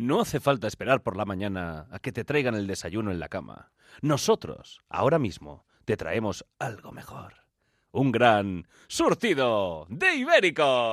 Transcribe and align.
No 0.00 0.22
hace 0.22 0.40
falta 0.40 0.66
esperar 0.66 1.02
por 1.02 1.14
la 1.14 1.26
mañana 1.26 1.86
a 1.90 1.98
que 1.98 2.10
te 2.10 2.24
traigan 2.24 2.54
el 2.54 2.66
desayuno 2.66 3.10
en 3.10 3.20
la 3.20 3.28
cama. 3.28 3.70
Nosotros, 4.00 4.80
ahora 4.88 5.18
mismo, 5.18 5.66
te 5.84 5.98
traemos 5.98 6.46
algo 6.58 6.90
mejor. 6.90 7.34
Un 7.90 8.10
gran 8.10 8.66
surtido 8.88 9.86
de 9.90 10.14
ibérico. 10.14 10.92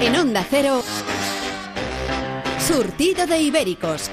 En 0.00 0.16
Onda 0.16 0.44
Cero, 0.50 0.82
Surtido 2.58 3.24
de 3.28 3.40
Ibéricos. 3.40 4.10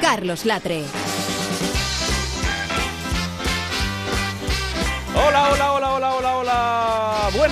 Carlos 0.00 0.46
Latre. 0.46 0.84
Hola, 5.14 5.50
hola, 5.50 5.52
hola, 5.52 5.52
hola, 5.52 5.52
hola, 5.52 5.72
hola. 5.72 5.75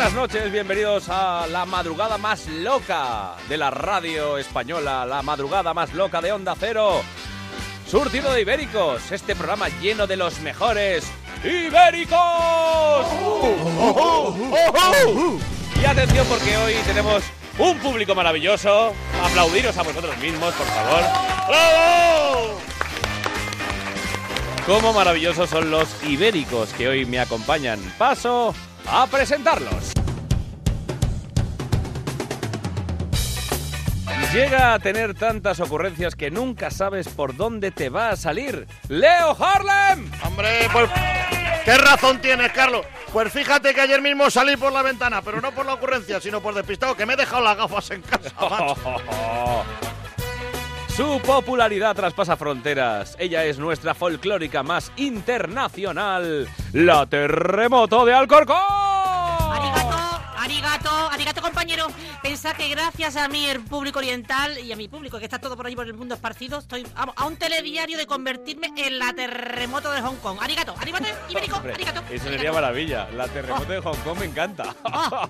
Buenas 0.04 0.20
noches, 0.20 0.52
bienvenidos 0.52 1.08
a 1.08 1.46
la 1.46 1.64
madrugada 1.64 2.18
más 2.18 2.46
loca 2.46 3.36
de 3.48 3.56
la 3.56 3.70
radio 3.70 4.36
española, 4.36 5.06
la 5.06 5.22
madrugada 5.22 5.72
más 5.72 5.94
loca 5.94 6.20
de 6.20 6.30
Onda 6.30 6.54
Cero. 6.60 7.00
Surtido 7.90 8.30
de 8.30 8.42
Ibéricos, 8.42 9.10
este 9.12 9.34
programa 9.34 9.70
lleno 9.80 10.06
de 10.06 10.18
los 10.18 10.40
mejores 10.40 11.10
Ibéricos. 11.42 12.18
Y 15.80 15.84
atención 15.86 16.26
porque 16.28 16.54
hoy 16.58 16.74
tenemos 16.84 17.22
un 17.58 17.78
público 17.78 18.14
maravilloso. 18.14 18.92
Aplaudiros 19.24 19.74
a 19.78 19.84
vosotros 19.84 20.18
mismos, 20.18 20.52
por 20.52 20.66
favor. 20.66 21.02
¡Bravo! 21.48 22.60
Cómo 24.66 24.92
maravillosos 24.92 25.48
son 25.48 25.70
los 25.70 25.88
ibéricos 26.04 26.74
que 26.74 26.88
hoy 26.88 27.06
me 27.06 27.20
acompañan. 27.20 27.80
Paso 27.96 28.54
a 28.86 29.06
presentarlos. 29.06 29.92
Llega 34.32 34.74
a 34.74 34.78
tener 34.80 35.14
tantas 35.14 35.60
ocurrencias 35.60 36.16
que 36.16 36.30
nunca 36.30 36.70
sabes 36.70 37.08
por 37.08 37.36
dónde 37.36 37.70
te 37.70 37.88
va 37.88 38.10
a 38.10 38.16
salir. 38.16 38.66
¡Leo 38.88 39.36
Harlem! 39.38 40.10
Hombre, 40.24 40.68
pues... 40.72 40.90
¿Qué 41.64 41.78
razón 41.78 42.20
tienes, 42.20 42.50
Carlos? 42.52 42.84
Pues 43.12 43.32
fíjate 43.32 43.72
que 43.72 43.80
ayer 43.80 44.02
mismo 44.02 44.28
salí 44.30 44.56
por 44.56 44.72
la 44.72 44.82
ventana, 44.82 45.22
pero 45.22 45.40
no 45.40 45.52
por 45.52 45.64
la 45.64 45.74
ocurrencia, 45.74 46.20
sino 46.20 46.42
por 46.42 46.52
despistado, 46.52 46.96
que 46.96 47.06
me 47.06 47.14
he 47.14 47.16
dejado 47.16 47.42
las 47.42 47.56
gafas 47.56 47.90
en 47.92 48.02
casa, 48.02 48.32
macho. 48.40 49.64
Su 50.96 51.20
popularidad 51.22 51.96
traspasa 51.96 52.36
fronteras. 52.36 53.16
Ella 53.18 53.44
es 53.44 53.58
nuestra 53.58 53.94
folclórica 53.94 54.62
más 54.62 54.92
internacional, 54.94 56.48
la 56.72 57.04
Terremoto 57.06 58.04
de 58.04 58.14
Alcorcón. 58.14 58.56
Arigato, 59.50 60.20
arigato, 60.38 60.90
arigato 61.10 61.42
compañero. 61.42 61.88
Pensa 62.22 62.54
que 62.54 62.68
gracias 62.68 63.16
a 63.16 63.26
mí, 63.26 63.44
el 63.46 63.60
público 63.64 63.98
oriental 63.98 64.56
y 64.56 64.70
a 64.70 64.76
mi 64.76 64.86
público 64.86 65.18
que 65.18 65.24
está 65.24 65.40
todo 65.40 65.56
por 65.56 65.66
ahí 65.66 65.74
por 65.74 65.84
el 65.84 65.94
mundo 65.94 66.14
esparcido, 66.14 66.60
estoy 66.60 66.86
vamos, 66.94 67.16
a 67.18 67.26
un 67.26 67.34
telediario 67.38 67.98
de 67.98 68.06
convertirme 68.06 68.70
en 68.76 69.00
la 69.00 69.12
terremoto 69.12 69.90
de 69.90 70.00
Hong 70.00 70.16
Kong. 70.22 70.38
Arigato, 70.40 70.76
arigato, 70.78 71.06
ibérico, 71.28 71.56
Hombre, 71.56 71.72
arigato. 71.74 72.00
Eso 72.02 72.06
arigato. 72.08 72.30
sería 72.30 72.52
maravilla. 72.52 73.08
La 73.16 73.26
terremoto 73.26 73.72
de 73.72 73.80
Hong 73.80 73.98
Kong 74.04 74.18
me 74.20 74.26
encanta. 74.26 74.76
Ah. 74.84 75.28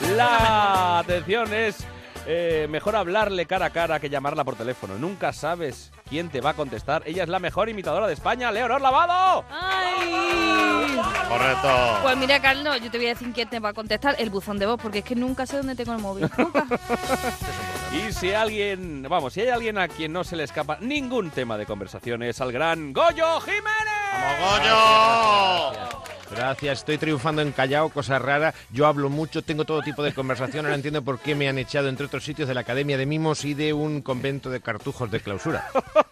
La 0.16 0.98
atención 0.98 1.54
es 1.54 1.86
eh, 2.26 2.66
mejor 2.70 2.96
hablarle 2.96 3.46
cara 3.46 3.66
a 3.66 3.70
cara 3.70 4.00
que 4.00 4.10
llamarla 4.10 4.44
por 4.44 4.56
teléfono. 4.56 4.98
Nunca 4.98 5.32
sabes 5.32 5.90
quién 6.08 6.28
te 6.28 6.40
va 6.40 6.50
a 6.50 6.54
contestar. 6.54 7.02
Ella 7.06 7.22
es 7.22 7.28
la 7.28 7.38
mejor 7.38 7.68
imitadora 7.68 8.06
de 8.06 8.14
España, 8.14 8.50
Leonor 8.50 8.80
Lavado. 8.80 9.44
¡Ay! 9.50 10.98
Correcto. 11.28 11.68
Pues 12.02 12.16
mira, 12.16 12.40
Carlos, 12.40 12.80
yo 12.80 12.90
te 12.90 12.98
voy 12.98 13.06
a 13.06 13.10
decir 13.10 13.32
quién 13.32 13.48
te 13.48 13.60
va 13.60 13.70
a 13.70 13.72
contestar 13.72 14.16
el 14.18 14.30
buzón 14.30 14.58
de 14.58 14.66
voz, 14.66 14.80
porque 14.80 14.98
es 14.98 15.04
que 15.04 15.14
nunca 15.14 15.46
sé 15.46 15.56
dónde 15.56 15.74
tengo 15.74 15.92
el 15.92 16.00
móvil. 16.00 16.30
Nunca. 16.36 16.64
Y 17.92 18.12
si 18.12 18.32
alguien, 18.32 19.04
vamos, 19.08 19.32
si 19.32 19.40
hay 19.40 19.48
alguien 19.48 19.76
a 19.78 19.88
quien 19.88 20.12
no 20.12 20.22
se 20.22 20.36
le 20.36 20.44
escapa 20.44 20.78
ningún 20.80 21.30
tema 21.30 21.58
de 21.58 21.66
conversación 21.66 22.22
es 22.22 22.40
al 22.40 22.52
gran 22.52 22.92
Goyo 22.92 23.40
Jiménez. 23.40 23.64
¡Vamos, 24.12 24.60
Goyo! 24.60 26.00
Gracias, 26.30 26.78
estoy 26.78 26.98
triunfando 26.98 27.42
en 27.42 27.50
Callao, 27.50 27.88
cosa 27.88 28.20
rara. 28.20 28.54
Yo 28.70 28.86
hablo 28.86 29.08
mucho, 29.08 29.42
tengo 29.42 29.64
todo 29.64 29.82
tipo 29.82 30.04
de 30.04 30.14
conversación. 30.14 30.64
Ahora 30.64 30.76
entiendo 30.76 31.02
por 31.02 31.18
qué 31.18 31.34
me 31.34 31.48
han 31.48 31.58
echado, 31.58 31.88
entre 31.88 32.06
otros 32.06 32.22
sitios, 32.24 32.46
de 32.46 32.54
la 32.54 32.60
Academia 32.60 32.96
de 32.96 33.06
Mimos 33.06 33.44
y 33.44 33.54
de 33.54 33.72
un 33.72 34.00
convento 34.02 34.50
de 34.50 34.60
cartujos 34.60 35.10
de 35.10 35.20
clausura. 35.20 35.66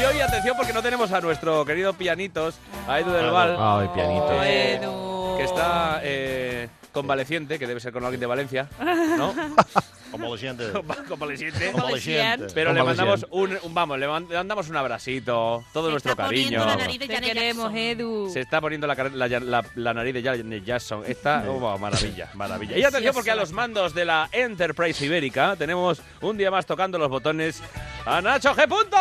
Y 0.00 0.04
hoy 0.04 0.20
atención 0.20 0.56
porque 0.56 0.72
no 0.72 0.82
tenemos 0.82 1.12
a 1.12 1.20
nuestro 1.20 1.66
querido 1.66 1.92
pianitos, 1.92 2.54
a 2.88 2.98
Edu 2.98 3.10
del 3.12 3.30
Val, 3.30 3.56
Ay, 3.60 3.88
pianito. 3.94 4.42
Edu. 4.42 5.36
que 5.36 5.44
está 5.44 6.00
eh, 6.02 6.68
convaleciente, 6.92 7.58
que 7.58 7.66
debe 7.66 7.78
ser 7.78 7.92
con 7.92 8.02
alguien 8.02 8.20
de 8.20 8.26
Valencia, 8.26 8.70
¿no? 9.18 9.34
Como 10.12 10.24
lo 10.26 11.04
convaleciente. 11.08 11.72
Como 11.72 11.88
lo 11.88 11.96
sientes. 11.96 12.52
Pero 12.52 12.72
le 12.72 12.82
mandamos 12.82 13.26
un, 13.30 13.58
un- 13.62 13.74
vamos, 13.74 13.98
le, 13.98 14.06
man- 14.06 14.26
le 14.28 14.36
mandamos 14.36 14.68
un 14.68 14.76
abracito, 14.76 15.64
todo 15.72 15.86
Se 15.86 15.90
nuestro 15.90 16.12
está 16.12 16.26
poniendo 16.26 16.58
cariño. 16.58 16.70
la 16.70 16.76
nariz 16.76 16.98
de 17.00 17.06
Te 17.08 17.14
Janet 17.14 17.32
queremos. 17.32 17.72
Edu. 17.74 18.30
Se 18.32 18.40
está 18.40 18.60
poniendo 18.60 18.86
la, 18.86 18.94
car- 18.96 19.12
la, 19.12 19.26
la- 19.28 19.64
la 19.74 19.94
nariz 19.94 20.14
de 20.14 20.22
Janet 20.22 20.64
Jackson. 20.64 21.02
Está, 21.06 21.44
oh, 21.48 21.78
maravilla, 21.78 22.28
maravilla. 22.34 22.78
Y 22.78 22.84
atención 22.84 23.14
porque 23.14 23.30
a 23.30 23.34
los 23.36 23.50
mandos 23.52 23.94
de 23.94 24.04
la 24.04 24.28
Enterprise 24.32 25.04
Ibérica 25.04 25.56
tenemos 25.56 26.00
un 26.20 26.36
día 26.36 26.50
más 26.50 26.66
tocando 26.66 26.98
los 26.98 27.08
botones 27.08 27.62
a 28.06 28.20
Nacho 28.20 28.54
G. 28.54 28.68
Punto. 28.68 28.96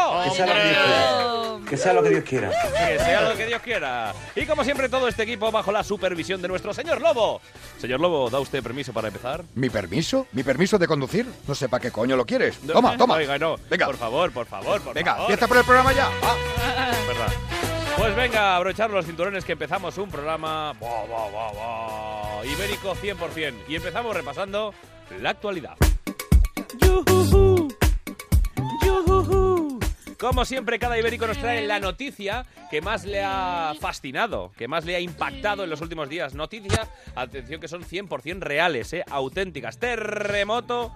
Que 1.71 1.77
sea 1.77 1.93
lo 1.93 2.03
que 2.03 2.09
Dios 2.09 2.25
quiera. 2.25 2.49
Que 2.49 2.99
sea 2.99 3.29
lo 3.29 3.37
que 3.37 3.45
Dios 3.45 3.61
quiera. 3.61 4.13
Y 4.35 4.45
como 4.45 4.65
siempre, 4.65 4.89
todo 4.89 5.07
este 5.07 5.23
equipo 5.23 5.49
bajo 5.53 5.71
la 5.71 5.85
supervisión 5.85 6.41
de 6.41 6.49
nuestro 6.49 6.73
señor 6.73 6.99
Lobo. 6.99 7.39
Señor 7.79 8.01
Lobo, 8.01 8.29
¿da 8.29 8.41
usted 8.41 8.61
permiso 8.61 8.91
para 8.91 9.07
empezar? 9.07 9.45
¿Mi 9.55 9.69
permiso? 9.69 10.27
¿Mi 10.33 10.43
permiso 10.43 10.77
de 10.77 10.85
conducir? 10.85 11.25
No 11.47 11.55
sé 11.55 11.69
para 11.69 11.79
qué 11.79 11.89
coño 11.89 12.17
lo 12.17 12.25
quieres. 12.25 12.59
Toma, 12.67 12.97
toma. 12.97 13.13
Oiga, 13.15 13.37
no. 13.39 13.55
Venga. 13.69 13.85
Por 13.85 13.95
favor, 13.95 14.33
por 14.33 14.47
favor, 14.47 14.81
por 14.81 14.93
Venga, 14.93 15.13
favor. 15.13 15.31
empieza 15.31 15.47
por 15.47 15.57
el 15.59 15.63
programa 15.63 15.93
ya. 15.93 16.09
Va. 16.21 16.35
verdad. 17.07 17.31
Pues 17.97 18.15
venga, 18.17 18.57
abrochar 18.57 18.89
los 18.89 19.05
cinturones 19.05 19.45
que 19.45 19.53
empezamos 19.53 19.97
un 19.97 20.09
programa 20.09 20.73
buah, 20.73 21.05
buah, 21.05 21.29
buah, 21.53 22.45
ibérico 22.47 22.95
100%. 22.95 23.53
Y 23.69 23.75
empezamos 23.77 24.13
repasando 24.13 24.73
la 25.21 25.29
actualidad. 25.29 25.75
Yujujú, 26.81 27.69
yujujú. 28.83 29.50
Como 30.21 30.45
siempre, 30.45 30.77
cada 30.77 30.99
ibérico 30.99 31.25
nos 31.25 31.39
trae 31.39 31.65
la 31.65 31.79
noticia 31.79 32.45
que 32.69 32.79
más 32.79 33.05
le 33.05 33.23
ha 33.23 33.73
fascinado, 33.81 34.51
que 34.55 34.67
más 34.67 34.85
le 34.85 34.95
ha 34.95 34.99
impactado 34.99 35.63
en 35.63 35.69
los 35.71 35.81
últimos 35.81 36.09
días. 36.09 36.35
Noticias, 36.35 36.87
atención, 37.15 37.59
que 37.59 37.67
son 37.67 37.81
100% 37.81 38.37
reales, 38.37 38.93
¿eh? 38.93 39.03
auténticas. 39.09 39.79
Terremoto, 39.79 40.91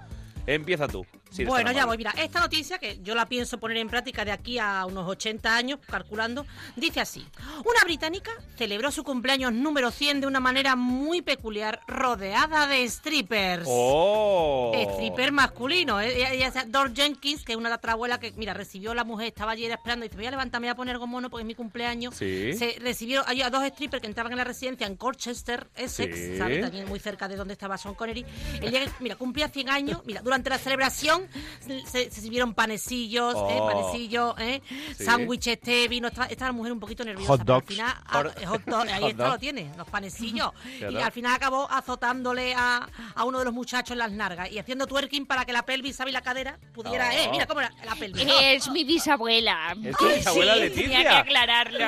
empieza 0.46 0.88
tú. 0.88 1.08
Bueno, 1.46 1.72
ya 1.72 1.86
voy. 1.86 1.98
Mira, 1.98 2.12
esta 2.18 2.40
noticia, 2.40 2.78
que 2.78 3.00
yo 3.02 3.16
la 3.16 3.26
pienso 3.28 3.60
poner 3.60 3.78
en 3.78 3.90
práctica 3.90 4.24
de 4.24 4.32
aquí 4.32 4.60
a 4.60 4.86
unos 4.86 5.08
80 5.08 5.56
años, 5.56 5.80
calculando, 5.86 6.46
dice 6.76 7.02
así. 7.02 7.26
Una 7.66 7.84
británica 7.84 8.32
celebró 8.58 8.92
su 8.92 9.04
cumpleaños 9.04 9.54
número 9.54 9.92
100 9.92 10.22
de 10.22 10.28
una 10.28 10.40
manera 10.40 10.76
muy 10.76 11.22
peculiar, 11.22 11.82
rodeada 11.88 12.68
de 12.68 12.88
strippers. 12.88 13.66
¡Oh! 13.68 14.72
Stripper 14.94 15.32
masculino. 15.32 16.00
¿eh? 16.02 16.16
Ella, 16.16 16.32
ella 16.50 16.66
Dor 16.68 16.94
Jenkins, 16.94 17.44
que 17.44 17.54
es 17.54 17.58
una 17.58 17.74
abuela 17.86 18.20
que, 18.20 18.32
mira, 18.34 18.54
recibió 18.54 18.92
a 18.92 18.96
la 18.96 19.04
mujer, 19.04 19.28
estaba 19.28 19.52
ayer 19.52 19.72
esperando 19.72 20.06
y 20.06 20.10
dice, 20.10 20.18
voy 20.18 20.26
a 20.28 20.32
levantarme 20.32 20.70
a 20.70 20.76
poner 20.76 20.94
algo 20.96 21.08
mono 21.08 21.30
porque 21.30 21.42
es 21.42 21.48
mi 21.48 21.56
cumpleaños. 21.56 22.16
Sí. 22.16 22.54
Se 22.54 22.78
recibió 22.80 23.24
hay 23.28 23.42
a 23.42 23.50
dos 23.50 23.64
strippers 23.68 24.02
que 24.02 24.08
entraban 24.08 24.32
en 24.32 24.38
la 24.38 24.44
residencia 24.44 24.88
en 24.88 24.96
Colchester, 24.96 25.68
Essex, 25.76 26.16
Sí. 26.16 26.38
¿sabes? 26.38 26.62
También 26.62 26.88
muy 26.88 27.00
cerca 27.00 27.28
de 27.28 27.36
donde 27.36 27.54
estaba 27.54 27.78
Sean 27.78 27.96
Connery. 27.96 28.26
El 28.62 28.72
día 28.72 28.86
que, 28.86 28.92
mira, 29.00 29.16
cumplía 29.16 29.48
100 29.50 29.70
años, 29.70 30.02
mira, 30.06 30.22
durante 30.22 30.50
la 30.50 30.58
celebración 30.58 31.25
se, 31.60 32.10
se 32.12 32.22
sirvieron 32.22 32.54
panecillos, 32.54 33.34
¿eh? 33.36 33.58
Oh. 33.60 33.68
panecillos, 33.68 34.36
¿eh? 34.40 34.62
Sí. 34.98 35.04
sándwiches, 35.06 35.60
té, 35.60 35.88
vino. 35.88 36.08
Estaba, 36.08 36.28
estaba 36.28 36.50
la 36.50 36.54
mujer 36.54 36.72
un 36.72 36.80
poquito 36.80 37.04
nerviosa. 37.04 37.28
Hot 37.30 37.42
pero 37.44 37.54
al 37.56 37.60
dogs. 37.62 37.68
final, 37.74 37.94
ah, 38.06 38.14
Hot- 38.24 38.46
hot 38.48 38.62
dog, 38.66 38.88
ahí 38.90 39.02
hot 39.02 39.12
está 39.12 39.24
dog. 39.24 39.34
lo 39.34 39.40
tiene, 39.40 39.72
los 39.78 39.88
panecillos. 39.90 40.52
y 40.80 40.98
al 40.98 41.12
final 41.12 41.34
acabó 41.34 41.70
azotándole 41.72 42.54
a, 42.56 42.88
a 43.16 43.24
uno 43.24 43.40
de 43.40 43.46
los 43.46 43.54
muchachos 43.54 43.92
en 43.92 44.00
las 44.00 44.12
nargas 44.12 44.52
y 44.52 44.60
haciendo 44.60 44.88
twerking 44.88 45.26
para 45.26 45.46
que 45.46 45.54
la 45.54 45.64
pelvis, 45.66 45.96
¿sabes? 45.96 46.12
Y 46.12 46.14
la 46.14 46.22
cadera 46.22 46.58
pudiera, 46.74 47.10
Oh. 47.10 47.12
eh, 47.12 47.28
mira 47.32 47.46
cómo 47.46 47.62
era 47.62 47.72
la 47.86 47.96
pelvis. 47.96 48.26
Es 48.42 48.70
mi 48.70 48.84
bisabuela. 48.84 49.76
¿Es 49.84 49.96
tu 49.98 50.08
bisabuela 50.08 50.54
Sí, 50.56 50.60
Leticia? 50.62 50.84
Tenía 50.90 51.04
que 51.04 51.10
aclararlo. 51.18 51.80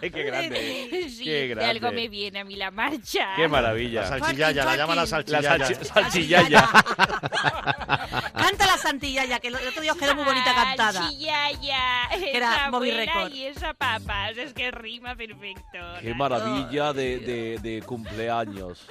¡Ay, 0.00 0.10
qué 0.10 0.22
grande! 0.24 1.06
Sí, 1.10 1.24
¡Qué 1.24 1.30
de 1.32 1.48
grande! 1.48 1.70
algo 1.70 1.92
me 1.92 2.08
viene 2.08 2.40
a 2.40 2.44
mí 2.44 2.56
la 2.56 2.70
marcha. 2.70 3.34
¡Qué 3.36 3.46
maravilla! 3.48 4.02
La 4.02 4.08
salchillaya, 4.08 4.64
la 4.64 4.76
llaman 4.76 4.96
la 4.96 5.02
La 5.02 5.06
salchillaya. 5.06 5.56
salchi- 5.58 5.84
salchillaya. 5.84 6.68
Canta 8.34 8.66
la 8.68 8.78
santillaya, 8.78 9.40
que 9.40 9.48
el 9.48 9.54
otro 9.56 9.80
día 9.82 9.92
os 9.92 9.98
quedó 9.98 10.14
muy 10.14 10.24
bonita 10.24 10.54
cantada. 10.54 10.92
Salchillaya. 10.92 12.04
era 12.32 12.66
abuela 12.66 13.04
Record. 13.04 13.32
Y 13.32 13.44
esa 13.46 13.74
papas. 13.74 14.36
Es 14.36 14.52
que 14.52 14.70
rima 14.70 15.16
perfecto. 15.16 15.78
¡Qué 16.00 16.14
maravilla 16.14 16.92
de, 16.92 17.18
de- 17.18 17.58
de 17.62 17.82
cumpleaños! 17.82 18.86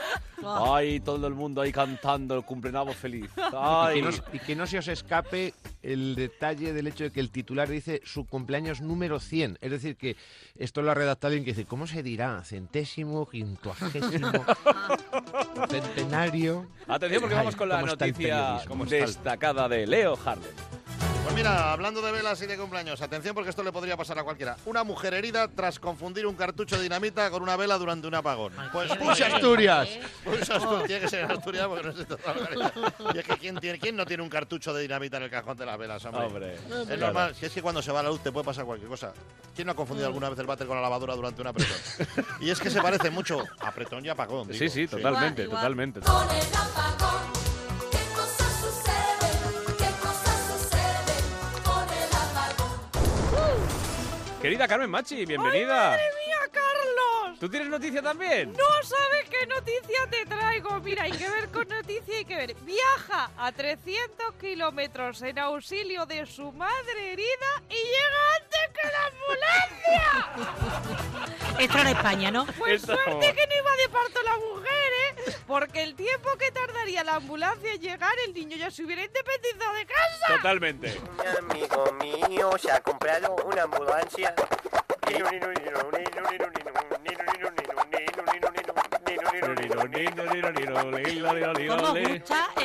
¡Ay, 0.46 1.00
todo 1.00 1.28
el 1.28 1.34
mundo 1.34 1.62
ahí 1.62 1.72
cantando 1.72 2.36
el 2.36 2.44
cumpleaños 2.44 2.96
feliz! 2.96 3.30
Y 3.38 3.42
¡Ay! 3.56 3.96
que, 3.96 4.02
no, 4.02 4.10
y 4.34 4.40
que 4.40 4.56
no 4.56 4.68
se 4.68 4.78
os 4.80 4.88
escape 4.88 5.54
el 5.84 6.16
detalle 6.16 6.74
del 6.74 6.88
hecho 6.88 7.06
de 7.06 7.12
que 7.12 7.20
el 7.20 7.30
titular 7.32 7.68
dice 7.70 8.02
su 8.06 8.26
cumpleaños 8.26 8.82
número 8.82 9.20
100. 9.20 9.58
Es 9.62 9.72
decir, 9.72 9.96
que 9.96 10.16
esto 10.58 10.82
lo 10.82 10.92
ha 10.92 10.94
redactado 10.94 11.30
alguien 11.32 11.46
que 11.46 11.52
dice, 11.54 11.66
¿cómo 11.68 11.88
se 11.88 12.04
dirá? 12.04 12.44
Centésimo, 12.44 13.28
quincuagésimo, 13.30 14.32
centenario. 15.70 16.68
Atención 16.88 17.22
porque 17.22 17.36
vamos 17.36 17.56
con 17.56 17.70
la 17.70 17.82
noticia 17.82 18.14
periodismo, 18.60 18.76
de 19.68 19.88
Leo 19.88 20.16
Harden. 20.16 20.52
Pues 21.24 21.36
mira, 21.36 21.74
hablando 21.74 22.02
de 22.02 22.10
velas 22.14 22.42
y 22.42 22.46
de 22.48 22.58
cumpleaños, 22.58 23.02
atención 23.02 23.36
porque 23.36 23.50
esto 23.50 23.62
le 23.62 23.74
podría 23.74 23.98
pasar 23.98 24.18
a 24.18 24.24
cualquiera. 24.24 24.56
Una 24.66 24.86
mujer 24.86 25.14
herida 25.14 25.50
tras 25.50 25.78
confundir 25.78 26.26
un 26.26 26.36
cartucho 26.36 26.78
de 26.78 26.84
dinamita 26.84 27.30
con 27.30 27.44
una 27.44 27.58
vela 27.58 27.78
durante 27.78 28.08
un 28.08 28.16
apagón. 28.16 28.54
Pues 28.72 28.90
¡Push 28.96 29.24
Asturias! 29.24 29.90
Pues 30.24 30.50
Asturias, 30.50 30.86
tiene 30.86 31.02
que 31.02 31.10
ser 31.10 31.26
en 31.26 31.32
Asturias 31.32 31.68
porque 31.68 31.84
no 31.84 31.92
sé 31.92 32.06
toda 32.06 32.34
la 32.34 32.34
localidad. 32.56 32.94
Y 33.14 33.18
es 33.18 33.26
que 33.26 33.38
¿quién, 33.38 33.58
tiene, 33.58 33.78
¿quién 33.78 33.98
no 33.98 34.06
tiene 34.06 34.24
un 34.24 34.30
cartucho 34.30 34.74
de 34.74 34.82
dinamita 34.84 35.18
en 35.18 35.24
el 35.24 35.30
cajón 35.30 35.58
de 35.58 35.66
las 35.66 35.78
velas, 35.78 36.06
hombre? 36.06 36.26
Hombre. 36.28 36.56
Es 36.90 36.98
normal, 36.98 37.36
si 37.36 37.46
es 37.46 37.52
que 37.52 37.62
cuando 37.62 37.82
se 37.82 37.92
va 37.92 38.02
la 38.02 38.08
luz 38.10 38.22
te 38.22 38.32
puede 38.32 38.46
pasar 38.46 38.64
cualquier 38.64 38.90
cosa. 38.90 39.12
¿Quién 39.54 39.66
no 39.66 39.74
ha 39.74 39.76
confundido 39.76 40.08
alguna 40.08 40.30
vez 40.30 40.40
el 40.40 40.46
váter 40.48 40.66
con 40.66 40.78
la 40.78 40.82
lavadora 40.82 41.14
durante 41.14 41.42
un 41.42 41.48
apretón? 41.48 41.76
Y 42.40 42.50
es 42.52 42.60
que 42.62 42.70
se 42.70 42.82
parece 42.82 43.10
mucho 43.10 43.44
a 43.60 43.68
apretón 43.68 44.06
y 44.06 44.08
apagón. 44.10 44.48
digo. 44.48 44.60
Sí, 44.60 44.70
sí, 44.70 44.88
totalmente, 44.88 45.44
Igual, 45.44 45.58
totalmente. 45.58 46.00
Con 46.00 46.24
el 46.32 46.46
apagón, 46.56 47.37
Querida 54.42 54.68
Carmen 54.68 54.90
Machi, 54.90 55.26
bienvenida. 55.26 55.92
¡Mía, 55.92 56.38
Carlos! 56.52 57.40
¿Tú 57.40 57.50
tienes 57.50 57.70
noticia 57.70 58.02
también? 58.04 58.54
No 58.54 58.84
sabes 58.84 59.28
qué 59.30 59.46
noticia 59.48 60.08
te 60.12 60.26
traigo. 60.26 60.80
Mira, 60.82 61.04
hay 61.04 61.12
que 61.12 61.28
ver 61.30 61.50
con 61.50 61.68
noticia, 61.68 62.18
hay 62.18 62.26
que 62.26 62.36
ver. 62.36 62.56
Viaja 62.62 63.32
a 63.38 63.52
300 63.52 64.36
kilómetros 64.40 65.22
en 65.24 65.40
auxilio 65.40 66.06
de 66.06 66.26
su 66.28 66.52
madre 66.52 67.14
herida 67.14 67.64
y 67.70 67.76
llega 67.76 68.36
antes 68.36 68.70
que 68.74 68.88
la 68.88 69.06
ambulancia. 70.38 71.60
Esto 71.60 71.78
era 71.80 71.92
España, 71.92 72.32
¿no? 72.32 72.46
Pues 72.58 72.82
Esto- 72.82 72.94
suerte 72.96 73.34
que 73.34 73.48
no 73.48 73.56
iba 73.56 73.76
de 73.76 73.90
parto 73.90 74.22
la 74.24 74.38
mujer. 74.38 74.87
Porque 75.46 75.84
el 75.84 75.96
tiempo 75.96 76.30
que 76.38 76.52
tardaría 76.52 77.04
la 77.04 77.16
ambulancia 77.16 77.74
en 77.74 77.82
llegar, 77.82 78.14
el 78.26 78.34
niño 78.34 78.58
ya 78.58 78.72
se 78.72 78.84
hubiera 78.84 79.04
independizado 79.04 79.74
de 79.74 79.86
casa. 79.86 80.36
Totalmente. 80.36 81.00
Un 81.00 81.52
amigo 81.52 81.94
mío 81.94 82.52
se 82.58 82.72
ha 82.72 82.82
comprado 82.82 83.36
una 83.46 83.64
ambulancia. 83.64 84.34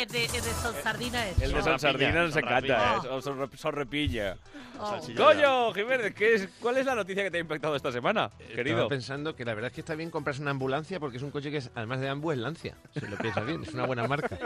Es 0.02 0.12
de, 0.12 0.82
Sardina. 0.82 1.28
El 1.28 1.52
de 1.52 1.62
Son 1.62 1.78
son 1.78 2.32
se 2.32 2.38
encanta. 2.40 2.96
¿eh? 2.96 2.98
Son- 3.02 3.22
son 3.22 3.38
rep- 3.40 3.56
son 3.56 3.72
repilla. 3.74 4.36
Oh. 4.78 4.98
Coño, 5.16 5.72
Jiménez, 5.74 6.14
¿qué 6.14 6.34
es, 6.34 6.48
¿cuál 6.60 6.78
es 6.78 6.86
la 6.86 6.94
noticia 6.94 7.22
que 7.22 7.30
te 7.30 7.36
ha 7.38 7.40
impactado 7.40 7.76
esta 7.76 7.92
semana, 7.92 8.30
querido? 8.54 8.76
Estaba 8.78 8.88
pensando 8.88 9.36
que 9.36 9.44
la 9.44 9.54
verdad 9.54 9.68
es 9.70 9.74
que 9.74 9.80
está 9.80 9.94
bien 9.94 10.10
comprarse 10.10 10.42
una 10.42 10.50
ambulancia 10.50 10.98
porque 10.98 11.18
es 11.18 11.22
un 11.22 11.30
coche 11.30 11.50
que 11.50 11.58
es, 11.58 11.70
además 11.74 12.00
de 12.00 12.08
ambu, 12.08 12.32
es 12.32 12.38
Lancia. 12.38 12.76
Si 12.94 13.06
lo 13.06 13.16
piensas 13.16 13.46
bien, 13.46 13.62
es 13.62 13.72
una 13.74 13.86
buena 13.86 14.08
marca. 14.08 14.38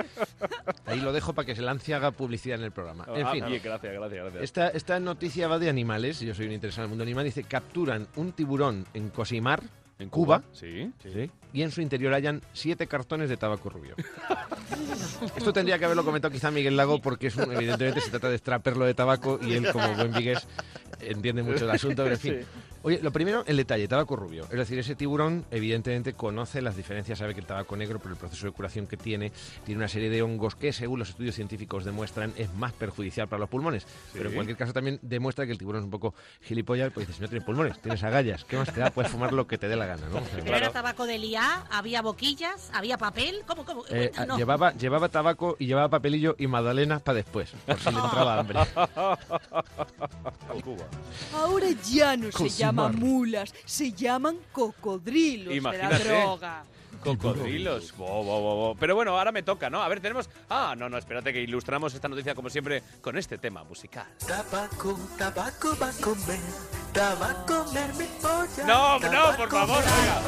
Ahí 0.84 1.00
lo 1.00 1.12
dejo 1.12 1.32
para 1.32 1.46
que 1.46 1.54
se 1.56 1.62
Lancia 1.62 1.96
haga 1.96 2.10
publicidad 2.10 2.58
en 2.58 2.64
el 2.64 2.72
programa. 2.72 3.06
En 3.14 3.26
Ah, 3.26 3.30
fin. 3.32 3.46
bien, 3.46 3.62
gracias, 3.62 3.92
gracias, 3.94 4.22
gracias. 4.22 4.42
Esta, 4.42 4.68
esta 4.68 5.00
noticia 5.00 5.48
va 5.48 5.58
de 5.58 5.70
animales, 5.70 6.20
yo 6.20 6.34
soy 6.34 6.46
un 6.46 6.52
interesado 6.52 6.82
en 6.82 6.86
el 6.86 6.90
mundo 6.90 7.04
animal, 7.04 7.24
dice 7.24 7.44
capturan 7.44 8.06
un 8.16 8.32
tiburón 8.32 8.86
en 8.94 9.08
Cosimar, 9.10 9.62
en 9.98 10.08
Cuba, 10.10 10.42
Sí. 10.52 10.92
Sí. 11.02 11.30
y 11.52 11.62
en 11.62 11.70
su 11.70 11.80
interior 11.80 12.12
hallan 12.12 12.42
siete 12.52 12.86
cartones 12.86 13.28
de 13.28 13.36
tabaco 13.36 13.70
rubio. 13.70 13.94
Esto 15.36 15.52
tendría 15.52 15.78
que 15.78 15.84
haberlo 15.86 16.04
comentado 16.04 16.30
quizá 16.32 16.50
Miguel 16.50 16.76
Lago 16.76 17.00
porque 17.00 17.28
es 17.28 17.36
un- 17.36 17.50
evidentemente 17.52 18.00
se 18.00 18.10
trata 18.10 18.28
de 18.28 18.36
extraperlo 18.36 18.84
de 18.84 18.94
tabaco 18.94 19.38
y 19.42 19.54
él 19.54 19.66
como 19.72 19.94
buen 19.94 20.12
vigués 20.12 20.46
entiende 21.00 21.42
mucho 21.42 21.64
el 21.64 21.70
asunto, 21.70 22.02
pero 22.02 22.14
en 22.14 22.20
fin. 22.20 22.40
Oye, 22.86 23.00
lo 23.02 23.10
primero, 23.10 23.42
el 23.48 23.56
detalle, 23.56 23.88
tabaco 23.88 24.14
rubio. 24.14 24.44
Es 24.44 24.56
decir, 24.58 24.78
ese 24.78 24.94
tiburón 24.94 25.44
evidentemente 25.50 26.12
conoce 26.12 26.62
las 26.62 26.76
diferencias, 26.76 27.18
sabe 27.18 27.34
que 27.34 27.40
el 27.40 27.46
tabaco 27.46 27.76
negro, 27.76 27.98
por 27.98 28.12
el 28.12 28.16
proceso 28.16 28.46
de 28.46 28.52
curación 28.52 28.86
que 28.86 28.96
tiene, 28.96 29.32
tiene 29.64 29.80
una 29.80 29.88
serie 29.88 30.08
de 30.08 30.22
hongos 30.22 30.54
que, 30.54 30.72
según 30.72 31.00
los 31.00 31.08
estudios 31.08 31.34
científicos 31.34 31.84
demuestran, 31.84 32.32
es 32.36 32.54
más 32.54 32.72
perjudicial 32.72 33.26
para 33.26 33.40
los 33.40 33.48
pulmones. 33.48 33.84
Pero 34.12 34.28
en 34.28 34.36
cualquier 34.36 34.56
caso 34.56 34.72
también 34.72 35.00
demuestra 35.02 35.46
que 35.46 35.50
el 35.50 35.58
tiburón 35.58 35.80
es 35.80 35.84
un 35.86 35.90
poco 35.90 36.14
gilipollas, 36.42 36.92
pues 36.92 37.08
dice, 37.08 37.16
si 37.16 37.22
no 37.22 37.28
tienes 37.28 37.44
pulmones, 37.44 37.76
tienes 37.82 38.04
agallas, 38.04 38.44
¿qué 38.44 38.56
más 38.56 38.72
te 38.72 38.78
da? 38.78 38.90
Puedes 38.92 39.10
fumar 39.10 39.32
lo 39.32 39.48
que 39.48 39.58
te 39.58 39.66
dé 39.66 39.74
la 39.74 39.86
gana, 39.86 40.08
¿no? 40.08 40.18
O 40.22 40.24
sea, 40.24 40.44
Pero 40.44 40.56
era 40.56 40.70
tabaco 40.70 41.06
de 41.06 41.18
liá, 41.18 41.64
había 41.72 42.02
boquillas, 42.02 42.70
había 42.72 42.98
papel. 42.98 43.42
¿Cómo, 43.48 43.64
cómo? 43.64 43.82
Eh, 43.90 44.12
No. 44.28 44.36
llevaba, 44.38 44.72
llevaba 44.74 45.08
tabaco 45.08 45.56
y 45.58 45.66
llevaba 45.66 45.88
papelillo 45.88 46.36
y 46.38 46.46
magdalenas 46.46 47.02
para 47.02 47.16
después, 47.16 47.50
por 47.66 47.80
si 47.80 47.90
le 47.90 47.98
entraba 47.98 48.38
hambre. 48.38 48.60
Ahora 51.34 51.66
ya 51.84 52.16
no 52.16 52.30
se 52.30 52.48
Cosimar. 52.76 52.92
llaman 52.92 53.00
mulas, 53.00 53.54
se 53.64 53.92
llaman 53.92 54.38
cocodrilos 54.52 55.54
Imagínate. 55.54 56.04
de 56.04 56.04
la 56.10 56.16
droga. 56.18 56.64
Cocodrilos. 57.06 57.96
Bo, 57.96 58.06
bo, 58.24 58.40
bo, 58.40 58.56
bo. 58.56 58.76
Pero 58.78 58.94
bueno, 58.94 59.16
ahora 59.16 59.30
me 59.32 59.42
toca, 59.42 59.70
¿no? 59.70 59.82
A 59.82 59.88
ver, 59.88 60.00
tenemos... 60.00 60.28
Ah, 60.50 60.74
no, 60.76 60.88
no, 60.88 60.98
espérate 60.98 61.32
que 61.32 61.40
ilustramos 61.40 61.94
esta 61.94 62.08
noticia 62.08 62.34
como 62.34 62.50
siempre 62.50 62.82
con 63.00 63.16
este 63.16 63.38
tema 63.38 63.62
musical. 63.64 64.06
Tabaco, 64.26 64.98
tabaco 65.16 65.76
va 65.80 65.88
a 65.88 65.92
comer, 65.92 66.40
tabaco 66.92 67.54
a 67.54 67.64
comer 67.64 67.94
mi 67.94 68.04
polla. 68.20 68.66
No, 68.66 68.98
no, 68.98 69.36
por 69.36 69.50
favor, 69.50 69.78
oiga, 69.82 70.22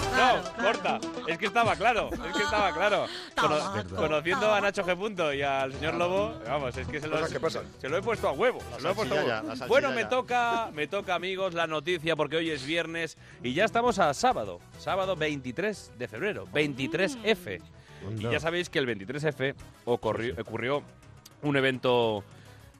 no, 0.56 0.62
corta. 0.62 1.00
Es 1.26 1.38
que 1.38 1.46
estaba 1.46 1.76
claro, 1.76 2.10
es 2.12 2.36
que 2.36 2.42
estaba 2.42 2.72
claro. 2.72 3.06
Cono- 3.34 3.56
Tabaco, 3.58 3.96
conociendo 3.96 4.52
a 4.52 4.60
Nacho 4.60 4.84
G. 4.84 4.96
Punto 4.96 5.32
y 5.32 5.42
al 5.42 5.72
señor 5.72 5.94
Lobo, 5.94 6.34
vamos, 6.46 6.76
es 6.76 6.86
que 6.88 7.00
se 7.00 7.06
lo, 7.08 7.24
se 7.26 7.88
lo 7.88 7.96
he 7.96 8.02
puesto 8.02 8.28
a 8.28 8.32
huevo. 8.32 8.58
Se 8.76 8.82
lo 8.82 8.90
he 8.90 8.94
puesto 8.94 9.14
a 9.18 9.22
huevo. 9.42 9.66
bueno, 9.68 9.90
me 9.90 10.02
ya. 10.02 10.08
toca, 10.08 10.70
me 10.72 10.86
toca, 10.88 11.14
amigos, 11.14 11.54
la 11.54 11.66
noticia 11.66 12.16
porque 12.16 12.36
hoy 12.36 12.50
es 12.50 12.64
viernes 12.64 13.16
y 13.42 13.54
ya 13.54 13.64
estamos 13.64 13.98
a 13.98 14.12
sábado, 14.14 14.60
sábado 14.78 15.16
23 15.16 15.92
de 15.98 16.08
febrero, 16.08 16.46
23F. 16.76 17.60
Y 18.18 18.22
ya 18.22 18.40
sabéis 18.40 18.68
que 18.70 18.78
el 18.78 18.86
23F 18.86 19.54
ocurrió, 19.84 20.34
ocurrió 20.40 20.82
un 21.42 21.56
evento 21.56 22.22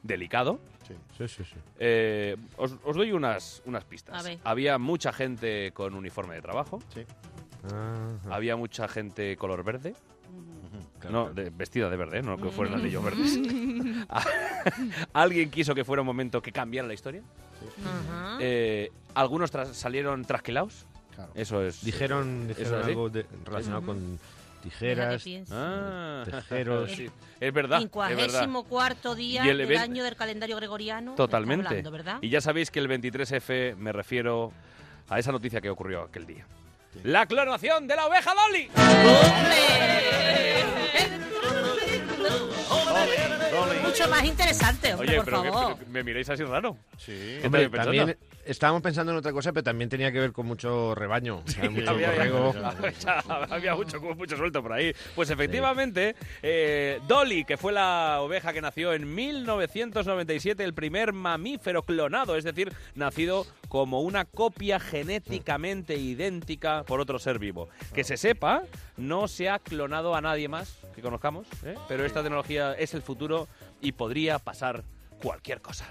delicado. 0.03 0.59
Sí, 1.17 1.27
sí, 1.27 1.43
sí. 1.43 1.55
Eh, 1.77 2.35
os, 2.57 2.75
os 2.83 2.95
doy 2.95 3.11
unas, 3.11 3.61
unas 3.65 3.83
pistas. 3.85 4.25
Había 4.43 4.77
mucha 4.79 5.11
gente 5.13 5.71
con 5.73 5.93
uniforme 5.93 6.35
de 6.35 6.41
trabajo. 6.41 6.79
Ajá. 7.65 8.33
Había 8.35 8.55
mucha 8.55 8.87
gente 8.87 9.35
color 9.37 9.63
verde. 9.63 9.93
Claro, 10.99 11.27
No, 11.27 11.33
de- 11.33 11.49
vestida 11.49 11.89
de 11.89 11.95
verde, 11.97 12.19
¿eh? 12.19 12.21
no 12.21 12.37
que 12.37 12.49
fueran 12.49 12.75
anillos 12.79 13.03
verdes. 13.03 13.39
Alguien 15.13 15.49
quiso 15.49 15.73
que 15.75 15.83
fuera 15.85 16.01
un 16.01 16.05
momento 16.07 16.41
que 16.41 16.51
cambiara 16.51 16.87
la 16.87 16.93
historia. 16.93 17.21
Ajá. 17.85 18.37
Eh, 18.39 18.91
algunos 19.15 19.51
salieron 19.73 20.23
trasquilados. 20.25 20.85
Claro. 21.19 21.31
Eso 21.35 21.63
es. 21.63 21.83
Dijeron, 21.83 22.53
algo 22.83 23.09
de- 23.09 23.25
relacionado 23.45 23.85
con 23.85 24.19
tijeras. 24.63 25.23
Ah, 25.51 26.23
tejeros. 26.25 26.91
sí. 26.95 27.05
Es 27.05 27.11
verdad. 27.11 27.11
Es 27.39 27.53
verdad. 27.53 27.79
Quincuagésimo 27.79 28.63
cuarto 28.65 29.15
día 29.15 29.45
Y 29.45 29.49
el 29.49 29.57
del 29.57 29.69
event- 29.71 29.81
año 29.81 30.03
del 30.03 30.15
calendario 30.15 30.55
gregoriano. 30.55 31.15
Totalmente. 31.15 31.63
está 31.63 31.69
hablando, 31.71 31.91
¿verdad? 31.91 32.17
Y 32.21 32.29
ya 32.29 32.41
sabéis 32.41 32.71
que 32.71 32.79
el 32.79 32.87
23F 32.89 33.75
me 33.75 33.91
refiero 33.91 34.51
a 35.09 35.19
esa 35.19 35.31
noticia 35.31 35.59
que 35.61 35.69
ocurrió 35.69 36.03
aquel 36.03 36.25
día. 36.25 36.45
La 37.03 37.25
clonación 37.25 37.87
de 37.87 37.95
la 37.95 38.07
oveja 38.07 38.31
Dolly. 38.33 38.69
Mucho 43.89 44.07
más 44.09 44.23
interesante, 44.23 44.93
hombre, 44.93 45.09
Oye, 45.09 45.15
por 45.17 45.25
pero, 45.25 45.43
que- 45.43 45.49
favor. 45.51 45.75
pero 45.79 45.89
me 45.91 46.03
miráis 46.03 46.29
así 46.29 46.43
raro. 46.43 46.77
Sí. 46.97 47.37
¿Qué 47.39 47.41
Hombre, 47.45 47.69
también 47.69 48.17
estábamos 48.45 48.81
pensando 48.81 49.11
en 49.11 49.17
otra 49.17 49.31
cosa, 49.31 49.51
pero 49.51 49.63
también 49.63 49.89
tenía 49.89 50.11
que 50.11 50.19
ver 50.19 50.31
con 50.31 50.45
mucho 50.45 50.93
rebaño, 50.95 51.43
o 51.45 51.47
sea, 51.49 51.69
mucho 51.69 51.89
había- 51.91 52.11
había 53.49 53.75
mucho, 53.75 53.99
mucho 54.01 54.37
suelto 54.37 54.61
por 54.61 54.73
ahí. 54.73 54.93
Pues 55.15 55.29
efectivamente, 55.29 56.15
eh, 56.41 56.99
Dolly, 57.07 57.43
que 57.45 57.57
fue 57.57 57.71
la 57.73 58.17
oveja 58.21 58.53
que 58.53 58.61
nació 58.61 58.93
en 58.93 59.13
1997, 59.13 60.63
el 60.63 60.73
primer 60.73 61.13
mamífero 61.13 61.83
clonado, 61.83 62.35
es 62.35 62.43
decir, 62.43 62.71
nacido 62.95 63.45
como 63.67 64.01
una 64.01 64.25
copia 64.25 64.79
genéticamente 64.79 65.95
idéntica 65.95 66.83
por 66.83 66.99
otro 66.99 67.19
ser 67.19 67.39
vivo. 67.39 67.69
Que 67.93 68.03
se 68.03 68.17
sepa, 68.17 68.63
no 68.97 69.27
se 69.27 69.49
ha 69.49 69.59
clonado 69.59 70.15
a 70.15 70.21
nadie 70.21 70.47
más 70.47 70.79
que 70.95 71.01
conozcamos, 71.01 71.45
¿eh? 71.63 71.75
pero 71.87 72.03
esta 72.05 72.21
tecnología 72.23 72.73
es 72.73 72.93
el 72.93 73.01
futuro 73.01 73.47
y 73.81 73.91
podría 73.93 74.39
pasar 74.39 74.83
cualquier 75.21 75.61
cosa. 75.61 75.85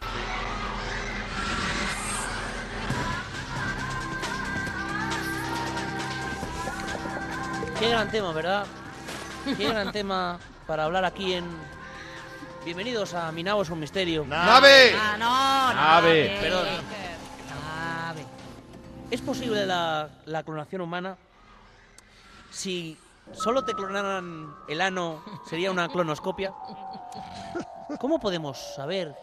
Qué 7.78 7.88
gran 7.90 8.10
tema, 8.10 8.32
¿verdad? 8.32 8.66
Qué 9.56 9.68
gran 9.68 9.92
tema 9.92 10.38
para 10.66 10.84
hablar 10.84 11.04
aquí 11.04 11.34
en... 11.34 11.44
Bienvenidos 12.64 13.14
a 13.14 13.30
Mi 13.30 13.42
Nabo 13.42 13.62
es 13.62 13.70
un 13.70 13.78
misterio. 13.78 14.24
¡Nave! 14.26 14.92
Ah, 14.94 15.16
no, 15.16 15.74
Nave. 15.74 16.28
nave. 16.28 16.38
Perdón. 16.40 16.66
Nave. 18.04 18.26
¿Es 19.10 19.20
posible 19.20 19.64
la, 19.64 20.08
la 20.26 20.42
clonación 20.42 20.80
humana? 20.82 21.16
Si 22.50 22.98
solo 23.32 23.64
te 23.64 23.74
clonaran 23.74 24.52
el 24.68 24.80
ano, 24.80 25.22
¿sería 25.48 25.70
una 25.70 25.88
clonoscopia? 25.88 26.52
¿Cómo 27.98 28.20
podemos 28.20 28.58
saber 28.74 29.14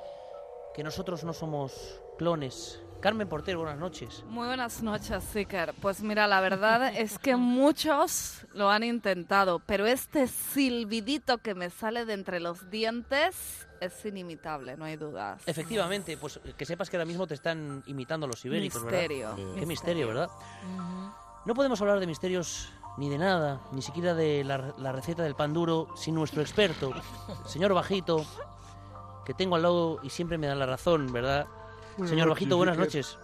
que 0.75 0.83
nosotros 0.83 1.23
no 1.23 1.31
somos 1.31 2.01
clones. 2.17 2.81
Carmen 2.99 3.29
Portero, 3.29 3.59
buenas 3.59 3.77
noches. 3.77 4.23
Muy 4.27 4.47
buenas 4.47 4.81
noches, 4.81 5.23
Zicker. 5.31 5.73
Pues 5.81 6.01
mira, 6.01 6.27
la 6.27 6.41
verdad 6.41 6.93
es 6.93 7.19
que 7.19 7.35
muchos 7.35 8.45
lo 8.53 8.69
han 8.69 8.83
intentado, 8.83 9.59
pero 9.59 9.85
este 9.85 10.27
silbidito 10.27 11.37
que 11.37 11.55
me 11.55 11.69
sale 11.69 12.05
de 12.05 12.13
entre 12.13 12.39
los 12.39 12.69
dientes 12.69 13.67
es 13.79 14.05
inimitable, 14.05 14.75
no 14.75 14.85
hay 14.85 14.97
dudas. 14.97 15.43
Efectivamente, 15.45 16.17
pues 16.17 16.39
que 16.57 16.65
sepas 16.65 16.89
que 16.89 16.97
ahora 16.97 17.05
mismo 17.05 17.27
te 17.27 17.35
están 17.35 17.83
imitando 17.85 18.27
los 18.27 18.43
ibéricos, 18.43 18.81
Misterio. 18.81 19.35
¿verdad? 19.35 19.55
Qué 19.59 19.65
misterio, 19.65 20.07
¿verdad? 20.07 20.29
No 21.45 21.53
podemos 21.53 21.79
hablar 21.81 21.99
de 21.99 22.07
misterios 22.07 22.69
ni 22.97 23.09
de 23.09 23.17
nada, 23.17 23.61
ni 23.71 23.81
siquiera 23.81 24.13
de 24.13 24.43
la, 24.43 24.73
la 24.77 24.91
receta 24.91 25.21
del 25.23 25.35
pan 25.35 25.53
duro, 25.53 25.89
sin 25.95 26.15
nuestro 26.15 26.41
experto, 26.41 26.91
señor 27.45 27.73
Bajito, 27.73 28.25
que 29.25 29.33
tengo 29.33 29.55
al 29.55 29.63
lado 29.63 29.99
y 30.03 30.09
siempre 30.09 30.37
me 30.37 30.47
da 30.47 30.55
la 30.55 30.65
razón, 30.65 31.11
¿verdad? 31.11 31.47
Buenas 31.97 32.09
señor 32.09 32.27
noches, 32.27 32.41
Bajito, 32.41 32.57
buenas 32.57 32.77
noches. 32.77 33.17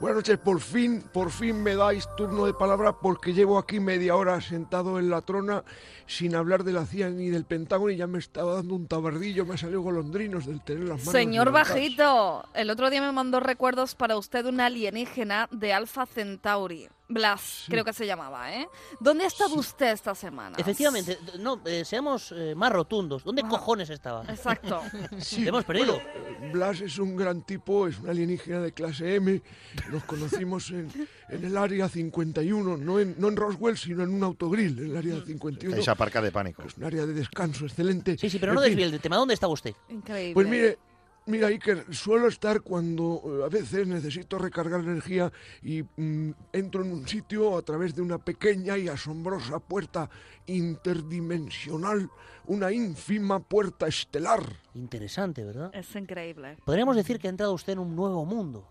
Buenas 0.00 0.16
noches, 0.18 0.38
por 0.38 0.60
fin, 0.60 1.02
por 1.12 1.30
fin 1.30 1.60
me 1.60 1.74
dais 1.74 2.08
turno 2.16 2.46
de 2.46 2.54
palabra 2.54 2.92
porque 2.92 3.32
llevo 3.32 3.58
aquí 3.58 3.80
media 3.80 4.14
hora 4.14 4.40
sentado 4.40 5.00
en 5.00 5.10
la 5.10 5.22
trona 5.22 5.64
sin 6.06 6.36
hablar 6.36 6.62
de 6.62 6.72
la 6.72 6.86
CIA 6.86 7.10
ni 7.10 7.30
del 7.30 7.44
Pentágono 7.44 7.90
y 7.90 7.96
ya 7.96 8.06
me 8.06 8.20
estaba 8.20 8.54
dando 8.54 8.76
un 8.76 8.86
tabardillo, 8.86 9.44
me 9.44 9.54
ha 9.54 9.58
salido 9.58 9.80
golondrinos 9.82 10.46
del 10.46 10.62
tener 10.62 10.84
las 10.84 10.98
manos 11.00 11.12
Señor 11.12 11.48
levantadas. 11.48 11.74
Bajito, 11.74 12.44
el 12.54 12.70
otro 12.70 12.90
día 12.90 13.00
me 13.00 13.10
mandó 13.10 13.40
recuerdos 13.40 13.96
para 13.96 14.16
usted 14.16 14.44
de 14.44 14.50
una 14.50 14.66
alienígena 14.66 15.48
de 15.50 15.72
Alpha 15.72 16.06
Centauri. 16.06 16.88
Blas, 17.10 17.64
creo 17.68 17.84
que 17.86 17.94
se 17.94 18.06
llamaba, 18.06 18.52
¿eh? 18.54 18.68
¿Dónde 19.00 19.24
ha 19.24 19.28
estado 19.28 19.54
usted 19.54 19.92
esta 19.92 20.14
semana? 20.14 20.56
Efectivamente, 20.58 21.18
no, 21.38 21.58
eh, 21.64 21.82
seamos 21.84 22.32
eh, 22.36 22.54
más 22.54 22.70
rotundos. 22.70 23.24
¿Dónde 23.24 23.42
cojones 23.44 23.88
estaba? 23.90 24.24
Exacto. 24.28 24.82
Sí, 25.18 25.42
Te 25.42 25.48
hemos 25.48 25.64
perdido. 25.64 26.00
bueno, 26.00 26.52
Blas 26.52 26.80
es 26.80 26.98
un 26.98 27.16
gran 27.16 27.42
tipo, 27.42 27.88
es 27.88 27.98
un 27.98 28.10
alienígena 28.10 28.60
de 28.60 28.72
clase 28.72 29.14
M. 29.16 29.42
Nos 29.90 30.04
conocimos 30.04 30.70
en, 30.70 30.90
en 31.30 31.44
el 31.44 31.56
área 31.56 31.88
51, 31.88 32.76
no 32.76 33.00
en, 33.00 33.14
no 33.18 33.28
en 33.28 33.36
Roswell, 33.36 33.76
sino 33.78 34.02
en 34.02 34.10
un 34.10 34.22
autogrill, 34.22 34.78
en 34.78 34.90
el 34.90 34.96
área 34.96 35.24
51. 35.24 35.76
Ahí 35.76 35.82
se 35.82 35.90
aparca 35.90 36.20
de 36.20 36.30
pánico. 36.30 36.62
Es 36.66 36.76
un 36.76 36.84
área 36.84 37.06
de 37.06 37.14
descanso 37.14 37.64
excelente. 37.64 38.18
Sí, 38.18 38.28
sí, 38.28 38.38
pero 38.38 38.52
En 38.52 38.56
no 38.56 38.62
fin, 38.62 38.70
desvíe 38.76 38.94
el 38.94 39.00
tema. 39.00 39.16
¿Dónde 39.16 39.34
está 39.34 39.48
usted? 39.48 39.74
Increíble. 39.88 40.34
Pues 40.34 40.46
mire, 40.46 40.78
mira 41.28 41.48
Iker, 41.48 41.84
suelo 41.94 42.26
estar 42.28 42.60
cuando 42.62 43.22
eh, 43.24 43.44
a 43.44 43.48
veces 43.48 43.86
necesito 43.86 44.38
recargar 44.38 44.80
energía 44.80 45.30
y 45.62 45.82
mm, 45.82 46.30
entro 46.52 46.82
en 46.82 46.90
un 46.92 47.06
sitio 47.06 47.56
a 47.56 47.62
través 47.62 47.94
de 47.94 48.02
una 48.02 48.18
pequeña 48.18 48.76
y 48.76 48.88
asombrosa 48.88 49.58
puerta 49.60 50.08
interdimensional, 50.46 52.10
una 52.46 52.72
ínfima 52.72 53.40
puerta 53.40 53.86
estelar. 53.86 54.42
Interesante, 54.74 55.44
¿verdad? 55.44 55.70
Es 55.74 55.94
increíble. 55.94 56.56
Podríamos 56.64 56.96
decir 56.96 57.18
que 57.18 57.28
ha 57.28 57.30
entrado 57.30 57.52
usted 57.52 57.74
en 57.74 57.78
un 57.80 57.94
nuevo 57.94 58.24
mundo. 58.24 58.66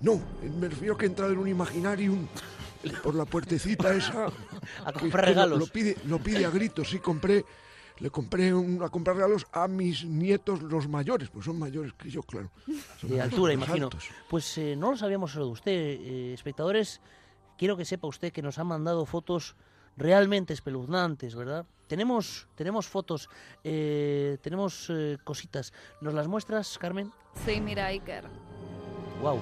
No, 0.00 0.20
me 0.60 0.68
refiero 0.68 0.96
que 0.96 1.06
he 1.06 1.08
entrado 1.08 1.32
en 1.32 1.38
un 1.38 1.48
imaginarium 1.48 2.26
por 3.02 3.14
la 3.14 3.24
puertecita 3.24 3.92
esa. 3.94 4.26
A 4.84 4.92
comprar 4.92 5.24
lo- 5.24 5.28
regalos. 5.28 5.58
Lo, 5.58 5.66
pide, 5.66 5.96
lo 6.06 6.18
pide 6.18 6.44
a 6.46 6.50
gritos, 6.50 6.88
sí, 6.90 6.98
compré. 6.98 7.44
Le 8.00 8.10
compré 8.10 8.54
un- 8.54 8.82
a 8.82 8.88
comprar 8.88 9.16
regalos 9.16 9.46
a 9.52 9.66
mis 9.68 10.04
nietos, 10.04 10.62
los 10.62 10.88
mayores, 10.88 11.28
pues 11.30 11.44
son 11.44 11.58
mayores 11.58 11.92
que 11.94 12.08
yo, 12.10 12.22
claro. 12.22 12.50
Son 13.00 13.10
de 13.10 13.20
altura, 13.20 13.52
imagino. 13.52 13.86
altos. 13.86 14.08
Pues 14.28 14.56
eh, 14.58 14.76
no 14.76 14.92
lo 14.92 14.96
sabíamos 14.96 15.32
solo 15.32 15.46
de 15.46 15.50
usted, 15.52 15.72
eh, 15.72 16.32
espectadores. 16.34 17.00
Quiero 17.56 17.76
que 17.76 17.84
sepa 17.84 18.06
usted 18.06 18.32
que 18.32 18.40
nos 18.42 18.58
han 18.58 18.68
mandado 18.68 19.04
fotos 19.04 19.56
realmente 19.96 20.52
espeluznantes, 20.54 21.34
¿verdad? 21.34 21.66
Tenemos, 21.88 22.46
tenemos 22.54 22.86
fotos, 22.86 23.28
eh, 23.64 24.38
tenemos 24.42 24.86
eh, 24.90 25.18
cositas. 25.24 25.72
¿Nos 26.00 26.14
las 26.14 26.28
muestras, 26.28 26.78
Carmen? 26.78 27.10
Sí, 27.44 27.60
mira, 27.60 27.86
Iker. 27.86 28.24
Wow. 29.20 29.40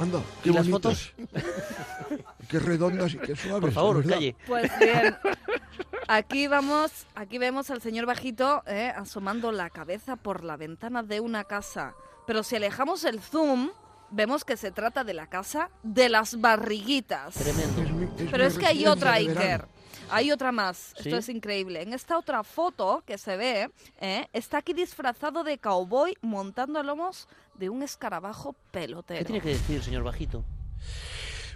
Anda, 0.00 0.20
qué 0.42 0.50
¿Y 0.50 0.52
las 0.52 0.68
bonitas. 0.68 1.12
qué 2.48 2.58
redondas 2.58 3.14
y 3.14 3.18
qué 3.18 3.34
suaves. 3.36 3.60
Por 3.60 3.72
favor, 3.72 4.04
calle. 4.06 4.36
Pues 4.46 4.70
bien, 4.78 5.16
aquí 6.08 6.46
vamos, 6.46 7.06
aquí 7.14 7.38
vemos 7.38 7.70
al 7.70 7.80
señor 7.82 8.06
Bajito 8.06 8.62
eh, 8.66 8.92
asomando 8.94 9.52
la 9.52 9.70
cabeza 9.70 10.16
por 10.16 10.44
la 10.44 10.56
ventana 10.56 11.02
de 11.02 11.20
una 11.20 11.44
casa. 11.44 11.94
Pero 12.26 12.42
si 12.42 12.56
alejamos 12.56 13.04
el 13.04 13.20
zoom, 13.20 13.70
vemos 14.10 14.44
que 14.44 14.56
se 14.56 14.70
trata 14.70 15.04
de 15.04 15.14
la 15.14 15.26
casa 15.28 15.70
de 15.82 16.08
las 16.08 16.40
barriguitas. 16.40 17.34
Tremendo. 17.34 17.82
Es 17.82 17.90
mi- 17.92 18.24
es 18.24 18.30
Pero 18.30 18.44
es 18.44 18.58
que 18.58 18.66
hay 18.66 18.86
otra. 18.86 19.14
Iker. 19.14 19.66
Hay 20.10 20.30
otra 20.30 20.52
más. 20.52 20.92
¿Sí? 20.96 21.08
Esto 21.08 21.16
es 21.16 21.28
increíble. 21.30 21.80
En 21.82 21.92
esta 21.94 22.18
otra 22.18 22.44
foto 22.44 23.02
que 23.06 23.16
se 23.18 23.36
ve, 23.36 23.70
eh, 24.00 24.28
está 24.32 24.58
aquí 24.58 24.74
disfrazado 24.74 25.44
de 25.44 25.58
cowboy 25.58 26.14
montando 26.20 26.78
a 26.78 26.82
lomos 26.82 27.26
de 27.54 27.70
un 27.70 27.82
escarabajo 27.82 28.54
pelotero. 28.70 29.18
¿Qué 29.20 29.24
tiene 29.24 29.40
que 29.40 29.48
decir, 29.50 29.82
señor 29.82 30.02
Bajito? 30.02 30.44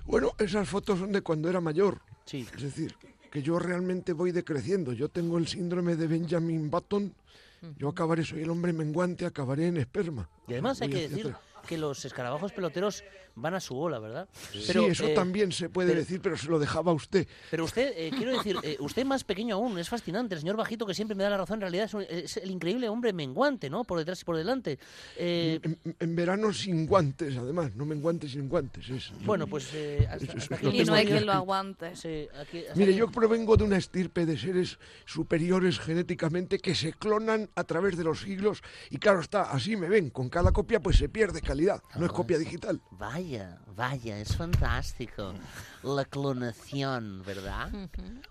Bueno, 0.04 0.32
esas 0.38 0.66
fotos 0.68 0.98
son 1.00 1.12
de 1.12 1.20
cuando 1.20 1.50
era 1.50 1.60
mayor. 1.60 2.00
Sí. 2.24 2.46
Es 2.56 2.62
decir, 2.62 2.96
que 3.30 3.42
yo 3.42 3.58
realmente 3.58 4.12
voy 4.12 4.32
decreciendo. 4.32 4.92
Yo 4.92 5.08
tengo 5.08 5.38
el 5.38 5.46
síndrome 5.46 5.96
de 5.96 6.06
Benjamin 6.06 6.70
Button. 6.70 7.14
Yo 7.76 7.88
acabaré, 7.88 8.24
soy 8.24 8.42
el 8.42 8.50
hombre 8.50 8.72
menguante, 8.72 9.26
acabaré 9.26 9.66
en 9.66 9.78
esperma. 9.78 10.28
Y 10.46 10.52
además 10.52 10.80
hay 10.80 10.90
que 10.90 11.08
decir 11.08 11.34
que 11.66 11.76
los 11.76 12.04
escarabajos 12.04 12.52
peloteros 12.52 13.02
van 13.40 13.54
a 13.54 13.60
su 13.60 13.76
ola, 13.78 13.98
¿verdad? 13.98 14.28
sí, 14.52 14.60
eso 14.86 15.06
eh, 15.06 15.14
también 15.14 15.52
se 15.52 15.68
puede 15.68 15.88
pero- 15.90 16.00
decir, 16.00 16.20
pero 16.20 16.36
se 16.36 16.48
lo 16.48 16.58
dejaba 16.58 16.92
a 16.92 16.94
usted. 16.94 17.26
Pero 17.50 17.64
usted, 17.64 17.92
eh, 17.96 18.10
quiero 18.16 18.32
decir, 18.36 18.56
eh, 18.62 18.76
usted 18.80 19.04
más 19.04 19.24
pequeño 19.24 19.54
aún, 19.56 19.78
es 19.78 19.88
fascinante. 19.88 20.34
El 20.34 20.40
señor 20.40 20.56
Bajito, 20.56 20.84
que 20.86 20.94
siempre 20.94 21.14
me 21.14 21.22
da 21.24 21.30
la 21.30 21.38
razón, 21.38 21.54
en 21.56 21.60
realidad 21.62 21.84
es, 21.86 21.94
un- 21.94 22.06
es 22.08 22.36
el 22.36 22.50
increíble 22.50 22.88
hombre 22.88 23.12
menguante, 23.12 23.70
¿no? 23.70 23.84
Por 23.84 23.98
detrás 23.98 24.20
y 24.20 24.24
por 24.24 24.36
delante. 24.36 24.78
Eh, 25.16 25.60
En, 25.62 25.78
en 25.98 26.16
verano 26.16 26.52
sin 26.52 26.86
guantes, 26.86 27.36
además, 27.36 27.74
no 27.74 27.84
menguantes 27.84 28.32
sin 28.32 28.48
guantes. 28.48 28.88
Es, 28.88 29.12
bueno, 29.24 29.46
pues 29.46 29.68
eh, 29.74 30.06
hasta, 30.10 30.32
hasta 30.32 30.54
aquí 30.56 30.80
Y 30.80 30.84
no 30.84 30.94
hay 30.94 31.06
quien 31.06 31.26
lo 31.26 31.32
aguante. 31.32 31.94
Sí, 31.96 32.28
aquí- 32.40 32.60
hasta 32.60 32.74
Mire, 32.76 32.90
aquí- 32.92 32.98
yo 32.98 33.10
provengo 33.10 33.56
de 33.56 33.64
una 33.64 33.76
estirpe 33.76 34.26
de 34.26 34.38
seres 34.38 34.78
superiores 35.04 35.78
genéticamente 35.80 36.58
que 36.58 36.74
se 36.74 36.92
clonan 36.92 37.50
a 37.54 37.64
través 37.64 37.96
de 37.96 38.04
los 38.04 38.20
siglos 38.20 38.62
y 38.90 38.98
claro 38.98 39.20
está, 39.20 39.42
así 39.50 39.76
me 39.76 39.88
ven, 39.88 40.10
con 40.10 40.28
cada 40.28 40.52
copia 40.52 40.80
pues 40.80 40.96
se 40.96 41.08
pierde 41.08 41.40
calidad, 41.40 41.82
no 41.96 42.06
es 42.06 42.12
copia 42.12 42.38
digital. 42.38 42.80
Vaya, 42.92 43.27
vaya, 43.76 44.18
es 44.18 44.36
fantástico. 44.36 45.34
La 45.82 46.04
clonación, 46.04 47.22
¿verdad? 47.24 47.70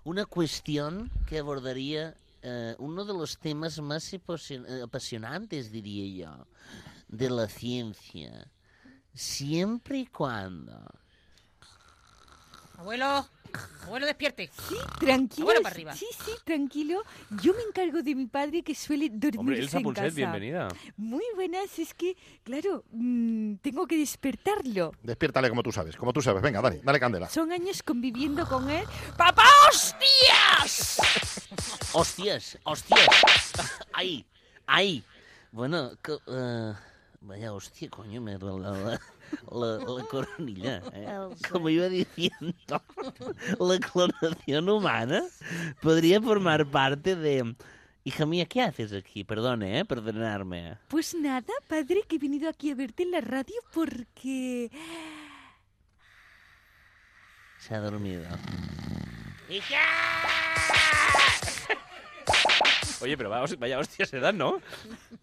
Una 0.04 0.24
cuestión 0.24 1.10
que 1.26 1.38
abordaría 1.38 2.14
eh, 2.42 2.74
uno 2.78 3.04
de 3.04 3.12
los 3.12 3.38
temas 3.38 3.80
más 3.80 4.12
eh, 4.12 4.20
apasionantes, 4.82 5.70
diría 5.70 6.26
yo, 6.26 6.46
de 7.08 7.30
la 7.30 7.48
ciencia. 7.48 8.50
Siempre 9.14 9.98
y 9.98 10.06
cuando 10.06 10.86
Abuelo, 12.78 13.26
abuelo, 13.84 14.06
despierte. 14.06 14.50
Tranquilo. 14.98 15.42
Abuelo 15.44 15.62
para 15.62 15.74
arriba. 15.74 15.94
Sí, 15.94 16.06
sí, 16.24 16.32
tranquilo. 16.44 17.02
Yo 17.42 17.54
me 17.54 17.62
encargo 17.62 18.02
de 18.02 18.14
mi 18.14 18.26
padre 18.26 18.62
que 18.62 18.74
suele 18.74 19.08
dormirse 19.10 19.38
Hombre, 19.38 19.58
Elsa 19.58 19.76
en 19.78 19.82
Pulset, 19.82 20.04
casa. 20.04 20.14
bienvenida. 20.16 20.68
Muy 20.96 21.24
buenas, 21.34 21.78
es 21.78 21.94
que, 21.94 22.16
claro, 22.44 22.84
mm, 22.90 23.54
tengo 23.56 23.86
que 23.86 23.96
despertarlo. 23.96 24.92
Despiértale 25.02 25.48
como 25.48 25.62
tú 25.62 25.72
sabes, 25.72 25.96
como 25.96 26.12
tú 26.12 26.20
sabes. 26.20 26.42
Venga, 26.42 26.60
dale, 26.60 26.80
dale 26.82 27.00
candela. 27.00 27.28
Son 27.28 27.50
años 27.52 27.82
conviviendo 27.82 28.46
con 28.46 28.68
él. 28.70 28.84
¡Papá, 29.16 29.44
hostias! 29.70 30.98
Hostias, 31.92 32.58
hostias. 32.64 33.08
Ahí, 33.94 34.24
ahí. 34.66 35.02
Bueno, 35.50 35.90
eh, 36.28 36.72
vaya 37.20 37.52
hostia, 37.52 37.88
coño, 37.90 38.20
me 38.20 38.36
duele 38.38 38.62
la, 38.62 39.00
la, 39.52 39.78
la 39.78 40.04
coronilla. 40.04 40.82
¿eh? 40.92 41.28
Como 41.50 41.68
iba 41.68 41.88
diciendo, 41.88 42.54
la 43.60 43.78
clonación 43.78 44.68
humana 44.68 45.22
podría 45.80 46.20
formar 46.20 46.66
parte 46.66 47.16
de... 47.16 47.54
Hija 48.04 48.24
mía, 48.24 48.46
¿qué 48.46 48.62
haces 48.62 48.92
aquí? 48.94 49.22
Perdone, 49.22 49.80
¿eh? 49.80 49.84
Perdonarme. 49.84 50.78
Pues 50.88 51.14
nada, 51.14 51.52
padre, 51.66 52.04
que 52.08 52.16
he 52.16 52.18
venido 52.18 52.48
aquí 52.48 52.70
a 52.70 52.74
verte 52.74 53.02
en 53.02 53.10
la 53.10 53.20
radio 53.20 53.56
porque... 53.70 54.70
Se 57.58 57.74
ha 57.74 57.80
dormido. 57.80 58.24
Oye, 63.00 63.16
pero 63.16 63.30
vaya, 63.30 63.54
vaya 63.58 63.78
hostia 63.78 64.06
se 64.06 64.18
dan, 64.18 64.38
¿no? 64.38 64.60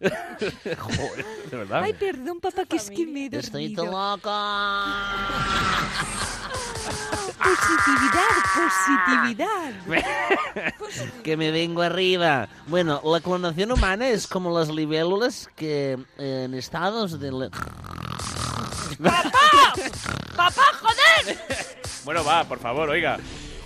Joder, 0.00 1.26
de 1.50 1.56
verdad. 1.56 1.82
Ay, 1.82 1.92
perdón, 1.92 2.40
papá, 2.40 2.64
que 2.64 2.76
es 2.76 2.90
que 2.90 3.06
me 3.06 3.26
he 3.26 3.38
Estoy 3.38 3.74
dormido. 3.74 4.16
loco. 4.16 4.30
Positividad, 7.36 8.32
positividad. 9.84 11.14
que 11.22 11.36
me 11.36 11.50
vengo 11.50 11.82
arriba. 11.82 12.48
Bueno, 12.66 13.00
la 13.04 13.20
clonación 13.20 13.72
humana 13.72 14.08
es 14.08 14.26
como 14.26 14.56
las 14.56 14.68
libélulas 14.68 15.48
que 15.54 15.98
eh, 16.18 16.42
en 16.46 16.54
estados 16.54 17.20
de... 17.20 17.50
¡Papá! 19.02 19.74
¡Papá, 20.34 20.62
joder! 20.80 21.38
Bueno, 22.04 22.24
va, 22.24 22.44
por 22.44 22.58
favor, 22.58 22.88
oiga. 22.88 23.18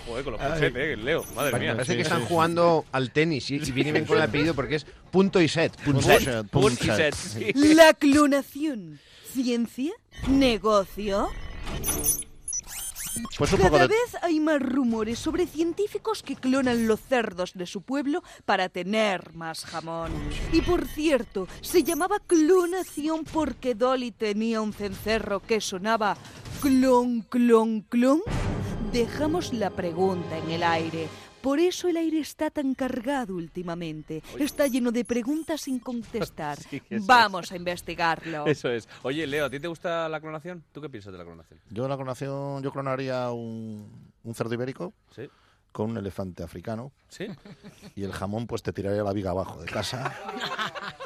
Joder, 0.07 0.23
con 0.23 0.33
los 0.33 0.41
Ay. 0.41 0.51
puchetes, 0.53 0.75
eh, 0.75 0.97
Leo. 0.97 1.23
Madre 1.35 1.59
mía. 1.59 1.73
Parece 1.73 1.95
que 1.95 2.01
están 2.01 2.25
jugando 2.25 2.85
al 2.91 3.11
tenis 3.11 3.49
y, 3.51 3.55
y 3.55 3.71
viene 3.71 3.91
bien 3.91 4.05
con 4.05 4.17
el 4.17 4.23
apellido 4.23 4.53
porque 4.53 4.75
es 4.75 4.85
punto 5.11 5.41
y 5.41 5.47
set. 5.47 5.75
Punto 5.83 6.01
Punset, 6.01 6.21
y 6.21 6.25
set. 6.25 6.47
punt 6.47 6.81
i 6.83 6.85
set, 6.87 7.13
sí. 7.15 7.51
La 7.75 7.93
clonación. 7.93 8.99
¿Ciencia? 9.31 9.93
¿Negocio? 10.27 11.29
Pues 13.37 13.51
un 13.51 13.57
Cada 13.57 13.69
poco 13.69 13.81
de... 13.81 13.87
vez 13.89 14.15
hay 14.21 14.39
más 14.39 14.61
rumores 14.61 15.19
sobre 15.19 15.45
científicos 15.45 16.23
que 16.23 16.35
clonan 16.35 16.87
los 16.87 16.99
cerdos 17.01 17.51
de 17.53 17.65
su 17.65 17.81
pueblo 17.81 18.23
para 18.45 18.69
tener 18.69 19.33
más 19.33 19.65
jamón. 19.65 20.11
Y 20.53 20.61
por 20.61 20.87
cierto, 20.87 21.47
se 21.61 21.83
llamaba 21.83 22.19
clonación 22.25 23.25
porque 23.25 23.75
Dolly 23.75 24.11
tenía 24.11 24.61
un 24.61 24.73
cencerro 24.73 25.41
que 25.41 25.59
sonaba 25.59 26.15
clon, 26.61 27.21
clon, 27.23 27.81
clon. 27.81 28.21
Dejamos 28.91 29.53
la 29.53 29.69
pregunta 29.69 30.37
en 30.37 30.51
el 30.51 30.63
aire. 30.63 31.07
Por 31.41 31.59
eso 31.59 31.87
el 31.87 31.97
aire 31.97 32.19
está 32.19 32.49
tan 32.51 32.75
cargado 32.75 33.35
últimamente. 33.35 34.21
Está 34.37 34.67
lleno 34.67 34.91
de 34.91 35.05
preguntas 35.05 35.61
sin 35.61 35.79
contestar. 35.79 36.57
Sí, 36.69 36.77
eso 36.89 36.95
es. 37.01 37.05
Vamos 37.05 37.51
a 37.51 37.55
investigarlo. 37.55 38.45
Eso 38.47 38.69
es. 38.69 38.87
Oye, 39.03 39.25
Leo, 39.25 39.45
¿a 39.45 39.49
ti 39.49 39.59
te 39.59 39.67
gusta 39.67 40.07
la 40.09 40.19
clonación? 40.19 40.63
¿Tú 40.71 40.81
qué 40.81 40.89
piensas 40.89 41.11
de 41.13 41.17
la 41.17 41.25
clonación? 41.25 41.59
Yo 41.69 41.87
la 41.87 41.95
clonación, 41.95 42.61
yo 42.61 42.71
clonaría 42.71 43.31
un, 43.31 43.89
un 44.23 44.35
cerdo 44.35 44.53
ibérico 44.53 44.93
Sí. 45.15 45.29
con 45.71 45.91
un 45.91 45.97
elefante 45.97 46.43
africano 46.43 46.91
¿Sí? 47.09 47.27
y 47.95 48.03
el 48.03 48.11
jamón 48.11 48.45
pues 48.45 48.61
te 48.61 48.71
tiraría 48.73 49.03
la 49.03 49.13
viga 49.13 49.31
abajo 49.31 49.61
de 49.61 49.67
casa. 49.71 50.13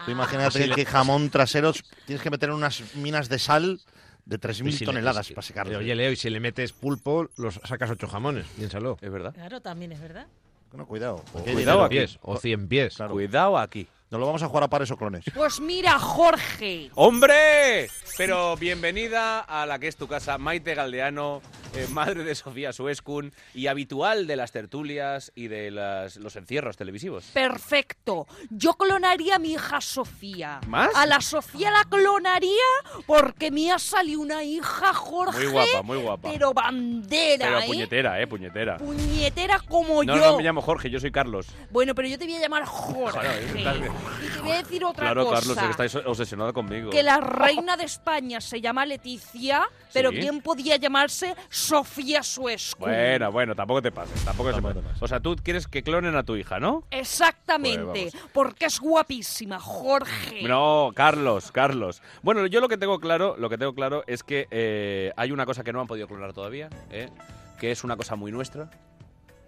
Tú 0.05 0.11
imagínate 0.11 0.63
Sí, 0.65 0.71
que 0.71 0.85
jamón 0.85 1.29
traseros 1.29 1.83
tienes 2.05 2.21
que 2.21 2.29
meter 2.31 2.49
en 2.49 2.55
unas 2.55 2.83
minas 2.95 3.29
de 3.29 3.39
sal 3.39 3.79
de 4.25 4.35
Y 4.35 4.39
3.000 4.39 4.71
si 4.71 4.85
toneladas 4.85 5.29
para 5.29 5.41
secarlo. 5.41 5.77
Oye, 5.77 5.95
Leo, 5.95 6.11
y 6.11 6.15
si 6.15 6.29
le 6.29 6.39
metes 6.39 6.73
pulpo, 6.73 7.29
los 7.37 7.55
sacas 7.63 7.89
ocho 7.91 8.07
jamones. 8.07 8.45
Piénsalo. 8.57 8.97
Es 9.01 9.11
verdad. 9.11 9.33
Claro, 9.33 9.61
también 9.61 9.91
es 9.91 9.99
verdad. 10.01 10.27
No, 10.73 10.85
cuidado. 10.87 11.23
O 11.33 11.39
Cuidado 11.39 11.77
cien 11.79 11.85
aquí. 11.85 11.95
pies, 11.95 12.19
o 12.21 12.37
cien 12.37 12.67
pies. 12.67 12.95
Claro. 12.97 13.13
Cuidado 13.13 13.57
aquí. 13.57 13.87
Nos 14.11 14.19
lo 14.19 14.27
vamos 14.27 14.43
a 14.43 14.47
jugar 14.47 14.63
a 14.63 14.67
pares 14.69 14.91
o 14.91 14.97
clones. 14.97 15.25
Pues 15.33 15.59
mira, 15.59 15.97
Jorge. 15.99 16.91
¡Hombre! 16.93 17.89
Pero 18.17 18.55
bienvenida 18.55 19.39
a 19.41 19.65
la 19.65 19.79
que 19.79 19.87
es 19.87 19.97
tu 19.97 20.07
casa, 20.07 20.37
Maite 20.37 20.73
Galdeano, 20.75 21.41
eh, 21.73 21.87
madre 21.91 22.23
de 22.23 22.33
Sofía 22.35 22.71
Suescun 22.71 23.33
y 23.53 23.67
habitual 23.67 24.27
de 24.27 24.35
las 24.37 24.51
tertulias 24.53 25.31
y 25.35 25.47
de 25.47 25.71
las- 25.71 26.15
los 26.17 26.35
encierros 26.37 26.77
televisivos. 26.77 27.25
Perfecto. 27.33 28.27
Yo 28.51 28.75
clonaría 28.75 29.35
a 29.35 29.39
mi 29.39 29.53
hija 29.53 29.81
Sofía. 29.81 30.61
¿Más? 30.67 30.91
A 30.95 31.05
la 31.07 31.19
Sofía 31.19 31.71
la 31.71 31.83
clonaría 31.83 32.51
porque 33.07 33.49
me 33.51 33.71
ha 33.71 33.79
salido 33.79 34.21
una 34.21 34.43
hija, 34.43 34.93
Jorge. 34.93 35.39
Muy 35.43 35.51
guapa, 35.51 35.81
muy 35.81 35.97
guapa. 35.97 36.31
Pero 36.31 36.53
bandera, 36.53 37.47
Pero 37.47 37.59
¿eh? 37.59 37.65
puñetera, 37.65 38.21
¿eh? 38.21 38.27
Puñetera. 38.27 38.77
Puñetera 38.77 39.59
como 39.67 40.03
No, 40.03 40.15
yo. 40.15 40.21
no 40.31 40.37
me 40.37 40.43
llamo 40.43 40.61
Jorge, 40.61 40.89
yo 40.91 40.99
soy 41.01 41.11
Carlos. 41.11 41.47
Bueno, 41.71 41.93
pero 41.95 42.07
yo 42.07 42.17
te 42.19 42.25
voy 42.25 42.35
a 42.35 42.39
llamar 42.39 42.63
Jorge. 42.65 43.27
Y 44.25 44.29
te 44.33 44.39
voy 44.41 44.51
a 44.51 44.57
decir 44.57 44.83
otra 44.85 45.05
Claro, 45.05 45.25
cosa. 45.25 45.35
Carlos, 45.39 45.57
es 45.57 45.63
que 45.63 45.71
estáis 45.71 45.95
obsesionado 46.05 46.53
conmigo. 46.53 46.89
Que 46.89 47.03
la 47.03 47.17
reina 47.19 47.77
de 47.77 47.83
España 47.85 48.41
se 48.41 48.61
llama 48.61 48.85
Leticia, 48.85 49.63
pero 49.93 50.09
Sí. 50.11 50.17
bien 50.17 50.41
podía 50.41 50.75
llamarse 50.77 51.35
Sofía 51.49 52.23
Suescu. 52.23 52.81
Bueno, 52.85 53.31
bueno, 53.31 53.55
tampoco 53.55 53.81
te 53.81 53.91
pases, 53.91 54.23
tampoco 54.25 54.53
te 54.53 54.61
pases. 54.61 54.83
O 55.01 55.07
sea, 55.07 55.19
tú 55.19 55.35
quieres 55.41 55.67
que 55.67 55.83
clonen 55.83 56.15
a 56.15 56.23
tu 56.23 56.35
hija, 56.35 56.59
¿no? 56.59 56.83
Exactamente, 56.91 58.09
Pues 58.11 58.23
porque 58.33 58.65
es 58.65 58.79
guapísima, 58.79 59.59
Jorge. 59.59 60.43
No, 60.43 60.91
Carlos, 60.95 61.51
Carlos. 61.51 62.01
Bueno, 62.21 62.45
yo 62.47 62.61
lo 62.61 62.67
que 62.67 62.77
tengo 62.77 62.99
claro, 62.99 63.35
lo 63.37 63.49
que 63.49 63.57
tengo 63.57 63.73
claro 63.73 64.03
es 64.07 64.23
que 64.23 64.47
eh, 64.51 65.11
hay 65.17 65.31
una 65.31 65.45
cosa 65.45 65.63
que 65.63 65.73
no 65.73 65.81
han 65.81 65.87
podido 65.87 66.07
clonar 66.07 66.33
todavía, 66.33 66.69
¿eh? 66.89 67.09
que 67.59 67.71
es 67.71 67.83
una 67.83 67.95
cosa 67.95 68.15
muy 68.15 68.31
nuestra, 68.31 68.69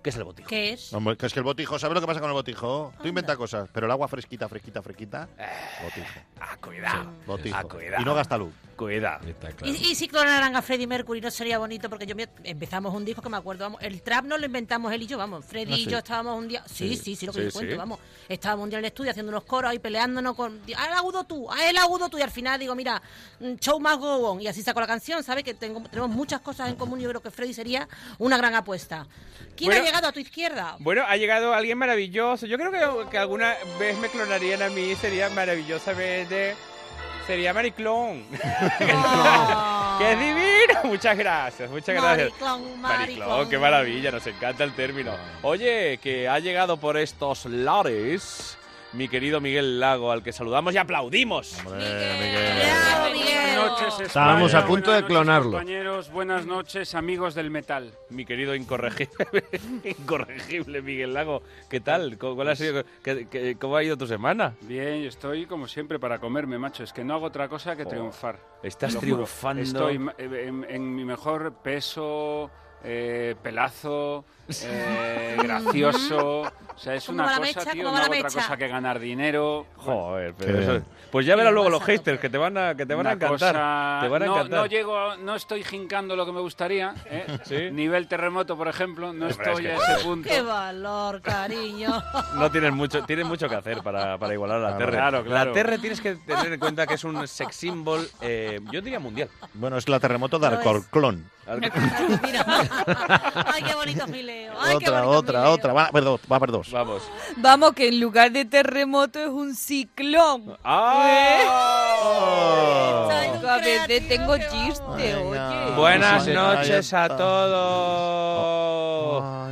que 0.08 0.12
es 0.12 0.16
el 0.16 0.24
botijo. 0.24 0.48
¿Qué 0.48 0.72
es? 0.72 0.94
Hombre, 0.94 1.18
que 1.18 1.26
es 1.26 1.34
que 1.34 1.40
el 1.40 1.44
botijo, 1.44 1.78
¿sabes 1.78 1.94
lo 1.96 2.00
que 2.00 2.08
pasa 2.08 2.22
con 2.22 2.30
el 2.30 2.34
botijo? 2.34 2.94
Tú 3.02 3.10
inventa 3.10 3.36
cosas, 3.36 3.68
pero 3.74 3.88
el 3.88 3.92
agua 3.92 4.08
fresquita, 4.08 4.48
fresquita, 4.48 4.82
fresquita, 4.82 5.28
botijo. 5.84 6.20
Ah, 6.40 6.56
cuidado. 6.62 7.12
Botijo. 7.26 7.58
Ah, 7.58 7.64
cuidado. 7.66 8.02
Y 8.02 8.06
no 8.06 8.16
gasta 8.16 8.38
luz. 8.38 8.54
Cuidado. 8.78 9.26
¿Y, 9.66 9.72
y 9.72 9.96
si 9.96 10.08
clonaran 10.08 10.56
a 10.56 10.62
Freddie 10.62 10.86
Mercury 10.88 11.20
no 11.20 11.30
sería 11.32 11.58
bonito? 11.58 11.90
Porque 11.90 12.06
yo 12.06 12.16
me- 12.16 12.30
empezamos 12.44 12.94
un 12.94 13.04
disco 13.04 13.22
que 13.24 13.28
me 13.30 13.36
acuerdo, 13.38 13.66
vamos, 13.66 13.82
el 13.82 14.02
trap 14.04 14.24
no 14.26 14.38
lo 14.38 14.46
inventamos 14.46 14.94
él 14.94 15.02
y 15.02 15.08
yo, 15.08 15.18
vamos. 15.18 15.44
Freddie 15.44 15.74
Ah, 15.74 15.78
y 15.80 15.86
yo 15.88 15.98
estábamos 15.98 16.38
un 16.38 16.48
día. 16.48 16.64
Sí, 16.68 16.90
Sí. 16.96 16.96
sí, 16.96 17.16
sí, 17.18 17.26
lo 17.26 17.34
que 17.34 17.40
Sí, 17.40 17.46
yo 17.48 17.52
cuento, 17.54 17.72
sí. 17.74 17.78
vamos. 17.78 18.00
Estábamos 18.30 18.64
un 18.66 18.70
día 18.70 18.78
en 18.80 18.86
el 18.86 18.90
estudio 18.90 19.12
haciendo 19.12 19.32
unos 19.32 19.44
coros 19.46 19.72
ahí 19.72 19.80
peleándonos 19.80 20.36
con. 20.36 20.62
¡Ah, 20.78 20.88
el 20.88 20.94
agudo 20.94 21.24
tú! 21.26 21.52
¡Ah, 21.52 21.68
el 21.70 21.78
agudo 21.78 22.08
tú! 22.08 22.18
Y 22.20 22.22
al 22.22 22.30
final 22.32 22.60
digo, 22.60 22.76
mira, 22.76 23.02
mm, 23.40 23.56
show 23.56 23.80
más 23.80 23.98
go 23.98 24.30
on. 24.32 24.41
Y 24.41 24.48
así 24.48 24.62
saco 24.62 24.80
la 24.80 24.88
canción, 24.88 25.24
¿sabes? 25.24 25.43
Que 25.43 25.56
tengo, 25.56 25.82
tenemos 25.89 26.12
muchas 26.12 26.39
cosas 26.41 26.70
en 26.70 26.76
común 26.76 27.00
y 27.00 27.04
yo 27.04 27.10
creo 27.10 27.22
que 27.22 27.32
Freddie 27.32 27.56
sería 27.56 27.89
una 28.20 28.38
gran 28.38 28.54
apuesta. 28.54 29.08
¿Quién 29.56 29.70
Bueno. 29.70 29.82
ha 29.82 29.86
llegado 29.88 29.96
a 30.05 30.12
tu 30.12 30.19
izquierda? 30.19 30.75
Bueno, 30.79 31.03
ha 31.07 31.17
llegado 31.17 31.53
alguien 31.53 31.77
maravilloso. 31.77 32.45
Yo 32.45 32.57
creo 32.57 32.71
que, 32.71 33.10
que 33.10 33.17
alguna 33.17 33.55
vez 33.79 33.97
me 33.97 34.10
clonarían 34.10 34.62
a 34.62 34.69
mí, 34.69 34.95
sería 34.95 35.29
maravillosamente... 35.29 36.55
Sería 37.25 37.53
Mariclón. 37.53 38.25
¡Qué 39.99 40.15
divino! 40.15 40.79
Muchas 40.86 41.17
gracias, 41.17 41.69
muchas 41.69 41.95
gracias. 41.95 42.29
Mariclón, 42.29 42.81
Mariclón, 42.81 42.81
mariclón. 42.81 43.49
qué 43.49 43.57
maravilla, 43.57 44.12
nos 44.12 44.25
encanta 44.27 44.63
el 44.63 44.73
término. 44.73 45.12
Oye, 45.41 45.99
que 46.01 46.29
ha 46.29 46.39
llegado 46.39 46.77
por 46.77 46.95
estos 46.95 47.43
lares 47.43 48.57
mi 48.93 49.10
querido 49.10 49.41
Miguel 49.41 49.79
Lago, 49.79 50.12
al 50.12 50.23
que 50.23 50.31
saludamos 50.31 50.73
y 50.73 50.77
aplaudimos. 50.77 51.62
Buenas 51.63 51.91
noches, 53.82 53.94
España. 53.94 54.06
Estábamos 54.08 54.54
a 54.54 54.66
punto 54.66 54.92
de 54.92 55.04
clonarlo. 55.06 55.52
compañeros, 55.52 56.12
buenas 56.12 56.46
noches, 56.46 56.96
amigos 56.96 57.36
del 57.36 57.50
metal. 57.52 57.92
Mi 58.10 58.26
querido 58.26 58.56
incorregible, 58.56 59.44
incorregible 59.84 60.82
Miguel 60.82 61.13
Lago, 61.13 61.42
¿qué 61.70 61.80
tal? 61.80 62.18
¿Cómo, 62.18 62.36
cuál 62.36 62.50
ha 62.50 62.56
sido- 62.56 62.84
qué- 63.04 63.28
qué- 63.30 63.58
cómo 63.60 63.76
ha 63.78 63.84
ido 63.84 63.98
tu 63.98 64.08
semana? 64.08 64.56
Bien, 64.62 65.04
estoy 65.04 65.46
como 65.46 65.68
siempre 65.68 66.00
para 66.00 66.20
comerme, 66.20 66.58
macho. 66.58 66.84
Es 66.84 66.94
que 66.94 67.04
no 67.04 67.13
hago 67.16 67.26
otra 67.28 67.48
cosa 67.48 67.76
que 67.76 67.84
Oh, 67.84 67.88
triunfar. 67.88 68.40
estás 68.63 68.96
juro. 68.96 69.02
triunfando. 69.02 69.62
Estoy 69.63 69.96
eh, 70.18 70.46
en, 70.48 70.66
en 70.70 70.96
mi 70.96 71.06
mejor 71.06 71.54
peso, 71.63 72.50
eh, 72.84 73.36
pelazo, 73.42 74.26
eh, 74.63 75.38
gracioso. 75.41 76.41
O 76.41 76.79
sea, 76.79 76.93
es 76.93 77.05
¿Cómo 77.05 77.15
una 77.23 77.27
cosa, 77.29 77.39
mecha? 77.41 77.71
tío. 77.71 77.83
¿Cómo 77.83 77.83
No 77.86 77.91
va 77.93 77.97
hago 78.05 78.13
la 78.13 78.19
otra 78.19 78.29
mecha? 78.29 78.39
cosa 78.41 78.57
que 78.57 78.67
ganar 78.67 78.99
dinero. 78.99 79.65
Joder, 79.77 80.33
pero 80.38 80.60
eso- 80.60 80.86
pues 81.12 81.25
ya 81.25 81.36
verás 81.36 81.51
luego 81.53 81.69
los 81.71 81.81
haters 81.83 82.19
que 82.19 82.29
te 82.29 82.38
van 82.38 82.55
a, 82.57 82.75
que 82.75 82.86
te 82.86 82.93
van 82.93 83.07
a 83.07 83.13
encantar. 83.13 83.53
cosa- 83.53 83.99
Te 84.01 84.07
van 84.10 84.21
a 84.21 84.25
no, 84.27 84.36
encantar. 84.36 84.60
no 84.60 84.65
llego, 84.67 84.95
a- 84.97 85.17
no 85.17 85.36
estoy 85.36 85.63
jincando 85.63 86.15
lo 86.15 86.25
que 86.25 86.31
me 86.33 86.39
gustaría. 86.41 86.93
¿eh? 87.05 87.25
¿Sí? 87.45 87.71
Nivel 87.71 88.07
terremoto, 88.07 88.55
por 88.57 88.67
ejemplo, 88.67 89.12
no 89.12 89.27
estoy 89.27 89.65
es 89.65 89.81
a 89.81 89.86
que- 89.88 89.93
ese 89.93 90.03
punto. 90.03 90.29
¡Qué 90.29 90.41
valor, 90.41 91.21
cariño! 91.21 91.89
No 92.36 92.51
tienes 92.51 92.71
mucho, 92.73 93.03
tienes 93.05 93.25
mucho 93.25 93.49
que 93.49 93.55
hacer 93.55 93.81
para, 93.81 94.17
para 94.19 94.33
igualar 94.33 94.57
a 94.63 94.71
la 94.71 94.77
Terre. 94.77 94.91
claro, 94.91 95.23
claro. 95.23 95.49
La 95.49 95.53
Terre 95.55 95.79
tienes 95.79 95.99
que 96.01 96.15
tener 96.15 96.53
en 96.53 96.60
cuenta 96.60 96.86
que 96.86 96.93
es 96.93 97.03
un 97.03 97.27
sex 97.27 97.55
symbol, 97.55 98.07
eh, 98.21 98.60
yo 98.71 98.81
diría 98.81 98.99
mundial. 98.99 99.29
Bueno, 99.55 99.77
es 99.77 99.89
la 99.89 99.99
terremoto 99.99 100.38
de. 100.38 100.47
Alcorclón. 100.47 101.31
Mira. 102.21 102.45
¡Ay, 103.53 103.63
qué 103.63 103.73
bonito 103.73 104.05
fileo! 104.38 104.54
¡Ay, 104.60 104.78
qué 104.80 104.86
Otra, 104.86 105.02
bonito 105.02 105.17
otra, 105.19 105.50
otra. 105.50 105.73
Va, 105.73 105.89
dos, 106.04 106.21
va 106.32 106.36
haber 106.38 106.52
dos. 106.52 106.71
Vamos. 106.71 107.02
Vamos, 107.38 107.73
que 107.73 107.88
en 107.89 108.00
lugar 108.00 108.32
de 108.32 108.45
terremoto 108.45 109.19
es 109.19 109.28
un 109.30 109.54
ciclón. 109.56 110.58
¡Ah! 110.63 111.89
Soy 113.10 113.30
un 113.39 113.45
A 113.47 113.58
veces 113.58 114.08
tengo 114.08 114.34
qué 114.36 114.38
chiste, 114.38 114.84
Venga. 114.95 115.65
oye. 115.67 115.76
Buenas 115.76 116.28
noches 116.28 116.93
a 116.93 117.08
todos. 117.10 119.23
Ay. 119.23 119.46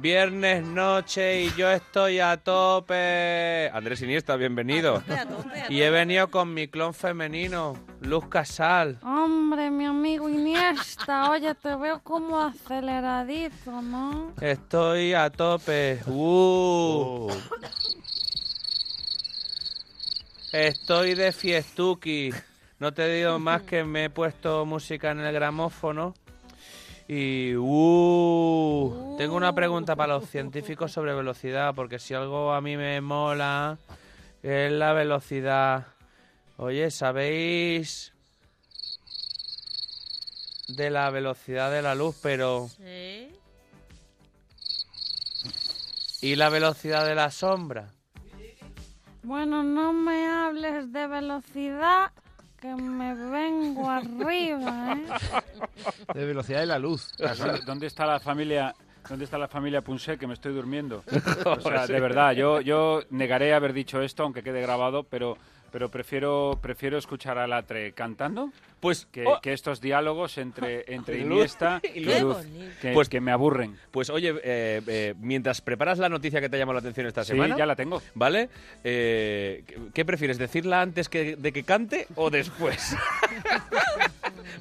Viernes 0.00 0.64
noche 0.64 1.42
y 1.42 1.52
yo 1.58 1.70
estoy 1.70 2.20
a 2.20 2.38
tope. 2.38 3.70
Andrés 3.70 4.00
Iniesta, 4.00 4.34
bienvenido. 4.36 4.96
A 4.96 5.00
tope, 5.00 5.12
a 5.12 5.26
tope, 5.26 5.60
a 5.60 5.70
Y 5.70 5.82
he 5.82 5.90
venido 5.90 6.30
con 6.30 6.54
mi 6.54 6.68
clon 6.68 6.94
femenino, 6.94 7.76
Luz 8.00 8.26
Casal. 8.28 8.98
Hombre, 9.02 9.70
mi 9.70 9.84
amigo 9.84 10.26
Iniesta, 10.26 11.30
oye, 11.30 11.54
te 11.54 11.76
veo 11.76 12.00
como 12.02 12.40
aceleradito, 12.40 13.82
¿no? 13.82 14.32
Estoy 14.40 15.12
a 15.12 15.28
tope. 15.28 16.00
Uh. 16.06 17.28
Oh. 17.28 17.36
Estoy 20.50 21.14
de 21.14 21.30
fiestuki. 21.30 22.30
No 22.78 22.94
te 22.94 23.06
digo 23.06 23.38
más 23.38 23.60
que 23.62 23.84
me 23.84 24.06
he 24.06 24.10
puesto 24.10 24.64
música 24.64 25.10
en 25.10 25.20
el 25.20 25.34
gramófono. 25.34 26.14
Y 27.12 27.56
uh, 27.56 29.16
tengo 29.18 29.34
una 29.34 29.52
pregunta 29.52 29.96
para 29.96 30.14
los 30.14 30.30
científicos 30.30 30.92
sobre 30.92 31.12
velocidad, 31.12 31.74
porque 31.74 31.98
si 31.98 32.14
algo 32.14 32.52
a 32.52 32.60
mí 32.60 32.76
me 32.76 33.00
mola 33.00 33.78
es 34.44 34.70
la 34.70 34.92
velocidad. 34.92 35.88
Oye, 36.56 36.88
¿sabéis 36.92 38.12
de 40.68 40.90
la 40.90 41.10
velocidad 41.10 41.72
de 41.72 41.82
la 41.82 41.96
luz, 41.96 42.14
pero 42.22 42.68
Sí. 42.76 43.28
¿y 46.22 46.36
la 46.36 46.48
velocidad 46.48 47.04
de 47.04 47.16
la 47.16 47.32
sombra? 47.32 47.92
Bueno, 49.24 49.64
no 49.64 49.92
me 49.92 50.28
hables 50.28 50.92
de 50.92 51.08
velocidad, 51.08 52.12
que 52.60 52.74
me 52.74 53.14
vengo 53.14 53.88
arriba, 53.88 54.92
¿eh? 54.92 55.06
De 56.14 56.24
velocidad 56.26 56.60
de 56.60 56.66
la 56.66 56.78
luz. 56.78 57.10
¿Dónde- 57.18 57.60
¿Dónde 57.64 57.86
está 57.86 58.06
la 58.06 58.20
familia 58.20 58.74
¿Dónde 59.08 59.24
está 59.24 59.38
la 59.38 59.48
familia 59.48 59.80
Punset 59.82 60.20
que 60.20 60.26
me 60.26 60.34
estoy 60.34 60.52
durmiendo? 60.52 61.02
O 61.46 61.60
sea, 61.60 61.86
de 61.86 61.98
verdad, 62.00 62.32
yo, 62.32 62.60
yo 62.60 63.00
negaré 63.10 63.54
haber 63.54 63.72
dicho 63.72 64.02
esto, 64.02 64.22
aunque 64.24 64.42
quede 64.42 64.60
grabado, 64.60 65.04
pero, 65.04 65.36
pero 65.70 65.88
prefiero, 65.90 66.58
prefiero 66.60 66.98
escuchar 66.98 67.38
a 67.38 67.46
Latre 67.46 67.92
cantando 67.92 68.50
pues, 68.80 69.06
que, 69.12 69.26
oh. 69.26 69.40
que 69.40 69.52
estos 69.52 69.80
diálogos 69.80 70.38
entre, 70.38 70.84
entre 70.94 71.18
Iniesta 71.18 71.80
y 71.94 72.00
Luz. 72.00 72.38
Que, 72.80 72.92
Pues- 72.92 73.08
que 73.08 73.20
me 73.20 73.30
aburren. 73.32 73.76
Pues 73.90 74.08
oye, 74.10 74.34
eh, 74.42 74.80
eh, 74.86 75.14
mientras 75.20 75.60
preparas 75.60 75.98
la 75.98 76.08
noticia 76.08 76.40
que 76.40 76.48
te 76.48 76.56
ha 76.56 76.58
llamado 76.58 76.74
la 76.74 76.80
atención 76.80 77.06
esta 77.06 77.24
Sí, 77.24 77.32
semana... 77.32 77.56
ya 77.56 77.66
la 77.66 77.76
tengo. 77.76 78.02
¿Vale? 78.14 78.48
Eh, 78.84 79.64
¿qué- 79.66 79.78
¿Qué 79.92 80.04
prefieres, 80.04 80.38
decirla 80.38 80.80
antes 80.80 81.08
que, 81.08 81.36
de 81.36 81.52
que 81.52 81.62
cante 81.64 82.06
o 82.14 82.30
después? 82.30 82.96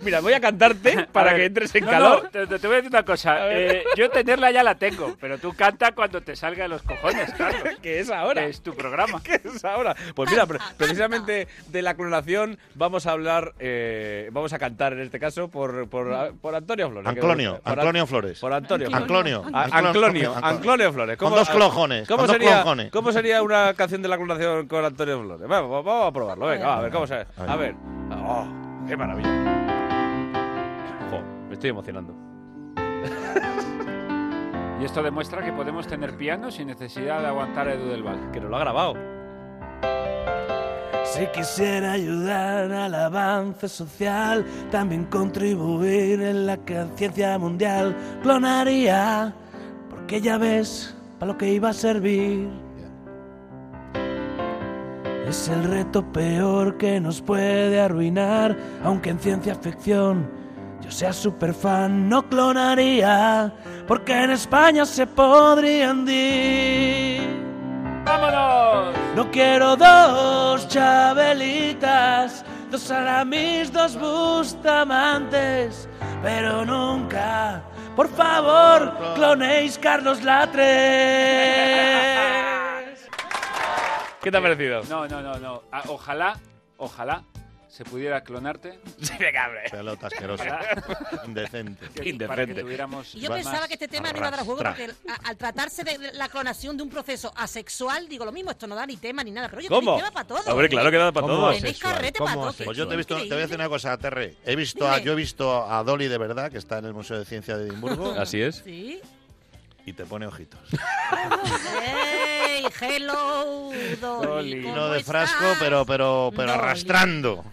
Mira, 0.02 0.22
voy 0.22 0.34
a 0.34 0.40
cantarte 0.40 1.08
para 1.12 1.32
A 1.32 1.36
que 1.36 1.46
entres 1.46 1.74
en 1.76 1.86
no, 1.86 1.92
calor. 1.92 2.24
no, 2.24 2.30
te, 2.48 2.60
te 2.60 2.68
voy 2.68 2.74
a 2.76 2.78
decir 2.78 2.92
una 2.92 3.04
cosa. 3.04 3.52
Eh, 3.52 3.84
yo 3.98 4.10
tenerla 4.10 4.52
ya 4.52 4.64
la 4.64 4.76
tengo, 4.76 5.16
pero 5.20 5.38
tú 5.38 5.54
canta 5.56 5.92
cuando 5.92 6.22
te 6.22 6.36
salga 6.36 6.64
de 6.64 6.70
los 6.70 6.82
cojones, 6.84 7.32
Carlos. 7.34 7.76
que 7.82 8.00
es 8.00 8.10
ahora. 8.10 8.42
Que 8.44 8.50
es 8.50 8.62
tu 8.62 8.74
programa. 8.76 9.22
¿Qué 9.24 9.42
es 9.44 9.64
ahora? 9.66 9.96
Pues 10.16 10.30
mira, 10.32 10.46
pre- 10.46 10.60
precisamente 10.78 11.48
de 11.68 11.82
la 11.82 11.96
clonación 11.96 12.58
vamos 12.76 13.06
a 13.08 13.12
hablar, 13.12 13.54
eh, 13.60 14.30
vamos 14.32 14.54
a 14.54 14.60
cantar 14.60 14.94
en 14.94 15.00
este 15.02 15.20
caso 15.20 15.50
por, 15.50 15.88
por, 15.90 16.34
por 16.40 16.56
Antonio 16.56 16.90
Flores. 16.90 17.08
Anclonio, 17.08 17.60
Por 17.62 17.72
An- 17.74 17.80
Anclonio 17.80 18.08
Flores. 18.08 18.40
Por 18.40 18.54
Antonio. 18.54 18.88
Anclonio. 18.94 19.44
Anclonio. 19.54 20.36
Anclonio, 20.42 20.94
Flores. 20.94 21.18
Con 21.18 21.32
dos 21.34 21.50
clojones, 21.50 22.08
¿Cómo 22.08 22.20
con 22.20 22.28
dos 22.28 22.36
sería, 22.36 22.56
clojones. 22.62 22.92
¿Cómo 22.92 23.12
sería 23.12 23.42
una 23.42 23.74
canción 23.74 24.02
de 24.02 24.08
la 24.08 24.18
clonación 24.18 24.68
con 24.68 24.86
Antonio 24.86 25.22
Flores? 25.22 25.48
Vamos, 25.48 25.84
vamos 25.86 26.08
a 26.08 26.12
probarlo, 26.14 26.46
venga, 26.48 26.78
a 26.78 26.82
ver 26.82 26.92
cómo 26.92 27.06
se. 27.08 27.26
A 27.38 27.56
ver. 27.56 27.76
Oh, 28.12 28.48
qué 28.88 28.96
maravilla. 28.98 29.59
Estoy 31.60 31.72
emocionando. 31.72 32.16
Y 34.82 34.86
esto 34.86 35.04
demuestra 35.04 35.44
que 35.44 35.52
podemos 35.52 35.88
tener 35.88 36.16
piano 36.16 36.50
sin 36.52 36.68
necesidad 36.68 37.20
de 37.20 37.28
aguantar 37.28 37.68
a 37.68 37.74
Edu 37.74 37.90
del 37.90 38.02
Val. 38.02 38.32
Que 38.32 38.40
nos 38.40 38.50
lo 38.50 38.56
ha 38.56 38.60
grabado. 38.62 38.94
Si 41.04 41.28
quisiera 41.34 41.92
ayudar 41.92 42.72
al 42.72 42.96
avance 42.96 43.68
social, 43.68 44.46
también 44.72 45.04
contribuir 45.08 46.22
en 46.22 46.46
la 46.46 46.56
conciencia 46.56 47.38
mundial, 47.38 47.94
clonaría, 48.24 49.34
porque 49.90 50.22
ya 50.22 50.38
ves 50.38 50.96
para 51.20 51.34
lo 51.34 51.38
que 51.38 51.52
iba 51.52 51.72
a 51.72 51.74
servir. 51.74 52.48
Es 55.28 55.50
el 55.50 55.66
reto 55.66 56.10
peor 56.14 56.78
que 56.78 57.02
nos 57.02 57.22
puede 57.22 57.82
arruinar, 57.82 58.56
aunque 58.82 59.10
en 59.10 59.20
ciencia 59.20 59.56
ficción 59.56 60.39
yo 60.90 60.96
sea 60.96 61.14
super 61.14 61.54
fan, 61.54 62.10
no 62.10 62.28
clonaría, 62.28 63.54
porque 63.88 64.24
en 64.24 64.32
España 64.32 64.86
se 64.86 65.06
podrían 65.06 66.04
dir. 66.04 67.22
¡Vámonos! 68.06 68.96
No 69.16 69.30
quiero 69.30 69.76
dos 69.76 70.68
chabelitas, 70.68 72.44
dos 72.72 72.90
aramis, 72.90 73.72
dos 73.72 74.00
bustamantes, 74.00 75.88
pero 76.24 76.66
nunca, 76.66 77.62
por 77.96 78.10
favor, 78.10 79.14
clonéis 79.14 79.78
Carlos 79.78 80.24
Latre. 80.24 80.66
¿Qué 84.24 84.32
te 84.32 84.38
ha 84.38 84.42
parecido? 84.42 84.82
No, 84.90 85.08
no, 85.08 85.22
no, 85.22 85.38
no. 85.38 85.62
Ah, 85.72 85.84
ojalá, 85.88 86.36
ojalá 86.78 87.24
se 87.70 87.86
pudiera 87.86 88.22
clonarte. 88.24 88.80
Sí, 89.02 89.14
venga, 89.20 89.46
hombre. 89.48 89.62
Pelota 89.72 90.08
asquerosa. 90.08 90.60
Indecente. 91.26 91.88
Que- 91.90 92.14
Para 92.28 92.46
que 92.46 92.56
tuviéramos 92.56 93.16
Y 93.16 93.20
yo 93.22 93.30
pensaba 93.30 93.68
que 93.68 93.76
este 93.76 93.88
tema 93.88 94.12
no 94.12 94.18
iba 94.18 94.28
a 94.28 94.32
dar 94.32 94.40
juego 94.46 94.62
porque 94.62 94.92
a- 95.08 95.30
al 95.30 95.38
tratarse 95.38 95.84
de 95.84 96.12
la 96.14 96.28
clonación 96.30 96.76
de 96.76 96.84
un 96.84 96.90
proceso 96.90 97.32
asexual, 97.36 98.08
digo 98.10 98.26
lo 98.26 98.32
mismo, 98.32 98.52
esto 98.52 98.68
no 98.68 98.76
da 98.76 98.86
ni 98.86 98.98
tema 98.98 99.24
ni 99.24 99.32
nada, 99.32 99.48
pero 99.48 99.60
oye, 99.60 99.70
¿Cómo? 99.70 99.96
tema 99.98 100.12
para 100.12 100.28
todo. 100.28 100.42
Hombre, 100.52 100.68
claro 100.70 100.92
que 100.92 100.98
da 100.98 101.12
para 101.12 101.28
todo. 101.28 101.52
Tenéis 101.54 101.80
carrete 101.80 102.20
para 102.20 102.34
todo. 102.34 102.54
Pues 102.66 102.78
yo 102.78 102.88
te 102.88 102.94
he 102.96 102.98
visto, 102.98 103.16
te 103.18 103.24
voy 103.30 103.34
a 103.38 103.38
decir 103.38 103.56
una 103.56 103.70
cosa, 103.70 103.98
Terre. 103.98 104.36
He 104.46 104.56
visto 104.56 104.88
a, 104.90 105.00
yo 105.00 105.14
he 105.14 105.16
visto 105.16 105.72
a 105.72 105.84
Dolly 105.84 106.08
de 106.08 106.18
verdad, 106.18 106.52
que 106.52 106.58
está 106.58 106.80
en 106.80 106.86
el 106.86 106.94
Museo 106.94 107.20
de 107.20 107.26
Ciencia 107.26 107.56
de 107.58 107.68
Edimburgo. 107.68 108.12
Así 108.20 108.42
es. 108.42 108.62
Sí. 108.66 109.00
Y 109.86 109.94
te 109.94 110.06
pone 110.06 110.28
ojitos. 110.28 110.60
¡Hey! 111.84 112.66
¡Hello! 112.82 113.72
Dolly, 114.02 114.56
Vino 114.60 114.74
¿cómo 114.74 114.88
de 114.90 115.04
frasco, 115.04 115.44
estás? 115.46 115.58
pero, 115.60 115.86
pero, 115.86 116.32
pero 116.36 116.52
Dolly. 116.52 116.60
arrastrando. 116.64 117.44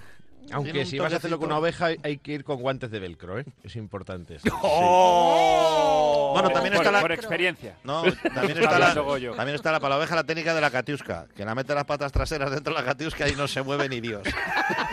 Aunque 0.52 0.84
si 0.86 0.98
vas 0.98 1.12
a 1.12 1.16
hacerlo 1.16 1.38
con 1.38 1.48
una 1.48 1.58
oveja 1.58 1.88
hay 2.02 2.18
que 2.18 2.32
ir 2.32 2.44
con 2.44 2.60
guantes 2.60 2.90
de 2.90 3.00
velcro, 3.00 3.38
¿eh? 3.38 3.44
Es 3.62 3.76
importante. 3.76 4.36
eso. 4.36 4.48
¡Oh! 4.62 6.30
Bueno, 6.34 6.50
también 6.50 6.74
por, 6.74 6.82
está 6.82 6.92
la... 6.92 7.00
por 7.00 7.12
experiencia. 7.12 7.76
No, 7.84 8.02
también 8.34 8.58
Está 8.66 8.78
la, 8.78 8.94
también 8.94 9.54
está 9.54 9.72
la, 9.72 9.80
para 9.80 9.94
la 9.94 9.98
oveja 9.98 10.14
la 10.14 10.24
técnica 10.24 10.54
de 10.54 10.60
la 10.60 10.70
catiusca, 10.70 11.26
que 11.34 11.44
la 11.44 11.54
mete 11.54 11.74
las 11.74 11.84
patas 11.84 12.12
traseras 12.12 12.50
dentro 12.50 12.74
de 12.74 12.80
la 12.80 12.86
catiusca 12.86 13.28
y 13.28 13.34
no 13.34 13.48
se 13.48 13.62
mueve 13.62 13.88
ni 13.88 14.00
Dios. 14.00 14.22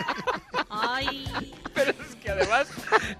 Ay. 0.70 1.53
Además 2.34 2.66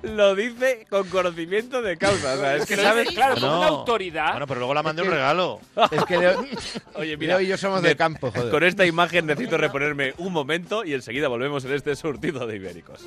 lo 0.03 0.35
dice 0.35 0.87
con 0.91 1.09
conocimiento 1.09 1.83
de 1.83 1.97
causa. 1.97 2.35
O 2.35 2.39
sea, 2.39 2.57
es 2.57 2.67
que 2.67 2.77
sabes. 2.77 3.09
es- 3.09 3.15
claro, 3.15 3.35
con 3.35 3.43
No. 3.43 3.59
una 3.59 3.67
autoridad. 3.69 4.31
Bueno, 4.33 4.47
pero 4.47 4.61
luego 4.61 4.75
la 4.75 4.83
mandé 4.83 5.03
Es 5.03 5.09
un 5.09 5.15
regalo. 5.15 5.61
Es 5.91 6.05
que 6.05 6.19
Leo, 6.19 6.45
Oye, 6.95 7.17
mira, 7.17 7.35
Leo 7.39 7.41
y 7.43 7.49
yo 7.49 7.57
somos 7.57 7.83
de- 7.83 7.91
de 7.91 7.97
campo, 7.97 8.31
joder. 8.31 8.51
Con 8.51 8.63
esta 8.65 8.85
imagen 8.87 9.27
necesito 9.27 9.57
reponerme 9.57 10.15
un 10.19 10.33
momento 10.33 10.85
y 10.85 10.95
enseguida 10.95 11.29
volvemos 11.29 11.65
en 11.65 11.73
este 11.75 11.95
surtido 11.97 12.47
de 12.47 12.57
ibéricos. 12.57 13.01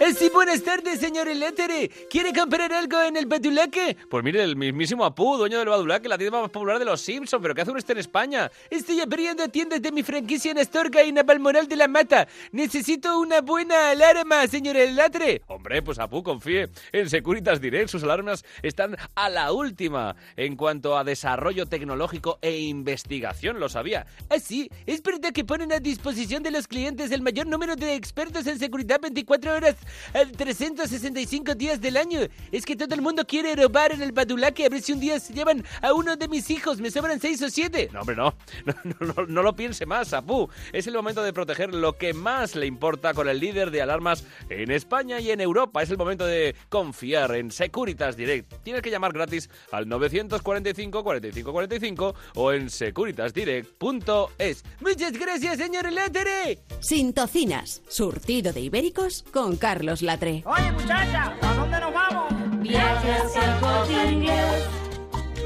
Eh, 0.00 0.12
sí, 0.12 0.28
buenas 0.28 0.60
tardes, 0.62 0.98
señor 0.98 1.28
Elétere. 1.28 1.88
¿Quiere 2.10 2.32
comprar 2.32 2.72
algo 2.72 3.00
en 3.00 3.16
el 3.16 3.26
Badulaque? 3.26 3.96
Pues 4.10 4.24
mire, 4.24 4.42
el 4.42 4.56
mismísimo 4.56 5.04
Apu, 5.04 5.36
dueño 5.36 5.60
del 5.60 5.68
Badulaque, 5.68 6.08
la 6.08 6.18
tienda 6.18 6.40
más 6.40 6.50
popular 6.50 6.80
de 6.80 6.84
los 6.84 7.00
Simpsons, 7.00 7.40
pero 7.40 7.54
¿qué 7.54 7.60
hace 7.62 7.70
usted 7.70 7.94
en 7.94 7.98
España? 7.98 8.50
Estoy 8.70 9.00
abriendo 9.00 9.48
tiendas 9.48 9.80
de 9.80 9.92
mi 9.92 10.02
franquicia 10.02 10.50
en 10.50 10.58
Astorga 10.58 11.04
y 11.04 11.12
Navalmoral 11.12 11.68
de 11.68 11.76
la 11.76 11.86
Mata. 11.86 12.26
Necesito 12.50 13.20
una 13.20 13.40
buena 13.40 13.90
alarma, 13.90 14.44
señor 14.48 14.76
Elatre. 14.76 15.42
Hombre, 15.46 15.80
pues 15.80 16.00
Apu, 16.00 16.24
confíe 16.24 16.70
en 16.90 17.08
Securitas 17.08 17.60
Direct. 17.60 17.88
Sus 17.88 18.02
alarmas 18.02 18.44
están 18.62 18.96
a 19.14 19.30
la 19.30 19.52
última 19.52 20.16
en 20.36 20.56
cuanto 20.56 20.98
a 20.98 21.04
desarrollo 21.04 21.66
tecnológico 21.66 22.40
e 22.42 22.58
investigación, 22.58 23.60
lo 23.60 23.68
sabía. 23.68 24.06
Ah, 24.28 24.40
sí, 24.40 24.68
es 24.86 25.02
verdad 25.02 25.32
que 25.32 25.44
ponen 25.44 25.72
a 25.72 25.78
disposición 25.78 26.42
de 26.42 26.50
los 26.50 26.66
clientes 26.66 27.12
el 27.12 27.22
mayor 27.22 27.46
número 27.46 27.76
de 27.76 27.94
expertos 27.94 28.46
en 28.48 28.58
seguridad 28.58 29.00
24 29.00 29.54
horas 29.54 29.76
al 30.12 30.32
365 30.32 31.54
días 31.54 31.80
del 31.80 31.96
año. 31.96 32.20
Es 32.52 32.64
que 32.64 32.76
todo 32.76 32.94
el 32.94 33.02
mundo 33.02 33.26
quiere 33.26 33.54
robar 33.56 33.92
en 33.92 34.02
el 34.02 34.12
Badulaque 34.12 34.66
a 34.66 34.68
ver 34.68 34.82
si 34.82 34.92
un 34.92 35.00
día 35.00 35.18
se 35.20 35.32
llevan 35.32 35.64
a 35.82 35.92
uno 35.92 36.16
de 36.16 36.28
mis 36.28 36.50
hijos. 36.50 36.80
Me 36.80 36.90
sobran 36.90 37.20
seis 37.20 37.42
o 37.42 37.50
siete. 37.50 37.88
No, 37.92 38.00
hombre, 38.00 38.16
no. 38.16 38.34
No, 38.64 38.74
no, 38.84 39.14
no, 39.14 39.26
no 39.26 39.42
lo 39.42 39.54
piense 39.54 39.86
más, 39.86 40.12
Apu. 40.12 40.48
Es 40.72 40.86
el 40.86 40.94
momento 40.94 41.22
de 41.22 41.32
proteger 41.32 41.74
lo 41.74 41.96
que 41.96 42.14
más 42.14 42.54
le 42.54 42.66
importa 42.66 43.14
con 43.14 43.28
el 43.28 43.38
líder 43.38 43.70
de 43.70 43.82
alarmas 43.82 44.24
en 44.48 44.70
España 44.70 45.20
y 45.20 45.30
en 45.30 45.40
Europa. 45.40 45.82
Es 45.82 45.90
el 45.90 45.98
momento 45.98 46.26
de 46.26 46.54
confiar 46.68 47.34
en 47.34 47.50
Securitas 47.50 48.16
Direct. 48.16 48.62
Tienes 48.62 48.82
que 48.82 48.90
llamar 48.90 49.12
gratis 49.12 49.50
al 49.70 49.88
945 49.88 51.04
45 51.04 51.52
45 51.52 52.14
o 52.36 52.52
en 52.52 52.70
securitasdirect.es. 52.70 54.64
Muchas 54.80 55.12
gracias, 55.12 55.58
señor 55.58 55.86
Elatre. 55.86 56.58
Sin 56.80 57.12
tocinas, 57.12 57.82
surtido 57.88 58.52
de 58.52 58.60
ibéricos 58.60 59.24
con 59.32 59.56
Carlos 59.74 60.02
Latre. 60.02 60.44
Oye, 60.46 60.70
muchacha, 60.70 61.34
¿a 61.42 61.54
dónde 61.54 61.80
nos 61.80 61.92
vamos? 61.92 62.60
Viajes 62.60 63.36
al 63.36 63.58
Corte 63.58 64.12
Inglés 64.12 64.68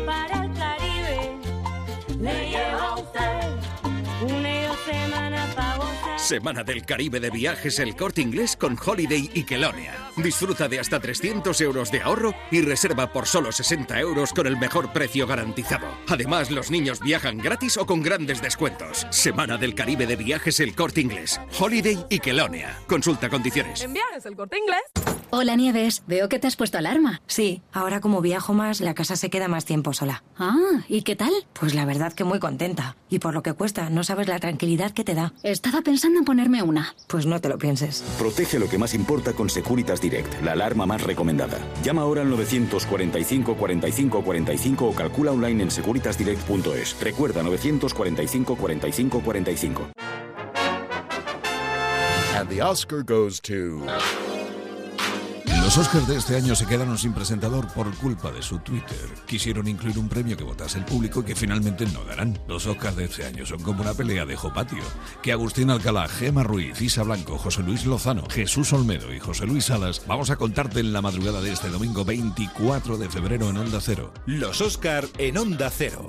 para 0.04 0.44
el 0.44 0.52
Caribe. 0.52 1.38
Le 2.20 2.50
lleva 2.50 2.88
a 2.88 2.94
usted 2.96 3.40
una 4.20 4.74
semana. 4.84 5.27
Semana 6.28 6.62
del 6.62 6.84
Caribe 6.84 7.20
de 7.20 7.30
viajes 7.30 7.78
El 7.78 7.96
Corte 7.96 8.20
Inglés 8.20 8.54
con 8.54 8.78
Holiday 8.78 9.30
y 9.32 9.44
Kelonia. 9.44 9.94
Disfruta 10.18 10.68
de 10.68 10.78
hasta 10.78 11.00
300 11.00 11.58
euros 11.62 11.90
de 11.90 12.02
ahorro 12.02 12.34
y 12.50 12.60
reserva 12.60 13.10
por 13.14 13.26
solo 13.26 13.50
60 13.50 13.98
euros 13.98 14.34
con 14.34 14.46
el 14.46 14.58
mejor 14.58 14.92
precio 14.92 15.26
garantizado. 15.26 15.86
Además, 16.06 16.50
los 16.50 16.70
niños 16.70 17.00
viajan 17.00 17.38
gratis 17.38 17.78
o 17.78 17.86
con 17.86 18.02
grandes 18.02 18.42
descuentos. 18.42 19.06
Semana 19.08 19.56
del 19.56 19.74
Caribe 19.74 20.06
de 20.06 20.16
viajes 20.16 20.60
El 20.60 20.74
Corte 20.74 21.00
Inglés. 21.00 21.40
Holiday 21.58 22.04
y 22.10 22.18
Kelonia. 22.18 22.76
Consulta 22.86 23.30
condiciones. 23.30 23.80
En 23.80 23.94
viajes 23.94 24.26
el 24.26 24.36
corte 24.36 24.58
inglés. 24.58 24.82
Hola 25.30 25.56
Nieves, 25.56 26.02
veo 26.06 26.28
que 26.28 26.38
te 26.38 26.46
has 26.46 26.56
puesto 26.56 26.78
alarma. 26.78 27.20
Sí, 27.26 27.62
ahora 27.72 28.00
como 28.00 28.22
viajo 28.22 28.54
más, 28.54 28.80
la 28.80 28.94
casa 28.94 29.14
se 29.14 29.28
queda 29.28 29.46
más 29.46 29.66
tiempo 29.66 29.92
sola. 29.92 30.22
Ah, 30.38 30.84
¿y 30.88 31.02
qué 31.02 31.16
tal? 31.16 31.32
Pues 31.52 31.74
la 31.74 31.84
verdad 31.84 32.14
que 32.14 32.24
muy 32.24 32.38
contenta. 32.38 32.96
Y 33.10 33.18
por 33.18 33.34
lo 33.34 33.42
que 33.42 33.52
cuesta, 33.52 33.90
no 33.90 34.04
sabes 34.04 34.26
la 34.26 34.38
tranquilidad 34.38 34.92
que 34.92 35.04
te 35.04 35.14
da. 35.14 35.34
Estaba 35.42 35.82
pensando 35.82 36.17
en 36.18 36.24
ponerme 36.24 36.62
una. 36.62 36.94
Pues 37.06 37.26
no 37.26 37.40
te 37.40 37.48
lo 37.48 37.58
pienses. 37.58 38.02
Protege 38.18 38.58
lo 38.58 38.68
que 38.68 38.78
más 38.78 38.94
importa 38.94 39.32
con 39.32 39.48
Securitas 39.48 40.00
Direct, 40.00 40.42
la 40.42 40.52
alarma 40.52 40.86
más 40.86 41.02
recomendada. 41.02 41.58
Llama 41.82 42.02
ahora 42.02 42.22
al 42.22 42.30
945 42.30 43.56
45 43.56 44.22
45 44.22 44.86
o 44.86 44.94
calcula 44.94 45.32
online 45.32 45.62
en 45.64 45.70
securitasdirect.es. 45.70 47.00
Recuerda 47.00 47.42
945 47.42 48.56
45 48.56 49.20
45. 49.20 49.92
And 52.36 52.48
the 52.48 52.62
Oscar 52.62 53.02
goes 53.02 53.40
to 53.40 53.82
Los 55.68 55.76
Oscars 55.76 56.08
de 56.08 56.16
este 56.16 56.34
año 56.34 56.56
se 56.56 56.64
quedaron 56.64 56.96
sin 56.96 57.12
presentador 57.12 57.68
por 57.74 57.94
culpa 57.96 58.30
de 58.30 58.40
su 58.40 58.58
Twitter. 58.60 59.06
Quisieron 59.26 59.68
incluir 59.68 59.98
un 59.98 60.08
premio 60.08 60.34
que 60.34 60.42
votase 60.42 60.78
el 60.78 60.86
público 60.86 61.20
y 61.20 61.24
que 61.24 61.36
finalmente 61.36 61.84
no 61.92 62.04
darán. 62.04 62.38
Los 62.48 62.66
Oscars 62.66 62.96
de 62.96 63.04
este 63.04 63.26
año 63.26 63.44
son 63.44 63.62
como 63.62 63.82
una 63.82 63.92
pelea 63.92 64.24
de 64.24 64.38
patio. 64.54 64.82
Que 65.20 65.30
Agustín 65.30 65.68
Alcalá, 65.68 66.08
Gema 66.08 66.42
Ruiz, 66.42 66.80
Isa 66.80 67.02
Blanco, 67.02 67.36
José 67.36 67.62
Luis 67.62 67.84
Lozano, 67.84 68.26
Jesús 68.30 68.72
Olmedo 68.72 69.12
y 69.12 69.20
José 69.20 69.44
Luis 69.44 69.66
Salas 69.66 70.00
vamos 70.06 70.30
a 70.30 70.36
contarte 70.36 70.80
en 70.80 70.94
la 70.94 71.02
madrugada 71.02 71.42
de 71.42 71.52
este 71.52 71.68
domingo 71.68 72.02
24 72.02 72.96
de 72.96 73.10
febrero 73.10 73.50
en 73.50 73.58
Onda 73.58 73.82
Cero. 73.82 74.14
Los 74.24 74.62
Oscar 74.62 75.04
en 75.18 75.36
Onda 75.36 75.68
Cero. 75.68 76.08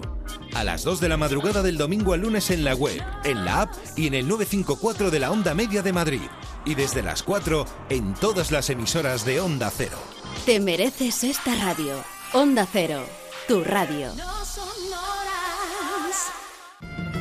A 0.54 0.64
las 0.64 0.84
2 0.84 1.00
de 1.00 1.10
la 1.10 1.18
madrugada 1.18 1.64
del 1.64 1.78
domingo 1.78 2.14
al 2.14 2.22
lunes 2.22 2.50
en 2.52 2.64
la 2.64 2.76
web, 2.76 3.02
en 3.24 3.46
la 3.46 3.64
app 3.64 3.74
y 3.98 4.08
en 4.08 4.14
el 4.14 4.28
954 4.28 5.12
de 5.12 5.20
la 5.20 5.32
Onda 5.32 5.54
Media 5.54 5.82
de 5.82 5.92
Madrid. 5.92 6.22
Y 6.66 6.76
desde 6.76 7.02
las 7.02 7.24
4 7.24 7.66
en 7.90 8.14
todas 8.14 8.52
las 8.52 8.70
emisoras 8.70 9.26
de 9.26 9.40
Onda 9.40 9.49
Cero. 9.76 9.98
Te 10.46 10.60
mereces 10.60 11.24
esta 11.24 11.56
radio. 11.56 12.04
Onda 12.34 12.68
Cero, 12.72 13.04
tu 13.48 13.64
radio. 13.64 14.12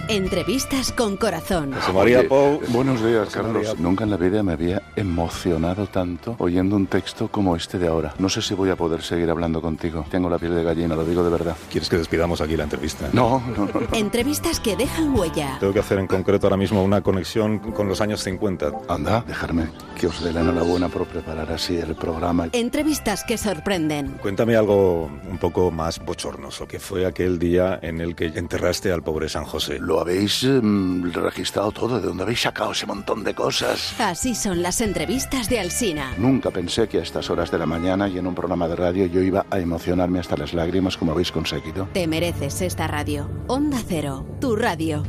Entrevistas 0.09 0.91
con 0.93 1.19
corazón. 1.19 1.73
José 1.75 1.93
María 1.93 2.27
Pou. 2.27 2.61
Buenos 2.69 3.05
días, 3.05 3.27
José 3.27 3.37
Carlos. 3.43 3.55
María- 3.67 3.75
Nunca 3.79 4.05
en 4.05 4.11
la 4.11 4.17
vida 4.17 4.43
me 4.43 4.53
había 4.55 4.83
emocionado 4.97 5.87
tanto 5.87 6.35
oyendo 6.39 6.77
un 6.77 6.87
texto 6.87 7.29
como 7.29 7.55
este 7.55 7.79
de 7.79 7.89
ahora. 7.89 8.15
No 8.19 8.31
sé 8.31 8.41
si 8.41 8.55
voy 8.55 8.71
a 8.71 8.77
poder 8.77 9.03
seguir 9.03 9.29
hablando 9.29 9.61
contigo. 9.61 10.07
Tengo 10.11 10.31
la 10.31 10.39
piel 10.39 10.55
de 10.55 10.63
gallina, 10.65 10.97
lo 10.97 11.05
digo 11.05 11.23
de 11.23 11.29
verdad. 11.31 11.55
¿Quieres 11.71 11.91
que 11.91 11.99
despidamos 11.99 12.41
aquí 12.41 12.57
la 12.57 12.65
entrevista? 12.65 13.11
No, 13.13 13.43
no, 13.55 13.67
no. 13.67 13.81
no. 13.81 13.87
Entrevistas 13.93 14.61
que 14.61 14.77
dejan 14.77 15.15
huella. 15.15 15.59
Tengo 15.61 15.75
que 15.75 15.81
hacer 15.81 15.99
en 15.99 16.07
concreto 16.07 16.47
ahora 16.47 16.57
mismo 16.57 16.83
una 16.83 17.03
conexión 17.03 17.59
con 17.59 17.87
los 17.87 18.01
años 18.01 18.23
50. 18.25 18.73
Anda, 18.89 19.23
dejarme 19.27 19.69
que 20.01 20.07
os 20.07 20.25
dé 20.25 20.33
la 20.33 20.41
enhorabuena 20.41 20.89
por 20.89 21.07
preparar 21.07 21.53
así 21.53 21.77
el 21.77 21.95
programa. 21.95 22.49
Entrevistas 22.53 23.25
que 23.25 23.37
sorprenden. 23.37 24.13
Cuéntame 24.23 24.57
algo 24.57 25.11
un 25.31 25.37
poco 25.39 25.71
más 25.71 26.03
bochornoso, 26.03 26.67
que 26.67 26.81
fue 26.81 27.05
aquel 27.05 27.39
día 27.39 27.79
en 27.83 28.01
el 28.01 28.15
que 28.17 28.27
enterraste 28.27 28.91
al 28.91 29.03
pobre 29.03 29.29
San 29.29 29.45
José. 29.45 29.79
Lo 29.79 29.98
habéis 30.01 30.45
mm, 30.45 31.13
registrado 31.13 31.73
todo, 31.73 32.01
¿de 32.01 32.07
dónde 32.07 32.23
habéis 32.23 32.41
sacado 32.41 32.73
ese 32.73 32.87
montón 32.87 33.25
de 33.25 33.35
cosas? 33.35 33.95
Así 33.99 34.35
son 34.35 34.63
las 34.63 34.81
entrevistas 34.81 35.49
de 35.49 35.61
Alsina. 35.61 36.13
Nunca 36.19 36.51
pensé 36.51 36.89
que 36.89 36.99
a 36.99 37.03
estas 37.03 37.31
horas 37.31 37.51
de 37.51 37.59
la 37.59 37.67
mañana 37.67 38.09
y 38.09 38.19
en 38.19 38.27
un 38.27 38.35
programa 38.35 38.69
de 38.69 38.77
radio 38.77 39.07
yo 39.07 39.21
iba 39.21 39.47
a 39.51 39.59
emocionarme 39.59 40.19
hasta 40.21 40.37
las 40.37 40.55
lágrimas 40.55 40.97
como 40.97 41.13
habéis 41.13 41.33
conseguido. 41.33 41.89
Te 41.93 42.07
mereces 42.07 42.61
esta 42.63 42.87
radio. 42.87 43.29
Onda 43.47 43.79
Cero, 43.87 44.27
tu 44.41 44.57
radio. 44.57 45.03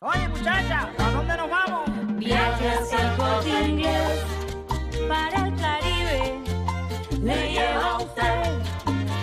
Oye, 0.00 0.28
muchacha, 0.28 0.90
¿a 0.98 1.10
dónde 1.10 1.36
nos 1.36 1.50
vamos? 1.50 1.90
Viaje 2.18 2.68
hacia 2.70 3.10
el 3.10 3.16
corte 3.16 3.68
inglés 3.68 4.24
para 5.08 5.46
el 5.46 5.54
Caribe. 5.56 6.40
Le 7.22 7.52
lleva 7.52 7.84
a 7.84 7.98
usted 7.98 8.62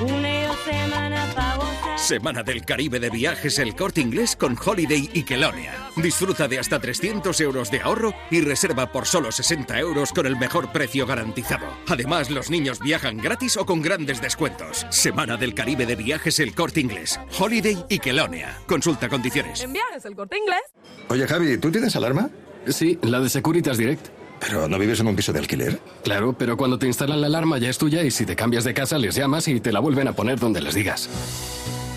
una 0.02 0.48
dos 0.48 0.58
semanas 0.66 1.34
para 1.34 1.56
gozar. 1.56 1.69
Semana 2.10 2.42
del 2.42 2.66
Caribe 2.66 3.00
de 3.00 3.12
viajes 3.12 3.60
El 3.60 3.76
Corte 3.76 4.02
Inglés 4.02 4.36
con 4.36 4.58
Holiday 4.58 5.12
y 5.14 5.22
Kelonia. 5.22 5.76
Disfruta 5.96 6.48
de 6.48 6.58
hasta 6.58 6.80
300 6.80 7.40
euros 7.40 7.70
de 7.70 7.82
ahorro 7.82 8.16
y 8.32 8.42
reserva 8.42 8.92
por 8.92 9.06
solo 9.06 9.32
60 9.32 9.78
euros 9.78 10.12
con 10.12 10.26
el 10.26 10.36
mejor 10.36 10.72
precio 10.72 11.06
garantizado. 11.06 11.68
Además, 11.88 12.32
los 12.32 12.50
niños 12.50 12.80
viajan 12.80 13.18
gratis 13.18 13.58
o 13.58 13.66
con 13.68 13.84
grandes 13.84 14.24
descuentos. 14.24 14.88
Semana 14.90 15.38
del 15.38 15.54
Caribe 15.54 15.86
de 15.86 15.96
viajes 15.96 16.40
El 16.40 16.56
Corte 16.56 16.80
Inglés. 16.80 17.20
Holiday 17.38 17.86
y 17.90 18.00
Kelonia. 18.00 18.58
Consulta 18.66 19.08
condiciones. 19.08 19.62
En 19.62 19.74
viajes 19.74 20.04
el 20.04 20.16
corte 20.16 20.36
inglés. 20.40 20.64
Oye, 21.10 21.28
Javi, 21.28 21.60
¿tú 21.60 21.70
tienes 21.72 21.96
alarma? 21.96 22.32
Sí, 22.66 22.98
la 23.04 23.20
de 23.20 23.30
Securitas 23.30 23.78
Direct. 23.78 24.08
¿Pero 24.40 24.68
no 24.68 24.80
vives 24.80 25.00
en 25.00 25.10
un 25.10 25.16
piso 25.16 25.32
de 25.32 25.40
alquiler? 25.40 25.80
Claro, 26.04 26.34
pero 26.34 26.58
cuando 26.58 26.80
te 26.80 26.88
instalan 26.88 27.22
la 27.22 27.28
alarma 27.28 27.60
ya 27.60 27.70
es 27.70 27.78
tuya 27.78 28.02
y 28.02 28.10
si 28.10 28.26
te 28.26 28.36
cambias 28.36 28.64
de 28.64 28.74
casa 28.74 28.98
les 28.98 29.14
llamas 29.14 29.48
y 29.48 29.60
te 29.60 29.72
la 29.72 29.80
vuelven 29.80 30.08
a 30.08 30.14
poner 30.14 30.40
donde 30.40 30.60
les 30.60 30.74
digas. 30.74 31.08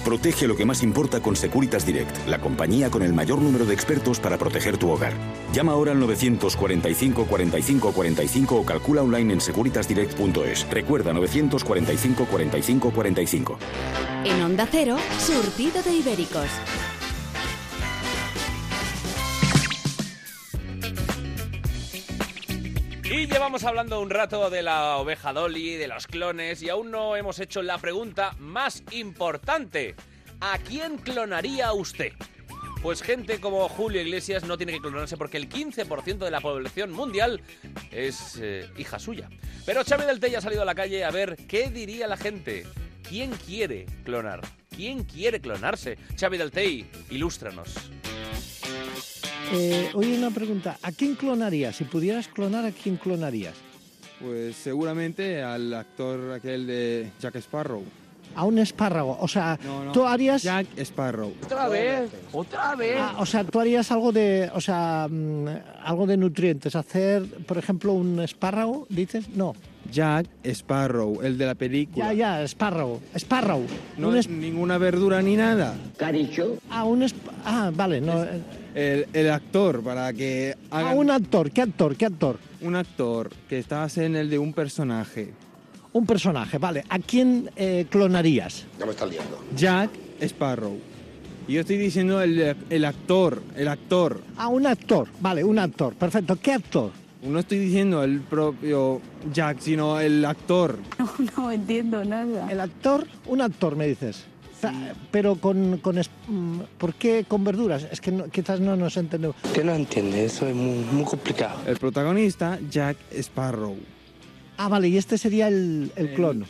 Protege 0.04 0.48
lo 0.48 0.56
que 0.56 0.64
más 0.64 0.82
importa 0.82 1.20
con 1.20 1.36
Securitas 1.36 1.86
Direct, 1.86 2.26
la 2.26 2.40
compañía 2.40 2.90
con 2.90 3.02
el 3.02 3.12
mayor 3.12 3.40
número 3.40 3.64
de 3.64 3.74
expertos 3.74 4.18
para 4.18 4.36
proteger 4.36 4.76
tu 4.76 4.90
hogar. 4.90 5.12
Llama 5.52 5.72
ahora 5.72 5.92
al 5.92 6.00
945 6.00 7.26
45 7.26 7.92
45 7.92 8.56
o 8.56 8.64
calcula 8.64 9.02
online 9.02 9.34
en 9.34 9.40
securitasdirect.es. 9.40 10.68
Recuerda 10.70 11.12
945 11.12 12.26
45 12.26 12.90
45. 12.90 13.58
En 14.24 14.42
Onda 14.42 14.66
Cero, 14.70 14.96
surtido 15.18 15.82
de 15.82 15.92
ibéricos. 15.94 16.48
Y 23.12 23.26
llevamos 23.26 23.62
hablando 23.64 24.00
un 24.00 24.08
rato 24.08 24.48
de 24.48 24.62
la 24.62 24.96
oveja 24.96 25.34
Dolly, 25.34 25.74
de 25.74 25.86
los 25.86 26.06
clones, 26.06 26.62
y 26.62 26.70
aún 26.70 26.90
no 26.90 27.14
hemos 27.14 27.40
hecho 27.40 27.60
la 27.60 27.76
pregunta 27.76 28.34
más 28.38 28.82
importante. 28.90 29.94
¿A 30.40 30.56
quién 30.56 30.96
clonaría 30.96 31.74
usted? 31.74 32.14
Pues 32.82 33.02
gente 33.02 33.38
como 33.38 33.68
Julio 33.68 34.00
Iglesias 34.00 34.44
no 34.44 34.56
tiene 34.56 34.72
que 34.72 34.80
clonarse 34.80 35.18
porque 35.18 35.36
el 35.36 35.50
15% 35.50 36.16
de 36.16 36.30
la 36.30 36.40
población 36.40 36.90
mundial 36.90 37.42
es 37.90 38.38
eh, 38.40 38.66
hija 38.78 38.98
suya. 38.98 39.28
Pero 39.66 39.84
Xavi 39.84 40.06
del 40.06 40.18
Tella 40.18 40.38
ha 40.38 40.40
salido 40.40 40.62
a 40.62 40.64
la 40.64 40.74
calle 40.74 41.04
a 41.04 41.10
ver 41.10 41.36
qué 41.46 41.68
diría 41.68 42.08
la 42.08 42.16
gente. 42.16 42.64
¿Quién 43.06 43.32
quiere 43.32 43.84
clonar? 44.04 44.40
¿Quién 44.74 45.04
quiere 45.04 45.38
clonarse? 45.38 45.98
Xavi 46.18 46.38
del 46.38 46.50
Tell, 46.50 46.86
ilústranos. 47.10 47.74
Eh, 49.52 49.90
oye, 49.94 50.16
una 50.16 50.30
pregunta. 50.30 50.78
¿A 50.82 50.92
quién 50.92 51.14
clonarías? 51.14 51.76
Si 51.76 51.84
pudieras 51.84 52.28
clonar, 52.28 52.64
¿a 52.64 52.70
quién 52.70 52.96
clonarías? 52.96 53.54
Pues 54.20 54.56
seguramente 54.56 55.42
al 55.42 55.72
actor 55.74 56.32
aquel 56.32 56.66
de 56.66 57.10
Jack 57.20 57.36
Sparrow. 57.36 57.82
A 58.34 58.44
un 58.44 58.58
espárrago. 58.58 59.18
O 59.20 59.28
sea, 59.28 59.58
tú 59.92 60.06
harías... 60.06 60.42
Jack 60.42 60.66
Sparrow. 60.78 61.34
Otra 61.44 61.68
vez, 61.68 62.10
otra 62.32 62.74
vez. 62.76 62.98
o 63.18 63.26
sea, 63.26 63.44
tú 63.44 63.60
harías 63.60 63.90
algo 63.92 64.10
de, 64.10 64.50
o 64.54 64.60
sea, 64.60 65.06
mm, 65.10 65.46
algo 65.84 66.06
de 66.06 66.16
nutrientes. 66.16 66.74
Hacer, 66.74 67.24
por 67.46 67.58
ejemplo, 67.58 67.92
un 67.92 68.20
espárrago, 68.20 68.86
dices, 68.88 69.28
no. 69.30 69.54
Jack 69.90 70.28
Sparrow, 70.44 71.20
el 71.20 71.36
de 71.36 71.44
la 71.44 71.54
película. 71.56 72.06
Ya, 72.06 72.12
ya, 72.38 72.42
espárrago, 72.42 73.00
espárrago. 73.12 73.64
No 73.98 74.14
es 74.16 74.28
ninguna 74.28 74.78
verdura 74.78 75.20
ni 75.20 75.36
nada. 75.36 75.74
Ah, 76.70 76.84
un 76.84 77.02
esp- 77.02 77.16
ah, 77.44 77.70
vale, 77.74 78.00
no. 78.00 78.22
eh, 78.22 78.40
El, 78.74 79.06
el 79.12 79.30
actor, 79.30 79.82
para 79.82 80.12
que 80.12 80.56
haga... 80.70 80.90
Ah, 80.90 80.94
un 80.94 81.10
actor, 81.10 81.50
¿qué 81.50 81.62
actor? 81.62 81.96
¿Qué 81.96 82.06
actor? 82.06 82.38
Un 82.60 82.76
actor 82.76 83.30
que 83.48 83.58
está 83.58 83.86
en 83.96 84.16
el 84.16 84.30
de 84.30 84.38
un 84.38 84.52
personaje. 84.52 85.32
Un 85.92 86.06
personaje, 86.06 86.58
vale. 86.58 86.84
¿A 86.88 86.98
quién 86.98 87.50
eh, 87.56 87.86
clonarías? 87.90 88.64
Ya 88.78 88.86
me 88.86 88.92
está 88.92 89.04
liando. 89.04 89.44
Jack 89.54 89.90
Sparrow. 90.22 90.78
Y 91.46 91.54
yo 91.54 91.60
estoy 91.60 91.76
diciendo 91.76 92.22
el, 92.22 92.56
el 92.70 92.84
actor, 92.84 93.42
el 93.56 93.68
actor. 93.68 94.22
Ah, 94.36 94.48
un 94.48 94.66
actor, 94.66 95.08
vale, 95.20 95.44
un 95.44 95.58
actor. 95.58 95.94
Perfecto, 95.94 96.38
¿qué 96.40 96.52
actor? 96.52 96.92
No 97.22 97.38
estoy 97.38 97.58
diciendo 97.58 98.02
el 98.02 98.20
propio 98.20 99.00
Jack, 99.32 99.60
sino 99.60 100.00
el 100.00 100.24
actor. 100.24 100.78
No, 100.98 101.10
no 101.36 101.52
entiendo 101.52 102.04
nada. 102.04 102.50
¿El 102.50 102.60
actor? 102.60 103.06
Un 103.26 103.42
actor, 103.42 103.76
me 103.76 103.86
dices. 103.86 104.24
Ta- 104.62 104.94
Pero 105.10 105.34
con, 105.34 105.78
con 105.78 105.98
es- 105.98 106.08
mm, 106.28 106.60
¿Por 106.78 106.94
qué 106.94 107.24
con 107.26 107.42
verduras? 107.42 107.84
Es 107.90 108.00
que 108.00 108.12
no- 108.12 108.28
quizás 108.28 108.60
no 108.60 108.76
nos 108.76 108.96
entendemos. 108.96 109.34
Usted 109.42 109.64
no 109.64 109.74
entiende, 109.74 110.24
eso 110.24 110.46
es 110.46 110.54
muy, 110.54 110.78
muy 110.92 111.04
complicado. 111.04 111.58
El 111.66 111.76
protagonista, 111.78 112.60
Jack 112.70 112.96
Sparrow. 113.12 113.76
Ah, 114.58 114.68
vale, 114.68 114.86
y 114.88 114.96
este 114.96 115.18
sería 115.18 115.48
el, 115.48 115.90
el 115.96 116.14
clon. 116.14 116.46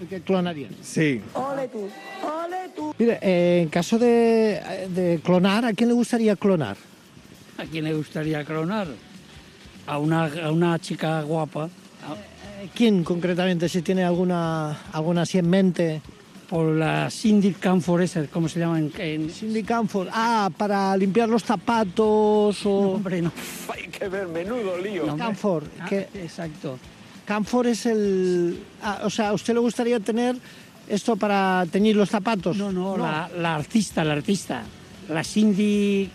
El 0.00 0.06
que 0.08 0.20
clonarían. 0.22 0.70
Sí. 0.82 1.20
Ole 1.34 1.68
tú, 1.68 1.80
ole 2.24 2.70
tú. 2.74 2.94
Mire, 2.98 3.18
eh, 3.20 3.60
en 3.64 3.68
caso 3.68 3.98
de, 3.98 4.88
de 4.94 5.20
clonar, 5.22 5.66
¿a 5.66 5.74
quién 5.74 5.90
le 5.90 5.94
gustaría 5.94 6.36
clonar? 6.36 6.78
¿A 7.58 7.64
quién 7.64 7.84
le 7.84 7.92
gustaría 7.92 8.44
clonar? 8.46 8.86
A 9.86 9.98
una, 9.98 10.24
a 10.42 10.50
una 10.52 10.78
chica 10.78 11.20
guapa. 11.22 11.66
Eh, 11.66 12.68
¿Quién 12.74 13.04
concretamente? 13.04 13.68
Si 13.68 13.82
tiene 13.82 14.04
alguna, 14.04 14.72
alguna 14.92 15.22
así 15.22 15.36
en 15.36 15.50
mente. 15.50 16.00
Por 16.48 16.76
la 16.76 17.10
Cindy 17.10 17.52
Camphor, 17.54 18.02
esa, 18.02 18.24
¿cómo 18.28 18.48
se 18.48 18.60
llama? 18.60 18.78
En, 18.78 18.90
Camphor. 19.64 20.08
Ah, 20.12 20.48
para 20.56 20.96
limpiar 20.96 21.28
los 21.28 21.42
zapatos 21.42 22.64
o... 22.64 22.82
No, 22.82 22.88
hombre, 22.92 23.20
no. 23.20 23.32
Hay 23.74 23.88
que 23.88 24.06
ver, 24.08 24.28
menudo 24.28 24.78
lío. 24.78 25.06
No. 25.06 25.16
Ah, 25.80 25.86
que- 25.88 26.08
Exacto. 26.14 26.78
Camphor 27.24 27.66
es 27.66 27.86
el... 27.86 28.60
ah, 28.80 29.00
o 29.02 29.10
sea, 29.10 29.30
¿a 29.30 29.32
usted 29.32 29.54
le 29.54 29.60
gustaría 29.60 29.98
tener 29.98 30.36
esto 30.86 31.16
para 31.16 31.66
teñir 31.68 31.96
los 31.96 32.08
zapatos? 32.10 32.56
No, 32.56 32.70
no, 32.70 32.96
La, 32.96 33.28
la 33.36 33.56
artista, 33.56 34.04
la 34.04 34.12
artista. 34.12 34.62
La 35.08 35.24
Cindy 35.24 36.08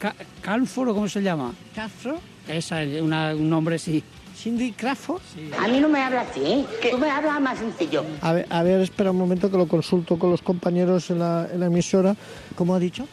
Ca- 0.00 0.16
Calfor, 0.42 0.88
¿o 0.88 0.94
cómo 0.94 1.08
se 1.08 1.22
llama? 1.22 1.52
¿Castro? 1.72 2.18
Esa, 2.48 2.80
una- 3.00 3.32
un 3.36 3.48
nombre 3.48 3.78
sí. 3.78 4.02
¿Cindy 4.38 4.72
Crawford? 4.72 5.20
A 5.58 5.66
mí 5.66 5.80
no 5.80 5.88
me 5.88 6.00
hablas 6.00 6.28
así, 6.30 6.40
¿eh? 6.44 6.66
Tú 6.92 6.98
me 6.98 7.10
hablas 7.10 7.40
más 7.40 7.58
sencillo. 7.58 8.04
A 8.20 8.32
ver, 8.32 8.46
a 8.48 8.62
ver, 8.62 8.80
espera 8.80 9.10
un 9.10 9.18
momento 9.18 9.50
que 9.50 9.56
lo 9.56 9.66
consulto 9.66 10.16
con 10.16 10.30
los 10.30 10.42
compañeros 10.42 11.10
en 11.10 11.18
la, 11.18 11.48
en 11.52 11.58
la 11.58 11.66
emisora. 11.66 12.14
¿Cómo 12.54 12.74
ha 12.74 12.78
dicho? 12.78 13.08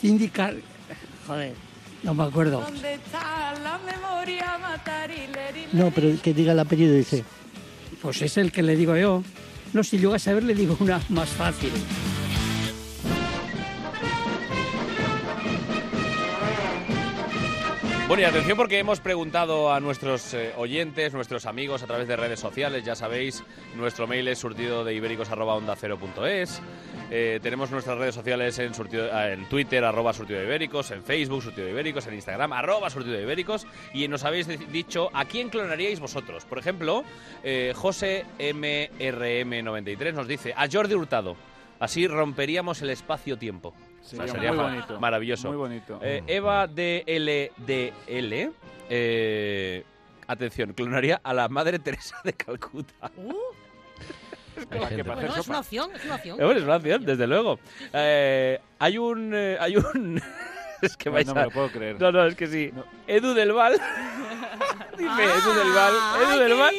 Cindy 0.00 0.28
Cal... 0.28 0.62
Joder. 1.26 1.54
No 2.02 2.14
me 2.14 2.24
acuerdo. 2.24 2.60
¿Dónde 2.60 2.94
está 2.94 3.54
la 3.62 3.78
memoria 3.78 4.58
matarileri? 4.60 5.68
No, 5.72 5.90
pero 5.90 6.20
que 6.20 6.34
diga 6.34 6.52
el 6.52 6.58
apellido, 6.58 6.94
dice. 6.94 7.24
Pues 8.02 8.20
es 8.20 8.36
el 8.36 8.52
que 8.52 8.62
le 8.62 8.76
digo 8.76 8.96
yo. 8.96 9.22
No, 9.72 9.82
si 9.82 9.98
llego 9.98 10.12
a 10.12 10.18
saber, 10.18 10.42
le 10.42 10.54
digo 10.54 10.76
una 10.80 11.00
más 11.08 11.30
fácil. 11.30 11.70
Bueno, 18.12 18.24
y 18.24 18.26
atención 18.26 18.58
porque 18.58 18.78
hemos 18.78 19.00
preguntado 19.00 19.72
a 19.72 19.80
nuestros 19.80 20.34
eh, 20.34 20.52
oyentes, 20.58 21.14
nuestros 21.14 21.46
amigos 21.46 21.82
a 21.82 21.86
través 21.86 22.06
de 22.06 22.14
redes 22.14 22.40
sociales, 22.40 22.84
ya 22.84 22.94
sabéis, 22.94 23.42
nuestro 23.74 24.06
mail 24.06 24.28
es 24.28 24.38
surtido 24.38 24.84
de 24.84 24.92
ibéricos 24.92 25.30
onda 25.30 25.74
cero 25.76 25.96
punto 25.98 26.26
es. 26.26 26.60
Eh, 27.10 27.40
tenemos 27.42 27.70
nuestras 27.70 27.96
redes 27.96 28.14
sociales 28.14 28.58
en, 28.58 28.74
surtido- 28.74 29.08
ah, 29.10 29.30
en 29.30 29.48
Twitter, 29.48 29.82
arroba 29.82 30.12
surtido 30.12 30.40
de 30.40 30.44
ibéricos, 30.44 30.90
en 30.90 31.02
Facebook, 31.02 31.42
surtido 31.42 31.64
de 31.64 31.72
ibéricos, 31.72 32.06
en 32.06 32.12
Instagram, 32.12 32.52
arroba 32.52 32.90
surtido 32.90 33.16
de 33.16 33.22
ibéricos, 33.22 33.66
y 33.94 34.06
nos 34.08 34.24
habéis 34.24 34.46
dicho 34.70 35.08
a 35.14 35.24
quién 35.24 35.48
clonaríais 35.48 35.98
vosotros. 35.98 36.44
Por 36.44 36.58
ejemplo, 36.58 37.04
eh, 37.42 37.72
José 37.74 38.26
MRM93 38.38 40.12
nos 40.12 40.28
dice 40.28 40.52
a 40.54 40.68
Jordi 40.70 40.92
Hurtado. 40.96 41.34
Así 41.80 42.06
romperíamos 42.06 42.82
el 42.82 42.90
espacio-tiempo. 42.90 43.72
Sería 44.02 44.52
muy 44.52 44.56
ma- 44.56 44.62
bonito. 44.70 45.00
Maravilloso. 45.00 45.48
Muy 45.48 45.56
bonito. 45.56 45.98
Eh, 46.02 46.22
Eva 46.26 46.66
DLDL. 46.66 48.52
Eh, 48.90 49.84
atención, 50.26 50.72
clonaría 50.74 51.20
a 51.22 51.32
la 51.32 51.48
Madre 51.48 51.78
Teresa 51.78 52.16
de 52.24 52.32
Calcuta. 52.34 52.94
¿Para 54.68 54.88
qué? 54.90 55.04
¿Para 55.04 55.14
hacer 55.14 55.28
Bueno, 55.28 55.36
es 55.36 55.48
una 55.48 55.60
opción, 55.60 55.90
es 55.94 56.04
una 56.04 56.14
opción. 56.16 56.40
Eh, 56.40 56.44
bueno, 56.44 56.58
es 56.60 56.64
una 56.66 56.76
opción, 56.76 57.04
desde 57.04 57.26
luego. 57.26 57.58
Eh, 57.92 58.60
hay 58.78 58.98
un... 58.98 59.32
eh, 59.34 59.56
hay 59.58 59.76
un... 59.76 60.20
es 60.82 60.96
que 60.96 61.08
No, 61.08 61.14
vais 61.14 61.26
no 61.26 61.32
a- 61.32 61.34
me 61.36 61.42
lo 61.44 61.50
puedo 61.50 61.70
creer. 61.70 62.00
No, 62.00 62.12
no, 62.12 62.24
es 62.26 62.34
que 62.34 62.46
sí. 62.46 62.70
Edu 63.06 63.32
del 63.34 63.52
Val. 63.52 63.72
Dice 64.98 65.24
Edu 65.24 65.54
del 65.54 65.72
Val. 65.72 65.94
Edu 66.22 66.38
del 66.38 66.54
Val. 66.54 66.74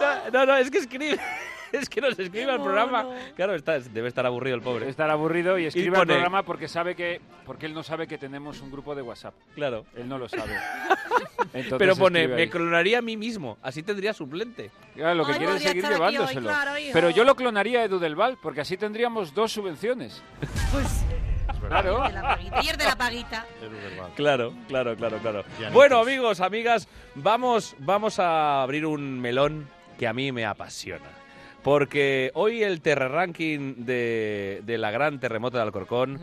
No, 0.00 0.30
No, 0.30 0.46
no, 0.46 0.56
es 0.56 0.70
que 0.70 0.78
escribe... 0.78 1.18
Es 1.72 1.88
que 1.88 2.00
nos 2.00 2.18
escribe 2.18 2.50
al 2.52 2.62
programa. 2.62 3.06
Claro, 3.34 3.54
está, 3.54 3.78
debe 3.78 4.08
estar 4.08 4.24
aburrido 4.26 4.56
el 4.56 4.62
pobre. 4.62 4.88
Estar 4.88 5.10
aburrido 5.10 5.58
y 5.58 5.66
escribe 5.66 5.90
pone- 5.96 6.00
al 6.12 6.18
programa 6.18 6.42
porque 6.42 6.68
sabe 6.68 6.94
que 6.94 7.20
porque 7.44 7.66
él 7.66 7.74
no 7.74 7.82
sabe 7.82 8.06
que 8.06 8.18
tenemos 8.18 8.60
un 8.60 8.70
grupo 8.70 8.94
de 8.94 9.02
WhatsApp. 9.02 9.34
Claro. 9.54 9.84
Él 9.96 10.08
no 10.08 10.18
lo 10.18 10.28
sabe. 10.28 10.52
Entonces 11.52 11.78
Pero 11.78 11.96
pone, 11.96 12.26
me 12.28 12.42
ahí. 12.42 12.48
clonaría 12.48 12.98
a 12.98 13.02
mí 13.02 13.16
mismo. 13.16 13.58
Así 13.62 13.82
tendría 13.82 14.12
suplente. 14.12 14.70
Claro, 14.94 15.14
lo 15.16 15.26
que 15.26 15.32
Ay, 15.32 15.38
quiere 15.38 15.56
es 15.56 15.62
seguir 15.62 15.84
hoy, 15.86 15.92
llevándoselo. 15.92 16.48
claro. 16.50 16.72
Pero 16.92 17.10
yo 17.10 17.24
lo 17.24 17.34
clonaría 17.34 17.80
a 17.80 17.84
Edu 17.84 17.98
del 17.98 18.14
Val 18.16 18.38
porque 18.42 18.60
así 18.62 18.76
tendríamos 18.76 19.34
dos 19.34 19.52
subvenciones. 19.52 20.22
Pues, 20.72 21.04
Claro. 21.68 22.04
Y 22.62 22.66
de 22.76 22.84
la 22.84 22.96
paguita. 22.96 23.44
Claro, 24.14 24.52
claro, 24.68 24.94
claro, 24.96 25.18
claro. 25.18 25.44
Bueno, 25.72 25.98
amigos, 25.98 26.40
amigas, 26.40 26.86
vamos, 27.16 27.74
vamos 27.78 28.20
a 28.20 28.62
abrir 28.62 28.86
un 28.86 29.20
melón 29.20 29.68
que 29.98 30.06
a 30.06 30.12
mí 30.12 30.30
me 30.30 30.44
apasiona. 30.44 31.06
Porque 31.66 32.30
hoy 32.34 32.62
el 32.62 32.80
Terra 32.80 33.08
Ranking 33.08 33.74
de, 33.84 34.62
de 34.64 34.78
la 34.78 34.92
gran 34.92 35.18
terremoto 35.18 35.56
de 35.56 35.64
Alcorcón 35.64 36.16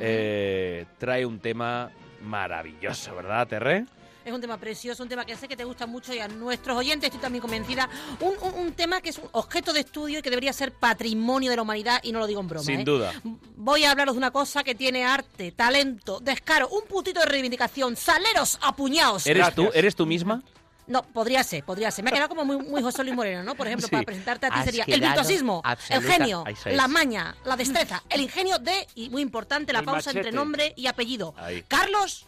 eh, 0.00 0.86
trae 0.98 1.24
un 1.24 1.38
tema 1.38 1.92
maravilloso, 2.24 3.14
¿verdad, 3.14 3.46
Terre? 3.46 3.84
Es 4.24 4.32
un 4.32 4.40
tema 4.40 4.58
precioso, 4.58 5.04
un 5.04 5.08
tema 5.08 5.24
que 5.24 5.36
sé 5.36 5.46
que 5.46 5.56
te 5.56 5.62
gusta 5.62 5.86
mucho 5.86 6.12
y 6.12 6.18
a 6.18 6.26
nuestros 6.26 6.76
oyentes 6.76 7.06
estoy 7.06 7.20
también 7.20 7.40
convencida. 7.42 7.88
Un, 8.18 8.32
un- 8.42 8.60
un 8.66 8.72
tema 8.72 9.00
que 9.00 9.10
es 9.10 9.18
un 9.18 9.28
objeto 9.30 9.72
de 9.72 9.80
estudio 9.80 10.18
y 10.18 10.22
que 10.22 10.30
debería 10.30 10.52
ser 10.52 10.72
patrimonio 10.72 11.48
de 11.50 11.56
la 11.56 11.62
humanidad 11.62 12.00
y 12.02 12.10
no 12.10 12.18
lo 12.18 12.26
digo 12.26 12.40
en 12.40 12.48
broma. 12.48 12.64
Sin 12.64 12.80
¿eh? 12.80 12.84
duda. 12.84 13.12
Voy 13.54 13.84
a 13.84 13.92
hablaros 13.92 14.16
de 14.16 14.18
una 14.18 14.32
cosa 14.32 14.64
que 14.64 14.74
tiene 14.74 15.04
arte, 15.04 15.52
talento, 15.52 16.18
descaro, 16.18 16.68
un 16.70 16.82
putito 16.88 17.20
de 17.20 17.26
reivindicación, 17.26 17.94
saleros 17.94 18.58
apuñados. 18.62 19.28
¿Eres 19.28 19.54
tú? 19.54 19.70
¿Eres 19.72 19.94
tú 19.94 20.06
misma? 20.06 20.42
No, 20.88 21.02
podría 21.02 21.44
ser, 21.44 21.62
podría 21.64 21.90
ser. 21.90 22.02
Me 22.04 22.10
ha 22.10 22.12
quedado 22.14 22.30
como 22.30 22.44
muy, 22.44 22.56
muy 22.56 22.82
José 22.82 23.04
Luis 23.04 23.14
Moreno, 23.14 23.42
¿no? 23.42 23.54
Por 23.54 23.66
ejemplo, 23.66 23.86
Sí. 23.86 23.92
para 23.92 24.04
presentarte 24.04 24.46
a 24.46 24.50
ti 24.50 24.56
Has 24.58 24.64
sería 24.64 24.84
el 24.86 25.00
virtuosismo, 25.00 25.62
el 25.90 26.02
genio, 26.02 26.44
es. 26.46 26.74
la 26.74 26.88
maña, 26.88 27.36
la 27.44 27.56
destreza, 27.56 28.02
el 28.08 28.22
ingenio 28.22 28.58
de, 28.58 28.86
y 28.94 29.10
muy 29.10 29.22
importante, 29.22 29.72
la 29.72 29.80
El 29.80 29.84
pausa 29.84 30.10
entre 30.10 30.32
nombre 30.32 30.72
y 30.76 30.86
apellido. 30.86 31.34
Ahí. 31.36 31.62
Carlos 31.68 32.24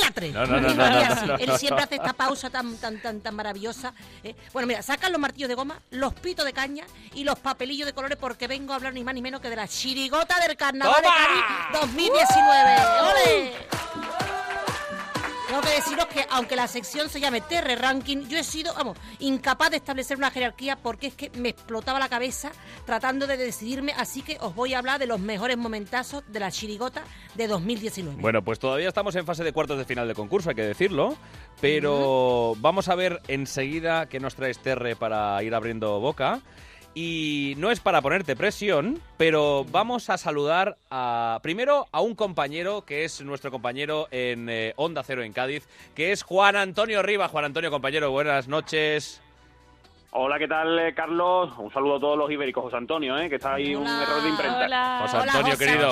Latre. 0.00 0.32
No, 0.32 0.46
no, 0.46 0.58
no, 0.58 0.68
no, 0.68 0.70
Y 0.72 0.74
no, 0.74 0.84
así, 0.84 1.26
no, 1.26 1.34
Él 1.36 1.58
siempre 1.58 1.84
hace 1.84 1.96
esta 1.96 2.14
pausa 2.14 2.48
tan, 2.48 2.78
tan, 2.78 2.98
tan, 3.02 3.20
tan 3.20 3.34
maravillosa. 3.34 3.92
¿eh? 4.24 4.34
Bueno, 4.54 4.66
mira, 4.66 4.80
sacan 4.80 5.12
los 5.12 5.20
martillos 5.20 5.50
de 5.50 5.54
goma, 5.54 5.78
los 5.90 6.14
pitos 6.14 6.46
de 6.46 6.54
caña 6.54 6.86
y 7.12 7.24
los 7.24 7.38
papelillos 7.38 7.84
de 7.84 7.92
colores 7.92 8.16
porque 8.18 8.46
vengo 8.46 8.72
a 8.72 8.76
hablar 8.76 8.94
ni 8.94 9.04
más 9.04 9.14
ni 9.14 9.20
menos 9.20 9.42
que 9.42 9.50
de 9.50 9.56
la 9.56 9.68
chirigota 9.68 10.40
del 10.46 10.56
Carnaval 10.56 11.02
de 11.02 11.08
Cádiz 11.08 11.80
2019. 11.82 12.76
¡Ole! 13.02 14.31
Tengo 15.52 15.64
que 15.64 15.74
deciros 15.74 16.06
que 16.06 16.24
aunque 16.30 16.56
la 16.56 16.66
sección 16.66 17.10
se 17.10 17.20
llame 17.20 17.42
Terre 17.42 17.76
Ranking, 17.76 18.26
yo 18.26 18.38
he 18.38 18.42
sido, 18.42 18.72
vamos, 18.72 18.96
incapaz 19.18 19.68
de 19.68 19.76
establecer 19.76 20.16
una 20.16 20.30
jerarquía 20.30 20.76
porque 20.76 21.08
es 21.08 21.14
que 21.14 21.30
me 21.36 21.50
explotaba 21.50 21.98
la 21.98 22.08
cabeza 22.08 22.52
tratando 22.86 23.26
de 23.26 23.36
decidirme, 23.36 23.92
así 23.92 24.22
que 24.22 24.38
os 24.40 24.54
voy 24.54 24.72
a 24.72 24.78
hablar 24.78 24.98
de 24.98 25.06
los 25.06 25.20
mejores 25.20 25.58
momentazos 25.58 26.24
de 26.26 26.40
la 26.40 26.50
chirigota 26.50 27.02
de 27.34 27.48
2019. 27.48 28.22
Bueno, 28.22 28.40
pues 28.40 28.58
todavía 28.58 28.88
estamos 28.88 29.14
en 29.14 29.26
fase 29.26 29.44
de 29.44 29.52
cuartos 29.52 29.76
de 29.76 29.84
final 29.84 30.08
de 30.08 30.14
concurso, 30.14 30.48
hay 30.48 30.56
que 30.56 30.62
decirlo. 30.62 31.18
Pero 31.60 32.54
vamos 32.56 32.88
a 32.88 32.94
ver 32.94 33.20
enseguida 33.28 34.06
qué 34.06 34.20
nos 34.20 34.34
traes 34.34 34.58
Terre 34.58 34.96
para 34.96 35.42
ir 35.42 35.54
abriendo 35.54 36.00
boca. 36.00 36.40
Y 36.94 37.54
no 37.56 37.70
es 37.70 37.80
para 37.80 38.02
ponerte 38.02 38.36
presión, 38.36 39.00
pero 39.16 39.64
vamos 39.70 40.10
a 40.10 40.18
saludar 40.18 40.76
a, 40.90 41.40
primero 41.42 41.86
a 41.90 42.02
un 42.02 42.14
compañero 42.14 42.84
que 42.84 43.04
es 43.04 43.22
nuestro 43.22 43.50
compañero 43.50 44.08
en 44.10 44.48
eh, 44.50 44.74
Onda 44.76 45.02
Cero 45.02 45.22
en 45.22 45.32
Cádiz, 45.32 45.66
que 45.94 46.12
es 46.12 46.22
Juan 46.22 46.54
Antonio 46.54 47.02
Rivas. 47.02 47.30
Juan 47.30 47.46
Antonio, 47.46 47.70
compañero, 47.70 48.10
buenas 48.10 48.46
noches. 48.46 49.22
Hola, 50.14 50.38
¿qué 50.38 50.46
tal, 50.46 50.78
eh, 50.78 50.92
Carlos? 50.92 51.54
Un 51.56 51.72
saludo 51.72 51.96
a 51.96 52.00
todos 52.00 52.18
los 52.18 52.30
ibéricos. 52.30 52.62
José 52.64 52.76
Antonio, 52.76 53.16
¿eh? 53.16 53.30
que 53.30 53.36
está 53.36 53.54
ahí 53.54 53.74
un 53.74 53.86
error 53.86 54.22
de 54.22 54.28
imprenta. 54.28 54.98
José 55.00 55.16
Antonio, 55.16 55.56
querido. 55.56 55.90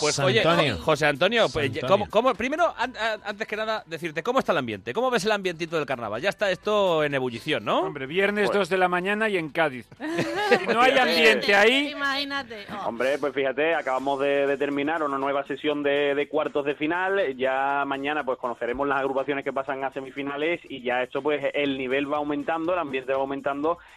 Pues 0.00 0.16
José 0.16 0.22
oye, 0.24 0.40
Antonio. 0.40 0.78
José 0.78 1.06
Antonio, 1.06 1.46
pues, 1.52 1.66
Antonio. 1.66 1.86
¿cómo- 1.88 2.08
cómo- 2.08 2.34
primero, 2.34 2.72
an- 2.78 2.94
an- 2.96 3.20
antes 3.22 3.46
que 3.46 3.56
nada, 3.56 3.82
decirte, 3.84 4.22
¿cómo 4.22 4.38
está 4.38 4.52
el 4.52 4.58
ambiente? 4.58 4.94
¿Cómo 4.94 5.10
ves 5.10 5.26
el 5.26 5.32
ambientito 5.32 5.76
del 5.76 5.84
carnaval? 5.84 6.22
Ya 6.22 6.30
está 6.30 6.50
esto 6.50 7.04
en 7.04 7.12
ebullición, 7.14 7.62
¿no? 7.62 7.80
Hombre, 7.80 8.06
viernes 8.06 8.46
Pues- 8.46 8.60
2 8.60 8.68
de 8.70 8.78
la 8.78 8.88
mañana 8.88 9.28
y 9.28 9.36
en 9.36 9.50
Cádiz. 9.50 9.86
Si 10.60 10.66
no 10.66 10.80
hay 10.80 10.98
ambiente 10.98 11.54
ahí, 11.54 11.90
Imagínate. 11.90 12.64
Oh. 12.72 12.88
Hombre, 12.88 13.18
pues 13.18 13.32
fíjate, 13.34 13.74
acabamos 13.74 14.18
de, 14.20 14.46
de 14.48 14.56
terminar 14.56 15.00
una 15.02 15.16
nueva 15.18 15.44
sesión 15.44 15.82
de, 15.84 16.14
de 16.16 16.28
cuartos 16.28 16.64
de 16.64 16.74
final. 16.76 17.36
Ya 17.36 17.84
mañana 17.86 18.24
pues 18.24 18.38
conoceremos 18.38 18.88
las 18.88 18.98
agrupaciones 19.00 19.44
que 19.44 19.52
pasan 19.52 19.84
a 19.84 19.92
semifinales 19.92 20.60
y 20.68 20.82
ya 20.82 21.02
esto 21.04 21.22
pues 21.22 21.44
el 21.54 21.78
nivel 21.78 22.10
va 22.12 22.16
aumentando, 22.16 22.72
el 22.72 22.78
ambiente 22.80 23.12
va 23.12 23.20
aumentando 23.20 23.49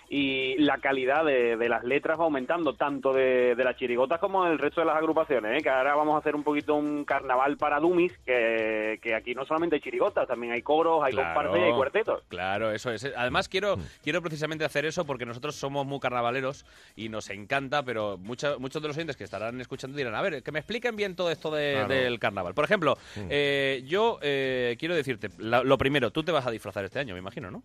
y 0.10 0.56
la 0.60 0.78
calidad 0.78 1.26
de, 1.26 1.58
de 1.58 1.70
las 1.70 1.84
letras 1.84 2.20
va 2.20 2.26
aumentando, 2.26 2.74
tanto 2.76 3.14
de, 3.14 3.56
de 3.56 3.64
las 3.64 3.76
chirigotas 3.78 4.20
como 4.20 4.46
del 4.46 4.60
resto 4.60 4.82
de 4.82 4.86
las 4.88 4.96
agrupaciones. 4.98 5.58
¿eh? 5.60 5.64
Que 5.64 5.70
ahora 5.70 5.96
vamos 5.96 6.16
a 6.16 6.20
hacer 6.20 6.36
un 6.36 6.44
poquito 6.44 6.76
un 6.76 7.04
carnaval 7.06 7.58
para 7.58 7.80
Dumis, 7.80 8.18
que, 8.26 9.00
que 9.02 9.16
aquí 9.16 9.34
no 9.34 9.46
solamente 9.46 9.76
hay 9.78 9.82
chirigotas, 9.82 10.28
también 10.28 10.54
hay 10.54 10.62
coros, 10.62 11.04
hay 11.04 11.14
comparsas 11.14 11.58
y 11.58 11.62
hay 11.64 11.74
cuartetos. 11.74 12.24
Claro, 12.28 12.72
eso 12.72 12.92
es. 12.92 13.12
Además, 13.16 13.50
quiero, 13.50 13.78
quiero 14.04 14.22
precisamente 14.22 14.66
hacer 14.66 14.86
eso 14.86 15.06
porque 15.06 15.26
nosotros 15.26 15.56
somos 15.56 15.86
muy 15.86 16.00
carnavaleros 16.00 16.66
y 16.96 17.10
nos 17.10 17.30
encanta, 17.30 17.84
pero 17.84 18.18
mucha- 18.18 18.58
muchos 18.58 18.82
de 18.82 18.88
los 18.88 18.98
oyentes 18.98 19.18
que 19.18 19.24
estarán 19.24 19.60
escuchando 19.62 19.98
dirán, 19.98 20.16
a 20.16 20.22
ver, 20.22 20.44
que 20.44 20.52
me 20.52 20.60
expliquen 20.60 20.96
bien 20.96 21.16
todo 21.16 21.32
esto 21.32 21.50
de- 21.52 21.74
Claro. 21.74 21.88
del 21.94 22.20
carnaval. 22.20 22.54
Por 22.54 22.66
ejemplo, 22.66 22.98
eh, 23.30 23.84
yo 23.88 24.20
eh, 24.22 24.76
quiero 24.80 24.96
decirte, 24.96 25.30
la- 25.40 25.64
lo 25.64 25.78
primero, 25.78 26.12
tú 26.12 26.24
te 26.24 26.32
vas 26.32 26.46
a 26.46 26.52
disfrazar 26.52 26.86
este 26.86 27.00
año, 27.00 27.14
me 27.14 27.20
imagino, 27.20 27.50
¿no? 27.52 27.64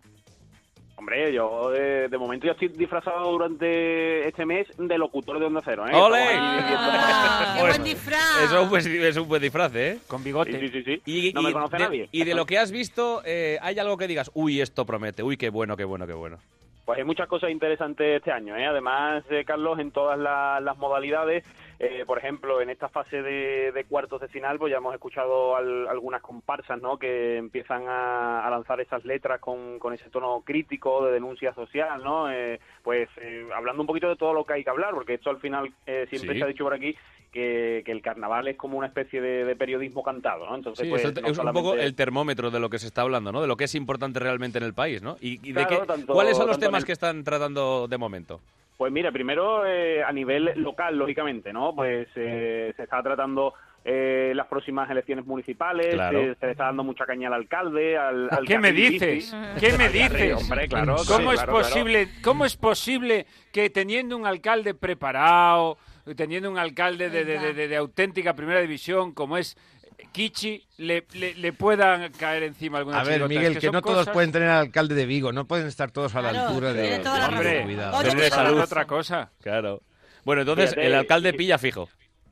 Hombre, 0.99 1.31
yo 1.31 1.69
de, 1.69 2.09
de 2.09 2.17
momento 2.17 2.45
ya 2.45 2.51
estoy 2.51 2.67
disfrazado 2.67 3.31
durante 3.31 4.27
este 4.27 4.45
mes 4.45 4.67
de 4.77 4.97
locutor 4.97 5.39
de 5.39 5.45
Onda 5.45 5.61
Cero, 5.63 5.85
¿eh? 5.87 5.95
¡Ole! 5.95 6.25
Ah, 6.33 7.53
¡Qué 7.55 7.61
buen 7.69 7.83
disfraz! 7.85 8.43
Eso 8.43 8.57
es 8.57 8.63
un 8.63 8.69
buen, 8.69 8.85
es 9.05 9.15
un 9.15 9.27
buen 9.29 9.41
disfraz, 9.41 9.73
¿eh? 9.75 9.99
Con 10.09 10.21
bigote. 10.25 10.59
Sí, 10.59 10.67
sí, 10.67 10.83
sí. 10.83 11.01
Y, 11.05 11.31
no 11.31 11.41
me 11.41 11.53
conoce 11.53 11.77
de, 11.77 11.83
nadie. 11.83 12.09
y 12.11 12.25
de 12.25 12.35
lo 12.35 12.45
que 12.45 12.57
has 12.57 12.71
visto, 12.71 13.21
eh, 13.23 13.57
¿hay 13.61 13.79
algo 13.79 13.95
que 13.95 14.07
digas, 14.07 14.29
uy, 14.33 14.59
esto 14.59 14.85
promete, 14.85 15.23
uy, 15.23 15.37
qué 15.37 15.47
bueno, 15.49 15.77
qué 15.77 15.85
bueno, 15.85 16.05
qué 16.05 16.11
bueno? 16.11 16.37
Pues 16.83 16.97
hay 16.99 17.05
muchas 17.05 17.29
cosas 17.29 17.49
interesantes 17.49 18.17
este 18.17 18.33
año, 18.33 18.57
¿eh? 18.57 18.65
Además, 18.65 19.23
eh, 19.29 19.45
Carlos, 19.45 19.79
en 19.79 19.91
todas 19.91 20.19
la- 20.19 20.59
las 20.59 20.77
modalidades, 20.77 21.45
eh, 21.79 22.03
por 22.05 22.17
ejemplo, 22.17 22.59
en 22.61 22.69
esta 22.69 22.89
fase 22.89 23.21
de, 23.21 23.71
de 23.71 23.83
cuartos 23.85 24.19
de 24.19 24.27
final, 24.27 24.59
pues 24.59 24.69
ya 24.71 24.77
hemos 24.77 24.93
escuchado 24.93 25.55
al- 25.55 25.87
algunas 25.87 26.21
comparsas, 26.21 26.81
¿no? 26.81 26.97
Que 26.97 27.37
empiezan 27.37 27.87
a, 27.87 28.45
a 28.45 28.49
lanzar 28.49 28.81
esas 28.81 29.05
letras 29.05 29.39
con, 29.39 29.79
con 29.79 29.93
ese 29.93 30.09
tono 30.09 30.41
crítico 30.45 31.05
de 31.05 31.13
denuncia 31.13 31.53
social, 31.53 32.03
¿no? 32.03 32.29
Eh, 32.31 32.59
pues 32.83 33.07
eh, 33.21 33.47
hablando 33.55 33.81
un 33.83 33.87
poquito 33.87 34.09
de 34.09 34.17
todo 34.17 34.33
lo 34.33 34.43
que 34.45 34.53
hay 34.53 34.63
que 34.63 34.69
hablar, 34.69 34.93
porque 34.93 35.13
esto 35.13 35.29
al 35.29 35.39
final 35.39 35.71
eh, 35.85 36.05
siempre 36.09 36.33
Sí. 36.33 36.39
se 36.39 36.43
ha 36.43 36.47
dicho 36.47 36.63
por 36.65 36.73
aquí 36.73 36.95
que, 37.31 37.83
que 37.85 37.91
el 37.93 38.01
carnaval 38.01 38.47
es 38.49 38.57
como 38.57 38.77
una 38.77 38.87
especie 38.87 39.21
de, 39.21 39.45
de 39.45 39.55
periodismo 39.55 40.03
cantado, 40.03 40.47
¿no? 40.47 40.55
Entonces, 40.55 40.83
Sí, 40.83 40.89
pues, 40.89 41.05
es, 41.05 41.15
el- 41.15 41.21
no 41.23 41.27
es 41.29 41.37
un 41.37 41.53
poco 41.53 41.75
el 41.75 41.95
termómetro 41.95 42.51
de 42.51 42.59
lo 42.59 42.69
que 42.69 42.79
se 42.79 42.87
está 42.87 43.03
hablando, 43.03 43.31
¿no? 43.31 43.39
De 43.41 43.47
lo 43.47 43.55
que 43.55 43.63
es 43.65 43.75
importante 43.75 44.19
realmente 44.19 44.57
en 44.57 44.65
el 44.65 44.73
país, 44.73 45.01
¿no? 45.01 45.15
¿Y, 45.21 45.39
y 45.47 45.53
de 45.53 45.65
qué- 45.65 45.77
tanto- 45.87 46.11
cuáles 46.13 46.35
son 46.35 46.47
los 46.47 46.59
temas 46.59 46.81
el- 46.81 46.85
que 46.87 46.91
están 46.91 47.23
tratando 47.23 47.87
de 47.87 47.97
momento? 47.97 48.41
Pues 48.79 48.93
mira, 48.93 49.11
primero 49.11 49.65
eh, 49.65 50.01
a 50.05 50.11
nivel 50.13 50.53
local, 50.55 50.97
lógicamente, 50.97 51.51
¿no? 51.51 51.75
Pues 51.75 52.07
eh, 52.15 52.71
se 52.77 52.83
está 52.83 53.03
tratando 53.03 53.53
eh, 53.83 54.31
las 54.33 54.47
próximas 54.47 54.89
elecciones 54.89 55.25
municipales, 55.25 55.95
Claro. 55.95 56.17
eh, 56.21 56.35
se 56.39 56.45
le 56.45 56.53
está 56.53 56.63
dando 56.67 56.85
mucha 56.85 57.05
caña 57.05 57.27
al 57.27 57.33
alcalde, 57.33 57.97
al, 57.97 58.29
al 58.31 58.45
¿Qué 58.45 58.57
me 58.57 58.71
dices? 58.71 59.35
¿Qué 59.59 59.73
me 59.77 59.89
dices? 59.89 60.33
hombre, 60.33 60.69
claro, 60.69 60.95
¿Cómo 61.05 61.31
sí, 61.31 61.35
es 61.35 61.43
claro, 61.43 61.51
posible? 61.51 62.07
¿Cómo 62.23 62.45
es 62.45 62.55
posible 62.55 63.25
que 63.51 63.69
teniendo 63.69 64.15
un 64.15 64.25
alcalde 64.25 64.73
preparado, 64.73 65.77
teniendo 66.15 66.49
un 66.49 66.57
alcalde 66.57 67.09
de, 67.09 67.25
de- 67.25 67.37
de- 67.37 67.53
de- 67.53 67.67
de 67.67 67.75
auténtica 67.75 68.33
primera 68.33 68.61
división 68.61 69.13
como 69.13 69.37
es 69.37 69.57
Kichi, 70.11 70.65
le, 70.77 71.05
le, 71.13 71.33
le 71.35 71.53
puedan 71.53 72.11
caer 72.13 72.43
encima 72.43 72.79
alguna 72.79 72.99
A 72.99 73.03
ver, 73.03 73.27
Miguel, 73.27 73.57
que, 73.59 73.69
no 73.71 73.81
todos 73.81 74.09
pueden 74.09 74.31
tener 74.31 74.49
al 74.49 74.61
alcalde 74.61 74.95
de 74.95 75.05
Vigo, 75.05 75.31
no 75.31 75.45
pueden 75.45 75.67
estar 75.67 75.91
todos 75.91 76.15
a 76.15 76.21
la 76.21 76.31
Claro, 76.31 76.47
altura 76.49 76.73
de... 76.73 76.99
toda 76.99 77.19
la 77.19 77.27
Hombre, 77.27 77.65
de 78.15 78.29
salud. 78.29 78.59
otra 78.59 78.85
cosa. 78.85 79.31
Claro. 79.41 79.81
Bueno, 80.25 80.41
entonces 80.41 80.71
Fíjate, 80.71 80.87
el 80.87 80.95
alcalde 80.95 81.33
pilla 81.33 81.57
fijo. 81.57 81.89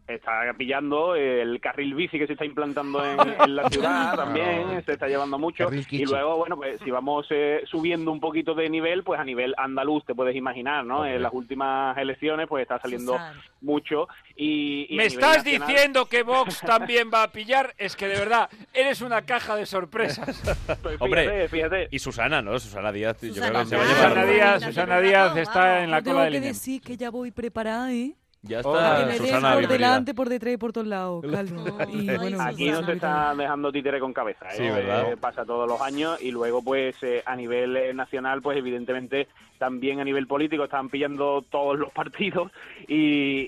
Está 0.07 0.53
pillando 0.57 1.15
el 1.15 1.59
carril 1.59 1.93
bici 1.95 2.17
que 2.17 2.27
se 2.27 2.33
está 2.33 2.45
implantando 2.45 3.03
en, 3.05 3.19
en 3.41 3.55
la 3.55 3.69
ciudad 3.69 4.15
también, 4.15 4.83
se 4.85 4.93
está 4.93 5.07
llevando 5.07 5.37
mucho. 5.37 5.69
Y 5.89 6.05
luego, 6.05 6.37
bueno, 6.37 6.55
pues 6.55 6.79
si 6.83 6.91
vamos 6.91 7.27
eh, 7.29 7.61
subiendo 7.65 8.11
un 8.11 8.19
poquito 8.19 8.53
de 8.55 8.69
nivel, 8.69 9.03
pues 9.03 9.19
a 9.19 9.23
nivel 9.23 9.53
andaluz 9.57 10.05
te 10.05 10.15
puedes 10.15 10.35
imaginar, 10.35 10.85
¿no? 10.85 11.05
En 11.05 11.21
las 11.21 11.33
últimas 11.33 11.97
elecciones 11.97 12.47
pues 12.47 12.61
está 12.61 12.79
saliendo 12.79 13.17
mucho 13.61 14.07
y... 14.35 14.87
¿Me 14.95 15.05
estás 15.07 15.37
nacional- 15.43 15.67
diciendo 15.67 16.05
que 16.05 16.23
Vox 16.23 16.61
también 16.65 17.09
va 17.13 17.23
a 17.23 17.31
pillar? 17.31 17.73
Es 17.77 17.95
que 17.95 18.07
de 18.07 18.17
verdad, 18.19 18.49
eres 18.73 19.01
una 19.01 19.23
caja 19.23 19.55
de 19.55 19.65
sorpresas. 19.65 20.41
Pues 20.81 20.97
Hombre, 21.01 21.47
fíjate, 21.49 21.87
y 21.91 21.99
Susana, 21.99 22.41
¿no? 22.41 22.59
Susana 22.59 22.91
Díaz, 22.91 23.19
yo 23.21 23.33
creo 23.33 23.59
que 23.61 23.65
se 23.65 23.75
va 23.75 23.83
a. 23.83 23.87
Susana 23.87 24.25
Díaz, 24.25 24.63
Susana 24.63 24.99
Díaz 25.01 25.37
está 25.37 25.83
en 25.83 25.91
la 25.91 26.01
Tengo 26.01 26.17
cola 26.17 26.27
que 26.27 26.33
del 26.33 26.43
INEM. 26.43 26.53
decir 26.53 26.81
que 26.81 26.97
ya 26.97 27.09
voy 27.09 27.31
preparada, 27.31 27.91
¿eh? 27.91 28.13
Ya 28.47 28.59
está 28.59 29.17
Susana, 29.17 29.49
por 29.51 29.59
bienvenida. 29.59 29.67
delante, 29.89 30.13
por 30.13 30.29
detrás 30.29 30.53
y 30.53 30.57
por 30.57 30.71
todos 30.73 30.87
lados, 30.87 31.23
Carlos. 31.29 31.63
Y 31.91 32.15
bueno, 32.15 32.41
Aquí 32.41 32.69
no 32.69 32.85
se 32.85 32.93
está 32.93 33.33
dejando 33.35 33.71
títere 33.71 33.99
con 33.99 34.13
cabeza, 34.13 34.45
¿eh? 34.49 34.57
Sí, 34.57 34.63
¿verdad? 34.63 35.11
Eh, 35.13 35.17
pasa 35.17 35.45
todos 35.45 35.67
los 35.67 35.81
años 35.81 36.21
y 36.21 36.31
luego, 36.31 36.61
pues, 36.61 36.95
eh, 37.03 37.23
a 37.25 37.35
nivel 37.35 37.75
eh, 37.75 37.93
nacional, 37.93 38.41
pues, 38.41 38.57
evidentemente, 38.57 39.27
también 39.57 39.99
a 39.99 40.03
nivel 40.03 40.27
político 40.27 40.63
están 40.65 40.89
pillando 40.89 41.43
todos 41.49 41.77
los 41.77 41.91
partidos 41.91 42.51
y, 42.87 42.95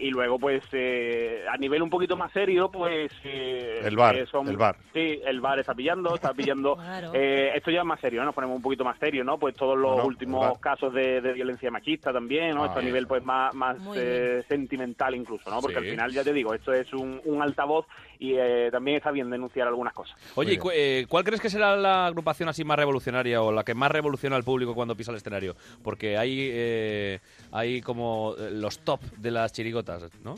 y 0.01 0.09
luego, 0.11 0.39
pues, 0.39 0.63
eh, 0.71 1.43
a 1.51 1.57
nivel 1.57 1.81
un 1.81 1.89
poquito 1.89 2.15
más 2.17 2.31
serio, 2.31 2.69
pues... 2.71 3.11
eh, 3.23 3.81
El 3.83 3.95
VAR, 3.95 4.15
eh, 4.17 4.25
son- 4.25 4.47
el 4.47 4.57
VAR. 4.57 4.75
Sí, 4.93 5.19
el 5.25 5.39
VAR 5.41 5.59
está 5.59 5.73
pillando, 5.73 6.15
está 6.15 6.33
pillando... 6.33 6.75
Claro. 6.89 7.11
eh, 7.13 7.51
esto 7.55 7.71
ya 7.71 7.79
es 7.81 7.85
más 7.85 7.99
serio, 7.99 8.21
¿no? 8.21 8.25
Nos 8.27 8.35
ponemos 8.35 8.55
un 8.55 8.61
poquito 8.61 8.83
más 8.83 8.97
serio, 8.99 9.23
¿no? 9.23 9.37
Pues 9.37 9.55
todos 9.55 9.77
los 9.77 9.91
No, 9.91 9.95
no, 9.97 10.01
el 10.03 10.07
últimos 10.07 10.59
casos 10.59 10.93
de, 10.93 11.21
de 11.21 11.33
violencia 11.33 11.69
machista 11.71 12.11
también, 12.11 12.55
¿no? 12.55 12.63
Ah, 12.63 12.67
esto 12.67 12.79
a 12.79 12.81
nivel, 12.81 13.05
pues, 13.07 13.23
más, 13.23 13.53
más 13.53 13.77
eh, 13.95 14.43
sentimental 14.47 15.13
incluso, 15.15 15.49
¿no? 15.49 15.61
Porque 15.61 15.79
Sí. 15.79 15.85
al 15.85 15.91
final, 15.91 16.13
ya 16.13 16.23
te 16.23 16.33
digo, 16.33 16.53
esto 16.53 16.73
es 16.73 16.91
un, 16.93 17.21
un 17.25 17.41
altavoz 17.41 17.85
y 18.21 18.33
eh, 18.37 18.67
también 18.69 18.97
está 18.97 19.11
bien 19.11 19.29
denunciar 19.29 19.67
algunas 19.69 19.93
cosas. 19.93 20.17
Oye, 20.35 20.53
¿y 20.53 20.57
cu- 20.57 20.71
eh, 20.73 21.05
¿cuál 21.07 21.23
crees 21.23 21.39
que 21.39 21.49
será 21.49 21.77
la 21.77 22.05
agrupación 22.05 22.49
así 22.49 22.65
más 22.65 22.77
revolucionaria 22.77 23.41
o 23.41 23.51
la 23.51 23.63
que 23.63 23.73
más 23.73 23.89
revoluciona 23.89 24.35
al 24.35 24.43
público 24.43 24.75
cuando 24.75 24.93
pisa 24.95 25.11
el 25.11 25.17
escenario? 25.17 25.55
Porque 25.81 26.17
hay, 26.17 26.49
eh, 26.51 27.19
hay 27.53 27.79
como 27.81 28.35
eh, 28.37 28.49
los 28.51 28.79
top 28.79 28.99
de 29.17 29.31
las 29.31 29.53
chirigotas, 29.53 30.03
¿no? 30.23 30.35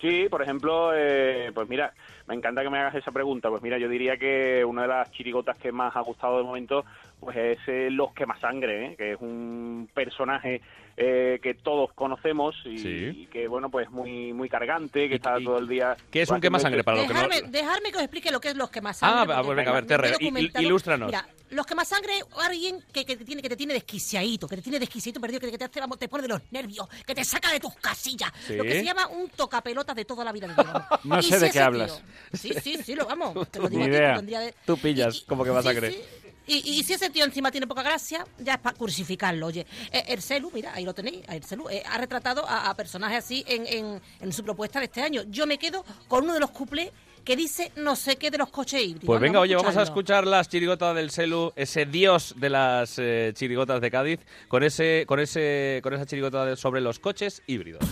Sí, 0.00 0.26
por 0.30 0.42
ejemplo, 0.42 0.92
eh, 0.94 1.50
pues 1.54 1.68
mira, 1.68 1.92
me 2.28 2.34
encanta 2.34 2.62
que 2.62 2.70
me 2.70 2.78
hagas 2.78 2.94
esa 2.94 3.10
pregunta. 3.10 3.48
Pues 3.48 3.62
mira, 3.62 3.78
yo 3.78 3.88
diría 3.88 4.16
que 4.16 4.64
una 4.64 4.82
de 4.82 4.88
las 4.88 5.10
chirigotas 5.12 5.56
que 5.58 5.72
más 5.72 5.96
ha 5.96 6.00
gustado 6.00 6.38
de 6.38 6.44
momento, 6.44 6.84
pues 7.18 7.36
es 7.36 7.58
eh, 7.66 7.88
Los 7.90 8.12
Quema 8.12 8.38
Sangre, 8.38 8.86
¿eh? 8.86 8.96
que 8.96 9.12
es 9.12 9.20
un 9.20 9.88
personaje 9.94 10.60
eh, 10.96 11.40
que 11.42 11.54
todos 11.54 11.92
conocemos 11.94 12.54
y, 12.64 12.78
Sí. 12.78 13.10
y 13.22 13.26
que, 13.26 13.48
bueno, 13.48 13.70
pues 13.70 13.90
muy 13.90 14.32
muy 14.32 14.48
cargante, 14.48 15.08
que 15.08 15.14
¿Y- 15.14 15.16
está 15.16 15.38
y 15.40 15.44
todo 15.44 15.58
el 15.58 15.68
día... 15.68 15.96
¿Qué 16.10 16.22
es 16.22 16.30
un 16.30 16.40
quemasangre 16.40 16.84
para 16.84 16.98
los 16.98 17.06
que 17.08 17.14
no...? 17.14 17.50
Dejarme, 17.50 17.90
que 17.90 17.96
os 17.96 18.02
explique 18.02 18.30
lo 18.30 18.40
que 18.40 18.48
es 18.48 18.56
los 18.56 18.70
quemasangre. 18.70 19.32
Ah, 19.34 19.42
pues 19.42 19.56
venga, 19.56 19.70
a 19.70 19.74
ver, 19.74 19.86
Terre, 19.86 20.12
ilústranos. 20.60 21.06
Mira, 21.08 21.26
los 21.50 21.66
quemasangre 21.66 22.12
alguien 22.42 22.80
que, 22.92 23.04
que, 23.04 23.16
te 23.16 23.24
tiene, 23.24 23.42
que 23.42 23.48
te 23.48 23.56
tiene 23.56 23.74
desquiciadito, 23.74 24.48
que 24.48 24.56
te 24.56 24.62
tiene 24.62 24.78
desquiciadito 24.80 25.20
perdido, 25.20 25.40
que, 25.40 25.56
te, 25.58 25.64
hace- 25.64 25.80
vamos, 25.80 25.98
te 25.98 26.08
pone 26.08 26.22
de 26.22 26.28
los 26.28 26.40
nervios, 26.50 26.88
que 27.06 27.14
te 27.14 27.24
saca 27.24 27.52
de 27.52 27.60
tus 27.60 27.74
casillas. 27.76 28.30
Sí. 28.46 28.54
Lo 28.56 28.64
que 28.64 28.72
se 28.72 28.84
llama 28.84 29.06
un 29.08 29.28
tocapelotas 29.30 29.94
de 29.96 30.04
toda 30.04 30.24
la 30.24 30.32
vida. 30.32 30.48
de 30.48 30.54
Dios, 30.54 30.66
vamos. 30.66 30.88
No 31.04 31.18
Y 31.20 31.22
sé 31.22 31.38
si 31.38 31.44
de 31.44 31.50
qué 31.50 31.60
hablas. 31.60 32.02
tío- 32.30 32.38
sí, 32.38 32.54
sí, 32.60 32.82
sí, 32.82 32.94
lo 32.94 33.06
vamos. 33.06 33.48
Te 33.50 33.58
lo 33.60 33.68
digo 33.68 33.82
Ni 33.82 33.88
idea. 33.88 34.18
de- 34.20 34.54
Tú 34.66 34.76
pillas 34.78 35.20
como 35.28 35.44
quemasangre. 35.44 35.90
Sí, 35.92 35.96
sí. 35.98 36.13
Y, 36.46 36.56
y 36.78 36.82
si 36.84 36.92
ese 36.92 37.10
tío 37.10 37.24
encima 37.24 37.50
tiene 37.50 37.66
poca 37.66 37.82
gracia, 37.82 38.26
ya 38.38 38.54
es 38.54 38.60
para 38.60 38.76
crucificarlo. 38.76 39.46
Oye, 39.46 39.66
Eh, 39.90 40.04
el 40.08 40.20
Celu, 40.22 40.50
mira, 40.52 40.72
ahí 40.74 40.84
lo 40.84 40.92
tenéis, 40.94 41.22
el 41.28 41.42
Celu, 41.44 41.68
eh, 41.70 41.82
ha 41.90 41.96
retratado 41.98 42.46
a, 42.48 42.68
a 42.70 42.74
personajes 42.76 43.18
así 43.24 43.44
en, 43.46 43.66
en, 43.66 44.00
en 44.20 44.32
su 44.32 44.44
propuesta 44.44 44.78
de 44.78 44.86
este 44.86 45.00
año. 45.02 45.22
Yo 45.28 45.46
me 45.46 45.58
quedo 45.58 45.84
con 46.08 46.24
uno 46.24 46.34
de 46.34 46.40
los 46.40 46.50
cuplés 46.50 46.90
que 47.24 47.36
dice 47.36 47.72
no 47.76 47.96
sé 47.96 48.16
qué 48.16 48.30
de 48.30 48.36
los 48.36 48.50
coches 48.50 48.82
híbridos. 48.82 49.06
Pues 49.06 49.18
venga, 49.20 49.40
oye, 49.40 49.56
vamos 49.56 49.74
a 49.78 49.82
escuchar 49.82 50.26
las 50.26 50.48
chirigotas 50.50 50.94
del 50.94 51.10
Celu, 51.10 51.54
ese 51.56 51.86
dios 51.86 52.34
de 52.36 52.50
las 52.50 52.98
eh, 52.98 53.32
chirigotas 53.34 53.80
de 53.80 53.90
Cádiz, 53.90 54.20
con 54.48 54.62
ese, 54.62 55.04
con 55.08 55.20
ese, 55.20 55.80
con 55.82 55.94
esa 55.94 56.04
chirigota 56.04 56.44
de- 56.44 56.56
sobre 56.56 56.82
los 56.82 56.98
coches 56.98 57.42
híbridos. 57.46 57.82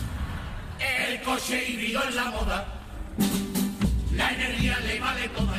El 1.09 1.19
coche 1.23 1.67
híbrido 1.67 2.03
es 2.07 2.13
la 2.13 2.25
moda. 2.25 2.79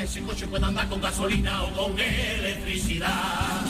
Ese 0.05 0.21
coche 0.21 0.47
puede 0.47 0.67
andar 0.67 0.87
con 0.91 1.01
gasolina 1.01 1.63
o 1.63 1.73
con 1.73 1.99
electricidad. 1.99 3.63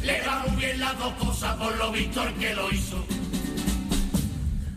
Le 0.00 0.22
va 0.22 0.44
muy 0.46 0.56
bien 0.56 0.78
las 0.78 0.96
dos 0.96 1.12
cosas 1.14 1.56
por 1.56 1.76
lo 1.76 1.90
Víctor 1.90 2.32
que 2.34 2.54
lo 2.54 2.70
hizo. 2.70 3.04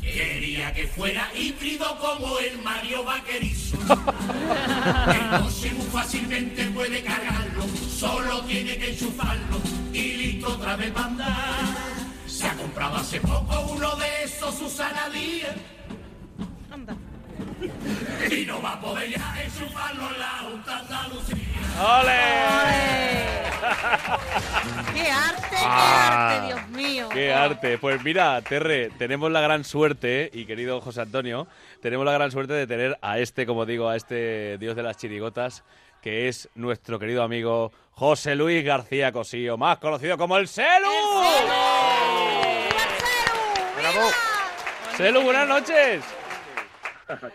Quería 0.01 0.73
que 0.73 0.87
fuera 0.87 1.29
híbrido 1.35 1.85
como 1.99 2.39
el 2.39 2.57
Mario 2.63 3.03
Vaquerizo. 3.03 3.77
El 3.87 5.43
coche 5.43 5.73
muy 5.73 5.85
fácilmente 5.91 6.65
puede 6.65 7.03
cargarlo. 7.03 7.65
Solo 7.95 8.41
tiene 8.41 8.75
que 8.75 8.93
enchufarlo 8.93 9.61
y 9.93 10.13
listo 10.13 10.53
otra 10.53 10.75
vez 10.75 10.91
va 10.95 11.01
a 11.01 11.05
andar. 11.05 11.75
Se 12.25 12.47
ha 12.47 12.53
comprado 12.55 12.95
hace 12.95 13.21
poco 13.21 13.73
uno 13.73 13.95
de 13.97 14.23
esos 14.23 14.55
Susana 14.55 15.07
Díaz. 15.09 15.55
Y 18.31 18.45
no 18.45 18.61
va 18.61 18.73
a 18.73 18.81
poder 18.81 19.09
ya 19.09 19.35
enchufarlo 19.43 20.09
en 20.13 20.19
la 20.19 20.29
Junta 20.29 20.77
Andalucía. 20.79 21.37
¡Qué 24.93 25.09
arte, 25.11 25.47
qué 25.49 25.55
Ah, 25.65 26.29
arte, 26.35 26.47
Dios 26.47 26.67
mío! 26.69 27.09
¡Qué 27.11 27.33
arte! 27.33 27.77
Pues 27.77 28.03
mira, 28.03 28.41
Terre, 28.41 28.89
tenemos 28.97 29.31
la 29.31 29.41
gran 29.41 29.63
suerte, 29.63 30.29
y 30.33 30.45
querido 30.45 30.81
José 30.81 31.01
Antonio, 31.01 31.47
tenemos 31.81 32.05
la 32.05 32.11
gran 32.13 32.31
suerte 32.31 32.53
de 32.53 32.67
tener 32.67 32.97
a 33.01 33.19
este, 33.19 33.45
como 33.45 33.65
digo, 33.65 33.89
a 33.89 33.95
este 33.95 34.57
dios 34.57 34.75
de 34.75 34.83
las 34.83 34.97
chirigotas, 34.97 35.63
que 36.01 36.27
es 36.27 36.49
nuestro 36.55 36.99
querido 36.99 37.23
amigo 37.23 37.71
José 37.91 38.35
Luis 38.35 38.63
García 38.63 39.11
Cosío, 39.11 39.57
más 39.57 39.77
conocido 39.77 40.17
como 40.17 40.37
el 40.37 40.47
Celu. 40.47 40.89
¡Bravo! 43.79 44.09
Celu, 44.97 45.21
buenas 45.21 45.47
noches. 45.47 46.03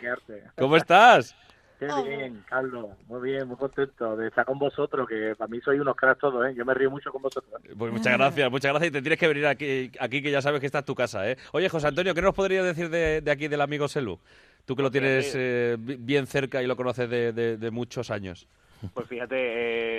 Qué 0.01 0.09
arte. 0.09 0.43
¿Cómo 0.57 0.77
estás? 0.77 1.35
Qué 1.79 1.87
bien, 2.05 2.43
Carlos. 2.49 2.87
Muy 3.07 3.31
bien, 3.31 3.47
muy 3.47 3.57
contento 3.57 4.16
de 4.16 4.27
estar 4.29 4.45
con 4.45 4.59
vosotros, 4.59 5.09
que 5.09 5.35
para 5.37 5.49
mí 5.49 5.61
sois 5.61 5.81
unos 5.81 5.95
cracks 5.95 6.21
todos, 6.21 6.45
¿eh? 6.49 6.55
Yo 6.57 6.64
me 6.64 6.75
río 6.75 6.91
mucho 6.91 7.12
con 7.12 7.23
vosotros. 7.23 7.53
¿eh? 7.64 7.73
Pues 7.79 7.93
muchas 7.93 8.19
gracias, 8.19 8.51
muchas 8.51 8.73
gracias. 8.73 8.89
Y 8.89 8.93
te 8.93 9.01
tienes 9.01 9.19
que 9.19 9.29
venir 9.29 9.47
aquí, 9.47 9.93
aquí 10.01 10.21
que 10.21 10.33
ya 10.33 10.43
sabes 10.43 10.59
que 10.59 10.66
esta 10.66 10.81
es 10.81 10.85
tu 10.85 10.97
casa, 10.97 11.31
¿eh? 11.31 11.37
Oye, 11.53 11.69
José 11.69 11.87
Antonio, 11.87 12.14
¿qué 12.14 12.23
nos 12.23 12.35
podrías 12.35 12.64
decir 12.64 12.91
de, 12.91 13.21
de 13.21 13.31
aquí 13.31 13.47
del 13.47 13.61
amigo 13.61 13.87
Celu? 13.87 14.19
Tú 14.64 14.75
que 14.75 14.83
lo 14.83 14.91
tienes 14.91 15.33
eh, 15.37 15.77
bi- 15.79 15.97
bien 16.01 16.27
cerca 16.27 16.61
y 16.62 16.66
lo 16.66 16.75
conoces 16.75 17.09
de, 17.09 17.33
de- 17.33 17.57
de 17.57 17.71
muchos 17.71 18.11
años. 18.11 18.49
Pues 18.93 19.07
fíjate, 19.07 19.37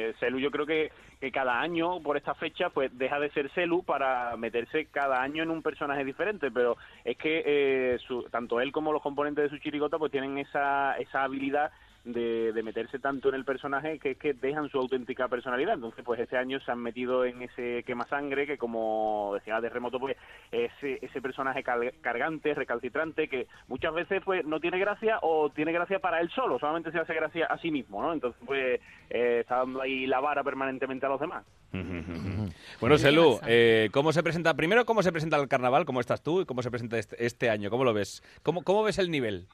eh, 0.09 0.13
Celu 0.20 0.38
yo 0.39 0.51
creo 0.51 0.65
que, 0.65 0.91
que 1.20 1.32
cada 1.32 1.59
año 1.59 2.01
por 2.01 2.15
esta 2.15 2.34
fecha 2.34 2.70
pues 2.70 2.97
deja 2.97 3.20
de 3.20 3.30
ser 3.32 3.49
Celu 3.51 3.84
para 3.84 4.38
meterse 4.38 4.86
cada 4.86 5.22
año 5.22 5.43
en 5.43 5.49
un 5.49 5.61
personaje 5.61 6.05
diferente, 6.05 6.49
pero 6.49 6.78
es 7.03 7.17
que 7.17 7.43
eh, 7.45 7.97
su- 8.07 8.24
tanto 8.32 8.61
él 8.61 8.72
como 8.72 8.93
los 8.93 9.01
componentes 9.01 9.43
de 9.43 9.49
su 9.49 9.61
chirigota 9.61 9.97
pues 9.97 10.11
tienen 10.11 10.38
esa, 10.38 10.95
esa 10.97 11.24
habilidad 11.24 11.72
de, 12.14 12.53
de 12.53 12.64
meterse 12.64 12.99
tanto 12.99 13.30
en 13.30 13.36
el 13.36 13.45
personaje 13.45 13.99
que 13.99 14.12
es 14.12 14.18
que 14.18 14.34
dejan 14.34 14.70
su 14.70 14.78
auténtica 14.78 15.28
personalidad. 15.28 15.76
Entonces 15.76 16.03
pues 16.03 16.20
este 16.20 16.38
año 16.38 16.60
se 16.60 16.72
han 16.72 16.80
metido 16.80 17.26
en 17.26 17.41
ese 17.41 17.84
quema 17.84 18.07
sangre 18.07 18.45
que 18.45 18.57
como 18.57 19.32
decía 19.36 19.62
Terremoto 19.62 19.99
pues 19.99 20.18
ese, 20.51 20.99
ese 21.01 21.22
personaje 21.22 21.64
cargante, 21.64 22.53
recalcitrante 22.53 23.28
que 23.28 23.47
muchas 23.68 23.93
veces 23.93 24.22
pues 24.24 24.45
no 24.45 24.60
tiene 24.60 24.80
gracia 24.80 25.20
o 25.22 25.49
tiene 25.49 25.72
gracia 25.72 25.99
para 25.99 26.22
él 26.22 26.30
solo, 26.30 26.60
solamente 26.60 26.91
se 26.91 26.99
hace 26.99 27.14
gracia 27.14 27.45
a 27.45 27.57
sí 27.57 27.72
mismo, 27.72 28.01
¿no? 28.01 28.14
Entonces 28.14 28.41
pues 28.45 28.80
eh, 29.10 29.39
está 29.41 29.57
dando 29.57 29.82
ahí 29.82 30.05
la 30.05 30.20
vara 30.20 30.43
permanentemente 30.43 31.05
a 31.05 31.10
los 31.10 31.20
demás. 31.20 31.45
Bueno, 32.80 32.97
Celu, 32.97 33.39
eh, 33.45 33.89
¿cómo 33.91 34.12
se 34.14 34.24
presenta? 34.24 34.53
Primero, 34.55 34.86
¿cómo 34.86 35.03
se 35.03 35.12
presenta 35.12 35.38
el 35.38 35.47
carnaval? 35.47 35.86
¿Cómo 35.86 35.99
estás 35.99 36.22
tú? 36.24 36.41
¿Y 36.41 36.45
cómo 36.45 36.62
se 36.62 36.72
presenta 36.72 36.97
este, 36.97 37.24
este 37.24 37.49
año? 37.49 37.70
¿Cómo 37.70 37.84
lo 37.84 37.93
ves? 37.93 38.24
¿Cómo, 38.41 38.64
¿Cómo 38.64 38.84
ves 38.84 38.99
el 38.99 39.12
nivel? 39.12 39.47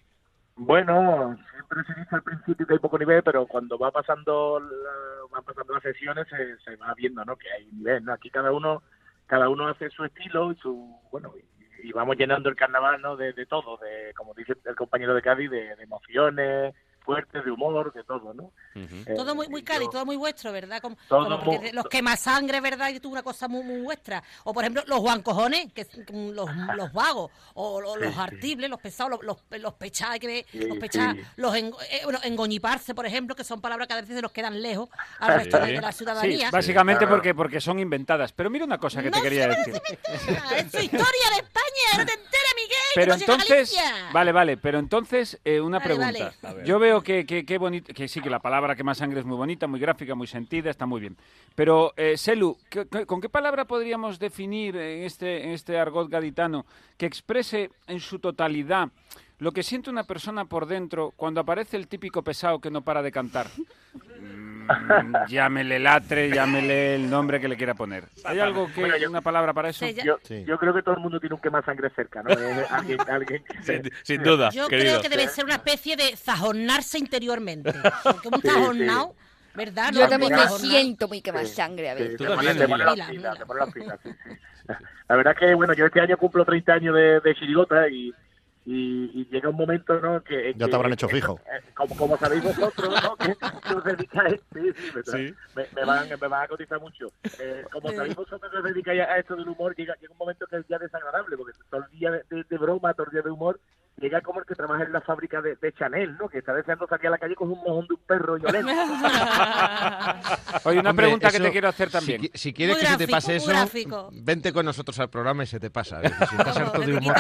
Bueno, 0.58 1.38
siempre 1.52 1.84
se 1.84 2.00
dice 2.00 2.16
al 2.16 2.24
principio 2.24 2.66
que 2.66 2.74
hay 2.74 2.80
poco 2.80 2.98
nivel, 2.98 3.22
pero 3.24 3.46
cuando 3.46 3.78
va 3.78 3.92
pasando 3.92 4.60
la- 4.60 5.28
van 5.32 5.44
pasando 5.44 5.74
las 5.74 5.84
sesiones 5.84 6.28
se, 6.30 6.58
se 6.60 6.76
va 6.78 6.94
viendo, 6.96 7.26
¿no? 7.26 7.36
Que 7.36 7.52
hay 7.52 7.66
nivel, 7.74 8.06
¿no? 8.06 8.14
Aquí 8.14 8.30
cada 8.30 8.52
uno 8.52 8.82
cada 9.28 9.50
uno 9.50 9.68
hace 9.68 9.90
su 9.90 10.06
estilo 10.06 10.52
y 10.52 10.56
su 10.58 10.98
bueno 11.12 11.34
y, 11.84 11.92
vamos 11.92 12.18
llenando 12.18 12.50
el 12.50 12.56
carnaval, 12.56 13.02
¿no? 13.02 13.16
De, 13.18 13.34
todo, 13.48 13.78
de 13.78 14.14
como 14.16 14.34
dice 14.34 14.54
el 14.66 14.76
compañero 14.76 15.14
de 15.14 15.22
Cádiz, 15.22 15.52
de 15.52 15.72
emociones, 15.74 16.74
fuertes, 17.06 17.46
de 17.46 17.52
humor, 17.52 17.94
de 17.94 18.04
todo, 18.04 18.34
¿no? 18.34 18.52
Eh, 18.76 19.14
Todo 19.16 19.36
muy, 19.36 19.48
muy 19.48 19.64
Cádiz, 19.64 19.90
todo 19.92 20.06
muy 20.06 20.16
vuestro, 20.16 20.52
¿verdad? 20.52 20.82
Como, 20.82 20.98
Todo 21.08 21.40
como 21.40 21.60
muy- 21.60 21.72
los 21.72 21.86
quemasangre, 21.86 22.60
¿verdad? 22.60 22.90
Y 22.90 23.00
tú 23.00 23.10
una 23.12 23.24
cosa 23.24 23.48
muy, 23.48 23.64
muy 23.64 23.82
vuestra. 23.82 24.22
O, 24.44 24.54
por 24.54 24.64
ejemplo, 24.64 24.84
los 24.88 25.00
guancojones, 25.00 25.72
que 25.72 25.88
los, 26.12 26.50
los 26.76 26.92
vagos, 26.94 27.32
o 27.54 27.80
lo- 27.80 27.96
los 27.96 28.10
Sí, 28.10 28.14
sí. 28.16 28.20
artibles, 28.20 28.70
los 28.70 28.82
pesados, 28.82 29.12
los, 29.12 29.24
los, 29.50 29.62
los 29.62 29.74
pechados, 29.76 30.14
hay 30.16 30.20
que 30.20 30.28
ver, 30.28 30.46
Sí, 30.52 30.60
los 30.68 30.78
pechados, 30.78 31.16
sí. 31.16 31.24
los 31.38 31.54
engo- 31.56 31.78
eh, 31.90 32.02
bueno, 32.04 32.20
engoñiparse, 32.24 32.94
por 32.96 33.06
ejemplo, 33.06 33.36
que 33.36 33.44
son 33.44 33.62
palabras 33.62 33.88
que 33.88 33.94
a 33.94 34.02
veces 34.02 34.16
se 34.16 34.22
nos 34.22 34.32
quedan 34.32 34.62
lejos 34.62 34.90
al 35.20 35.36
resto 35.36 35.60
de, 35.60 35.74
de 35.74 35.82
la 35.82 35.92
ciudadanía. 35.92 36.48
Sí, 36.48 36.52
básicamente 36.52 37.08
porque, 37.08 37.34
porque 37.36 37.62
son 37.62 37.80
inventadas. 37.80 38.32
Pero 38.34 38.50
mira 38.50 38.66
una 38.66 38.78
cosa 38.80 39.02
que 39.04 39.12
te 39.12 39.22
quería 39.22 39.48
decir. 39.48 39.76
Es 39.76 40.72
su 40.72 40.80
historia 40.80 41.30
de 41.32 41.36
España, 41.38 41.98
no 41.98 42.06
te 42.06 42.14
enteras, 42.14 42.54
Miguel, 42.56 42.85
Pero 42.96 43.14
que 43.18 43.26
no 43.28 43.34
entonces, 43.34 43.78
vale, 44.14 44.32
vale, 44.32 44.58
pero 44.58 44.80
entonces 44.80 45.40
eh, 45.46 45.60
una 45.62 45.80
Vale, 45.80 45.96
pregunta. 45.96 46.34
vale. 46.42 46.66
Yo 46.66 46.80
veo 46.80 47.02
que, 47.02 47.26
que, 47.26 47.46
que 47.46 47.58
bonito, 47.58 47.94
que 47.94 48.08
sí, 48.08 48.22
que 48.22 48.30
la 48.30 48.40
palabra 48.40 48.76
quema 48.76 48.96
sangre 48.96 49.20
es 49.20 49.26
muy 49.26 49.38
bonita, 49.38 49.68
muy 49.68 49.80
gráfica, 49.80 50.16
muy 50.16 50.28
sentida, 50.28 50.70
está 50.72 50.86
muy 50.86 51.02
bien. 51.02 51.18
Pero, 51.56 51.94
eh, 51.98 52.18
Selu, 52.18 52.58
¿qué- 52.70 52.88
qué- 52.90 53.06
¿con 53.06 53.22
qué 53.22 53.30
palabra 53.30 53.66
podríamos 53.66 54.18
definir 54.20 54.76
en 54.78 55.04
este, 55.04 55.44
en 55.44 55.52
este 55.52 55.78
argot 55.78 56.10
gaditano 56.10 56.66
que 56.98 57.06
exprese 57.06 57.70
en 57.88 58.00
su 58.00 58.20
totalidad 58.20 58.90
lo 59.40 59.52
que 59.52 59.64
siente 59.64 59.90
una 59.90 60.04
persona 60.04 60.46
por 60.46 60.66
dentro 60.66 61.12
cuando 61.16 61.42
aparece 61.42 61.78
el 61.78 61.88
típico 61.88 62.24
pesado 62.24 62.60
que 62.60 62.72
no 62.72 62.82
para 62.82 63.02
de 63.02 63.12
cantar? 63.12 63.48
Mm, 64.20 64.68
llámele 65.28 65.78
latre, 65.80 66.30
llámele 66.30 66.96
el 66.96 67.10
nombre 67.10 67.40
que 67.40 67.48
le 67.48 67.56
quiera 67.58 67.74
poner. 67.76 68.06
¿Hay 68.24 68.40
algo 68.40 68.68
que, 68.74 68.82
Bueno, 68.82 68.98
yo- 68.98 69.10
una 69.10 69.22
palabra 69.22 69.54
para 69.54 69.70
eso? 69.70 69.86
Yo, 69.88 70.18
yo 70.30 70.58
creo 70.58 70.74
que 70.74 70.82
todo 70.82 70.96
el 70.96 71.02
mundo 71.02 71.20
tiene 71.20 71.36
un 71.36 71.42
quema 71.42 71.62
sangre 71.64 71.90
cerca, 71.96 72.24
¿no? 72.24 72.30
Es 72.32 72.72
alguien, 72.72 73.00
alguien 73.10 73.44
que- 73.44 73.64
Sin, 73.64 73.92
sin 74.04 74.24
duda, 74.24 74.50
Yo 74.52 74.68
querido. 74.68 75.00
creo 75.00 75.02
que 75.02 75.10
debe 75.10 75.28
ser 75.28 75.46
una 75.46 75.56
especie 75.56 75.96
de 75.96 76.16
zajonarse 76.16 76.98
interiormente. 76.98 77.74
Porque 78.04 78.28
un 78.30 78.42
Sí, 78.42 78.48
zajonado, 78.48 79.16
¿verdad? 79.54 79.92
Yo 79.94 80.02
No, 80.02 80.08
también 80.10 80.34
me 80.34 80.48
siento 80.50 81.08
muy 81.08 81.22
quema 81.22 81.46
sangre 81.46 81.90
a 81.92 81.94
veces. 81.94 82.18
sí. 82.18 82.24
La 85.08 85.16
verdad 85.16 85.36
que, 85.38 85.54
bueno, 85.54 85.74
yo 85.74 85.86
este 85.86 86.02
año 86.02 86.18
cumplo 86.18 86.44
30 86.44 86.74
años 86.74 86.96
de, 86.96 87.20
de 87.20 87.36
chirigota 87.36 87.88
y, 87.88 88.12
y, 88.66 89.12
y 89.14 89.26
llega 89.32 89.50
un 89.50 89.56
momento, 89.58 90.00
¿no? 90.00 90.24
Que, 90.24 90.54
Ya 90.54 90.66
que- 90.66 90.70
te 90.72 90.76
habrán 90.76 90.94
hecho 90.94 91.08
que- 91.08 91.16
fijo. 91.16 91.40
eh, 91.46 91.62
Como, 91.76 91.96
como 91.96 92.18
sabéis 92.18 92.44
vosotros, 92.44 92.96
¿no? 93.04 93.16
Que 93.16 93.32
os 93.76 93.84
dedicáis, 93.84 94.42
sí, 94.54 94.72
sí, 94.76 94.92
me, 94.96 95.04
Sí. 95.04 95.36
Me, 95.56 95.68
me 95.76 95.86
van, 95.86 96.10
me 96.10 96.16
van 96.16 96.44
a 96.44 96.48
cotizar 96.48 96.80
mucho. 96.80 97.08
Eh, 97.40 97.64
como 97.72 97.92
sabéis 97.92 98.16
vosotros 98.16 98.52
que 98.52 98.58
os 98.58 98.64
dedicáis 98.64 99.02
a 99.02 99.18
esto 99.20 99.36
del 99.36 99.48
humor, 99.50 99.76
llega, 99.76 99.94
llega 100.02 100.12
un 100.12 100.18
momento 100.18 100.48
que 100.48 100.58
es 100.58 100.68
ya 100.68 100.80
desagradable, 100.80 101.38
porque 101.38 101.54
todo 101.70 101.84
el 101.86 102.00
día 102.00 102.12
de, 102.12 102.24
de- 102.30 102.44
de 102.44 102.58
broma, 102.58 102.94
todo 102.94 103.06
el 103.08 103.12
día 103.14 103.22
de 103.22 103.30
humor, 103.32 103.60
llega 104.00 104.22
como 104.22 104.40
el 104.40 104.46
que 104.46 104.56
trabaja 104.56 104.84
en 104.84 104.92
la 104.92 105.02
fábrica 105.02 105.42
de, 105.42 105.56
de 105.56 105.74
Chanel, 105.74 106.18
¿no? 106.18 106.28
Que 106.30 106.40
está 106.40 106.54
deseando 106.54 106.88
salir 106.88 107.08
a 107.08 107.12
la 107.12 107.18
calle 107.18 107.36
con 107.36 107.50
un 107.52 107.58
mojón 107.60 107.88
de 107.88 107.94
un 107.94 108.00
perro 108.06 108.38
y 108.38 108.46
oler. 108.46 108.66
Oye, 110.66 110.80
una 110.80 110.90
Hombre, 110.92 111.06
pregunta 111.06 111.30
que 111.30 111.36
eso, 111.38 111.44
te 111.46 111.52
quiero 111.52 111.68
hacer 111.70 111.88
si 111.90 111.94
también. 111.94 112.22
qui- 112.22 112.32
Si, 112.34 112.54
quieres 112.54 112.78
que 112.78 112.86
se 112.88 112.98
te 112.98 113.08
pase 113.08 113.36
eso, 113.38 113.48
gráfico. 113.48 114.10
vente 114.14 114.52
con 114.54 114.66
nosotros 114.66 115.00
al 115.00 115.10
programa 115.10 115.44
y 115.44 115.48
se 115.48 115.60
te 115.60 115.70
pasa. 115.70 116.02
¿eh? 116.02 116.12
Si 116.30 116.36
estás 116.36 116.58
harto 116.58 116.82
de 116.82 116.98
humor. 116.98 117.16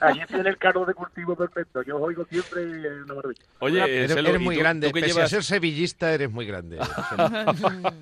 Allí 0.00 0.20
tiene 0.28 0.48
el 0.50 0.58
carro 0.58 0.84
de 0.84 0.94
cultivo 0.94 1.36
perfecto. 1.36 1.82
Yo 1.82 1.96
os 1.96 2.02
oigo 2.02 2.24
siempre 2.30 2.62
y 2.62 2.86
es 2.86 3.02
una 3.04 3.14
maravilla. 3.14 3.42
Oye, 3.60 3.78
eh, 3.80 3.98
eres, 4.04 4.12
Selu, 4.12 4.28
eres 4.28 4.40
¿y 4.40 4.44
muy 4.44 4.54
tú- 4.56 4.60
grande. 4.60 4.88
tú 4.88 4.92
que 4.94 5.00
Pese 5.00 5.12
llevas- 5.14 5.24
a 5.24 5.28
ser 5.28 5.44
sevillista, 5.44 6.12
eres 6.12 6.30
muy 6.30 6.46
grande. 6.46 6.78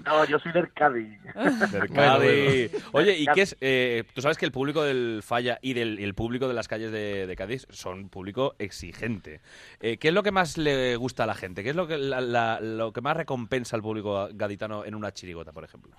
No, 0.05 0.25
yo 0.25 0.39
soy 0.39 0.53
del 0.53 0.73
Cádiz. 0.73 1.19
Del 1.73 1.91
Cádiz. 1.91 2.71
bueno. 2.73 2.87
Oye, 2.93 3.17
¿y 3.19 3.27
qué 3.27 3.43
es? 3.43 3.57
eh, 3.61 4.05
Tú 4.15 4.21
sabes 4.23 4.39
que 4.39 4.47
el 4.47 4.53
público 4.53 4.83
del 4.83 5.21
Falla 5.23 5.59
y 5.63 5.75
del 5.75 6.01
y 6.01 6.05
el 6.05 6.15
público 6.15 6.49
de 6.49 6.55
las 6.55 6.69
calles 6.69 6.91
de, 6.93 7.27
de 7.27 7.36
Cádiz 7.37 7.67
son 7.71 8.09
público 8.09 8.57
exigente. 8.59 9.41
Eh, 9.81 9.99
¿Qué 9.99 10.09
es 10.09 10.15
lo 10.15 10.23
que 10.23 10.33
más 10.33 10.59
le 10.59 10.97
gusta 10.97 11.25
a 11.25 11.27
la 11.27 11.35
gente? 11.35 11.63
¿Qué 11.63 11.71
es 11.71 11.77
lo 11.77 11.87
que, 11.87 11.99
la- 11.99 12.21
la- 12.21 12.61
lo 12.61 12.93
que 12.93 13.01
más 13.01 13.17
recompensa 13.17 13.77
al 13.77 13.83
público 13.83 14.29
gaditano 14.33 14.85
en 14.85 14.95
una 14.95 15.13
chirigota, 15.13 15.53
por 15.53 15.65
ejemplo? 15.65 15.93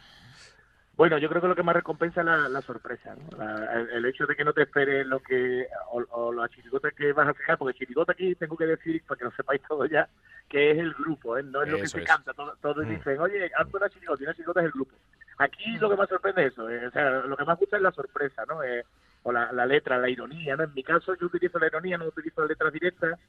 Bueno, 0.96 1.20
yo 1.20 1.30
creo 1.30 1.42
que 1.44 1.48
lo 1.48 1.56
que 1.56 1.62
más 1.62 1.76
recompensa 1.76 2.22
es 2.22 2.26
la, 2.26 2.50
la 2.50 2.62
sorpresa, 2.64 3.16
¿no? 3.16 3.38
La- 3.38 3.82
el, 3.94 4.04
hecho 4.06 4.26
de 4.26 4.36
que 4.36 4.44
no 4.44 4.52
te 4.52 4.64
esperes 4.64 5.06
lo 5.06 5.20
que 5.20 5.68
o, 5.92 6.04
o 6.10 6.34
las 6.34 6.50
chirigotas 6.50 6.92
que 6.96 7.14
vas 7.14 7.28
a 7.28 7.34
fijar, 7.36 7.58
porque 7.60 7.78
chirigota 7.78 8.14
aquí 8.14 8.34
tengo 8.34 8.58
que 8.58 8.66
decir, 8.66 9.04
para 9.06 9.20
que 9.20 9.26
lo 9.26 9.32
sepáis 9.32 9.62
todo 9.68 9.86
ya, 9.86 10.10
que 10.50 10.72
es 10.72 10.78
el 10.80 10.94
grupo, 10.96 11.38
¿eh? 11.38 11.44
no 11.44 11.62
es 11.62 11.70
lo 11.70 11.78
que 11.78 11.84
Eso 11.84 11.98
se 11.98 12.04
es. 12.04 12.10
canta. 12.10 12.34
Todos 12.34 12.58
todo 12.60 12.82
Mm. 12.84 12.90
dicen, 12.90 13.20
oye, 13.20 13.52
haz 13.56 13.72
una 13.72 13.90
chirigota, 13.90 14.22
y 14.22 14.26
una 14.26 14.34
chirigota 14.34 14.60
es 14.62 14.66
el 14.66 14.72
grupo. 14.72 14.96
Aquí 15.38 15.78
lo 15.78 15.88
que 15.88 15.96
más 15.98 16.10
sorprende 16.10 16.48
es 16.48 16.54
eso, 16.54 16.68
eh, 16.68 16.88
o 16.88 16.92
sea, 16.92 17.12
lo 17.12 17.38
que 17.38 17.46
más 17.46 17.60
gusta 17.60 17.76
es 17.78 17.84
la 17.84 17.92
sorpresa, 17.92 18.44
¿no? 18.48 18.64
Eh, 18.64 18.84
o 19.28 19.32
la, 19.34 19.52
la 19.52 19.66
letra, 19.66 19.98
la 19.98 20.10
ironía, 20.10 20.56
¿no? 20.56 20.64
En 20.64 20.74
mi 20.74 20.84
caso 20.84 21.14
yo 21.16 21.26
utilizo 21.26 21.60
la 21.60 21.68
ironía, 21.68 21.98
no 21.98 22.06
utilizo 22.06 22.40
las 22.42 22.50
letras 22.52 22.72
directas. 22.72 23.20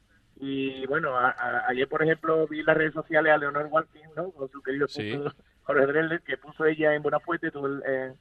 Y 0.40 0.86
bueno, 0.86 1.16
a- 1.16 1.30
a- 1.30 1.66
ayer 1.68 1.88
por 1.88 2.02
ejemplo 2.04 2.46
vi 2.46 2.60
en 2.60 2.66
las 2.66 2.76
redes 2.76 2.94
sociales 2.94 3.32
a 3.32 3.36
Leonor 3.38 3.66
Walking, 3.68 4.04
¿no? 4.16 4.30
Con 4.30 4.48
su 4.48 4.62
querido 4.62 4.86
Sí. 4.86 5.12
punto 5.12 5.34
Jorge 5.64 5.86
Drexler, 5.86 6.20
que 6.22 6.36
puso 6.36 6.64
ella 6.66 6.94
en 6.94 7.02
Buenafuente, 7.02 7.50
tuvo 7.50 7.66
el- 7.66 7.82
en, 7.84 8.14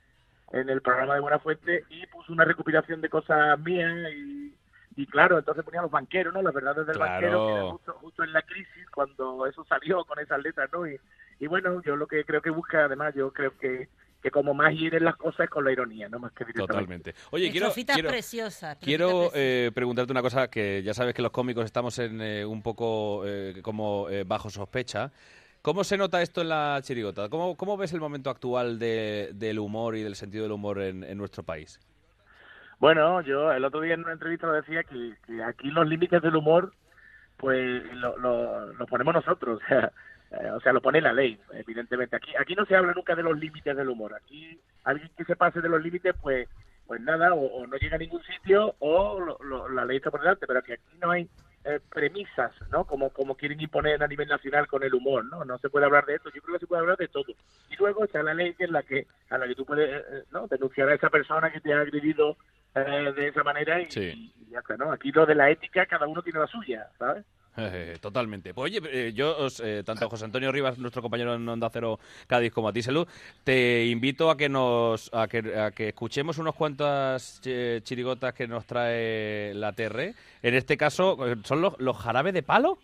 en 0.59 0.69
el 0.69 0.82
programa 0.82 1.13
de 1.13 1.19
Buenafuente, 1.19 1.86
y 1.89 2.07
puso 2.07 2.34
una 2.34 2.45
recopilación 2.45 2.99
de 2.99 3.09
cosas 3.09 3.59
mías 3.59 3.93
y, 4.11 4.55
y 4.95 5.05
claro, 5.05 5.38
entonces 5.38 5.63
ponía 5.63 5.84
los 5.84 5.91
banqueros, 5.91 6.34
¿no? 6.34 6.41
Las 6.41 6.55
verdades 6.55 6.88
del 6.88 6.95
Claro. 6.95 7.11
banquero, 7.11 7.45
que 7.45 7.53
era 7.53 7.71
justo, 7.71 7.93
justo 8.01 8.23
en 8.23 8.34
la 8.34 8.41
crisis, 8.41 8.89
cuando 8.89 9.45
eso 9.45 9.63
salió 9.65 10.03
con 10.05 10.17
esas 10.17 10.41
letras, 10.41 10.67
¿no? 10.73 10.88
Y, 10.88 10.99
y 11.39 11.45
bueno, 11.45 11.80
yo 11.84 11.95
lo 11.95 12.07
que 12.07 12.23
creo 12.25 12.41
que 12.41 12.49
busca, 12.49 12.86
además, 12.86 13.13
yo 13.13 13.32
creo 13.32 13.55
que, 13.59 13.88
que 14.22 14.32
como 14.32 14.53
más 14.53 14.74
hieren 14.74 15.03
las 15.03 15.15
cosas 15.15 15.41
es 15.41 15.49
con 15.49 15.63
la 15.63 15.72
ironía, 15.72 16.09
¿no? 16.09 16.20
Más 16.20 16.32
que 16.34 16.43
directamente. 16.45 16.74
Totalmente. 16.74 17.15
Oye, 17.32 17.51
quiero, 17.51 17.72
quiero, 17.72 18.09
preciosas. 18.09 18.78
quiero 18.82 19.30
eh, 19.34 19.72
preguntarte 19.74 20.11
una 20.11 20.22
cosa 20.22 20.47
que 20.49 20.82
ya 20.84 20.93
sabes 20.93 21.13
que 21.13 21.22
los 21.22 21.32
cómicos 21.32 21.65
estamos 21.65 21.97
en 21.99 22.20
eh, 22.22 22.45
un 22.45 22.61
poco 22.61 23.24
eh, 23.26 23.59
como 23.61 24.09
eh, 24.09 24.24
bajo 24.26 24.49
sospecha. 24.49 25.11
¿Cómo 25.61 25.84
se 25.84 25.97
nota 25.97 26.22
esto 26.22 26.41
en 26.41 26.49
la 26.49 26.80
chirigota? 26.82 27.30
¿Cómo, 27.30 27.55
cómo 27.57 27.78
ves 27.78 27.91
el 27.93 27.99
momento 27.99 28.30
actual 28.30 28.80
de- 28.80 29.32
del 29.34 29.59
humor 29.59 29.95
y 29.97 30.03
del 30.03 30.15
sentido 30.15 30.43
del 30.43 30.51
humor 30.53 30.82
en, 30.82 31.03
en 31.03 31.18
nuestro 31.18 31.43
país? 31.43 31.80
Bueno, 32.80 33.22
yo 33.22 33.51
el 33.51 33.65
otro 33.65 33.82
día 33.82 33.95
en 33.95 34.01
una 34.03 34.13
entrevista 34.13 34.47
lo 34.47 34.53
decía 34.53 34.84
que, 34.84 35.13
que 35.26 35.43
aquí 35.43 35.70
los 35.72 35.88
límites 35.88 36.22
del 36.22 36.36
humor, 36.36 36.74
pues 37.38 37.84
lo, 37.93 38.18
lo, 38.18 38.72
lo 38.74 38.86
ponemos 38.86 39.13
nosotros, 39.15 39.59
o 39.65 39.68
sea, 39.68 39.91
eh, 40.32 40.49
o 40.51 40.59
sea, 40.59 40.73
lo 40.73 40.82
pone 40.82 41.01
la 41.01 41.13
ley, 41.13 41.39
evidentemente. 41.53 42.15
Aquí 42.15 42.32
aquí 42.38 42.55
no 42.55 42.65
se 42.65 42.75
habla 42.75 42.93
nunca 42.93 43.15
de 43.15 43.23
los 43.23 43.38
límites 43.38 43.75
del 43.75 43.89
humor. 43.89 44.13
Aquí 44.15 44.59
alguien 44.84 45.09
que 45.17 45.23
se 45.25 45.36
pase 45.36 45.61
de 45.61 45.69
los 45.69 45.82
límites, 45.82 46.15
pues 46.21 46.47
pues 46.86 47.01
nada, 47.01 47.34
o, 47.34 47.45
o 47.45 47.67
no 47.67 47.75
llega 47.75 47.95
a 47.97 47.99
ningún 47.99 48.23
sitio 48.23 48.73
o 48.80 49.19
lo- 49.19 49.38
lo- 49.43 49.67
la 49.67 49.84
ley 49.84 49.97
está 49.97 50.09
por 50.09 50.21
delante, 50.21 50.47
pero 50.47 50.63
que 50.63 50.73
aquí 50.73 50.97
no 51.01 51.11
hay 51.11 51.30
eh, 51.65 51.82
premisas, 51.93 52.53
¿no? 52.71 52.86
Como, 52.86 53.09
como 53.09 53.36
quieren 53.36 53.59
imponer 53.59 54.01
a 54.01 54.07
nivel 54.07 54.30
nacional 54.30 54.67
con 54.67 54.84
el 54.84 54.93
humor, 54.93 55.25
¿no? 55.25 55.43
No 55.43 55.57
se 55.57 55.69
puede 55.69 55.86
hablar 55.86 56.05
de 56.05 56.15
esto, 56.15 56.30
yo 56.34 56.41
creo 56.41 56.53
que 56.55 56.59
se 56.61 56.67
puede 56.67 56.80
hablar 56.82 56.95
de 56.95 57.09
todo. 57.09 57.25
Y 57.69 57.75
luego 57.75 58.05
está 58.05 58.23
la 58.23 58.34
ley 58.34 58.53
que 58.53 58.63
es 58.63 58.69
la 58.69 58.84
que 58.84 59.05
a 59.30 59.38
la 59.38 59.47
que 59.47 59.55
tú 59.55 59.65
puedes, 59.65 59.89
eh, 59.89 60.05
eh, 60.11 60.23
¿no? 60.32 60.47
Denunciar 60.47 60.88
a 60.88 60.93
esa 60.93 61.09
persona 61.09 61.51
que 61.51 61.59
te 61.59 61.73
ha 61.73 61.82
agredido 61.82 62.38
eh, 62.73 63.11
de 63.13 63.28
esa 63.28 63.43
manera 63.43 63.82
y, 63.82 63.91
Sí. 63.91 64.34
y 64.39 64.51
ya 64.51 64.59
está, 64.59 64.78
¿no? 64.78 64.89
Aquí 64.93 65.11
lo 65.11 65.25
de 65.25 65.36
la 65.36 65.49
ética, 65.49 65.86
cada 65.88 66.07
uno 66.07 66.21
tiene 66.21 66.39
la 66.39 66.47
suya, 66.47 66.88
¿sabes? 66.97 67.25
Eh, 67.60 67.97
totalmente. 67.99 68.53
Pues 68.53 68.72
oye, 68.72 68.82
eh, 68.91 69.14
yo, 69.14 69.36
os, 69.36 69.60
eh, 69.62 69.82
tanto 69.84 70.05
a 70.05 70.10
José 70.10 70.26
Antonio 70.26 70.51
Rivas, 70.51 70.78
nuestro 70.78 71.01
compañero 71.01 71.34
en 71.34 71.49
Onda 71.49 71.70
Cero 71.74 71.99
Cádiz, 72.28 72.53
como 72.53 72.70
a 72.70 72.74
ti, 72.74 72.84
Salud, 72.84 73.08
te 73.43 73.86
invito 73.88 74.30
a 74.30 74.38
que 74.38 74.47
nos 74.47 75.10
a 75.12 75.28
que, 75.28 75.39
a 75.60 75.72
que 75.72 75.88
escuchemos 75.89 76.38
unas 76.38 76.53
cuantas 76.53 77.41
eh, 77.45 77.82
chirigotas 77.84 78.34
que 78.36 78.47
nos 78.47 78.66
trae 78.66 79.53
la 79.55 79.74
TR. 79.74 80.14
En 80.43 80.53
este 80.53 80.78
caso, 80.78 81.18
¿son 81.43 81.62
los, 81.62 81.74
los 81.80 81.97
jarabes 81.97 82.34
de 82.36 82.43
palo? 82.43 82.78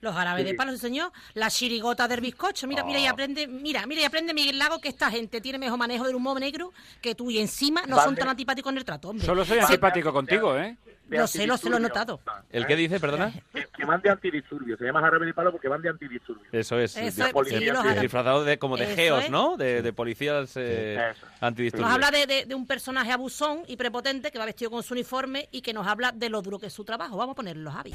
Los 0.00 0.14
árabes 0.14 0.44
de 0.44 0.50
Sí. 0.50 0.56
palo, 0.56 0.72
sí, 0.72 0.78
señor. 0.78 1.10
La 1.34 1.50
chirigota 1.50 2.06
del 2.06 2.20
bizcocho. 2.20 2.66
Mira, 2.66 2.84
mira 2.84 2.98
y 3.00 3.06
Oh. 3.06 3.10
aprende, 3.10 3.46
mira, 3.46 3.86
mira 3.86 4.02
y 4.02 4.04
aprende 4.04 4.34
Miguel 4.34 4.58
Lago 4.58 4.78
que 4.78 4.88
esta 4.88 5.10
gente 5.10 5.40
tiene 5.40 5.58
mejor 5.58 5.78
manejo 5.78 6.04
del 6.06 6.14
humor 6.14 6.38
negro 6.38 6.72
que 7.00 7.14
tú 7.14 7.30
y 7.30 7.38
encima 7.38 7.82
no 7.86 7.98
son 8.00 8.14
tan 8.14 8.28
antipáticos 8.28 8.72
en 8.72 8.78
el 8.78 8.84
trato, 8.84 9.08
hombre. 9.10 9.26
Solo 9.26 9.44
soy 9.44 9.56
Sí, 9.58 9.64
antipático 9.64 10.12
contigo, 10.12 10.56
¿eh? 10.56 10.76
Lo 11.08 11.26
sé, 11.28 11.46
lo 11.46 11.56
sé, 11.56 11.70
lo 11.70 11.76
he 11.76 11.80
notado. 11.80 12.20
¿El 12.50 12.66
qué 12.66 12.74
dice, 12.74 12.98
perdona? 12.98 13.32
Que, 13.52 13.66
que 13.76 13.84
van 13.84 14.00
de 14.02 14.10
antidisturbios, 14.10 14.76
se 14.78 14.84
llama 14.86 15.00
jarabe 15.00 15.24
de 15.26 15.34
palo 15.34 15.52
porque 15.52 15.68
van 15.68 15.80
de 15.80 15.88
antidisturbios. 15.88 16.48
Eso 16.52 16.78
es, 16.80 16.96
Eso 16.96 17.22
sí, 17.44 18.00
disfrazado 18.00 18.44
de, 18.44 18.58
como 18.58 18.76
de 18.76 18.84
Eso 18.86 18.96
geos, 18.96 19.24
es. 19.24 19.30
¿no? 19.30 19.56
De, 19.56 19.82
de 19.82 19.92
policías 19.92 20.52
eh, 20.56 20.98
antidisturbios. 21.40 21.88
Nos 21.88 21.94
habla 21.94 22.10
de, 22.10 22.26
de- 22.26 22.44
de 22.46 22.54
un 22.56 22.66
personaje 22.66 23.12
abusón 23.12 23.60
y 23.68 23.76
prepotente 23.76 24.30
que 24.32 24.38
va 24.38 24.46
vestido 24.46 24.70
con 24.72 24.82
su 24.82 24.94
uniforme 24.94 25.48
y 25.52 25.60
que 25.62 25.72
nos 25.72 25.86
habla 25.86 26.10
de 26.12 26.28
lo 26.28 26.42
duro 26.42 26.58
que 26.58 26.66
es 26.66 26.72
su 26.72 26.84
trabajo. 26.84 27.16
Vamos 27.16 27.34
a 27.34 27.36
ponerlo, 27.36 27.70
Javi. 27.70 27.94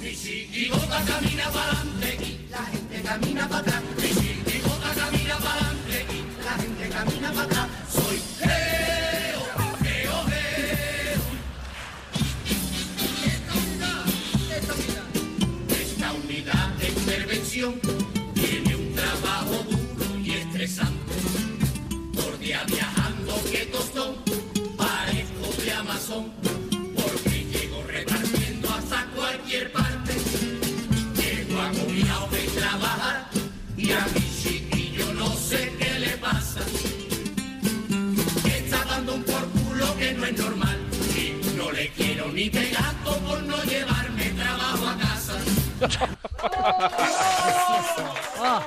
Mi 0.00 0.14
chirigota 0.14 1.02
camina 1.06 1.44
para 1.50 1.70
adelante 1.72 2.18
y 2.24 2.48
la 2.50 2.58
gente 2.66 3.02
camina 3.02 3.48
para 3.48 3.60
atrás. 3.60 3.82
Mi 3.96 4.08
chirigota 4.08 4.94
camina 4.94 5.36
para 5.38 5.54
adelante 5.54 6.06
y 6.12 6.44
la 6.44 6.52
gente 6.52 6.88
camina 6.90 7.32
para 7.32 7.42
atrás. 7.44 7.68
Soy 7.88 8.18
oficio 17.64 17.74
tiene 18.34 18.76
un 18.76 18.94
trabajo 18.94 19.64
duro 19.68 20.18
y 20.22 20.32
estresante. 20.32 21.14
Por 22.14 22.38
día 22.38 22.62
viajando 22.66 23.42
que 23.50 23.66
tostón, 23.66 24.16
parezco 24.76 25.62
de 25.62 25.72
Amazon, 25.72 26.32
porque 26.94 27.44
llego 27.44 27.82
repartiendo 27.86 28.68
hasta 28.70 29.06
cualquier 29.14 29.72
parte. 29.72 30.14
Llego 31.16 31.60
a 31.60 31.68
agobiado 31.68 32.28
de 32.28 32.42
trabajar 32.60 33.28
y 33.76 33.92
a 33.92 34.06
mi 34.14 34.42
chiquillo 34.42 35.14
no 35.14 35.34
sé 35.34 35.72
qué 35.78 35.98
le 36.00 36.16
pasa. 36.18 36.60
Está 38.44 38.84
dando 38.84 39.14
un 39.14 39.22
por 39.22 39.48
culo 39.50 39.96
que 39.96 40.12
no 40.12 40.24
es 40.26 40.38
normal 40.38 40.78
y 41.16 41.56
no 41.56 41.72
le 41.72 41.88
quiero 41.90 42.30
ni 42.32 42.50
pegar 42.50 42.94
por 43.04 43.42
no 43.42 43.62
llevar. 43.64 43.93
Oh, 48.40 48.60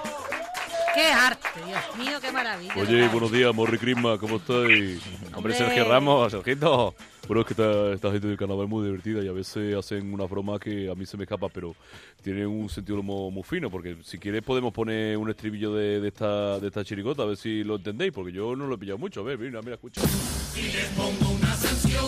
¡Qué 0.94 1.08
arte! 1.12 1.48
Dios 1.66 1.98
mío, 1.98 2.18
qué 2.20 2.32
maravilla. 2.32 2.74
Oye, 2.76 3.08
buenos 3.10 3.32
días, 3.32 3.54
Morri 3.54 3.78
Crisma, 3.78 4.18
¿cómo 4.18 4.38
estáis? 4.38 5.02
Hombre, 5.06 5.36
Hombre. 5.36 5.54
Sergio 5.54 5.86
Ramos, 5.88 6.32
Sergito. 6.32 6.96
Bueno, 7.28 7.42
es 7.42 7.48
que 7.48 7.54
esta, 7.54 7.94
esta 7.94 8.12
gente 8.12 8.28
del 8.28 8.38
carnaval 8.38 8.66
es 8.66 8.70
muy 8.70 8.86
divertida 8.86 9.22
y 9.22 9.28
a 9.28 9.34
veces 9.34 9.76
hacen 9.76 10.14
una 10.14 10.24
broma 10.26 10.58
que 10.60 10.90
a 10.90 10.96
mí 10.96 11.06
se 11.06 11.18
me 11.18 11.24
escapa, 11.24 11.50
pero 11.50 11.76
tienen 12.24 12.48
un 12.48 12.70
sentido 12.70 13.04
muy, 13.04 13.32
muy 13.32 13.44
fino, 13.44 13.70
porque 13.70 13.98
si 14.04 14.18
quieres 14.18 14.42
podemos 14.44 14.74
poner 14.74 15.18
un 15.18 15.30
estribillo 15.30 15.74
de, 15.74 16.00
de 16.00 16.08
esta, 16.08 16.58
de 16.60 16.68
esta 16.68 16.84
chirigota, 16.86 17.24
a 17.24 17.26
ver 17.26 17.38
si 17.38 17.64
lo 17.64 17.76
entendéis, 17.76 18.14
porque 18.14 18.32
yo 18.32 18.56
no 18.56 18.66
lo 18.66 18.76
he 18.76 18.78
pillado 18.78 18.98
mucho. 18.98 19.20
A 19.22 19.24
ver, 19.24 19.38
mira, 19.38 19.62
mira, 19.62 19.76
escucha. 19.76 20.02
Si 20.02 20.62
les 20.72 20.86
pongo 20.90 21.32
una 21.32 21.54
sanción, 21.54 22.06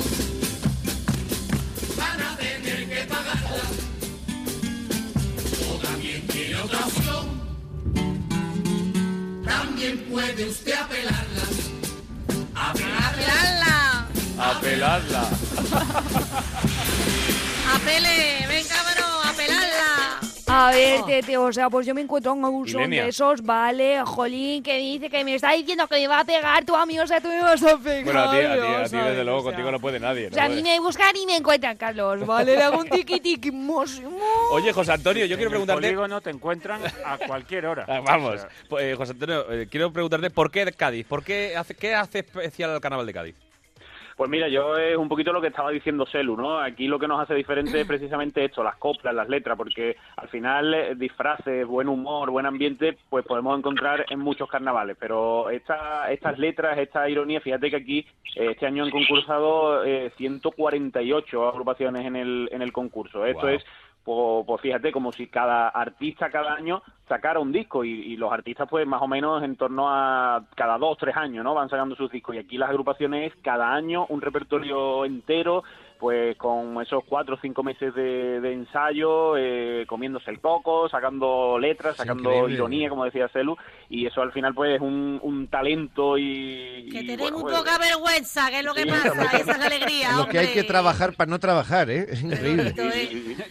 también 6.60 6.68
tiene 6.68 6.68
otra 6.68 6.80
opción. 6.86 7.26
También 9.46 9.98
puede 10.10 10.50
usted 10.50 10.74
apelarla. 10.74 11.44
¡Apelarla! 12.56 14.08
¡Apeladla! 14.38 15.30
¡Apele! 17.74 18.46
¡Venga, 18.48 18.76
bro! 18.94 18.99
A 20.60 20.72
ver, 20.72 21.04
Tete, 21.04 21.38
o 21.38 21.54
sea, 21.54 21.70
pues 21.70 21.88
yo 21.88 21.96
me 21.96 22.02
encuentro 22.02 22.34
un 22.34 22.44
abusón 22.44 22.82
Ilenia. 22.82 23.04
de 23.04 23.10
esos, 23.10 23.42
vale, 23.42 24.04
jolín, 24.04 24.62
que 24.62 24.78
dice 24.78 25.10
que 25.10 25.24
me 25.24 25.36
está 25.36 25.54
diciendo 25.54 25.88
que 25.88 25.96
me 25.96 26.08
va 26.10 26.20
a 26.20 26.26
pegar 26.26 26.66
tu 26.66 26.76
amigo, 26.76 27.04
o 27.04 27.08
sea, 27.08 27.22
tú 27.22 27.30
me 27.30 27.42
vas 27.42 27.64
a 27.64 27.78
pegar. 27.78 28.04
Bueno, 28.04 28.20
a 28.20 28.32
ti, 28.32 28.38
a 28.38 28.54
ti, 28.54 28.60
a 28.60 28.84
ti 28.84 28.90
¿sabes? 28.90 29.06
desde 29.12 29.24
luego, 29.24 29.40
O 29.40 29.42
sea, 29.44 29.52
contigo 29.52 29.72
no 29.72 29.80
puede 29.80 30.02
nadie. 30.02 30.28
O 30.28 30.30
no 30.32 30.36
sea, 30.36 30.46
a 30.46 30.50
mí 30.50 30.62
me 30.62 30.78
buscan 30.82 31.16
y 31.16 31.26
me 31.26 31.38
encuentran, 31.38 31.78
Carlos, 31.78 32.26
¿vale? 32.26 32.58
Le 32.58 32.64
hago 32.64 32.80
un 32.82 32.90
mos. 33.54 34.02
Oye, 34.52 34.74
José 34.74 34.92
Antonio, 34.92 35.26
yo 35.26 35.38
quiero 35.38 35.50
preguntarte... 35.50 35.82
polígono 35.82 36.20
te 36.20 36.30
encuentran 36.30 36.82
a 37.06 37.18
cualquier 37.20 37.66
hora. 37.66 37.86
Ah, 37.88 38.02
Vamos, 38.02 38.46
pues, 38.68 38.84
eh, 38.84 38.96
José 38.98 39.14
Antonio, 39.14 39.50
eh, 39.52 39.68
quiero 39.72 39.94
preguntarte 39.94 40.30
por 40.30 40.52
qué 40.52 40.70
Cádiz, 40.74 41.06
por 41.06 41.24
qué 41.24 41.56
hace, 41.56 41.74
qué 41.74 41.96
hace 41.96 42.20
especial 42.20 42.72
el 42.72 42.82
carnaval 42.82 43.06
de 43.06 43.14
Cádiz. 43.14 43.49
Pues 44.20 44.30
mira, 44.30 44.50
yo 44.50 44.78
es 44.78 44.98
un 44.98 45.08
poquito 45.08 45.32
lo 45.32 45.40
que 45.40 45.48
estaba 45.48 45.72
diciendo 45.72 46.06
Celu, 46.06 46.36
¿no? 46.36 46.60
Aquí 46.60 46.90
lo 46.90 47.00
que 47.00 47.08
nos 47.08 47.22
hace 47.22 47.36
diferente 47.36 47.80
es 47.80 47.88
precisamente 47.88 48.44
esto, 48.44 48.62
las 48.62 48.76
coplas, 48.76 49.16
las 49.16 49.30
letras, 49.30 49.56
porque 49.56 49.96
al 50.18 50.28
final 50.28 50.74
eh, 50.74 50.94
disfraces, 50.96 51.66
buen 51.66 51.88
humor, 51.88 52.30
buen 52.30 52.46
ambiente, 52.46 52.98
pues 53.10 53.26
podemos 53.26 53.58
encontrar 53.58 54.06
en 54.10 54.20
muchos 54.20 54.50
carnavales, 54.50 54.98
pero 55.00 55.50
esta, 55.50 56.12
estas 56.12 56.38
letras, 56.38 56.78
esta 56.80 57.10
ironía, 57.10 57.40
fíjate 57.40 57.70
que 57.70 57.78
aquí 57.78 58.00
eh, 58.36 58.50
este 58.52 58.66
año 58.66 58.84
han 58.84 58.90
concursado 58.90 59.86
eh, 59.86 60.12
148 60.18 61.48
agrupaciones 61.48 62.06
en 62.06 62.18
el, 62.18 62.50
en 62.52 62.62
el 62.62 62.74
concurso. 62.74 63.26
Esto 63.26 63.48
es 63.48 63.64
pues, 64.04 64.46
pues 64.46 64.62
fíjate, 64.62 64.92
como 64.92 65.12
si 65.12 65.28
cada 65.28 65.70
artista 65.70 66.30
cada 66.30 66.54
año 66.54 66.82
sacara 67.08 67.40
un 67.40 67.52
disco 67.52 67.84
y, 67.84 67.90
y 67.92 68.18
los 68.18 68.32
artistas 68.32 68.68
pues 68.70 68.86
más 68.88 69.02
o 69.02 69.08
menos 69.08 69.44
en 69.44 69.56
torno 69.56 69.90
a 69.90 70.46
cada 70.56 70.78
dos, 70.78 70.98
tres 70.98 71.16
años, 71.18 71.44
¿no? 71.44 71.56
Van 71.56 71.70
sacando 71.70 71.96
sus 71.96 72.12
discos 72.12 72.36
y 72.36 72.40
aquí 72.40 72.58
las 72.58 72.70
agrupaciones 72.70 73.34
cada 73.44 73.74
año 73.74 74.06
un 74.10 74.22
repertorio 74.22 75.06
entero 75.06 75.64
pues 76.00 76.38
con 76.38 76.82
esos 76.82 77.04
cuatro 77.04 77.36
o 77.36 77.40
cinco 77.42 77.62
meses 77.62 77.94
de, 77.94 78.40
de 78.40 78.54
ensayo, 78.54 79.36
eh, 79.38 79.84
comiéndose 79.86 80.32
el 80.32 80.40
coco, 80.40 80.88
sacando 80.88 81.60
letras, 81.60 81.98
sacando 81.98 82.30
increíble. 82.32 82.54
ironía, 82.56 82.90
como 82.90 83.04
decía 83.04 83.28
Celu, 83.28 83.58
y 83.90 84.06
eso 84.06 84.22
al 84.22 84.32
final 84.32 84.54
pues 84.54 84.76
es 84.76 84.82
un, 84.82 85.20
un 85.22 85.48
talento 85.50 86.18
y... 86.18 86.88
Que 86.90 87.00
tenéis 87.00 87.20
bueno, 87.20 87.38
un 87.38 87.44
pues, 87.44 87.58
poca 87.58 87.78
vergüenza, 87.78 88.50
que 88.50 88.60
es 88.60 88.64
lo 88.66 88.74
que 88.74 88.84
Sí, 88.84 88.90
pasa, 88.90 89.24
esa 89.38 89.52
es 89.52 89.60
la 89.60 89.66
alegría, 89.66 90.12
Lo 90.14 90.28
que 90.30 90.40
hay 90.40 90.46
que 90.48 90.60
hombre. 90.62 90.68
trabajar 90.70 91.14
para 91.16 91.30
no 91.30 91.38
trabajar, 91.40 91.90
¿eh? 91.90 92.06
Es 92.10 92.22
increíble. 92.24 92.74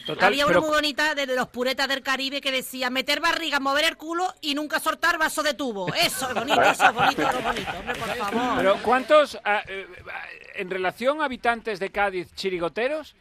Total, 0.07 0.29
Había 0.29 0.47
pero- 0.47 0.61
una 0.61 0.67
muy 0.69 0.75
bonita 0.77 1.15
de, 1.15 1.27
de 1.27 1.37
los 1.37 1.49
puretas 1.49 1.87
del 1.89 2.03
Caribe 2.03 2.41
que 2.41 2.51
decía 2.51 2.89
meter 2.89 3.21
barriga, 3.21 3.61
mover 3.61 3.85
el 3.85 3.97
culo 3.99 4.25
y 4.41 4.55
nunca 4.55 4.81
soltar 4.81 5.19
vaso 5.19 5.43
de 5.43 5.53
tubo. 5.53 5.89
Eso 5.95 6.29
es 6.29 6.35
bonito, 6.35 6.63
eso 6.63 6.85
es 6.87 6.95
bonito, 6.95 7.23
eso 7.23 7.39
es 7.39 7.45
bonito, 7.45 7.71
hombre, 7.79 7.95
por 7.95 8.09
favor. 8.17 8.57
Pero 8.57 8.77
¿cuántos, 8.83 9.39
ah, 9.45 9.61
eh, 9.69 9.87
ah, 10.11 10.25
en 10.59 10.71
relación 10.71 11.21
a 11.21 11.25
habitantes 11.27 11.81
de 11.81 11.91
Cádiz, 11.91 12.35
chirigoteros, 12.35 13.15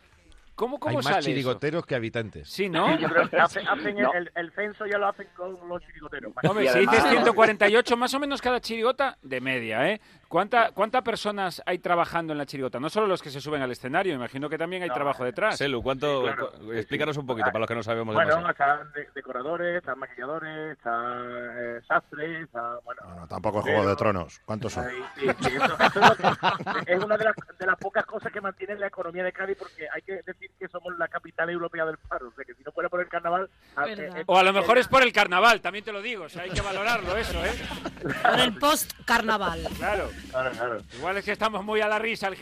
cómo, 0.56 0.80
cómo 0.80 0.98
Hay 0.98 1.04
sale 1.04 1.16
más 1.18 1.26
chirigoteros 1.26 1.86
que 1.86 1.96
habitantes. 1.96 2.50
Sí, 2.50 2.68
¿no? 2.70 2.98
Yo 3.00 3.08
creo 3.10 3.30
que 3.30 3.38
hacen, 3.38 3.68
hacen 3.70 3.96
No. 3.96 4.12
el, 4.14 4.32
el 4.36 4.52
censo 4.54 4.86
ya 4.86 4.98
lo 4.98 5.08
hacen 5.08 5.28
con 5.36 5.56
los 5.70 5.82
chirigoteros. 5.86 6.34
Hombre, 6.44 6.66
Y 6.66 6.68
si 6.68 6.74
además- 6.78 6.96
dices 6.96 7.10
148, 7.12 7.98
más 7.98 8.14
o 8.14 8.20
menos 8.20 8.42
cada 8.42 8.60
chirigota, 8.60 9.18
de 9.22 9.40
media, 9.42 9.90
¿eh? 9.92 10.02
¿Cuánta, 10.28 10.72
¿Cuántas 10.72 11.04
personas 11.04 11.62
hay 11.66 11.80
trabajando 11.80 12.34
en 12.34 12.38
la 12.38 12.46
chirigota? 12.46 12.80
No 12.82 12.90
solo 12.90 13.08
los 13.08 13.22
que 13.22 13.30
se 13.30 13.40
suben 13.40 13.62
al 13.62 13.72
escenario, 13.72 14.14
imagino 14.14 14.50
que 14.50 14.58
también 14.58 14.84
hay 14.84 14.90
No, 14.90 14.96
trabajo 14.96 15.24
detrás. 15.24 15.58
Selu, 15.58 15.82
¿cuánto? 15.82 16.20
Sí, 16.20 16.24
claro. 16.34 16.52
cu- 16.52 16.74
explícanos 16.74 17.16
un 17.18 17.26
poquito 17.26 17.46
para 17.48 17.60
los 17.60 17.68
que 17.68 17.76
no 17.76 17.84
sabemos 17.84 18.14
Bueno, 18.14 18.36
demasiado. 18.36 18.82
están 18.82 18.92
de- 18.92 19.10
decoradores, 19.16 19.78
están 19.78 20.00
maquilladores, 20.00 20.78
están 20.78 21.26
eh, 21.58 21.80
sastres, 21.88 22.44
están, 22.44 22.76
bueno... 22.84 23.02
No, 23.08 23.16
no, 23.22 23.28
tampoco 23.28 23.60
es 23.60 23.66
Juego 23.66 23.88
de 23.88 23.96
Tronos. 23.96 24.42
¿Cuántos 24.44 24.74
son? 24.74 24.86
Ahí, 24.88 24.96
sí, 25.16 25.28
sí, 25.42 25.56
eso- 25.56 25.78
eso 25.80 26.00
es, 26.02 26.10
lo 26.10 26.16
que- 26.16 26.94
es 26.94 27.04
una 27.04 27.18
de 27.18 27.24
las, 27.24 27.36
de 27.58 27.66
las 27.66 27.78
pocas 27.78 28.06
cosas 28.06 28.32
que 28.32 28.42
mantienen 28.42 28.82
la 28.82 28.88
economía 28.88 29.24
de 29.24 29.32
Cádiz 29.32 29.58
porque 29.58 29.88
hay 29.94 30.02
que 30.02 30.22
decir 30.26 30.52
que 30.60 30.68
somos 30.68 30.98
la 30.98 31.08
capital 31.08 31.50
europea 31.50 31.86
del 31.86 31.98
paro. 32.00 32.28
O 32.28 32.32
sea, 32.34 32.44
que 32.44 32.54
si 32.54 32.64
no 32.64 32.72
fuera 32.74 32.90
por 32.90 33.00
el 33.00 33.08
carnaval... 33.08 33.50
a- 33.78 33.86
Verdad. 33.86 34.18
eh, 34.20 34.24
O 34.26 34.38
a 34.38 34.44
lo 34.44 34.52
mejor 34.52 34.78
es 34.78 34.90
por 34.90 35.04
el 35.04 35.14
carnaval, 35.14 35.62
también 35.62 35.86
te 35.86 35.94
lo 35.94 36.02
digo. 36.02 36.26
O 36.26 36.30
sea, 36.30 36.44
hay 36.44 36.50
que 36.50 36.62
valorarlo 36.62 37.16
eso, 37.16 37.46
¿eh? 37.46 37.54
Por 38.28 38.40
el 38.40 38.54
post-carnaval. 38.58 39.62
Claro. 39.78 40.10
Claro, 40.30 40.52
claro. 40.52 40.78
Igual 40.98 41.18
es 41.18 41.26
que 41.26 41.32
estamos 41.32 41.64
muy 41.64 41.82
a 41.82 41.88
la 41.88 42.00
risa, 42.00 42.28
el 42.28 42.36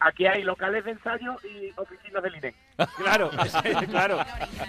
Aquí 0.00 0.26
hay 0.26 0.42
locales 0.42 0.84
de 0.84 0.90
ensayo 0.92 1.36
y 1.44 1.70
oficinas 1.76 2.22
del 2.22 2.36
INE. 2.36 2.54
Claro, 2.96 3.30
claro. 3.90 4.18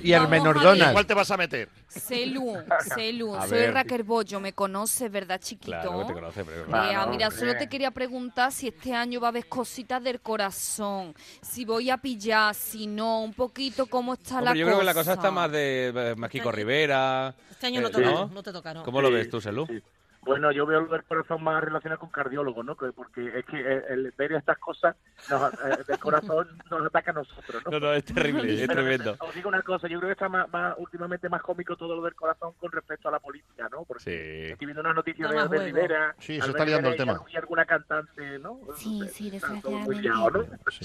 Y 0.01 0.11
el 0.13 0.19
Vamos, 0.19 0.29
menor 0.31 0.55
Javier. 0.57 0.73
Donald. 0.77 0.93
¿Cuál 0.93 1.05
te 1.05 1.13
vas 1.13 1.31
a 1.31 1.37
meter? 1.37 1.69
Celu, 1.87 2.57
Celu, 2.95 3.35
A 3.35 3.47
soy 3.47 3.57
ver. 3.59 3.73
Raquel 3.73 4.03
Bollo, 4.03 4.39
me 4.39 4.53
conoces, 4.53 5.11
¿verdad, 5.11 5.39
chiquito? 5.39 5.71
Claro 5.79 5.99
que 5.99 6.05
te 6.05 6.13
conoce, 6.13 6.45
pero... 6.45 6.65
Claro, 6.65 7.09
mira, 7.11 7.27
hombre. 7.27 7.39
solo 7.39 7.57
te 7.57 7.67
quería 7.69 7.91
preguntar 7.91 8.51
si 8.51 8.67
este 8.69 8.93
año 8.93 9.19
va 9.21 9.27
a 9.27 9.29
haber 9.29 9.47
cositas 9.47 10.03
del 10.03 10.19
corazón, 10.21 11.13
si 11.41 11.65
voy 11.65 11.89
a 11.89 11.97
pillar, 11.97 12.53
si 12.55 12.87
no, 12.87 13.21
un 13.21 13.33
poquito 13.33 13.85
cómo 13.87 14.13
está 14.13 14.35
Hombre, 14.39 14.51
la 14.51 14.55
yo 14.55 14.65
cosa. 14.65 14.71
creo 14.71 14.79
que 14.79 14.85
la 14.85 14.93
cosa 14.93 15.13
está 15.13 15.31
más 15.31 15.51
de 15.51 15.93
eh, 15.95 16.15
más 16.15 16.29
Kiko 16.29 16.51
Rivera. 16.51 17.33
Este 17.49 17.67
año 17.67 17.81
no, 17.81 17.87
Eh, 17.87 17.91
toca, 17.91 18.05
¿no? 18.05 18.27
no 18.27 18.43
te 18.43 18.51
toca, 18.51 18.73
no. 18.73 18.83
¿Cómo 18.83 19.01
lo 19.01 19.07
Sí, 19.09 19.13
ves 19.13 19.29
tú, 19.29 19.39
Selu? 19.41 19.65
sí. 19.67 19.81
Bueno, 20.23 20.51
yo 20.51 20.67
veo 20.67 20.81
lo 20.81 20.87
del 20.91 21.03
corazón 21.03 21.43
más 21.43 21.63
relacionado 21.63 21.99
con 21.99 22.09
cardiólogos, 22.09 22.63
¿no? 22.63 22.77
Que- 22.77 22.91
Porque 22.91 23.39
es 23.39 23.45
que 23.45 23.59
eh, 23.59 23.83
el 23.89 24.13
ver 24.15 24.33
estas 24.33 24.57
cosas 24.59 24.95
nos, 25.29 25.51
eh, 25.53 25.83
del 25.87 25.97
corazón 25.99 26.47
nos 26.69 26.85
ataca 26.85 27.09
a 27.09 27.13
nosotros, 27.15 27.63
¿no? 27.65 27.71
No, 27.71 27.79
no, 27.79 27.93
es 27.93 28.05
terrible, 28.05 28.53
es 28.53 28.61
Pero, 28.67 28.73
tremendo. 28.73 29.15
Os 29.19 29.33
digo 29.33 29.49
una 29.49 29.63
cosa, 29.63 29.87
yo 29.87 29.97
creo 29.97 30.09
que 30.09 30.13
está 30.13 30.29
más, 30.29 30.47
más- 30.51 30.75
últimamente 30.77 31.27
más 31.27 31.41
cómico 31.41 31.75
todo 31.75 31.95
lo 31.95 32.03
del 32.03 32.13
corazón 32.13 32.53
con 32.59 32.71
respecto 32.71 33.07
a 33.09 33.11
la 33.13 33.19
política, 33.19 33.67
¿no? 33.71 33.83
Porque 33.83 34.03
Sí. 34.03 34.51
estoy 34.51 34.65
viendo 34.67 34.81
unas 34.81 34.95
noticias 34.95 35.27
de, 35.29 35.35
más 35.35 35.49
de. 35.49 35.57
Rivera. 35.59 36.15
Sí, 36.19 36.33
eso 36.35 36.43
Albert 36.45 36.55
está 36.59 36.65
liando 36.65 36.89
el 36.89 36.97
tema. 36.97 37.21
Y 37.31 37.35
alguna 37.37 37.65
cantante, 37.65 38.39
¿no? 38.39 38.59
Sí, 38.75 39.01
sí, 39.11 39.29
desgraciadamente. 39.31 40.09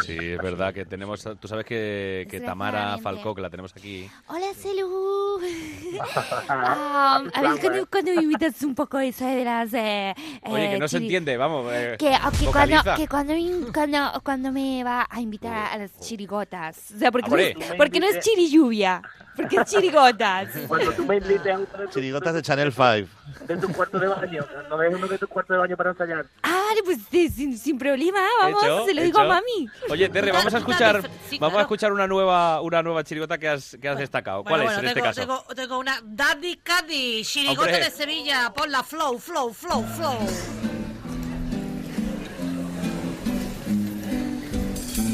Sí, 0.03 0.17
es 0.19 0.39
verdad 0.39 0.73
que 0.73 0.87
tenemos, 0.87 1.23
tú 1.39 1.47
sabes 1.47 1.67
que, 1.67 2.27
que 2.31 2.41
Tamara. 2.41 2.97
Falcó, 2.99 3.35
que 3.35 3.43
la 3.43 3.51
tenemos 3.51 3.73
aquí. 3.77 4.11
Hola, 4.29 4.55
Celu. 4.55 5.41
Ah, 6.49 7.23
a 7.35 7.41
ver, 7.43 7.61
cuando, 7.61 7.87
cuando 7.91 8.15
me 8.15 8.23
invitas 8.23 8.63
un 8.63 8.75
poco 8.75 8.99
eso 8.99 9.26
de 9.27 9.45
las... 9.45 9.73
Eh, 9.75 10.15
Oye, 10.45 10.69
que 10.71 10.75
eh, 10.77 10.79
no 10.79 10.89
se 10.89 10.99
chiri- 10.99 11.03
entiende, 11.03 11.37
vamos. 11.37 11.67
eh, 11.73 11.97
Que, 11.99 12.17
cuando, 12.53 12.77
que 12.97 13.09
cuando, 13.09 13.33
me- 13.35 13.73
cuando, 13.73 14.21
cuando 14.25 14.53
me 14.53 14.85
va 14.85 15.07
a 15.11 15.21
invitar 15.21 15.73
a 15.73 15.79
las 15.79 15.99
chirigotas. 16.01 16.93
O 16.95 16.99
sea, 16.99 17.11
porque, 17.11 17.31
Hombre. 17.31 17.55
no, 17.59 17.65
es, 17.65 17.75
porque 17.75 18.01
no 18.01 18.07
es 18.07 18.21
chirilluvia, 18.21 19.03
porque 19.37 19.57
es 19.57 19.65
chirigotas. 19.67 20.49
Cuando 20.69 20.93
tú 20.93 21.05
me 21.07 21.17
invites 21.17 21.47
a 21.55 21.59
uno 21.59 21.67
de 21.79 21.85
tus, 21.87 21.95
Chirigotas 21.95 22.35
de 22.35 22.43
Channel 22.43 22.73
5. 22.73 23.09
de 23.47 23.57
tu 23.59 23.69
cuarto 23.73 23.99
de 23.99 24.09
baño, 24.09 24.45
no 24.69 24.77
dejes 24.79 24.97
uno 24.97 25.07
de 25.09 25.19
tus 25.19 25.29
cuartos 25.29 25.55
de 25.55 25.59
baño 25.59 25.77
para 25.77 25.91
ensayar. 25.91 26.27
Ah, 26.43 26.53
pues 26.85 26.99
sí, 27.11 27.29
sin, 27.29 27.57
sin 27.57 27.79
problema, 27.79 28.21
vamos, 28.41 28.63
Hecho, 28.63 28.87
se 28.87 28.95
lo 28.95 29.03
digo 29.03 29.19
a 29.19 29.23
hecho. 29.25 29.29
mami. 29.35 29.69
Oye, 29.91 30.09
Terry, 30.09 30.31
vamos 30.31 30.53
a 30.55 30.59
escuchar, 30.59 31.03
Sí, 31.29 31.39
vamos 31.39 31.53
a 31.55 31.57
claro. 31.57 31.61
escuchar 31.63 31.93
una 31.93 32.07
nueva, 32.07 32.61
una 32.61 32.83
nueva 32.83 33.03
chirigota 33.05 33.39
que 33.39 33.49
has, 33.49 33.77
que 33.81 33.89
has 33.89 33.99
destacado. 33.99 34.43
¿Cuál 34.45 34.63
Bueno, 34.63 34.71
es 34.73 34.79
en 34.79 34.85
tengo, 34.85 34.89
este 34.91 35.03
caso? 35.03 35.21
Tengo, 35.21 35.45
tengo 35.55 35.79
una 35.79 36.01
Daddy 36.05 36.57
Caddy, 36.59 37.23
chirigote 37.25 37.61
Hombre. 37.71 37.85
de 37.85 37.91
Sevilla, 37.91 38.53
por 38.55 38.69
la 38.69 38.83
flow, 38.83 39.19
flow, 39.19 39.53
flow, 39.53 39.85
flow. 39.97 40.19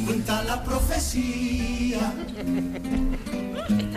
Cuenta 0.07 0.43
la 0.45 0.63
profecía 0.65 2.01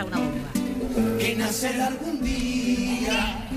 Una 0.04 0.18
bomba. 0.18 1.18
que 1.18 1.36
nacerá 1.38 1.88
algún 1.88 2.22
día. 2.22 3.48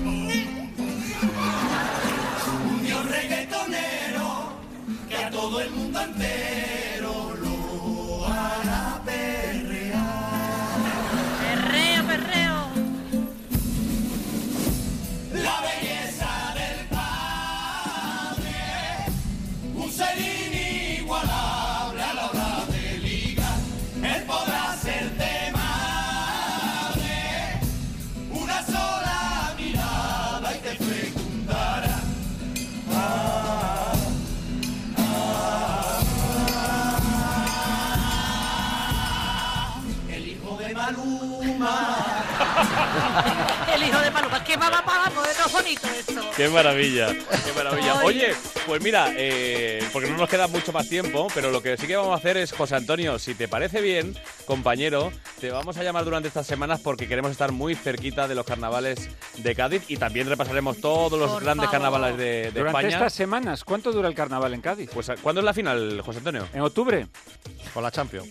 Un 2.71 2.81
dios 2.81 3.05
reggaetonero 3.11 4.53
que 5.09 5.17
a 5.17 5.29
todo 5.31 5.59
el 5.59 5.69
mundo 5.71 5.99
entero 5.99 7.33
lo 7.43 8.25
hará 8.27 8.88
El 43.81 43.87
hijo 43.87 43.99
de 43.99 44.11
Paloma. 44.11 44.43
¿Qué 44.43 44.57
va, 44.57 44.69
va, 44.69 44.81
va, 44.81 45.09
va, 45.09 45.31
es 45.31 45.51
bonito 45.51 45.87
esto. 45.87 46.21
Qué 46.35 46.47
maravilla, 46.49 47.07
qué 47.13 47.53
maravilla. 47.55 48.03
Oye, 48.03 48.33
pues 48.65 48.81
mira, 48.81 49.07
eh, 49.15 49.87
porque 49.93 50.09
no 50.09 50.17
nos 50.17 50.29
queda 50.29 50.47
mucho 50.47 50.71
más 50.71 50.87
tiempo, 50.89 51.27
pero 51.33 51.51
lo 51.51 51.61
que 51.61 51.77
sí 51.77 51.87
que 51.87 51.95
vamos 51.95 52.11
a 52.11 52.15
hacer 52.15 52.37
es, 52.37 52.51
José 52.51 52.75
Antonio, 52.75 53.19
si 53.19 53.35
te 53.35 53.47
parece 53.47 53.81
bien, 53.81 54.15
compañero, 54.45 55.11
te 55.39 55.51
vamos 55.51 55.77
a 55.77 55.83
llamar 55.83 56.03
durante 56.05 56.27
estas 56.27 56.47
semanas 56.47 56.79
porque 56.81 57.07
queremos 57.07 57.31
estar 57.31 57.51
muy 57.51 57.75
cerquita 57.75 58.27
de 58.27 58.35
los 58.35 58.45
carnavales 58.45 59.09
de 59.37 59.55
Cádiz 59.55 59.83
y 59.89 59.97
también 59.97 60.27
repasaremos 60.27 60.79
todos 60.81 61.19
los 61.19 61.31
Por 61.31 61.43
grandes 61.43 61.65
favor. 61.67 61.71
carnavales 61.81 62.17
de, 62.17 62.25
de 62.25 62.51
Durante 62.51 62.69
España. 62.69 62.87
estas 62.89 63.13
semanas, 63.13 63.63
¿cuánto 63.63 63.91
dura 63.91 64.07
el 64.07 64.15
carnaval 64.15 64.53
en 64.53 64.61
Cádiz? 64.61 64.89
Pues, 64.93 65.11
¿cuándo 65.21 65.41
es 65.41 65.45
la 65.45 65.53
final, 65.53 66.01
José 66.01 66.19
Antonio? 66.19 66.47
En 66.53 66.61
octubre. 66.61 67.07
Con 67.73 67.83
la 67.83 67.91
Champions. 67.91 68.27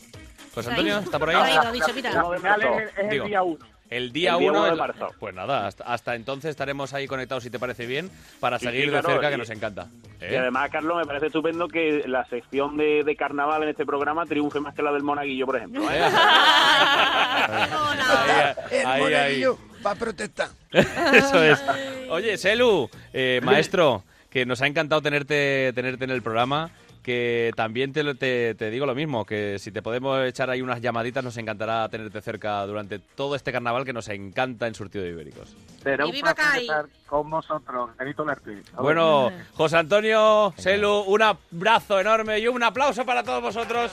José. 0.54 0.70
Antonio, 0.70 0.98
¿está 0.98 1.18
por 1.18 1.30
ahí? 1.30 1.36
Ahí 1.36 1.54
lo 1.54 1.60
ha 1.62 1.72
dicho, 1.72 1.94
mira. 1.94 2.12
La 2.12 2.36
final 2.38 2.62
es, 2.62 2.90
es 2.98 3.12
el 3.12 3.24
día 3.26 3.42
1. 3.42 3.77
El 3.90 4.12
día 4.12 4.32
El 4.34 4.38
día 4.40 4.50
1 4.50 4.58
uno 4.58 4.64
de 4.70 4.74
marzo. 4.76 5.08
Pues 5.18 5.34
nada, 5.34 5.66
hasta, 5.66 5.84
hasta 5.84 6.14
entonces 6.14 6.50
estaremos 6.50 6.92
ahí 6.92 7.06
conectados, 7.06 7.42
si 7.44 7.50
te 7.50 7.58
parece 7.58 7.86
bien, 7.86 8.10
para 8.40 8.58
Sí, 8.58 8.66
seguir 8.66 8.84
sí, 8.84 8.90
de 8.90 9.02
cerca, 9.02 9.30
que 9.30 9.38
nos 9.38 9.48
encanta. 9.50 9.86
Y 10.20 10.24
¿Eh? 10.24 10.38
además, 10.38 10.68
Carlos, 10.70 10.96
me 10.98 11.06
parece 11.06 11.26
estupendo 11.26 11.68
que 11.68 12.04
la 12.06 12.24
sección 12.26 12.76
de, 12.76 13.02
de 13.04 13.16
carnaval 13.16 13.62
en 13.62 13.70
este 13.70 13.86
programa 13.86 14.26
triunfe 14.26 14.60
más 14.60 14.74
que 14.74 14.82
la 14.82 14.92
del 14.92 15.02
monaguillo, 15.02 15.46
por 15.46 15.56
ejemplo. 15.56 15.82
¿eh? 15.90 16.02
Ahí, 18.86 19.02
ahí, 19.02 19.14
ahí. 19.14 19.42
va 19.84 19.90
a 19.92 19.94
protestar. 19.94 20.48
Eso 20.72 21.42
es. 21.42 21.62
Oye, 22.10 22.36
Selu, 22.36 22.88
eh, 23.12 23.40
maestro, 23.42 24.04
que 24.30 24.44
nos 24.46 24.60
ha 24.62 24.66
encantado 24.66 25.00
tenerte, 25.02 25.72
tenerte 25.74 26.04
en 26.04 26.10
el 26.10 26.22
programa. 26.22 26.70
Que 27.08 27.52
también 27.56 27.94
te, 27.94 28.02
lo- 28.02 28.16
te, 28.16 28.54
te 28.54 28.68
digo 28.70 28.84
lo 28.84 28.94
mismo, 28.94 29.24
que 29.24 29.58
si 29.58 29.72
te 29.72 29.80
podemos 29.80 30.22
echar 30.26 30.50
ahí 30.50 30.60
unas 30.60 30.82
llamaditas, 30.82 31.24
nos 31.24 31.38
encantará 31.38 31.88
tenerte 31.88 32.20
cerca 32.20 32.66
durante 32.66 32.98
todo 32.98 33.34
este 33.34 33.50
carnaval 33.50 33.86
que 33.86 33.94
nos 33.94 34.08
encanta 34.08 34.66
en 34.66 34.74
Surtido 34.74 35.04
de 35.04 35.12
Ibéricos. 35.12 35.56
Será 35.82 36.04
Y 36.04 36.10
un 36.10 36.20
placer 36.20 36.60
estar 36.60 36.86
con 37.06 37.30
vosotros, 37.30 37.96
Benito. 37.98 38.26
Bueno, 38.76 39.30
José 39.54 39.78
Antonio, 39.78 40.52
Selu, 40.58 40.98
un 41.06 41.22
abrazo 41.22 41.98
enorme 41.98 42.40
y 42.40 42.46
un 42.48 42.62
aplauso 42.62 43.06
para 43.06 43.22
todos 43.22 43.40
vosotros. 43.40 43.90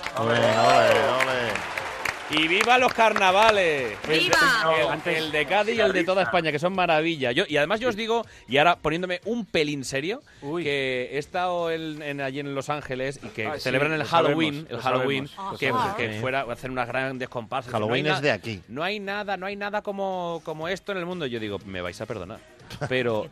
Y 2.32 2.48
viva 2.48 2.80
los 2.80 2.92
carnavales. 2.92 3.96
El 4.10 4.10
de- 4.10 4.20
¡Viva! 4.20 5.00
El, 5.06 5.14
el 5.16 5.32
de 5.32 5.46
Cádiz 5.46 5.76
y 5.76 5.80
el 5.80 5.94
de 5.94 6.04
toda 6.04 6.24
España, 6.24 6.52
que 6.52 6.58
son 6.58 6.74
maravilla. 6.74 7.32
Yo, 7.32 7.44
y 7.48 7.56
además 7.58 7.80
yo 7.80 7.88
os 7.90 7.96
digo, 7.96 8.26
y 8.48 8.58
ahora 8.58 8.78
poniéndome 8.78 9.22
un 9.26 9.46
pelín 9.46 9.86
serio, 9.86 10.24
que 10.42 11.10
he 11.14 11.18
estado 11.20 11.70
en- 11.70 12.02
en- 12.02 12.22
allí 12.22 12.40
en 12.40 12.56
Los 12.56 12.70
Ángeles 12.70 13.20
y 13.24 13.28
que 13.28 13.46
Ah, 13.46 13.54
sí, 13.56 13.62
celebran 13.62 13.92
el 13.94 14.00
lo 14.00 14.06
Halloween, 14.06 14.54
sabemos, 14.54 14.70
el 14.72 14.76
lo 14.78 14.82
Halloween, 14.82 15.28
sabemos, 15.28 15.60
que, 15.60 15.70
sabemos. 15.70 15.96
que 15.98 16.20
fuera 16.20 16.42
a 16.42 16.52
hacer 16.52 16.72
unas 16.72 16.88
grandes 16.88 17.30
comparsas. 17.30 17.72
Halloween 17.72 18.06
No 18.08 18.16
es 18.16 18.22
de 18.22 18.32
aquí. 18.32 18.62
No 18.70 18.84
hay 18.84 19.00
nada, 19.00 19.38
no 19.38 19.46
hay 19.46 19.56
nada 19.56 19.84
como, 19.84 20.42
como 20.44 20.68
esto 20.68 20.92
en 20.94 20.98
el 20.98 21.06
mundo. 21.06 21.28
Yo 21.28 21.40
digo, 21.40 21.60
me 21.66 21.82
vais 21.82 22.02
a 22.02 22.08
perdonar. 22.08 22.40
Pero. 22.90 23.28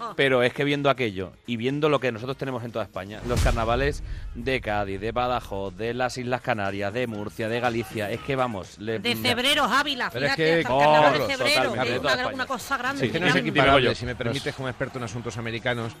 Oh. 0.00 0.12
pero 0.16 0.42
es 0.42 0.52
que 0.52 0.64
viendo 0.64 0.90
aquello 0.90 1.32
y 1.46 1.56
viendo 1.56 1.88
lo 1.88 2.00
que 2.00 2.12
nosotros 2.12 2.36
tenemos 2.36 2.64
en 2.64 2.72
toda 2.72 2.84
España, 2.84 3.20
los 3.26 3.40
carnavales 3.42 4.02
de 4.34 4.60
Cádiz, 4.60 5.00
de 5.00 5.12
Badajoz, 5.12 5.76
de 5.76 5.94
las 5.94 6.18
Islas 6.18 6.40
Canarias, 6.40 6.92
de 6.92 7.06
Murcia, 7.06 7.48
de 7.48 7.60
Galicia, 7.60 8.10
es 8.10 8.20
que 8.20 8.36
vamos. 8.36 8.78
le- 8.78 8.98
De 8.98 9.16
febrero, 9.16 9.64
Ávila, 9.64 10.10
Pero 10.12 10.26
es 10.26 10.36
que- 10.36 10.62
carnaval 10.62 11.18
de 11.18 11.36
febrero, 11.36 11.72
que 11.72 11.96
es 11.96 12.34
una, 12.34 12.46
cosa 12.46 12.76
grande. 12.78 13.06
Es 13.06 13.12
que 13.12 13.20
no 13.20 13.26
es 13.26 13.36
equiparable, 13.36 13.94
si 13.94 14.06
me 14.06 14.14
permites, 14.16 14.54
como 14.54 14.68
experto 14.68 14.98
en 14.98 15.04
asuntos 15.04 15.36
americanos, 15.36 15.92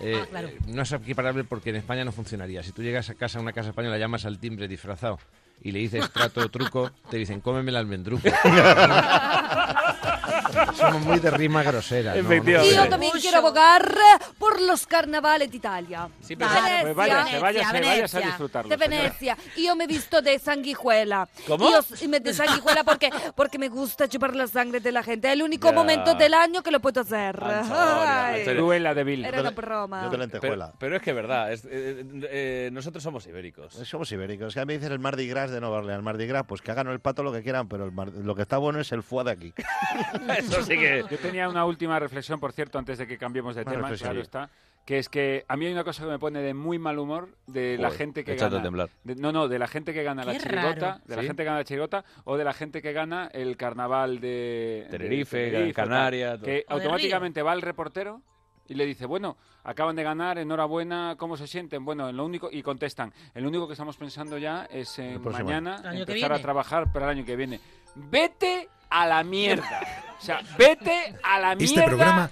eh, 0.00 0.20
Ah, 0.22 0.26
claro. 0.28 0.48
eh, 0.48 0.58
no 0.66 0.82
es 0.82 0.92
equiparable 0.92 1.44
porque 1.44 1.70
en 1.70 1.76
España 1.76 2.04
no 2.04 2.12
funcionaría. 2.12 2.62
Si 2.62 2.72
tú 2.72 2.82
llegas 2.82 3.08
a 3.10 3.14
casa, 3.14 3.38
a 3.38 3.42
una 3.42 3.52
casa 3.52 3.70
española, 3.70 3.96
llamas 3.96 4.26
al 4.26 4.38
timbre 4.38 4.68
disfrazado 4.68 5.18
y 5.62 5.72
le 5.72 5.78
dices 5.78 6.10
trato 6.12 6.40
o 6.42 6.48
truco, 6.50 6.90
te 7.10 7.16
dicen 7.16 7.40
cómeme 7.40 7.70
el 7.70 7.76
almendruco. 7.76 8.28
Somos 10.76 11.02
muy 11.02 11.18
de 11.18 11.30
rima 11.30 11.62
grosera. 11.62 12.14
¿no? 12.14 12.20
Efectivamente. 12.20 12.74
Yo 12.74 12.88
también 12.88 13.12
Mucho. 13.12 13.22
quiero 13.22 13.38
abogar 13.38 13.94
por 14.38 14.60
los 14.60 14.86
carnavales 14.86 15.50
de 15.50 15.56
Italia. 15.56 16.08
Sí, 16.20 16.36
pero- 16.36 16.50
Venecia. 16.50 16.80
Pues 16.82 16.94
váyase, 16.96 17.38
váyase, 17.38 17.40
Venecia, 17.40 17.70
váyase 17.72 17.76
a 17.76 17.80
Venecia. 18.20 18.20
disfrutarlo. 18.26 18.68
de 18.70 18.76
Venecia 18.76 19.36
y 19.56 19.66
yo 19.66 19.76
me 19.76 19.84
he 19.84 19.86
visto 19.86 20.22
de 20.22 20.38
sanguijuela. 20.38 21.28
¿Cómo? 21.46 21.68
Y 21.68 21.72
yo- 21.72 21.80
y 22.00 22.08
me 22.08 22.20
de 22.20 22.32
sanguijuela 22.34 22.84
porque 22.84 23.10
porque 23.34 23.58
me 23.58 23.68
gusta 23.68 24.08
chupar 24.08 24.34
la 24.36 24.46
sangre 24.46 24.80
de 24.80 24.92
la 24.92 25.02
gente. 25.02 25.28
Es 25.28 25.34
el 25.34 25.42
único 25.42 25.68
Ya. 25.68 25.74
momento 25.74 26.14
del 26.14 26.34
año 26.34 26.62
que 26.62 26.70
lo 26.70 26.80
puedo 26.80 27.00
hacer. 27.00 27.36
Cruela 28.44 28.94
de 28.94 29.04
Vil. 29.04 29.24
Era 29.24 29.40
una 29.40 29.50
broma. 29.50 30.04
Yo 30.04 30.10
de 30.10 30.18
lentejuela. 30.18 30.66
Pero, 30.66 30.78
pero 30.78 30.96
es 30.96 31.02
que 31.02 31.10
es 31.10 31.16
verdad, 31.16 31.52
es- 31.52 31.64
eh, 31.64 32.04
eh, 32.30 32.70
nosotros 32.72 33.02
somos 33.02 33.26
ibéricos. 33.26 33.74
Somos 33.74 34.10
ibéricos. 34.12 34.54
Que 34.54 34.60
a 34.60 34.64
mí 34.64 34.68
me 34.74 34.78
dicen 34.78 34.92
el 34.92 34.98
Mardi 34.98 35.26
Gras 35.28 35.50
de 35.50 35.60
Nueva 35.60 35.78
Orleans. 35.78 36.02
Mardi 36.02 36.26
Gras, 36.26 36.44
pues 36.46 36.60
que 36.62 36.70
hagan 36.70 36.88
el 36.88 37.00
pato 37.00 37.22
lo 37.22 37.32
que 37.32 37.42
quieran, 37.42 37.68
pero 37.68 37.84
el 37.84 37.92
mar- 37.92 38.08
lo 38.12 38.34
que 38.34 38.42
está 38.42 38.58
bueno 38.58 38.80
es 38.80 38.92
el 38.92 39.02
foie 39.02 39.24
de 39.24 39.30
aquí. 39.32 39.52
Eso 40.50 40.62
sí 40.62 40.76
que. 40.76 41.04
Yo 41.10 41.18
tenía 41.18 41.48
una 41.48 41.64
última 41.64 41.98
reflexión, 41.98 42.38
por 42.40 42.52
cierto, 42.52 42.78
antes 42.78 42.98
de 42.98 43.06
que 43.06 43.18
cambiemos 43.18 43.54
de 43.54 43.62
Una 43.62 43.70
tema, 43.70 43.82
reflexión. 43.82 44.10
claro 44.10 44.22
está, 44.22 44.50
que 44.84 44.98
es 44.98 45.08
que 45.08 45.44
a 45.48 45.56
mí 45.56 45.66
hay 45.66 45.72
una 45.72 45.82
cosa 45.84 46.04
que 46.04 46.10
me 46.10 46.18
pone 46.18 46.40
de 46.40 46.54
muy 46.54 46.78
mal 46.78 46.98
humor 46.98 47.28
de 47.46 47.76
la 47.76 47.88
Joder, 47.88 47.98
gente 47.98 48.24
que 48.24 48.36
gana. 48.36 48.62
temblar. 48.62 48.88
de- 49.04 49.16
no, 49.16 49.32
no, 49.32 49.48
de 49.48 49.58
la 49.58 49.66
gente 49.66 49.92
que 49.92 50.02
gana 50.04 50.24
la 50.24 50.38
chirigota, 50.38 50.62
raro. 50.92 51.00
de 51.06 51.16
la 51.16 51.22
¿Sí? 51.22 51.26
gente 51.28 51.42
que 51.42 51.44
gana 51.46 51.58
la 51.58 51.64
chirigota 51.64 52.04
o 52.24 52.36
de 52.36 52.44
la 52.44 52.52
gente 52.52 52.80
que 52.82 52.92
gana 52.92 53.28
el 53.32 53.56
carnaval 53.56 54.20
de 54.20 54.84
de 54.84 54.88
Tenerife, 54.90 55.50
tal, 55.50 55.72
Canarias, 55.74 56.40
que. 56.40 56.64
O 56.68 56.74
de 56.76 56.82
automáticamente 56.84 57.42
va 57.42 57.52
el 57.52 57.62
reportero 57.62 58.22
y 58.68 58.74
le 58.74 58.84
dice, 58.84 59.06
bueno, 59.06 59.36
acaban 59.64 59.94
de 59.96 60.02
ganar, 60.02 60.38
enhorabuena, 60.38 61.14
¿cómo 61.18 61.36
se 61.36 61.46
sienten? 61.46 61.84
Bueno, 61.84 62.08
en 62.08 62.16
lo 62.16 62.24
único 62.24 62.48
y 62.50 62.62
contestan, 62.62 63.12
el 63.34 63.46
único 63.46 63.66
que 63.68 63.74
estamos 63.74 63.96
pensando 63.96 64.38
ya 64.38 64.66
es 64.70 64.98
en 64.98 65.22
mañana 65.22 65.82
empezar 65.92 66.32
a 66.32 66.38
trabajar 66.40 66.92
para 66.92 67.06
el 67.06 67.18
año 67.18 67.24
que 67.24 67.36
viene. 67.36 67.60
Vete 67.94 68.68
a 69.02 69.06
la 69.06 69.22
mierda. 69.24 69.80
O 70.18 70.24
sea, 70.26 70.40
vete 70.56 71.14
a 71.22 71.38
la 71.38 71.54
mierda. 71.54 71.74
Este 71.74 71.82
programa 71.82 72.30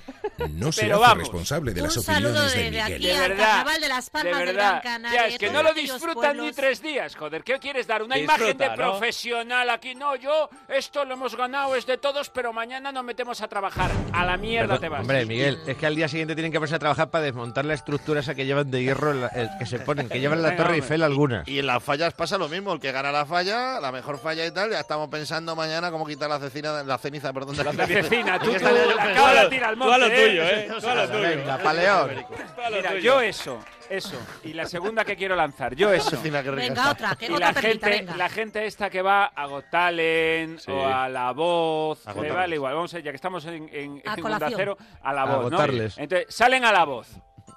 no 0.51 0.73
se 0.73 0.87
hace 0.91 0.95
vamos. 1.01 1.19
responsable 1.19 1.75
de 1.75 1.83
Un 1.83 1.87
las 1.89 2.03
saludo 2.03 2.31
opiniones 2.31 2.53
de 2.55 2.59
desde 2.59 2.71
Miguel. 2.71 2.93
aquí 2.95 3.07
De 3.07 3.13
al 3.15 3.29
verdad, 3.29 3.81
de 3.81 3.89
las 3.89 4.05
de 4.07 4.11
Palmas 4.11 4.39
de, 4.39 4.45
verdad. 4.47 4.71
Gran 4.71 4.83
Canaria. 4.83 5.21
Ya, 5.21 5.27
es 5.29 5.39
que 5.39 5.51
no 5.51 5.63
lo 5.63 5.75
disfrutan 5.75 6.37
ni 6.39 6.51
tres 6.53 6.83
días, 6.83 7.15
joder. 7.15 7.45
¿Qué 7.45 7.59
quieres 7.59 7.87
dar? 7.87 8.03
Una 8.03 8.19
imagen 8.19 8.57
de 8.57 8.69
¿no? 8.69 8.75
profesional 8.75 9.69
aquí. 9.71 9.95
No, 9.95 10.17
yo, 10.17 10.49
esto 10.69 11.05
lo 11.05 11.13
hemos 11.15 11.37
ganado, 11.37 11.77
es 11.77 11.85
de 11.87 11.99
todos, 11.99 12.31
pero 12.31 12.53
mañana 12.55 12.91
nos 12.91 13.05
metemos 13.05 13.43
a 13.43 13.49
trabajar. 13.49 13.91
A 14.13 14.25
la 14.25 14.39
mierda 14.39 14.67
Perdón, 14.75 14.81
te 14.81 14.89
vas. 14.89 15.01
Hombre, 15.03 15.27
Miguel, 15.27 15.59
es 15.67 15.77
que 15.77 15.87
al 15.87 15.95
día 15.95 16.09
siguiente 16.09 16.35
tienen 16.35 16.51
que 16.51 16.59
ponerse 16.59 16.77
a 16.77 16.79
trabajar 16.81 17.11
para 17.11 17.23
desmontar 17.25 17.67
la 17.67 17.75
estructura 17.75 18.21
esa 18.21 18.35
que 18.35 18.47
llevan 18.47 18.71
de 18.71 18.83
hierro, 18.83 19.13
la- 19.13 19.29
el 19.29 19.51
que 19.59 19.67
se 19.67 19.79
ponen, 19.79 20.09
que 20.09 20.19
llevan 20.21 20.39
en 20.39 20.43
la 20.45 20.51
Venga, 20.51 20.65
Torre. 20.65 20.77
Eiffel 20.77 21.03
algunas. 21.03 21.47
Y 21.47 21.59
en 21.59 21.67
las 21.67 21.83
fallas 21.85 22.15
pasa 22.15 22.39
lo 22.39 22.49
mismo. 22.49 22.73
El 22.73 22.81
que 22.81 22.91
gana 22.93 23.13
la 23.13 23.27
falla, 23.27 23.79
la 23.79 23.93
mejor 23.93 24.19
falla 24.19 24.45
y 24.47 24.51
tal, 24.51 24.71
ya 24.71 24.81
estamos 24.81 25.09
pensando 25.11 25.55
mañana 25.55 25.91
cómo 25.91 26.07
quitar 26.07 26.31
la 26.31 26.39
cecina, 26.55 26.83
la 26.83 26.99
ceniza, 26.99 27.33
perdón. 27.33 27.57
La 27.57 27.65
la 27.73 27.87
cecina, 27.87 28.39
tú, 28.39 28.53
tú, 28.53 28.65
la 28.65 29.03
acabas 29.05 29.43
de 29.43 29.49
tirar 29.49 29.71
al 29.71 29.77
Tú 29.79 29.85
a 29.85 29.99
lo 29.99 30.07
monte, 30.07 30.29
tuyo, 30.29 30.43
¿eh? 30.45 30.67
No 30.69 30.81
Tú 30.81 30.89
a 30.89 30.95
lo 30.95 31.09
tuyo. 31.09 31.21
venga, 31.21 31.59
paleón. 31.59 32.11
A 32.11 32.71
Mira, 32.71 32.91
tuyo. 32.91 33.01
yo 33.01 33.21
eso, 33.21 33.59
eso. 33.91 34.17
Y 34.45 34.53
la 34.53 34.67
segunda 34.67 35.05
que 35.05 35.17
quiero 35.17 35.37
lanzar, 35.37 35.75
yo 35.75 35.93
eso. 35.93 36.19
Venga, 36.23 36.91
otra, 36.91 37.17
que 37.17 37.27
Y 37.27 37.33
otra 37.33 37.49
la 37.49 37.53
perlita, 37.53 37.87
gente, 37.89 37.91
venga. 38.05 38.17
la 38.17 38.29
gente 38.29 38.67
esta 38.67 38.89
que 38.91 39.03
va 39.03 39.27
a 39.27 39.47
Got 39.47 39.71
Talent 39.71 40.59
Sí. 40.61 40.71
o 40.71 40.87
a 40.87 41.09
La 41.09 41.33
Voz, 41.33 42.07
A 42.07 42.15
me 42.15 42.31
vale 42.31 42.57
igual, 42.57 42.75
vamos 42.75 42.95
a, 42.95 43.01
ya 43.01 43.11
que 43.11 43.17
estamos 43.17 43.45
en, 43.47 43.69
en, 43.73 44.03
A 44.07 44.15
en 44.15 44.55
Cero, 44.57 44.77
a 45.03 45.13
La 45.13 45.23
A 45.23 45.25
Voz, 45.27 45.51
¿no? 45.51 45.57
agotarles. 45.59 45.99
Entonces, 45.99 46.35
salen 46.35 46.65
a 46.65 46.73
La 46.73 46.85
Voz, 46.85 47.09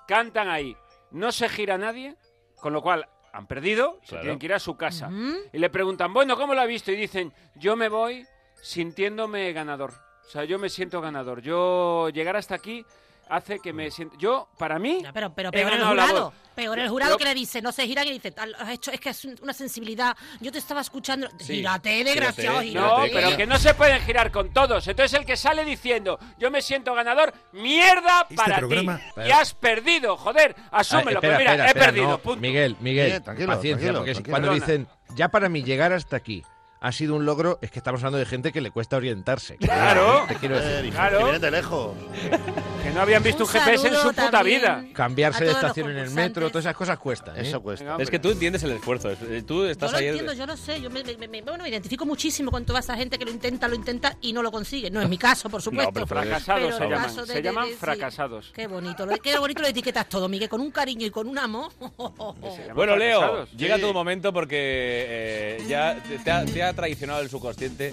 cantan 0.08 0.50
ahí, 0.50 0.76
no 1.12 1.32
se 1.32 1.48
gira 1.50 1.78
nadie, 1.78 2.16
con 2.60 2.74
lo 2.74 2.82
cual 2.82 3.08
han 3.34 3.46
perdido, 3.46 4.00
se 4.04 4.18
tienen 4.18 4.40
que 4.40 4.48
ir 4.48 4.54
a 4.54 4.60
su 4.60 4.76
casa. 4.76 5.10
Y 5.54 5.60
le 5.60 5.70
preguntan, 5.70 6.12
bueno, 6.14 6.36
¿cómo 6.38 6.56
lo 6.56 6.62
ha 6.62 6.66
visto? 6.66 6.92
Y 6.92 6.96
dicen, 6.96 7.32
yo 7.56 7.76
me 7.76 7.88
voy 7.88 8.26
sintiéndome 8.62 9.52
ganador. 9.54 9.94
O 10.26 10.30
sea, 10.30 10.44
yo 10.44 10.60
me 10.60 10.70
siento 10.70 11.00
ganador. 11.02 11.42
Yo 11.42 12.10
llegar 12.10 12.36
hasta 12.36 12.56
aquí 12.56 12.86
hace 13.30 13.60
que 13.60 13.74
me 13.74 13.92
sienta... 13.92 14.16
Yo, 14.18 14.48
para 14.58 14.80
mí, 14.80 15.04
pero, 15.14 15.34
pero 15.34 15.50
he 15.50 15.52
peor 15.52 15.74
el 15.74 15.84
jurado. 15.84 16.34
Peor 16.56 16.80
el 16.80 16.90
jurado 16.90 17.12
Pero- 17.12 17.18
que 17.20 17.26
le 17.26 17.34
dice, 17.34 17.62
no 17.62 17.72
se 17.72 17.86
giran 17.86 18.08
y 18.08 18.12
dice, 18.14 18.32
"Tal, 18.32 18.56
has 18.58 18.70
hecho, 18.70 18.90
es 18.92 19.00
que 19.00 19.10
es 19.10 19.26
una 19.42 19.54
sensibilidad. 19.54 20.16
Yo 20.42 20.52
te 20.52 20.58
estaba 20.58 20.82
escuchando. 20.82 21.28
Sí, 21.40 21.58
Gírate, 21.58 22.04
desgraciado, 22.04 22.62
gírate. 22.62 22.68
gírate. 22.70 23.08
No, 23.08 23.14
pero 23.14 23.38
que- 23.38 23.46
no 23.46 23.58
se 23.60 23.74
pueden 23.76 24.02
girar 24.02 24.32
con 24.32 24.52
todos. 24.54 24.88
Entonces 24.88 25.20
el 25.20 25.26
que 25.26 25.38
sale 25.38 25.64
diciendo, 25.66 26.18
yo 26.40 26.50
me 26.50 26.62
siento 26.62 26.94
ganador, 26.96 27.32
mierda 27.52 28.22
Este 28.24 28.36
para 28.36 28.58
programa- 28.58 28.98
ti. 28.98 29.22
Y 29.28 29.32
has 29.32 29.54
perdido, 29.54 30.18
joder, 30.18 30.56
Ah, 30.72 30.80
asúmelo. 30.80 31.12
espera, 31.20 31.22
pero 31.22 31.38
mira, 31.38 31.52
espera, 31.52 31.64
he 31.64 31.68
espera, 31.68 31.86
perdido, 31.86 32.08
no, 32.08 32.18
punto. 32.18 32.42
Miguel, 32.42 32.76
Miguel, 32.80 33.22
tranquilo, 33.24 33.48
paciencia, 33.48 33.78
tranquilo, 33.92 34.00
porque 34.00 34.16
si- 34.16 34.24
tranquilo. 34.24 34.34
cuando 34.34 34.50
Perdona. 34.52 34.66
dicen, 34.66 35.16
ya 35.16 35.28
para 35.30 35.50
mí 35.50 35.64
llegar 35.64 35.94
hasta 35.94 36.16
aquí 36.18 36.44
ha 36.80 36.92
sido 36.92 37.16
un 37.16 37.26
logro, 37.26 37.60
es 37.62 37.72
que 37.72 37.80
estamos 37.80 38.02
hablando 38.02 38.18
de 38.20 38.26
gente 38.26 38.52
que 38.52 38.62
le 38.62 38.72
cuesta 38.72 38.98
orientarse. 38.98 39.58
Claro. 39.58 40.26
Te 40.28 40.36
quiero 40.36 40.60
decir. 40.60 40.86
Eh, 40.86 40.92
Claro. 40.92 41.18
Que 41.18 41.24
vienen 41.24 41.42
de 41.42 41.52
lejos. 41.52 41.96
Que 42.88 42.94
no 42.94 43.02
habían 43.02 43.22
visto 43.24 43.44
un, 43.44 43.50
Un 43.50 43.54
GPS 43.56 43.88
en 43.88 43.96
su 43.96 44.08
puta 44.08 44.32
también. 44.32 44.62
vida. 44.62 44.84
Cambiarse 44.94 45.44
de 45.46 45.52
estación 45.52 45.90
en 45.92 45.98
el 45.98 46.10
metro, 46.12 46.48
todas 46.50 46.66
esas 46.66 46.76
cosas 46.76 46.98
cuestan. 47.00 47.36
¿eh? 47.38 47.42
Eso 47.42 47.62
cuesta. 47.62 47.98
Es 48.00 48.10
que 48.10 48.20
tú 48.20 48.30
entiendes 48.32 48.64
el 48.64 48.72
esfuerzo. 48.72 49.10
eh, 49.12 49.44
Tú 49.46 49.64
Yo 49.64 49.70
estás 49.70 49.92
lo 49.92 49.98
ayer. 49.98 50.10
entiendo, 50.12 50.34
yo 50.34 50.46
lo 50.46 50.56
sé. 50.58 50.82
Yo 50.82 50.90
me, 50.90 51.04
me- 51.04 51.28
me- 51.28 51.42
bueno, 51.42 51.64
me 51.64 51.70
identifico 51.70 52.06
muchísimo 52.06 52.50
con 52.52 52.66
toda 52.66 52.80
esa 52.80 52.96
gente 52.96 53.18
que 53.18 53.26
lo 53.26 53.32
intenta, 53.32 53.68
lo 53.68 53.76
intenta 53.76 54.16
y 54.22 54.32
no 54.34 54.42
lo 54.42 54.52
consigue. 54.52 54.90
No 54.90 55.02
es 55.02 55.10
mi 55.10 55.18
caso, 55.18 55.50
por 55.50 55.62
supuesto. 55.62 55.92
pero 55.94 56.08
Fracasados 56.08 56.64
Pero 56.64 56.78
se 56.78 56.84
llaman. 56.90 57.16
de- 57.16 57.26
se 57.26 57.34
de- 57.34 57.42
llaman 57.42 57.66
de- 57.66 57.72
sí. 57.72 57.78
fracasados. 57.78 58.52
Qué 58.54 58.68
bonito, 58.68 59.06
lo, 59.06 59.18
qué 59.18 59.38
bonito 59.38 59.62
lo 59.62 59.68
etiquetas 59.68 60.08
todo, 60.08 60.30
Miguel, 60.30 60.48
con 60.50 60.62
un 60.62 60.72
cariño 60.72 61.06
y 61.06 61.10
con 61.12 61.28
un 61.28 61.38
amor. 61.38 61.72
Bueno, 62.74 62.96
Leo, 62.96 63.46
llega 63.58 63.78
tu 63.80 63.92
momento 63.94 64.32
porque 64.32 64.56
eh, 64.60 65.64
ya 65.68 65.96
te, 66.08 66.20
te 66.20 66.32
ha, 66.32 66.46
te 66.46 66.64
ha 66.64 66.74
traicionado 66.74 67.22
el 67.22 67.30
subconsciente. 67.30 67.92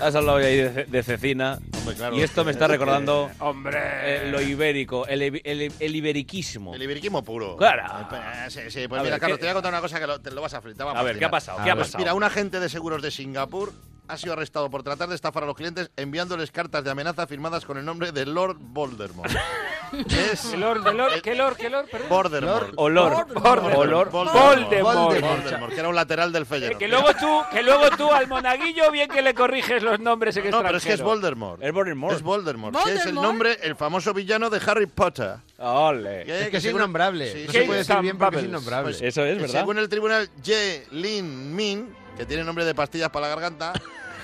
Has 0.00 0.14
hablado 0.14 0.38
ahí 0.38 0.56
de, 0.56 0.84
de 0.84 1.02
cecina. 1.02 1.58
Hombre, 1.78 1.94
claro. 1.96 2.16
y 2.16 2.22
esto 2.22 2.44
me 2.44 2.52
está 2.52 2.66
recordando 2.68 3.30
Hombre. 3.40 3.78
eh, 4.04 4.29
lo 4.30 4.40
ibérico, 4.40 5.06
el, 5.06 5.22
el- 5.22 5.72
el 5.78 5.96
iberiquismo. 5.96 6.74
El 6.74 6.82
iberiquismo 6.82 7.22
puro. 7.22 7.56
Claro. 7.56 7.82
Eh, 8.12 8.50
Sí, 8.50 8.60
sí, 8.70 8.88
pues 8.88 9.00
A 9.00 9.02
mira, 9.04 9.14
ver, 9.16 9.20
Carlos, 9.20 9.38
¿qué- 9.38 9.40
te 9.40 9.46
voy 9.46 9.50
a 9.50 9.54
contar 9.54 9.72
una 9.72 9.80
cosa 9.80 10.00
que 10.00 10.06
lo- 10.06 10.20
te 10.20 10.30
lo 10.30 10.40
vas 10.40 10.54
a 10.54 10.60
flipar. 10.60 10.96
A 10.96 11.02
ver, 11.02 11.18
¿qué 11.18 11.24
ha 11.24 11.30
pasado? 11.30 11.62
¿Qué 11.62 11.70
ha 11.70 11.74
Pues 11.74 11.88
pasado? 11.88 11.98
Mira, 12.02 12.14
un 12.14 12.24
agente 12.24 12.60
de 12.60 12.68
seguros 12.68 13.02
de 13.02 13.10
Singapur 13.10 13.72
ha 14.10 14.16
sido 14.18 14.32
arrestado 14.32 14.68
por 14.70 14.82
tratar 14.82 15.08
de 15.08 15.14
estafar 15.14 15.42
a 15.44 15.46
los 15.46 15.54
clientes 15.56 15.90
enviándoles 15.96 16.50
cartas 16.50 16.82
de 16.84 16.90
amenaza 16.90 17.26
firmadas 17.26 17.64
con 17.64 17.78
el 17.78 17.84
nombre 17.84 18.12
de 18.12 18.26
Lord 18.26 18.56
Voldemort. 18.58 19.30
es 20.08 20.40
¿Qué 20.50 20.56
Lord, 20.56 20.84
qué 20.84 20.92
Lord, 20.92 21.22
qué 21.22 21.34
Lord, 21.34 21.56
qué 21.56 21.70
Lord, 21.70 21.86
perdón? 21.90 22.08
Voldemort. 22.08 22.72
Olor. 22.76 23.26
Voldemort. 23.32 23.76
Olor. 23.76 24.10
Voldemort. 24.10 24.96
Voldemort, 24.96 25.72
que 25.72 25.80
era 25.80 25.88
un 25.88 25.94
lateral 25.94 26.32
del 26.32 26.46
Feyenoord. 26.46 26.78
que 26.78 26.88
luego 26.88 27.14
tú, 27.14 27.42
que 27.50 27.62
luego 27.62 27.90
tú 27.96 28.10
al 28.12 28.28
monaguillo 28.28 28.90
bien 28.90 29.08
que 29.08 29.22
le 29.22 29.34
corriges 29.34 29.82
los 29.82 29.98
nombres 30.00 30.36
en 30.36 30.50
No, 30.50 30.62
pero 30.62 30.78
es 30.78 30.84
que 30.84 30.92
es. 30.94 31.02
Voldemort. 31.02 31.62
Es 31.62 31.72
Voldemort. 31.72 32.14
Es 32.16 32.22
Voldemort, 32.22 32.76
que 32.84 32.94
es 32.94 33.06
el 33.06 33.14
nombre, 33.14 33.58
el 33.62 33.76
famoso 33.76 34.12
villano 34.12 34.50
de 34.50 34.60
Harry 34.66 34.86
Potter. 34.86 35.36
Ole. 35.58 36.24
Que- 36.24 36.42
Es 36.44 36.48
que 36.50 36.56
es 36.58 36.62
según- 36.62 36.80
innombrable. 36.80 37.32
Sí, 37.32 37.44
no 37.46 37.52
se 37.52 37.62
puede 37.64 37.78
decir 37.78 37.96
bien 38.00 38.18
porque 38.18 38.36
es 38.38 38.44
innombrable. 38.44 38.90
Pues, 38.92 39.02
Eso 39.02 39.24
es, 39.24 39.36
que 39.36 39.42
¿verdad? 39.42 39.60
Según 39.60 39.78
el 39.78 39.88
tribunal 39.88 40.28
Ye 40.42 40.86
Lin 40.92 41.54
Min, 41.54 41.94
que 42.16 42.26
tiene 42.26 42.44
nombre 42.44 42.64
de 42.64 42.74
pastillas 42.74 43.10
para 43.10 43.28
la 43.28 43.34
garganta, 43.34 43.72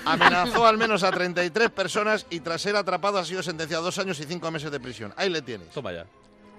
amenazó 0.07 0.67
al 0.67 0.79
menos 0.79 1.03
a 1.03 1.11
33 1.11 1.71
personas 1.71 2.27
y 2.31 2.41
tras 2.41 2.63
ser 2.63 2.77
atrapado 2.77 3.19
ha 3.19 3.25
sido 3.25 3.43
sentenciado 3.43 3.83
a 3.83 3.87
dos 3.87 3.99
años 3.99 4.19
y 4.21 4.25
cinco 4.25 4.51
meses 4.51 4.71
de 4.71 4.81
prisión. 4.81 5.13
Ahí 5.17 5.29
le 5.29 5.43
tienes. 5.43 5.69
Toma 5.71 5.93
ya. 5.93 6.07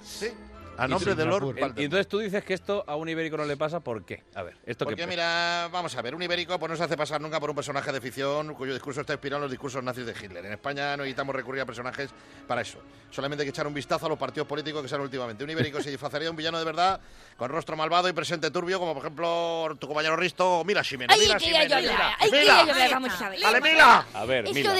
Sí. 0.04 0.32
A 0.78 0.88
nombre 0.88 1.16
de 1.16 1.26
Lord 1.26 1.44
Voldemort. 1.44 1.80
Y 1.80 1.86
entonces 1.86 2.08
tú 2.08 2.20
dices 2.20 2.44
que 2.44 2.54
esto 2.54 2.84
a 2.88 2.96
un 2.96 3.10
ibérico 3.10 3.38
no 3.38 3.46
le 3.46 3.58
pasa, 3.58 3.80
¿por 3.80 4.06
qué? 4.06 4.24
A 4.36 4.44
ver, 4.44 4.56
esto 4.66 4.86
Porque 4.86 5.02
que 5.02 5.08
mira, 5.08 5.70
vamos 5.72 5.96
a 5.96 6.02
ver, 6.02 6.16
un 6.16 6.22
ibérico 6.22 6.58
pues 6.60 6.70
no 6.70 6.76
se 6.76 6.84
hace 6.84 6.96
pasar 6.98 7.20
nunca 7.22 7.40
por 7.40 7.50
un 7.50 7.56
personaje 7.56 7.92
de 7.92 8.00
ficción 8.02 8.54
cuyo 8.54 8.74
discurso 8.74 9.02
está 9.02 9.14
inspirado 9.14 9.38
en 9.38 9.42
los 9.44 9.52
discursos 9.52 9.84
nazis 9.84 10.06
de 10.06 10.14
Hitler. 10.14 10.46
En 10.46 10.54
España 10.54 10.92
no 10.98 11.04
necesitamos 11.04 11.36
recurrir 11.36 11.62
a 11.62 11.66
personajes 11.66 12.10
para 12.48 12.62
eso. 12.62 12.80
Solamente 13.12 13.44
hay 13.44 13.48
que 13.48 13.52
echar 13.52 13.68
un 13.68 13.74
vistazo 13.74 14.06
a 14.06 14.10
los 14.10 14.18
partidos 14.18 14.48
políticos 14.48 14.82
que 14.82 14.88
salen 14.88 15.04
últimamente. 15.06 15.44
Un 15.44 15.50
ibérico 15.50 15.82
se 15.82 15.90
disfrazaría 15.90 16.26
de 16.26 16.32
un 16.32 16.36
villano 16.36 16.60
de 16.60 16.66
verdad, 16.66 17.00
con 17.38 17.50
rostro 17.50 17.76
malvado 17.76 18.08
y 18.10 18.14
presente 18.14 18.52
turbio, 18.52 18.80
como 18.80 18.94
por 18.94 19.04
ejemplo 19.04 19.76
tu 19.80 19.88
compañero 19.88 20.16
Risto 20.16 20.60
o 20.60 20.64
Mila 20.64 20.84
Ximena. 20.84 21.14
Quería 21.14 21.34
yo 21.34 21.40
Ximena, 21.40 21.64
hablar, 21.64 21.82
Mila, 21.82 22.16
ahí 22.20 22.32
Mila. 22.32 22.40
quería 22.42 22.66
yo 22.66 22.72
hablar, 22.72 22.92
vamos 22.92 23.22
a 23.22 23.30
ver. 23.30 23.46
¡Ale, 23.46 23.62
Mila! 23.62 24.06
A 24.14 24.26
ver, 24.26 24.46
Esto 24.46 24.54
mira. 24.54 24.74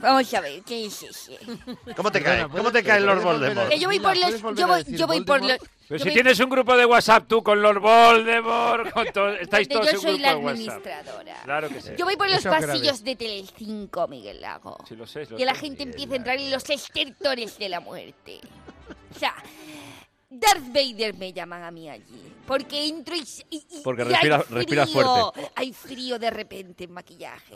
Vamos 0.00 0.34
a 0.34 0.40
ver, 0.40 0.62
¿qué 0.62 0.86
es 0.86 1.02
ese? 1.02 1.38
¿Cómo 1.96 2.12
te 2.12 2.22
cae? 2.22 2.46
¿puedes- 2.46 2.56
¿Cómo 2.58 2.72
te 2.72 2.82
cae 2.82 3.00
Lord 3.00 3.22
Voldemort? 3.22 3.68
Que 3.70 3.78
yo 3.78 3.88
voy 3.88 3.98
por 4.00 4.14
¿puedes 4.14 4.42
los... 4.42 4.56
Yo 4.56 4.66
voy, 4.66 4.84
yo 4.88 5.06
voy 5.06 5.24
por 5.24 5.40
los... 5.42 5.58
Pero 5.88 5.98
yo 5.98 6.04
si 6.04 6.10
tienes 6.12 6.38
un 6.40 6.50
grupo 6.50 6.76
de 6.76 6.84
WhatsApp 6.84 7.26
tú 7.28 7.42
con 7.42 7.62
Lord 7.62 7.80
Voldemort, 7.80 8.90
con 8.92 9.06
todo, 9.12 9.30
estáis 9.30 9.68
todos 9.68 9.86
yo 9.86 9.92
en 9.92 10.00
soy 10.00 10.10
grupo 10.12 10.22
la 10.22 10.28
de 10.30 10.36
WhatsApp. 10.36 10.50
administradora. 10.54 11.34
Claro 11.44 11.68
que 11.68 11.80
sí. 11.80 11.90
Yo 11.96 12.04
voy 12.04 12.16
por 12.16 12.28
los 12.28 12.38
Eso 12.38 12.50
pasillos 12.50 13.04
de 13.04 13.16
Telecinco, 13.16 14.08
Miguel 14.08 14.40
Lago. 14.40 14.76
Sí, 14.88 14.96
lo 14.96 15.06
sé, 15.06 15.26
lo 15.30 15.38
Y 15.38 15.44
la 15.44 15.54
gente 15.54 15.84
empieza 15.84 16.14
a 16.14 16.16
entrar 16.16 16.36
en 16.38 16.50
los 16.50 16.68
estertores 16.68 17.56
de 17.58 17.68
la 17.68 17.80
muerte. 17.80 18.40
O 19.14 19.18
sea, 19.18 19.34
Darth 20.40 20.66
Vader 20.68 21.14
me 21.14 21.32
llaman 21.32 21.62
a 21.64 21.70
mí 21.70 21.88
allí. 21.88 22.32
Porque 22.46 22.86
entro 22.86 23.16
y... 23.16 23.26
y- 23.50 23.56
y- 23.70 23.80
Porque 23.82 24.02
y 24.02 24.04
respira- 24.04 24.36
hay 24.48 24.54
respiras 24.54 24.90
frío, 24.92 25.32
fuerte. 25.32 25.50
Hay 25.56 25.72
frío 25.72 26.18
de 26.18 26.30
repente 26.30 26.84
en 26.84 26.92
maquillaje. 26.92 27.54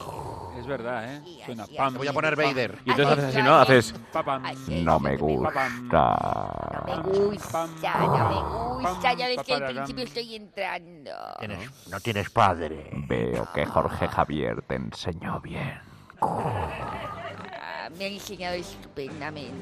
Es 0.58 0.66
verdad, 0.66 1.14
¿eh? 1.14 1.20
Sí, 1.24 1.40
Suena 1.46 1.62
así, 1.62 1.74
pam. 1.76 1.86
así. 1.88 1.96
Voy 1.98 2.08
a 2.08 2.12
poner 2.12 2.34
Vader. 2.36 2.78
Y 2.84 2.90
entonces 2.90 3.18
haces 3.18 3.24
así, 3.36 3.42
¿no? 3.42 3.54
Haces... 3.56 3.94
No 4.82 4.98
me 4.98 5.16
gusta. 5.16 5.68
No 5.68 6.84
me 6.86 7.02
gusta, 7.02 7.66
no 7.66 8.28
me 8.28 8.82
gusta. 8.82 9.14
Ya 9.14 9.26
ves 9.28 9.38
que 9.44 9.54
al 9.54 9.64
principio 9.66 10.04
estoy 10.04 10.34
entrando. 10.34 11.10
no 11.90 12.00
tienes 12.00 12.30
padre. 12.30 12.90
Veo 13.06 13.48
que 13.54 13.64
Jorge 13.66 14.08
Javier 14.08 14.62
te 14.62 14.74
enseñó 14.74 15.40
bien. 15.40 15.80
Me 18.00 18.06
han 18.06 18.12
enseñado 18.14 18.54
estupendamente. 18.54 19.52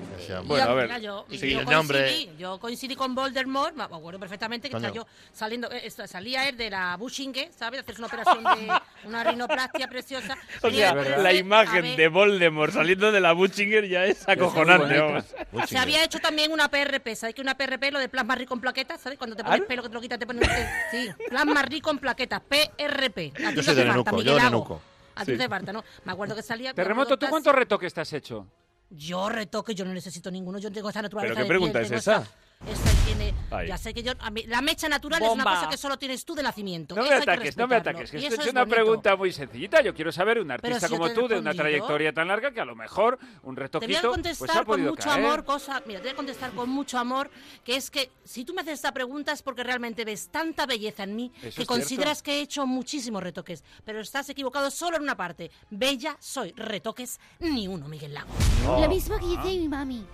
Bueno, 0.44 0.70
a 0.70 0.74
ver. 0.74 0.84
Mira, 0.84 0.98
yo, 1.00 1.26
Sí, 1.28 1.50
yo 1.50 1.58
el 1.58 1.66
nombre. 1.66 2.04
coincidí, 2.04 2.30
yo 2.38 2.60
coincidí 2.60 2.94
con 2.94 3.12
Voldemort, 3.12 3.74
me 3.74 3.82
acuerdo 3.82 4.20
perfectamente 4.20 4.70
que 4.70 4.76
estaba 4.76 4.94
yo 4.94 5.08
saliendo, 5.32 5.68
eh, 5.72 5.90
salía 5.90 6.48
él 6.48 6.56
de 6.56 6.70
la 6.70 6.96
Bushinge, 6.96 7.50
¿sabes? 7.50 7.80
Hacerse 7.80 8.00
una 8.00 8.06
operación 8.06 8.44
de 8.44 8.80
una 9.08 9.24
rinoplastia 9.24 9.88
preciosa. 9.88 10.38
O 10.62 10.70
sea, 10.70 10.90
él, 10.90 11.20
la 11.20 11.32
imagen 11.32 11.82
ver, 11.82 11.96
de 11.96 12.06
Voldemort 12.06 12.72
saliendo 12.72 13.10
de 13.10 13.20
la 13.20 13.32
Butchinger 13.32 13.88
ya 13.88 14.04
es 14.04 14.28
acojonante. 14.28 15.24
Se 15.66 15.76
había 15.76 16.04
hecho 16.04 16.20
también 16.20 16.52
una 16.52 16.68
PRP, 16.68 17.16
¿sabes? 17.16 17.34
Que 17.34 17.42
una 17.42 17.56
PRP, 17.56 17.90
lo 17.90 17.98
de 17.98 18.08
plasma 18.08 18.36
rico 18.36 18.54
en 18.54 18.60
plaquetas, 18.60 19.00
¿sabes? 19.00 19.18
Cuando 19.18 19.34
te 19.34 19.42
pones 19.42 19.62
¿Ah? 19.62 19.64
pelo 19.66 19.82
que 19.82 19.88
te 19.88 19.94
lo 19.94 20.00
quitas, 20.00 20.18
te 20.18 20.26
pones... 20.26 20.48
Sí, 20.92 21.08
plasma 21.28 21.62
rico 21.62 21.90
en 21.90 21.98
plaquetas, 21.98 22.40
PRP. 22.42 23.32
Yo 23.56 23.62
soy 23.64 23.74
de 23.74 23.84
Nenuco, 23.84 24.22
yo 24.22 24.36
de. 24.36 24.42
Nenuco. 24.42 24.80
A 25.18 25.24
ti 25.24 25.32
Sí. 25.32 25.38
te 25.38 25.48
falta, 25.48 25.72
¿no? 25.72 25.82
Me 26.04 26.12
acuerdo 26.12 26.34
que 26.36 26.42
salía... 26.42 26.72
Terremoto, 26.72 27.18
¿tú 27.18 27.26
cuántos 27.28 27.54
retoques 27.54 27.92
te 27.92 28.00
has 28.00 28.12
hecho? 28.12 28.46
Yo 28.90 29.28
retoque, 29.28 29.74
yo 29.74 29.84
no 29.84 29.92
necesito 29.92 30.30
ninguno, 30.30 30.58
yo 30.58 30.70
tengo 30.72 30.88
esa 30.88 31.02
naturaleza 31.02 31.34
¿Pero 31.34 31.36
qué 31.36 31.42
de 31.42 31.48
pregunta 31.48 31.80
piel, 31.80 31.92
es 31.94 32.04
tengo 32.04 32.18
esa? 32.20 32.30
Esa 32.66 32.90
tiene, 33.06 33.32
Ay. 33.50 33.68
ya 33.68 33.78
sé 33.78 33.94
que 33.94 34.02
yo, 34.02 34.12
a 34.18 34.30
mí- 34.30 34.42
la 34.46 34.60
mecha 34.60 34.88
natural 34.88 35.22
es 35.22 35.28
una 35.30 35.44
Bomba. 35.44 35.58
cosa 35.60 35.70
que 35.70 35.76
solo 35.76 35.96
tienes 35.98 36.24
tú 36.24 36.34
de 36.34 36.42
nacimiento. 36.42 36.94
No 36.96 37.02
me 37.02 37.08
Eso 37.08 37.22
ataques, 37.22 37.56
no 37.56 37.68
me 37.68 37.76
ataques. 37.76 38.10
que 38.10 38.18
y 38.18 38.24
esto 38.24 38.34
eso 38.34 38.42
es 38.42 38.50
una 38.50 38.62
bonito. 38.62 38.74
pregunta 38.76 39.16
muy 39.16 39.32
sencillita. 39.32 39.80
Yo 39.80 39.94
quiero 39.94 40.10
saber, 40.12 40.38
un 40.40 40.50
artista 40.50 40.88
si 40.88 40.92
como 40.94 41.10
tú, 41.10 41.28
de 41.28 41.38
una 41.38 41.54
trayectoria 41.54 42.12
tan 42.12 42.28
larga, 42.28 42.50
que 42.50 42.60
a 42.60 42.64
lo 42.64 42.74
mejor 42.74 43.18
un 43.42 43.54
Te 43.54 43.60
voy 43.60 43.62
retoquito 43.62 43.98
a 43.98 44.00
pues, 44.00 44.12
contestar 44.12 44.58
ha 44.58 44.64
con 44.64 44.82
mucho 44.82 45.08
caer. 45.08 45.24
amor, 45.24 45.44
cosa, 45.44 45.82
mira, 45.86 46.00
te 46.00 46.06
voy 46.08 46.12
a 46.12 46.16
contestar 46.16 46.50
con 46.52 46.68
mucho 46.68 46.98
amor, 46.98 47.30
que 47.64 47.76
es 47.76 47.90
que 47.90 48.10
si 48.24 48.44
tú 48.44 48.52
me 48.54 48.62
haces 48.62 48.74
esta 48.74 48.92
pregunta 48.92 49.32
es 49.32 49.42
porque 49.42 49.62
realmente 49.62 50.04
ves 50.04 50.28
tanta 50.30 50.66
belleza 50.66 51.04
en 51.04 51.14
mí 51.16 51.32
Eso 51.42 51.60
que 51.60 51.66
consideras 51.66 52.22
que 52.22 52.38
he 52.38 52.40
hecho 52.40 52.66
muchísimos 52.66 53.22
retoques, 53.22 53.62
pero 53.84 54.00
estás 54.00 54.28
equivocado 54.30 54.70
solo 54.70 54.96
en 54.96 55.02
una 55.04 55.16
parte. 55.16 55.50
Bella 55.70 56.16
soy, 56.20 56.52
retoques 56.56 57.18
ni 57.38 57.68
uno, 57.68 57.88
Miguel 57.88 58.14
Lago. 58.14 58.28
Lo 58.64 58.88
mismo 58.88 59.16
que 59.18 59.26
dice 59.26 59.58
mi 59.58 59.68
mami. 59.68 60.04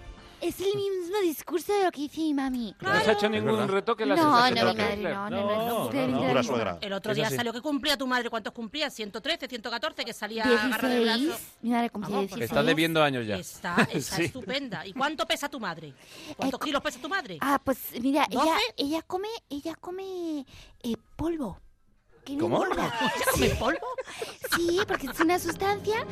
Es 0.41 0.61
el 0.61 0.75
mismo 0.75 1.19
discurso 1.23 1.73
de 1.73 1.85
lo 1.85 1.91
que 1.91 2.03
dice 2.03 2.21
mi 2.21 2.35
mami. 2.35 2.75
¿No 2.81 2.91
has 2.91 3.09
hecho 3.09 3.29
ningún 3.29 3.67
retoque? 3.69 4.05
¿Le 4.05 4.13
has 4.15 4.21
No, 4.21 4.31
no, 4.31 4.45
mi 4.45 4.75
madre, 4.75 4.97
no, 5.15 5.31
no, 5.31 5.91
no. 5.93 6.79
El 6.81 6.93
otro 6.93 7.15
día 7.15 7.31
salió 7.31 7.53
que 7.53 7.61
cumplía 7.63 7.97
tu 7.97 8.07
madre, 8.07 8.29
¿cuántos 8.29 8.53
cumplía? 8.53 8.91
113, 8.91 9.49
114, 9.49 10.05
que 10.05 10.13
salía 10.13 10.45
agarrada 10.45 10.89
del 10.95 11.05
brazo. 11.05 11.19
16. 11.21 11.49
Mi 11.63 11.71
madre 11.71 11.91
cumple 11.91 12.11
Vamos, 12.13 12.27
16. 12.29 12.51
Estás 12.51 12.67
debiendo 12.67 13.03
años 13.03 13.27
ya. 13.27 13.37
Está, 13.37 13.77
está 13.93 14.17
Sí. 14.17 14.25
estupenda. 14.25 14.87
¿Y 14.87 14.93
cuánto 14.93 15.27
pesa 15.27 15.49
tu 15.49 15.59
madre? 15.61 15.95
¿Cuántos 16.37 16.61
Eh, 16.61 16.65
kilos 16.65 16.83
pesa 16.83 17.01
tu 17.01 17.09
madre? 17.09 17.39
Ah, 17.41 17.61
pues 17.65 17.79
mira, 18.01 18.27
ella, 18.31 18.57
ella 18.77 19.03
come, 19.03 19.29
ella 19.49 19.75
come 19.77 20.45
eh, 20.83 20.97
polvo. 21.17 21.59
¿Cómo? 22.27 22.65
engorda. 22.65 22.91
¿Come 23.33 23.49
polvo? 23.51 23.87
Sí, 24.57 24.79
porque 24.89 25.07
es 25.09 25.21
una 25.21 25.39
sustancia 25.39 26.07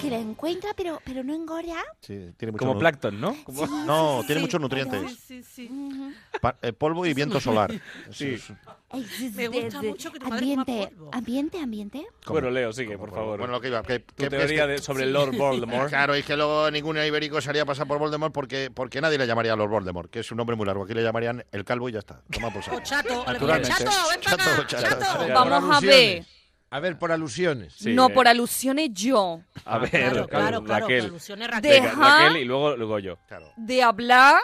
que 0.00 0.10
la 0.10 0.18
encuentra, 0.18 0.70
pero, 0.76 1.00
pero 1.04 1.22
no 1.22 1.34
engorda. 1.34 1.76
Sí, 2.00 2.30
tiene 2.36 2.52
mucho 2.52 2.58
Como 2.60 2.74
nu- 2.74 2.80
plancton, 2.80 3.20
¿no? 3.20 3.34
Sí, 3.34 3.42
No, 3.86 4.20
sí, 4.20 4.26
tiene 4.26 4.40
sí. 4.40 4.44
muchos 4.46 4.60
nutrientes. 4.60 5.18
Sí, 5.26 5.42
sí. 5.42 5.68
Ujú. 5.70 6.12
Pa- 6.40 6.56
eh, 6.62 6.72
polvo 6.72 7.04
y 7.06 7.14
viento 7.14 7.40
solar. 7.40 7.70
Sí. 8.10 8.34
Eso 8.34 8.52
es- 8.52 8.58
Ay, 8.92 9.04
sí, 9.04 9.30
Me 9.36 9.42
sí, 9.42 9.46
gusta 9.62 9.80
sí. 9.80 9.86
mucho 9.86 10.10
que 10.10 10.18
tu 10.18 10.26
madre 10.28 10.46
coma 10.48 10.62
ambiente, 10.62 10.94
polvo. 10.96 11.10
ambiente, 11.12 11.58
ambiente. 11.60 12.06
Bueno, 12.26 12.50
Leo, 12.50 12.72
sigue, 12.72 12.98
por 12.98 13.10
favor. 13.10 13.38
Bueno, 13.38 13.52
lo 13.52 13.60
que 13.60 13.68
iba. 13.68 13.82
Que, 13.84 14.00
tu 14.00 14.14
que- 14.16 14.28
teoría 14.30 14.46
es 14.46 14.60
que- 14.62 14.66
de- 14.66 14.78
sobre 14.78 15.06
Lord 15.06 15.36
Voldemort. 15.36 15.88
Claro, 15.90 16.16
y 16.16 16.22
que 16.24 16.36
luego 16.36 16.68
ningún 16.72 16.96
ibérico 16.98 17.40
se 17.40 17.50
haría 17.50 17.64
pasar 17.64 17.86
por 17.86 17.98
Voldemort 17.98 18.32
porque, 18.34 18.70
porque 18.74 19.00
nadie 19.00 19.16
le 19.18 19.26
llamaría 19.28 19.54
Lord 19.54 19.70
Voldemort, 19.70 20.10
que 20.10 20.20
es 20.20 20.30
un 20.32 20.38
nombre 20.38 20.56
muy 20.56 20.66
largo. 20.66 20.84
Aquí 20.84 20.94
le 20.94 21.02
llamarían 21.04 21.44
el 21.52 21.64
calvo 21.64 21.88
y 21.88 21.92
ya 21.92 22.00
está. 22.00 22.20
Toma 22.32 22.52
por 22.52 22.64
saco. 22.64 22.78
O 22.78 22.80
chato, 22.80 23.22
o 23.22 23.26
le 23.26 23.32
Naturalmente. 23.34 23.68
ponen, 23.76 23.92
chato, 23.92 24.08
ven 24.10 24.20
para 24.24 24.36
Chato, 24.36 24.50
acá, 24.50 24.66
chato, 24.66 24.88
chato. 24.88 25.04
chato. 25.04 25.32
Vamos 25.34 25.76
a 25.76 25.80
ver. 25.80 26.24
A 26.72 26.78
ver, 26.80 26.98
por 26.98 27.10
alusiones. 27.10 27.74
Sí, 27.74 27.92
no 27.94 28.08
eh. 28.08 28.12
por 28.14 28.28
alusiones 28.28 28.90
yo. 28.92 29.40
A 29.64 29.78
ver, 29.78 29.90
Claro, 29.90 30.28
claro, 30.28 30.62
claro, 30.62 30.80
Raquel. 30.82 31.00
por 31.02 31.10
alusiones 31.10 31.48
De- 31.48 31.52
Raquel. 31.54 31.82
Deja- 31.82 32.18
Raquel 32.26 32.36
y 32.42 32.44
luego, 32.44 32.76
luego 32.76 32.98
yo. 33.00 33.16
Claro. 33.26 33.52
De 33.56 33.82
hablar 33.82 34.40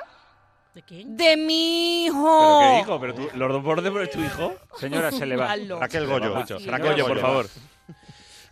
¿De 0.75 0.83
quién? 0.83 1.17
de 1.17 1.37
mi 1.37 2.07
¿Pero 2.09 2.19
hijo. 2.19 2.61
qué 2.61 2.81
hijo? 2.81 3.01
¿Pero 3.01 3.15
tú, 3.15 3.29
Lord 3.35 3.63
Voldemort 3.63 4.05
es 4.05 4.11
tu 4.11 4.21
hijo? 4.21 4.55
Señora, 4.79 5.13
se 5.13 5.25
le 5.25 5.37
va. 5.37 5.55
Raquel 5.79 6.07
Goyo. 6.07 6.35
mucho. 6.35 6.59
Señora 6.59 6.79
Goyo, 6.79 7.07
por 7.07 7.21
favor. 7.21 7.47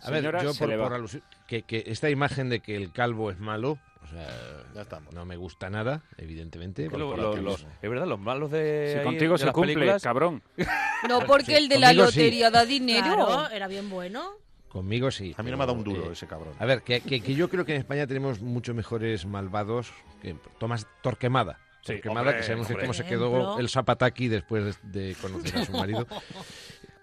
A 0.03 0.11
ver, 0.11 0.19
Señora, 0.19 0.43
yo 0.43 0.53
se 0.53 0.65
por, 0.67 0.77
por 0.77 0.93
alusión, 0.93 1.23
que, 1.47 1.63
que 1.63 1.83
esta 1.87 2.09
imagen 2.09 2.47
de 2.49 2.59
que 2.61 2.75
el 2.75 2.91
calvo 2.91 3.29
es 3.31 3.39
malo, 3.39 3.77
sea, 4.15 4.63
Ya 4.73 4.81
estamos. 4.81 5.13
no 5.13 5.25
me 5.25 5.35
gusta 5.37 5.69
nada, 5.69 6.03
evidentemente. 6.17 6.89
Lo- 6.89 7.15
lo- 7.15 7.53
es 7.55 7.65
verdad, 7.89 8.07
los 8.07 8.19
malos 8.19 8.51
de. 8.51 8.89
Si 8.93 8.97
ahí, 8.99 9.03
contigo 9.05 9.33
de 9.33 9.37
se 9.39 9.45
las 9.45 9.53
cumple, 9.53 9.73
películas- 9.73 10.01
cabrón. 10.03 10.41
No 11.07 11.19
porque 11.27 11.45
Sí, 11.45 11.53
el 11.53 11.69
de 11.69 11.77
la 11.79 11.87
conmigo 11.89 12.07
sí. 12.11 12.19
lotería 12.19 12.49
da 12.51 12.65
dinero. 12.65 13.15
Claro, 13.15 13.49
era 13.49 13.67
bien 13.67 13.89
bueno. 13.89 14.31
Conmigo 14.69 15.11
sí. 15.11 15.33
A 15.37 15.43
mí 15.43 15.51
no 15.51 15.57
me 15.57 15.63
ha 15.63 15.67
dado 15.67 15.77
un 15.77 15.83
duro 15.85 16.09
eh, 16.09 16.13
ese 16.13 16.25
cabrón. 16.27 16.53
A 16.59 16.65
ver, 16.65 16.81
que, 16.81 16.99
que- 17.01 17.21
que 17.21 17.33
yo 17.35 17.49
creo 17.49 17.63
que 17.65 17.73
en 17.75 17.79
España 17.79 18.07
tenemos 18.07 18.41
muchos 18.41 18.75
mejores 18.75 19.25
malvados 19.25 19.91
que 20.21 20.35
Tomás 20.59 20.87
Torquemada. 21.03 21.59
Sí, 21.81 21.93
Torquemada, 21.93 22.21
hombre, 22.21 22.37
que 22.37 22.43
sabemos 22.43 22.67
hombre. 22.67 22.83
cómo 22.83 22.93
se 22.93 23.03
Ejemplo. 23.03 23.29
quedó 23.29 23.59
el 23.59 23.69
Zapataki 23.69 24.27
después 24.27 24.79
de, 24.83 25.09
de 25.09 25.15
conocer 25.15 25.57
a 25.59 25.65
su 25.65 25.71
marido. 25.73 26.07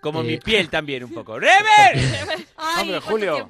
Como 0.01 0.23
Eh, 0.23 0.25
mi 0.25 0.37
piel 0.39 0.69
también 0.69 1.05
un 1.05 1.15
poco. 1.15 1.39
¡Rever! 1.39 2.45
Hombre, 2.81 2.99
Julio. 3.01 3.49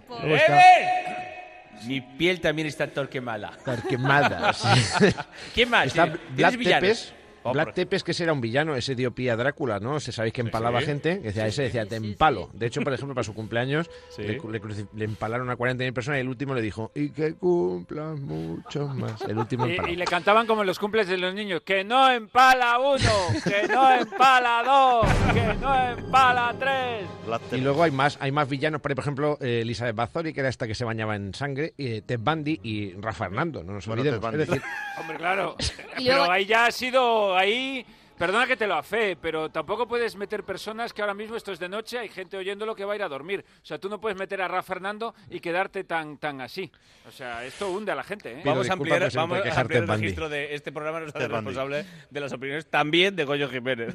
Mi 1.87 2.01
piel 2.01 2.41
también 2.41 2.68
está 2.68 2.87
torquemada. 2.87 3.53
Torquemada. 3.64 4.55
¿Quién 5.55 5.68
más? 5.70 5.87
Está 5.89 6.05
¿Tienes- 6.05 6.37
Black 6.37 6.57
villanos? 6.57 6.80
Tepes. 6.80 7.14
Oh, 7.45 7.53
Black 7.53 7.74
Tepes, 7.74 8.03
que 8.05 8.12
ese 8.12 8.24
era 8.24 8.32
un 8.32 8.40
villano, 8.40 8.76
ese 8.76 8.95
dio 8.95 9.12
pie 9.12 9.30
a 9.30 9.36
Drácula, 9.36 9.80
¿no? 9.80 10.01
Se 10.01 10.12
sabéis 10.12 10.32
que 10.34 10.40
empalaba 10.43 10.80
sí. 10.80 10.86
gente. 10.86 11.16
que 11.20 11.28
decía, 11.28 11.47
ese 11.47 11.62
decía, 11.62 11.86
te 11.86 11.97
empalo. 11.97 12.51
De 12.53 12.66
hecho, 12.66 12.80
por 12.82 12.93
ejemplo, 12.93 13.14
para 13.14 13.24
su 13.24 13.34
cumpleaños 13.34 13.90
Sí. 14.11 14.22
le, 14.22 14.38
le 14.38 14.61
le 14.95 15.05
empalaron 15.05 15.51
a 15.51 15.57
40.000 15.57 15.93
personas 15.93 16.18
y 16.18 16.20
el 16.20 16.28
último 16.28 16.55
le 16.55 16.62
dijo, 16.62 16.90
y 16.95 17.11
que 17.11 17.34
cumplan 17.34 18.22
muchos 18.24 18.95
más. 18.95 19.20
El 19.22 19.38
último 19.38 19.66
Y, 19.72 19.72
y 19.93 19.97
le 19.97 20.05
cantaban 20.05 20.47
como 20.47 20.62
en 20.62 20.66
los 20.66 20.78
cumples 20.78 21.09
de 21.09 21.18
los 21.18 21.34
niños, 21.34 21.62
que 21.64 21.84
no 21.84 22.11
empala 22.11 22.78
uno, 22.78 22.99
que 23.45 23.68
no 23.68 23.90
empala 23.95 24.62
dos, 24.64 25.07
que 25.34 25.55
no 25.61 25.88
empala 25.90 26.55
tres. 26.59 27.07
Y 27.53 27.61
luego 27.62 27.82
hay 27.82 27.90
más, 27.90 28.16
hay 28.20 28.32
más 28.32 28.49
villanos, 28.49 28.80
por 28.80 28.93
ejemplo, 28.93 29.38
eh, 29.40 29.61
Elizabeth 29.62 29.95
Bathory, 29.97 30.32
que 30.32 30.40
era 30.40 30.49
esta 30.49 30.66
que 30.66 30.74
se 30.74 30.84
bañaba 30.84 31.16
en 31.16 31.34
sangre, 31.34 31.74
y 31.76 31.86
eh, 31.95 32.03
Ted 32.03 32.20
Bundy 32.20 32.61
y 32.62 32.93
Rafa 32.95 33.26
Hernando, 33.26 33.62
no 33.62 33.72
nos 33.74 33.86
Bueno, 33.86 34.03
olvidemos. 34.03 34.30
Ted 34.30 34.40
Es 34.40 34.49
decir, 34.49 34.62
Hombre, 35.01 35.16
claro. 35.16 35.57
Pero 35.97 36.30
ahí 36.30 36.45
ya 36.47 36.66
ha 36.66 36.70
sido, 36.70 37.32
ahí... 37.37 37.85
Perdona 38.18 38.47
que 38.47 38.57
te 38.57 38.68
lo 38.68 38.74
afee, 38.74 39.16
pero 39.16 39.49
tampoco 39.49 39.89
puedes 39.89 40.14
meter 40.14 40.45
personas 40.45 40.93
que 40.93 41.01
ahora 41.01 41.14
mismo 41.14 41.35
esto 41.35 41.51
es 41.51 41.59
de 41.59 41.68
noche, 41.68 41.99
hay 41.99 42.09
gente 42.09 42.37
oyéndolo 42.37 42.76
que 42.76 42.85
va 42.85 42.93
a 42.93 42.97
ir 42.97 43.03
a 43.03 43.09
dormir. 43.09 43.45
O 43.61 43.66
sea, 43.66 43.78
tú 43.78 43.89
no 43.89 44.01
puedes 44.01 44.16
meter 44.16 44.41
a 44.43 44.47
Rafa 44.47 44.74
Fernando 44.74 45.12
y 45.28 45.41
quedarte 45.41 45.83
tan, 45.83 46.18
tan 46.18 46.41
así. 46.41 46.70
O 47.09 47.11
sea, 47.11 47.45
esto 47.45 47.72
hunde 47.72 47.91
a 47.91 47.97
la 47.97 48.05
gente, 48.05 48.30
¿eh? 48.30 48.43
Vamos 48.45 48.70
a 48.70 48.74
ampliar, 48.74 49.11
vamos 49.12 49.39
a 49.45 49.61
ampliar 49.61 49.83
el 49.83 49.89
registro 49.89 50.28
de 50.28 50.55
este 50.55 50.70
programa, 50.70 50.99
hace 50.99 51.12
Ted 51.12 51.22
Bundy. 51.22 51.35
responsable 51.35 51.87
de 52.11 52.20
las 52.20 52.33
opiniones 52.33 52.66
también 52.66 53.16
de 53.16 53.24
Goyo 53.24 53.49
Jiménez. 53.49 53.93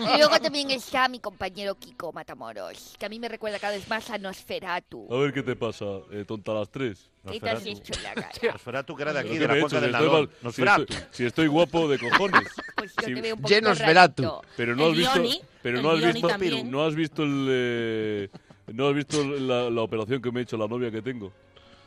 Y 0.00 0.18
luego 0.18 0.38
también 0.40 0.70
está 0.72 1.08
mi 1.08 1.20
compañero 1.20 1.76
Kiko 1.76 2.12
Matamoros, 2.12 2.94
que 2.98 3.06
a 3.06 3.08
mí 3.08 3.18
me 3.18 3.30
recuerda 3.30 3.58
cada 3.58 3.74
vez 3.74 3.88
más 3.88 4.10
a 4.10 4.18
Nosferatu. 4.18 5.08
A 5.10 5.18
ver 5.18 5.32
qué 5.32 5.42
te 5.42 5.56
pasa, 5.56 5.86
eh, 6.10 6.26
tonta 6.26 6.52
a 6.52 6.56
las 6.56 6.70
tres. 6.70 7.10
¿Qué 7.30 7.40
te 7.40 7.50
has 7.50 7.66
hecho 7.66 7.92
en 7.94 8.02
la 8.02 8.14
cara? 8.14 8.30
Nosferatu, 8.52 8.96
que 8.96 9.02
era 9.02 9.12
de 9.12 9.18
aquí, 9.20 9.28
¿Qué 9.30 9.38
de 9.38 9.48
me 9.48 9.54
la 9.54 9.60
cuenca 9.60 9.80
del 9.80 10.28
si 10.28 10.44
Nosferatu. 10.44 10.82
estoy- 10.82 11.06
Si 11.10 11.24
estoy 11.26 11.46
guapo 11.46 11.88
de 11.88 11.98
cojones. 11.98 12.48
Pues 12.76 12.92
yo 12.96 13.04
te 13.14 13.20
veo 13.20 13.34
un 13.36 13.40
poquito 13.42 13.60
Llenos. 13.60 13.78
Pero 14.56 14.76
no 14.76 14.86
has 14.86 14.96
visto, 14.96 15.22
pero 15.62 15.80
no 15.80 15.90
has 15.92 16.00
visto, 16.12 16.28
no 16.64 16.84
has 16.84 16.94
visto 16.94 17.22
el, 17.22 17.46
eh, 17.50 18.28
no 18.72 18.88
has 18.88 18.94
visto 18.94 19.24
la, 19.24 19.70
la 19.70 19.80
operación 19.82 20.20
que 20.20 20.30
me 20.32 20.40
ha 20.40 20.42
hecho 20.42 20.56
la 20.58 20.66
novia 20.66 20.90
que 20.90 21.00
tengo. 21.00 21.32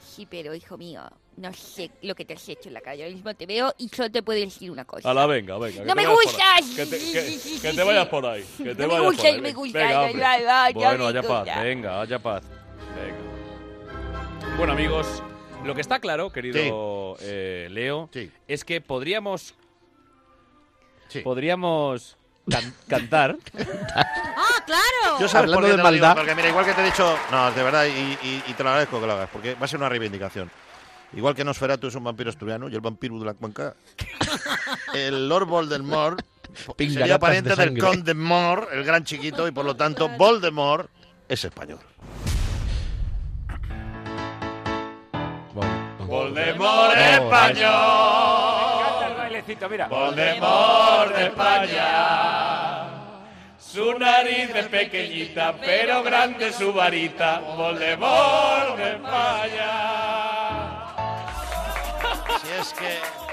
Sí, 0.02 0.26
pero 0.28 0.56
hijo 0.56 0.76
mío, 0.78 1.02
no 1.36 1.54
sé 1.54 1.92
lo 2.02 2.16
que 2.16 2.26
te 2.26 2.34
has 2.34 2.50
hecho 2.50 2.70
en 2.70 2.74
la 2.74 2.82
cara. 2.82 2.96
Yo 2.96 3.06
mismo 3.06 3.36
te 3.36 3.46
veo 3.46 3.72
y 3.78 3.90
solo 3.90 4.10
te 4.10 4.24
puedo 4.24 4.40
decir 4.40 4.72
una 4.72 4.86
cosa. 4.86 5.12
A 5.12 5.14
la 5.14 5.28
venga, 5.28 5.60
venga. 5.60 5.82
que 5.84 5.86
¡No 5.86 5.94
te 5.94 6.02
me 6.02 6.08
vayas 6.08 6.16
por 6.16 6.24
gustas! 6.24 6.48
ahí. 6.56 6.76
Que 6.76 6.86
te, 6.88 6.98
que- 6.98 7.60
que 7.62 7.74
te 7.74 7.84
vayas 7.84 8.08
por 8.08 8.26
ahí. 8.26 8.46
Que 8.58 8.64
te 8.76 8.82
No 8.82 8.88
me 8.88 8.94
vayas 8.94 9.06
gustas, 9.06 9.26
por 9.26 9.36
ahí. 9.36 9.42
me 9.42 9.54
gustas, 9.54 9.84
Venga, 9.84 10.06
ay, 10.64 10.74
ya 10.74 10.80
Bueno, 10.80 11.04
me 11.04 11.10
haya 11.12 11.22
paz, 11.24 11.64
venga, 11.64 12.02
haya 12.02 12.20
paz. 12.20 12.44
Venga. 12.96 13.37
Bueno, 14.58 14.74
amigos, 14.74 15.22
lo 15.66 15.76
que 15.76 15.82
está 15.82 16.00
claro, 16.00 16.32
querido 16.32 17.18
eh, 17.22 17.68
Leo, 17.72 18.10
es 18.48 18.66
que 18.66 18.82
podríamos 18.82 19.56
podríamos 21.24 22.18
can- 22.50 22.74
cantar. 22.88 23.38
¡Ah, 23.96 24.64
claro! 24.66 25.20
Yo 25.20 25.28
sabes 25.28 25.52
Hablando 25.54 25.62
de 25.68 25.78
lo 25.84 25.90
digo, 25.92 26.06
maldad. 26.06 26.16
porque 26.16 26.36
mira, 26.36 26.50
igual 26.50 26.66
que 26.66 26.74
te 26.74 26.82
he 26.82 26.86
dicho, 26.86 27.18
no, 27.32 27.52
de 27.52 27.64
verdad, 27.64 27.86
y, 27.86 27.90
y- 28.28 28.44
y 28.48 28.54
te 28.54 28.64
lo 28.64 28.70
agradezco 28.70 29.00
que 29.00 29.08
lo 29.08 29.14
hagas, 29.14 29.30
porque 29.32 29.56
va 29.56 29.66
a 29.66 29.68
ser 29.68 29.80
una 29.80 29.90
reivindicación. 29.90 30.50
Igual 31.14 31.36
que 31.36 31.44
Nosferatu 31.46 31.88
es 31.88 31.96
un 31.96 32.04
vampiro 32.04 32.30
asturiano 32.30 32.68
y 32.68 32.76
el 32.76 32.82
vampiro 32.82 33.18
de 33.20 33.26
la 33.26 33.34
cuenca, 33.34 33.76
el 34.94 35.30
Lord 35.30 35.46
Voldemort 35.46 36.20
sería 36.78 37.18
pariente 37.20 37.52
de 37.52 37.56
del. 37.56 37.80
Conde 37.80 38.14
Mort, 38.14 38.70
el 38.74 38.84
gran 38.84 39.04
chiquito, 39.06 39.48
y 39.48 39.52
por 39.52 39.64
lo 39.66 39.76
tanto 39.76 40.10
Voldemort 40.10 40.90
es 41.30 41.46
español. 41.46 41.80
Voldemort 46.08 46.96
Me 46.96 47.16
encanta 47.16 49.08
el 49.08 49.16
bailecito, 49.16 49.70
mira. 49.70 49.88
Voldemort 49.88 51.16
de 51.16 51.26
España. 51.26 52.88
Su 53.58 54.00
nariz 54.00 54.50
es 54.56 54.68
pequeñita, 54.68 55.54
pero 55.60 56.04
grande 56.04 56.54
su 56.54 56.72
varita. 56.72 57.40
Voldemort 57.40 58.78
de 58.78 58.92
España. 58.92 59.72
Si 62.42 62.48
es 62.62 62.74
que 62.74 63.27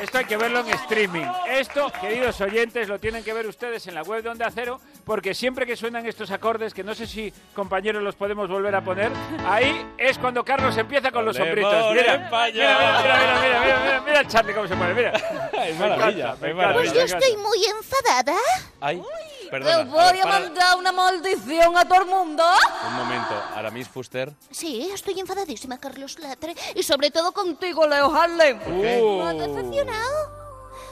Esto 0.00 0.18
hay 0.18 0.24
que 0.26 0.36
verlo 0.36 0.60
en 0.60 0.68
streaming. 0.70 1.24
Esto, 1.48 1.90
queridos 2.00 2.38
oyentes, 2.42 2.86
lo 2.88 2.98
tienen 2.98 3.24
que 3.24 3.32
ver 3.32 3.46
ustedes 3.46 3.86
en 3.86 3.94
la 3.94 4.02
web 4.02 4.22
de 4.22 4.28
Onda 4.28 4.50
Cero, 4.54 4.78
porque 5.04 5.32
siempre 5.34 5.64
que 5.66 5.74
suenan 5.74 6.04
estos 6.06 6.30
acordes, 6.30 6.74
que 6.74 6.84
no 6.84 6.94
sé 6.94 7.06
si 7.06 7.32
compañeros 7.54 8.02
los 8.02 8.14
podemos 8.14 8.48
volver 8.48 8.74
a 8.74 8.82
poner, 8.82 9.10
ahí 9.46 9.86
es 9.96 10.18
cuando 10.18 10.44
Carlos 10.44 10.76
empieza 10.76 11.10
con 11.10 11.24
los 11.24 11.36
sombritos. 11.36 11.92
Mira, 11.92 12.18
mira, 12.18 12.28
mira, 12.28 12.50
mira, 12.52 12.78
mira, 12.78 13.00
mira, 13.02 13.60
mira, 13.64 13.80
mira, 13.84 14.02
mira 14.06 14.20
el 14.20 14.26
Charlie 14.28 14.52
cómo 14.54 14.68
se 14.68 14.76
pone, 14.76 14.94
mira. 14.94 15.12
Es 15.66 15.78
maravilla, 15.78 16.36
Me 16.40 16.48
es 16.48 16.54
encanta, 16.54 16.54
maravilla. 16.54 16.72
Pues 16.74 16.90
me 16.90 16.94
yo 16.96 17.00
encanta. 17.02 17.26
estoy 17.26 17.36
muy 17.42 17.64
enfadada. 17.64 18.36
Ay, 18.80 19.02
Perdona. 19.50 19.84
voy 19.84 20.12
ver, 20.12 20.20
a 20.20 20.22
para- 20.24 20.40
mandar 20.40 20.78
una 20.78 20.92
maldición 20.92 21.76
a 21.76 21.84
todo 21.84 22.00
el 22.02 22.06
mundo. 22.06 22.44
Un 22.88 22.94
momento, 22.96 23.34
Aramis 23.54 23.88
Fuster. 23.88 24.32
Sí, 24.50 24.90
estoy 24.92 25.18
enfadadísima, 25.20 25.78
Carlos 25.78 26.18
Latre. 26.18 26.54
Y 26.74 26.82
sobre 26.82 27.10
todo 27.10 27.32
contigo, 27.32 27.86
Leo 27.86 28.14
Harlem. 28.14 28.58
qué? 28.60 29.02
¿Me 29.02 29.22
has 29.28 29.38
decepcionado? 29.38 30.36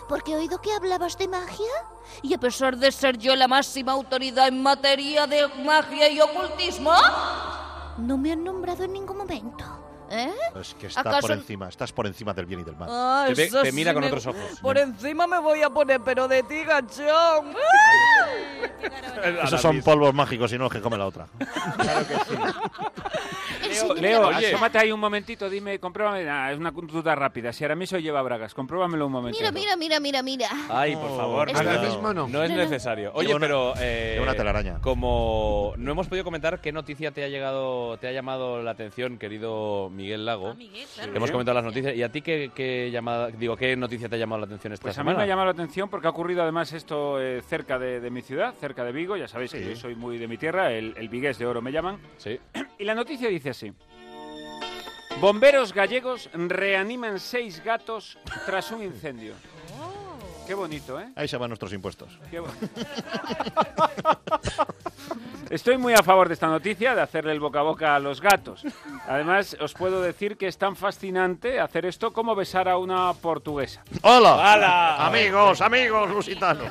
Porque 0.08 0.32
he 0.32 0.36
oído 0.36 0.60
que 0.60 0.72
hablabas 0.72 1.16
de 1.16 1.28
magia. 1.28 1.72
Y 2.22 2.34
a 2.34 2.38
pesar 2.38 2.76
de 2.76 2.92
ser 2.92 3.16
yo 3.18 3.34
la 3.34 3.48
máxima 3.48 3.92
autoridad 3.92 4.48
en 4.48 4.62
materia 4.62 5.26
de 5.26 5.48
magia 5.64 6.08
y 6.10 6.20
ocultismo, 6.20 6.92
no 7.98 8.18
me 8.18 8.32
han 8.32 8.44
nombrado 8.44 8.84
en 8.84 8.92
ningún 8.92 9.16
momento. 9.16 9.64
¿Eh? 10.16 10.30
Es 10.60 10.74
que 10.74 10.86
está 10.86 11.00
¿Acaso- 11.00 11.20
por 11.22 11.30
encima, 11.32 11.68
estás 11.68 11.92
por 11.92 12.06
encima 12.06 12.32
del 12.32 12.46
bien 12.46 12.60
y 12.60 12.64
del 12.64 12.76
mal. 12.76 12.88
Ah, 12.90 13.24
Te 13.28 13.34
ve- 13.34 13.44
eso 13.44 13.62
te 13.62 13.72
mira 13.72 13.90
sí 13.90 13.94
con 13.94 14.00
me- 14.02 14.06
otros 14.08 14.26
ojos. 14.26 14.60
Por 14.62 14.78
encima 14.78 15.26
me 15.26 15.38
voy 15.40 15.62
a 15.62 15.70
poner, 15.70 16.00
pero 16.02 16.28
de 16.28 16.42
ti, 16.44 16.62
gachón. 16.62 17.54
Esos 19.42 19.60
son 19.60 19.80
polvos 19.82 20.14
mágicos 20.14 20.52
y 20.52 20.58
no 20.58 20.64
los 20.64 20.72
que 20.72 20.80
come 20.80 20.96
la 20.98 21.06
otra. 21.06 21.26
Leo, 23.68 23.94
Leo 23.94 24.28
asómate 24.28 24.78
ahí 24.78 24.92
un 24.92 25.00
momentito, 25.00 25.48
dime, 25.50 25.78
compruébame. 25.78 26.24
Nah, 26.24 26.50
es 26.52 26.58
una 26.58 26.70
duda 26.70 27.14
rápida. 27.14 27.52
Si 27.52 27.64
Aramiso 27.64 27.98
lleva 27.98 28.22
bragas, 28.22 28.54
compruébamelo 28.54 29.06
un 29.06 29.12
momentito. 29.12 29.42
Mira, 29.52 29.52
mira, 29.52 29.76
mira, 29.76 30.00
mira, 30.00 30.22
mira. 30.22 30.48
Ay, 30.68 30.94
por 30.96 31.16
favor. 31.16 31.50
Ahora 31.54 31.78
mismo 31.82 32.12
no. 32.14 32.28
No 32.28 32.42
es 32.42 32.50
No, 32.50 32.56
no. 32.56 32.62
necesario. 32.62 33.12
Oye, 33.14 33.34
pero 33.38 33.74
eh, 33.78 34.18
una 34.22 34.34
telaraña. 34.34 34.78
como 34.80 35.74
no 35.76 35.90
hemos 35.92 36.08
podido 36.08 36.24
comentar 36.24 36.60
qué 36.60 36.72
noticia 36.72 37.10
te 37.10 37.24
ha 37.24 37.28
llegado, 37.28 37.96
te 37.98 38.08
ha 38.08 38.12
llamado 38.12 38.62
la 38.62 38.72
atención, 38.72 39.18
querido 39.18 39.90
Miguel 39.90 40.24
Lago. 40.26 40.50
Ah, 40.50 40.54
Miguel, 40.54 40.86
claro. 40.94 41.14
Hemos 41.16 41.30
comentado 41.30 41.54
las 41.54 41.64
noticias. 41.64 41.94
¿Y 41.94 42.02
a 42.02 42.10
ti 42.10 42.22
qué, 42.22 42.50
qué 42.54 42.90
llamada, 42.90 43.28
digo, 43.28 43.56
qué 43.56 43.76
noticia 43.76 44.08
te 44.08 44.16
ha 44.16 44.18
llamado 44.18 44.40
la 44.40 44.46
atención 44.46 44.72
esta 44.72 44.82
Pues 44.82 44.98
a 44.98 45.02
mí 45.02 45.06
semana? 45.08 45.18
me 45.18 45.24
ha 45.24 45.26
llamado 45.26 45.46
la 45.46 45.52
atención 45.52 45.88
porque 45.88 46.06
ha 46.06 46.10
ocurrido 46.10 46.42
además 46.42 46.72
esto 46.72 47.20
eh, 47.20 47.42
cerca 47.48 47.78
de, 47.78 48.00
de 48.00 48.10
mi 48.10 48.22
ciudad, 48.22 48.54
cerca 48.60 48.84
de 48.84 48.92
Vigo. 48.92 49.16
Ya 49.16 49.28
sabéis 49.28 49.52
que 49.52 49.68
yo 49.70 49.76
soy 49.76 49.94
muy 49.94 50.18
de 50.18 50.28
mi 50.28 50.36
tierra, 50.38 50.72
el, 50.72 50.94
el 50.96 51.08
vigués 51.08 51.38
de 51.38 51.46
oro 51.46 51.60
me 51.62 51.72
llaman. 51.72 51.98
Sí. 52.18 52.38
Y 52.76 52.82
la 52.82 52.94
noticia 52.96 53.28
dice 53.28 53.53
así. 53.56 53.72
Bomberos 55.20 55.72
gallegos 55.72 56.28
reaniman 56.34 57.20
seis 57.20 57.62
gatos 57.64 58.18
tras 58.46 58.70
un 58.72 58.82
incendio. 58.82 59.34
Qué 60.46 60.52
bonito, 60.52 61.00
¿eh? 61.00 61.08
Ahí 61.16 61.26
se 61.26 61.38
van 61.38 61.48
nuestros 61.48 61.72
impuestos. 61.72 62.18
Qué 62.30 62.38
bo- 62.40 62.48
Estoy 65.50 65.78
muy 65.78 65.94
a 65.94 66.02
favor 66.02 66.26
de 66.28 66.34
esta 66.34 66.48
noticia, 66.48 66.94
de 66.94 67.00
hacerle 67.02 67.32
el 67.32 67.38
boca 67.40 67.60
a 67.60 67.62
boca 67.62 67.94
a 67.94 67.98
los 68.00 68.20
gatos. 68.20 68.62
Además, 69.06 69.56
os 69.60 69.72
puedo 69.74 70.02
decir 70.02 70.36
que 70.36 70.48
es 70.48 70.58
tan 70.58 70.74
fascinante 70.74 71.60
hacer 71.60 71.86
esto 71.86 72.12
como 72.12 72.34
besar 72.34 72.68
a 72.68 72.76
una 72.76 73.12
portuguesa. 73.14 73.82
¡Hola! 74.02 74.52
¡Hala! 74.52 75.06
Amigos, 75.06 75.60
amigos 75.60 76.10
lusitanos. 76.10 76.70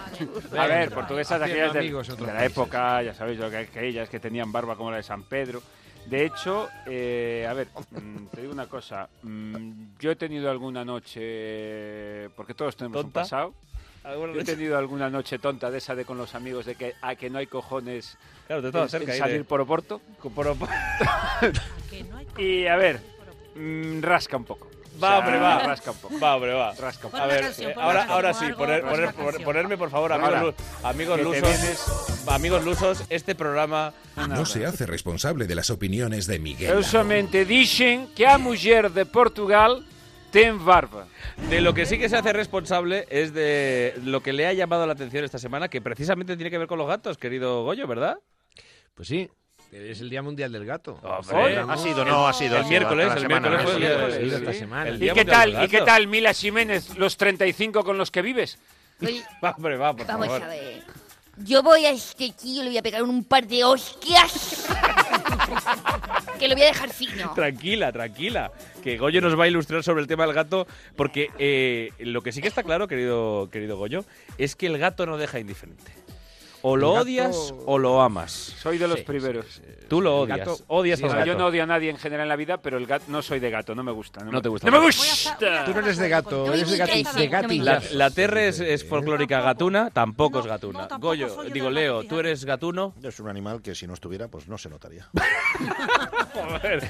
A 0.57 0.67
ver, 0.67 0.91
portuguesas 0.91 1.39
de 1.39 1.45
Haciendo 1.45 1.63
aquellas 1.63 1.73
de, 1.73 1.79
amigos 1.79 2.07
en 2.09 2.13
otros 2.13 2.27
de 2.27 2.33
la 2.33 2.39
países. 2.39 2.57
época, 2.57 3.01
ya 3.03 3.13
sabéis, 3.13 3.39
lo 3.39 3.49
que 3.49 3.57
aquellas 3.57 4.09
que 4.09 4.19
tenían 4.19 4.51
barba 4.51 4.75
como 4.75 4.91
la 4.91 4.97
de 4.97 5.03
San 5.03 5.23
Pedro. 5.23 5.61
De 6.05 6.25
hecho, 6.25 6.69
eh, 6.85 7.47
a 7.49 7.53
ver, 7.53 7.67
mm, 7.91 8.25
te 8.27 8.41
digo 8.41 8.53
una 8.53 8.67
cosa. 8.67 9.07
mm, 9.23 9.95
yo 9.99 10.11
he 10.11 10.15
tenido 10.15 10.49
alguna 10.51 10.83
noche, 10.85 12.29
porque 12.35 12.53
todos 12.53 12.75
tenemos 12.75 12.97
¿Tonta? 13.01 13.07
un 13.07 13.23
pasado. 13.23 13.53
¿Alguna 14.03 14.33
Yo 14.33 14.41
he 14.41 14.43
tenido 14.43 14.77
alguna 14.77 15.09
noche 15.09 15.39
tonta 15.39 15.71
de 15.71 15.77
esa 15.77 15.95
de 15.95 16.03
con 16.03 16.17
los 16.17 16.35
amigos 16.35 16.65
de 16.65 16.75
que 16.75 16.93
a 17.01 17.15
que 17.15 17.29
no 17.29 17.37
hay 17.39 17.47
cojones 17.47 18.17
Claro, 18.47 18.61
te 18.61 18.67
estaba 18.67 18.83
en- 18.83 18.89
cerca 18.89 19.13
en 19.13 19.19
salir 19.19 19.37
de- 19.39 19.43
por 19.45 19.61
Oporto. 19.61 20.01
Por- 20.35 20.47
hay 20.47 20.57
Y 22.37 22.67
a 22.67 22.75
ver, 22.75 22.99
mm, 23.55 24.01
rasca 24.01 24.35
un 24.35 24.43
poco. 24.43 24.72
Va, 25.01 25.19
hombre, 25.19 25.37
va. 25.39 25.59
Rasca 25.59 25.91
un 25.91 25.97
poco. 25.97 26.19
Va, 26.19 26.35
hombre, 26.35 26.53
va. 26.53 26.73
Rasca 26.75 27.07
un 27.07 27.15
A 27.15 27.25
ver, 27.25 27.41
canción, 27.41 27.71
eh, 27.71 27.75
ahora, 27.77 28.05
ahora 28.05 28.33
sí, 28.33 28.45
algo, 28.45 28.57
poner, 28.59 28.83
poner- 28.83 29.43
ponerme, 29.43 29.77
por 29.77 29.89
favor, 29.89 30.13
amigos, 30.13 30.55
amigos 30.83 31.21
lusos. 31.21 32.23
Amigos 32.27 32.63
lusos, 32.63 33.03
este 33.09 33.35
programa. 33.35 33.93
No 34.29 34.45
se 34.45 34.65
hace 34.65 34.85
responsable 34.85 35.45
de 35.47 35.55
las 35.55 35.69
opiniones 35.69 36.27
de 36.27 36.39
Miguel. 36.39 36.71
Eu 36.71 36.83
somente 36.83 37.45
dixen 37.45 38.07
que 38.15 38.27
a 38.27 38.37
muller 38.37 38.91
de 38.91 39.05
Portugal 39.05 39.83
ten 40.31 40.63
barba. 40.63 41.05
De 41.49 41.61
lo 41.61 41.73
que 41.73 41.85
sí 41.85 41.97
que 41.97 42.09
se 42.09 42.17
hace 42.17 42.31
responsable 42.33 43.05
es 43.09 43.33
de 43.33 43.93
lo 44.03 44.21
que 44.21 44.33
le 44.33 44.47
ha 44.47 44.53
llamado 44.53 44.85
la 44.85 44.93
atención 44.93 45.23
esta 45.25 45.37
semana, 45.39 45.67
que 45.69 45.81
precisamente 45.81 46.35
tiene 46.37 46.49
que 46.51 46.57
ver 46.57 46.67
con 46.67 46.77
los 46.77 46.87
gatos, 46.87 47.17
querido 47.17 47.63
Goyo, 47.63 47.87
¿verdad? 47.87 48.17
Pues 48.93 49.07
sí, 49.07 49.29
es 49.73 50.01
el 50.01 50.09
Día 50.09 50.21
Mundial 50.21 50.51
del 50.51 50.65
Gato. 50.65 50.99
Hombre, 51.01 51.57
Ha 51.57 51.77
sido, 51.77 52.05
no, 52.05 52.27
ha 52.27 52.33
sido. 52.33 52.57
El 52.57 52.65
miércoles, 52.65 53.11
el 53.15 53.21
semana, 53.21 53.49
miércoles 53.49 53.73
fue 53.73 54.21
el 54.21 54.33
esta 54.33 54.53
semana. 54.53 54.89
¿Y 54.91 55.09
qué 55.11 55.25
tal? 55.25 55.63
¿Y 55.63 55.67
qué 55.67 55.81
tal 55.81 56.07
Mila 56.07 56.33
Jiménez, 56.33 56.97
los 56.97 57.17
35 57.17 57.83
con 57.83 57.97
los 57.97 58.11
que 58.11 58.21
vives? 58.21 58.57
Oye, 59.01 59.23
Va, 59.43 59.51
hombre, 59.57 59.77
va, 59.77 59.95
por 59.95 60.05
vamos 60.05 60.27
favor. 60.27 60.43
a 60.43 60.47
ver. 60.47 60.83
Yo 61.37 61.63
voy 61.63 61.83
a 61.85 61.89
este 61.89 62.31
tío, 62.39 62.61
le 62.61 62.69
voy 62.69 62.77
a 62.77 62.83
pegar 62.83 63.01
un 63.01 63.23
par 63.23 63.47
de 63.47 63.63
hostias. 63.63 64.67
que 66.39 66.47
lo 66.47 66.53
voy 66.53 66.63
a 66.63 66.67
dejar 66.67 66.89
fino. 66.91 67.33
Tranquila, 67.33 67.91
tranquila. 67.91 68.51
Que 68.83 68.97
Goyo 68.97 69.19
nos 69.19 69.37
va 69.37 69.45
a 69.45 69.47
ilustrar 69.47 69.83
sobre 69.83 70.01
el 70.01 70.07
tema 70.07 70.25
del 70.25 70.35
gato, 70.35 70.67
porque 70.95 71.31
eh, 71.39 71.91
lo 71.99 72.21
que 72.21 72.31
sí 72.31 72.41
que 72.41 72.47
está 72.47 72.61
claro, 72.61 72.87
querido, 72.87 73.49
querido 73.51 73.77
Goyo, 73.77 74.05
es 74.37 74.55
que 74.55 74.67
el 74.67 74.77
gato 74.77 75.07
no 75.07 75.17
deja 75.17 75.39
indiferente. 75.39 75.91
O 76.65 76.75
lo 76.77 76.93
gato- 76.93 77.03
odias 77.03 77.53
o 77.65 77.77
lo 77.77 78.01
amas. 78.01 78.31
Soy 78.31 78.77
de 78.77 78.87
los 78.87 78.99
Sí, 78.99 79.05
primeros. 79.05 79.61
Tú 79.89 80.01
lo 80.01 80.21
odias. 80.21 80.39
gato- 80.39 80.57
odias 80.67 80.97
sí, 80.99 81.05
al 81.05 81.11
gato. 81.11 81.25
yo 81.25 81.35
no 81.37 81.47
odio 81.47 81.63
a 81.63 81.65
nadie 81.65 81.89
en 81.89 81.97
general 81.97 82.23
en 82.23 82.29
la 82.29 82.35
vida, 82.37 82.57
pero 82.57 82.77
el 82.77 82.85
gato 82.87 83.05
no 83.09 83.21
soy 83.21 83.39
de 83.39 83.49
gato, 83.51 83.75
no 83.75 83.83
me 83.83 83.91
gusta. 83.91 84.23
No 84.23 84.41
te 84.41 84.47
gusta 84.49 84.65
¡No 84.71 84.79
me 84.79 84.87
el 84.87 84.93
gato. 84.93 84.97
gusta! 85.03 85.65
Tú 85.65 85.73
no 85.73 85.79
eres 85.81 85.97
de 85.97 86.09
gato, 86.09 86.47
No 86.47 86.53
eres 86.53 86.69
de 86.69 86.77
interesa, 86.77 87.13
de. 87.19 87.89
La, 87.93 88.09
Terre 88.11 88.47
es, 88.47 88.59
es 88.61 88.83
folclórica 88.87 89.41
gatuna, 89.41 89.89
tampoco 89.91 90.39
es 90.39 90.45
gatuna. 90.47 90.79
no, 90.83 90.87
tampoco 90.87 91.07
Goyo, 91.09 91.27
digo 91.53 91.65
gato, 91.65 91.69
Leo. 91.71 92.03
¿tú 92.05 92.19
eres 92.19 92.45
gatuno? 92.45 92.93
Es 93.03 93.19
un 93.19 93.27
animal 93.27 93.61
que 93.61 93.75
si 93.75 93.85
no 93.85 93.93
estuviera, 93.93 94.29
pues 94.29 94.47
no 94.47 94.57
se 94.57 94.69
notaría. 94.69 95.09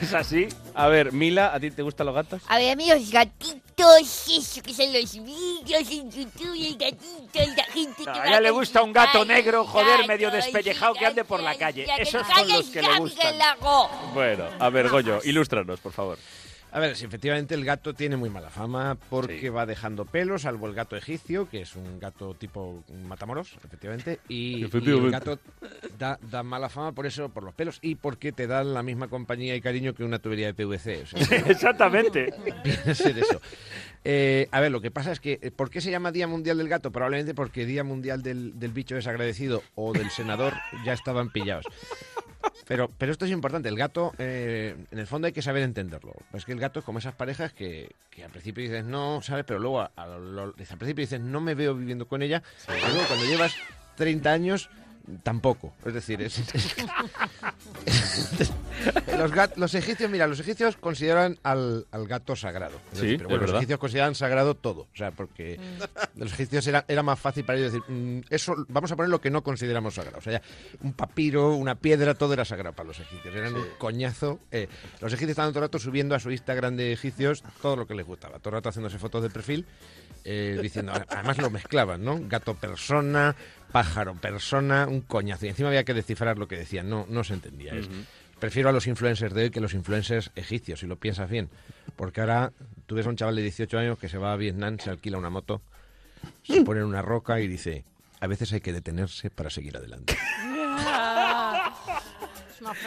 ¿Es 0.01 0.13
así? 0.13 0.47
A 0.76 0.88
ver, 0.88 1.11
Mila, 1.11 1.53
¿a 1.53 1.59
ti 1.59 1.71
te 1.71 1.82
gustan 1.82 2.05
los 2.05 2.15
gatos? 2.15 2.41
A 2.47 2.57
ver, 2.57 2.71
amigos, 2.71 3.09
gatitos, 3.11 3.61
eso 3.78 4.61
que 4.61 4.74
son 4.74 4.93
los 4.93 5.13
vídeos 5.13 5.89
en 5.91 6.11
YouTube, 6.11 6.55
el 6.55 6.78
gatito, 6.78 7.53
la 7.55 7.63
gente 7.65 8.03
que 8.03 8.09
A 8.09 8.28
ella 8.28 8.41
le 8.41 8.51
gusta 8.51 8.82
un 8.84 8.93
gato 8.93 9.26
negro, 9.26 9.65
joder, 9.65 10.07
medio 10.07 10.32
despellejado 10.32 10.93
que 10.93 11.05
ande 11.05 11.24
por 11.24 11.41
la 11.41 11.55
calle. 11.55 11.88
Esos 11.99 12.26
son 12.28 12.47
los 12.49 12.69
que 12.69 12.82
le 12.82 12.99
gustan. 12.99 13.36
Bueno, 14.13 14.45
a 14.59 14.69
ver, 14.69 14.89
Goyo, 14.89 15.19
ilústranos, 15.24 15.80
por 15.80 15.91
favor. 15.91 16.17
A 16.76 16.80
ver, 16.80 16.95
si 16.95 17.05
efectivamente 17.05 17.53
el 17.53 17.63
gato 17.65 17.93
tiene 17.93 18.17
muy 18.17 18.32
mala 18.32 18.49
fama 18.49 18.97
porque 19.11 19.39
Sí. 19.41 19.49
va 19.49 19.67
dejando 19.67 20.05
pelos, 20.05 20.41
salvo 20.41 20.65
el 20.67 20.74
gato 20.74 20.97
egipcio, 20.97 21.47
que 21.47 21.61
es 21.61 21.76
un 21.76 21.99
gato 21.99 22.34
tipo 22.34 22.84
matamoros, 23.05 23.53
efectivamente. 23.63 24.19
Y, 24.28 24.55
y 24.57 24.63
Efectivamente. 24.63 25.05
el 25.05 25.11
gato 25.11 25.39
da, 25.99 26.17
da 26.32 26.41
mala 26.41 26.69
fama 26.69 26.91
por 26.91 27.05
eso, 27.05 27.30
por 27.30 27.43
los 27.43 27.53
pelos, 27.53 27.78
y 27.84 27.93
porque 27.93 28.32
te 28.32 28.47
dan 28.47 28.74
la 28.74 28.82
misma 28.82 29.07
compañía 29.07 29.55
y 29.55 29.61
cariño 29.61 29.93
que 29.93 30.03
una 30.03 30.17
tubería 30.17 30.47
de 30.51 30.55
PVC. 30.55 31.03
O 31.03 31.05
sea, 31.05 31.38
Exactamente. 31.47 32.34
viene 32.63 32.95
ser 32.95 33.19
eso. 33.19 33.39
Eh, 34.03 34.47
a 34.51 34.59
ver, 34.59 34.71
lo 34.71 34.82
que 34.82 34.89
pasa 34.91 35.11
es 35.11 35.19
que, 35.19 35.39
eh, 35.43 35.51
¿por 35.51 35.69
qué 35.69 35.80
se 35.80 35.91
llama 35.91 36.11
Día 36.11 36.28
Mundial 36.28 36.57
del 36.57 36.67
Gato? 36.69 36.91
Probablemente 36.91 37.34
porque 37.36 37.65
Día 37.67 37.84
Mundial 37.84 38.21
del, 38.24 38.59
del 38.59 38.71
Bicho 38.71 38.95
Desagradecido 38.95 39.61
o 39.76 39.93
del 39.93 40.09
Senador 40.09 40.53
ya 40.86 40.93
estaban 40.93 41.30
pillados. 41.30 41.65
Pero, 42.68 42.89
pero 42.98 43.12
esto 43.12 43.26
es 43.26 43.32
importante, 43.32 43.70
el 43.70 43.76
gato, 43.78 44.14
eh, 44.18 44.76
en 44.91 45.00
el 45.00 45.08
fondo 45.08 45.28
hay 45.28 45.34
que 45.34 45.41
saber 45.41 45.64
entenderlo. 45.64 46.14
Es 46.34 46.46
que 46.46 46.52
el 46.54 46.60
gato 46.60 46.80
es 46.80 46.86
como 46.86 47.00
esas 47.00 47.14
parejas 47.16 47.54
que, 47.54 47.91
que 48.10 48.24
al 48.24 48.32
principio 48.32 48.64
dices 48.64 48.86
no, 48.86 49.22
¿sabes? 49.22 49.46
Pero 49.46 49.60
luego 49.60 49.82
a- 49.82 49.91
al 49.96 50.54
principio 50.54 50.94
dices 51.04 51.20
no 51.20 51.41
me 51.41 51.56
veo 51.56 51.76
viviendo 51.76 52.08
con 52.08 52.22
ella, 52.22 52.41
pero 52.68 52.80
luego 52.89 53.08
cuando 53.08 53.26
llevas 53.26 53.56
30 53.96 54.32
años 54.32 54.70
tampoco. 55.24 55.74
Es 55.86 55.93
decir, 55.93 56.22
es, 56.22 56.39
los, 59.18 59.32
gat- 59.32 59.56
los 59.58 59.74
egipcios, 59.76 60.10
mira, 60.10 60.28
los 60.28 60.39
egipcios 60.39 60.78
consideran 60.78 61.38
al, 61.43 61.86
al 61.91 62.08
gato 62.08 62.36
sagrado. 62.36 62.76
Es 62.91 62.99
Sí, 62.99 63.06
decir, 63.06 63.18
pero 63.18 63.30
bueno, 63.30 63.41
los 63.41 63.51
verdad. 63.51 63.62
egipcios 63.62 63.80
consideran 63.80 64.16
sagrado 64.16 64.56
todo. 64.56 64.82
O 64.93 64.95
sea, 64.95 65.12
porque 65.12 65.60
los 66.16 66.32
egipcios 66.34 66.66
era, 66.68 66.86
era 66.88 67.04
más 67.04 67.20
fácil 67.20 67.43
para 67.45 67.60
ellos 67.60 67.74
decir, 67.74 67.89
"Mm, 67.91 68.22
eso 68.30 68.56
vamos 68.70 68.91
a 68.91 68.95
poner 68.95 69.10
lo 69.10 69.22
que 69.22 69.30
no 69.30 69.43
consideramos 69.43 69.95
sagrado. 69.95 70.18
O 70.18 70.22
sea, 70.22 70.34
ya 70.34 70.41
un 70.82 70.93
papiro, 70.93 71.54
una 71.56 71.76
piedra, 71.76 72.14
todo 72.16 72.34
era 72.34 72.45
sagrado 72.45 72.76
para 72.76 72.88
los 72.88 72.99
egipcios. 72.99 73.34
Eran 73.36 73.56
un 73.56 73.66
coñazo. 73.78 74.39
Eh, 74.51 74.68
los 75.01 75.12
egipcios 75.14 75.32
estaban 75.32 75.51
todo 75.51 75.60
el 75.60 75.66
rato 75.70 75.80
subiendo 75.80 76.16
a 76.16 76.20
su 76.20 76.32
Instagram 76.32 76.76
de 76.76 76.93
egipcios 76.93 77.43
todo 77.62 77.76
lo 77.76 77.88
que 77.88 77.95
les 77.95 78.06
gustaba. 78.06 78.39
Todo 78.39 78.49
el 78.49 78.56
rato 78.56 78.70
haciéndose 78.70 78.99
fotos 78.99 79.22
de 79.24 79.30
perfil, 79.30 79.66
eh, 80.26 80.58
diciendo, 80.62 80.93
además 81.10 81.38
lo 81.38 81.49
mezclaban, 81.49 82.04
¿no? 82.04 82.20
Gato 82.22 82.56
persona, 82.56 83.36
pájaro 83.74 84.15
persona, 84.15 84.88
un 84.88 85.01
coñazo. 85.01 85.45
Y 85.45 85.49
encima 85.49 85.67
había 85.67 85.84
que 85.84 85.93
descifrar 85.93 86.38
lo 86.38 86.47
que 86.47 86.55
decían. 86.55 86.89
No, 86.89 87.05
no 87.09 87.26
se 87.26 87.34
entendía. 87.34 87.74
Es- 87.76 87.89
Prefiero 88.39 88.67
a 88.69 88.71
los 88.74 88.88
influencers 88.88 89.34
de 89.34 89.43
hoy 89.43 89.49
que 89.51 89.61
los 89.61 89.74
influencers 89.74 90.32
egipcios, 90.36 90.80
si 90.82 90.86
lo 90.88 90.97
piensas 90.97 91.30
bien. 91.30 91.49
Porque 91.95 92.19
ahora 92.21 92.51
tú 92.88 92.95
ves 92.95 93.05
a 93.05 93.09
un 93.09 93.15
chaval 93.15 93.36
de 93.38 93.41
18 93.41 93.78
años 93.80 93.97
que 93.97 94.09
se 94.09 94.17
va 94.17 94.34
a 94.34 94.36
Vietnam, 94.36 94.78
se 94.80 94.89
alquila 94.89 95.17
una 95.17 95.30
moto, 95.30 95.61
se 96.43 96.61
pone 96.61 96.82
en 96.82 96.86
una 96.88 97.01
roca 97.01 97.39
y 97.39 97.47
dice, 97.47 97.86
a 98.19 98.28
veces 98.28 98.51
hay 98.53 98.59
que 98.61 98.74
detenerse 98.74 99.30
para 99.30 99.49
seguir 99.49 99.78
adelante. 99.78 100.17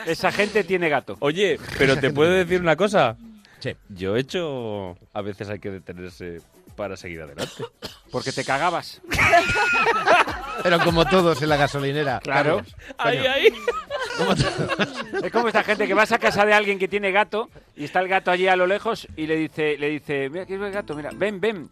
Esa 0.07 0.31
gente 0.33 0.65
tiene 0.65 0.89
gato. 0.89 1.17
Oye, 1.21 1.59
pero 1.79 1.97
te 1.99 2.11
puedo 2.11 2.31
decir 2.33 2.61
una 2.61 2.77
cosa. 2.77 3.17
Sí. 3.61 3.75
Yo 3.89 4.17
he 4.17 4.21
hecho. 4.21 4.97
A 5.15 5.23
veces 5.23 5.49
hay 5.49 5.59
que 5.59 5.71
detenerse 5.71 6.41
para 6.77 6.97
seguir 6.97 7.23
adelante. 7.23 7.65
Porque 8.11 8.33
te 8.33 8.45
cagabas. 8.45 9.01
Pero 10.63 10.79
como 10.81 11.05
todos 11.05 11.41
en 11.43 11.49
la 11.49 11.57
gasolinera. 11.57 12.21
Claro. 12.21 12.57
Carlos, 12.59 12.75
Ahí, 12.99 13.19
coño, 13.19 13.31
ahí. 13.33 13.53
como. 14.19 14.33
Es 15.27 15.33
como 15.33 15.49
esta 15.49 15.63
gente 15.65 15.87
que 15.87 15.95
vas 15.95 16.13
a 16.13 16.19
casa 16.19 16.45
de 16.45 16.53
alguien 16.55 16.79
que 16.79 16.89
tiene 16.89 17.11
gato 17.13 17.51
y 17.77 17.85
está 17.85 18.01
el 18.01 18.09
gato 18.09 18.31
allí 18.31 18.49
a 18.49 18.57
lo 18.57 18.67
lejos 18.67 19.07
y 19.17 19.27
le 19.27 19.37
dice, 19.37 19.77
le 19.79 19.89
dice, 19.91 20.29
mira, 20.31 20.45
aquí 20.45 20.55
es 20.55 20.61
el 20.61 20.73
gato, 20.73 20.95
mira, 20.95 21.11
ven, 21.15 21.41
ven, 21.41 21.69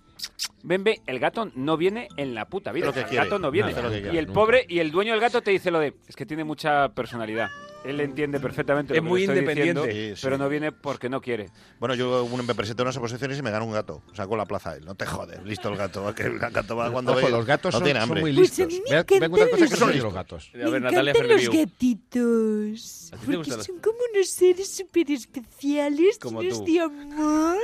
ven, 0.62 0.85
ven. 0.85 0.97
El 1.07 1.18
gato 1.18 1.51
no 1.55 1.76
viene 1.76 2.09
en 2.16 2.35
la 2.35 2.47
puta 2.47 2.72
vida. 2.72 2.87
Lo 2.87 2.93
que 2.93 3.01
el 3.01 3.07
quiere. 3.07 3.24
gato 3.24 3.39
no 3.39 3.51
viene. 3.51 3.72
Nada, 3.72 3.89
y 3.97 4.16
el 4.18 4.26
nunca. 4.26 4.32
pobre 4.41 4.64
y 4.68 4.78
el 4.78 4.91
dueño 4.91 5.12
del 5.12 5.20
gato 5.20 5.41
te 5.43 5.51
dice 5.51 5.70
lo 5.70 5.78
de, 5.78 5.95
es 6.09 6.16
que 6.16 6.26
tiene 6.26 6.45
mucha 6.45 6.89
personalidad. 6.91 7.49
Él 7.85 8.01
entiende 8.01 8.41
perfectamente 8.41 8.95
lo 8.95 8.97
Es 8.99 9.03
que 9.03 9.09
muy 9.09 9.22
estoy 9.24 9.39
independiente. 9.39 9.80
diciendo, 9.87 10.11
Sí, 10.14 10.16
sí. 10.16 10.20
pero 10.24 10.39
no 10.39 10.49
viene 10.49 10.72
porque 10.72 11.09
no 11.11 11.20
quiere. 11.20 11.51
Bueno, 11.78 11.95
yo 11.95 12.26
me 12.26 12.55
presenté 12.55 12.80
a 12.82 12.85
unas 12.85 12.97
oposiciones 12.97 13.39
y 13.39 13.43
me 13.43 13.51
ganó 13.51 13.66
un 13.66 13.72
gato. 13.72 14.03
Sacó 14.14 14.37
la 14.39 14.47
plaza 14.47 14.74
él. 14.74 14.85
No 14.87 14.95
te 14.95 15.05
jodes. 15.05 15.43
Listo 15.45 15.68
el 15.68 15.76
gato. 15.76 16.14
Que 16.14 16.22
el 16.22 16.39
gato 16.39 16.76
va 16.76 16.91
cuando 16.91 17.12
Ojo, 17.12 17.26
ve- 17.26 17.30
los 17.30 17.45
gatos 17.45 17.74
no 17.74 17.78
son, 17.80 17.85
tiene 17.85 18.01
son 18.01 18.09
hambre. 18.09 18.20
muy 18.22 18.32
Pues 18.32 18.59
listos. 18.59 18.66
mí 18.68 18.82
me 18.91 18.97
encantan 18.99 19.30
cosa 19.30 19.45
que 19.45 19.61
los 19.61 19.70
son 19.78 19.89
gatos. 19.89 20.03
los 20.03 20.14
gatos. 20.14 20.51
A 20.55 20.57
ver, 20.57 20.70
Me 20.70 20.76
encantan 20.78 21.05
los 21.05 21.49
gatitos. 21.51 23.11
¿A 23.12 23.16
ti 23.16 23.26
te 23.26 23.37
Porque 23.37 23.51
los- 23.51 23.66
son 23.66 23.78
como 23.80 23.99
unos 24.14 24.28
seres 24.28 24.68
súper 24.76 25.11
especiales, 25.11 26.18
Como 26.18 26.41
llenos 26.43 26.64
tú. 26.64 26.72
de 26.72 26.80
amor. 26.80 27.59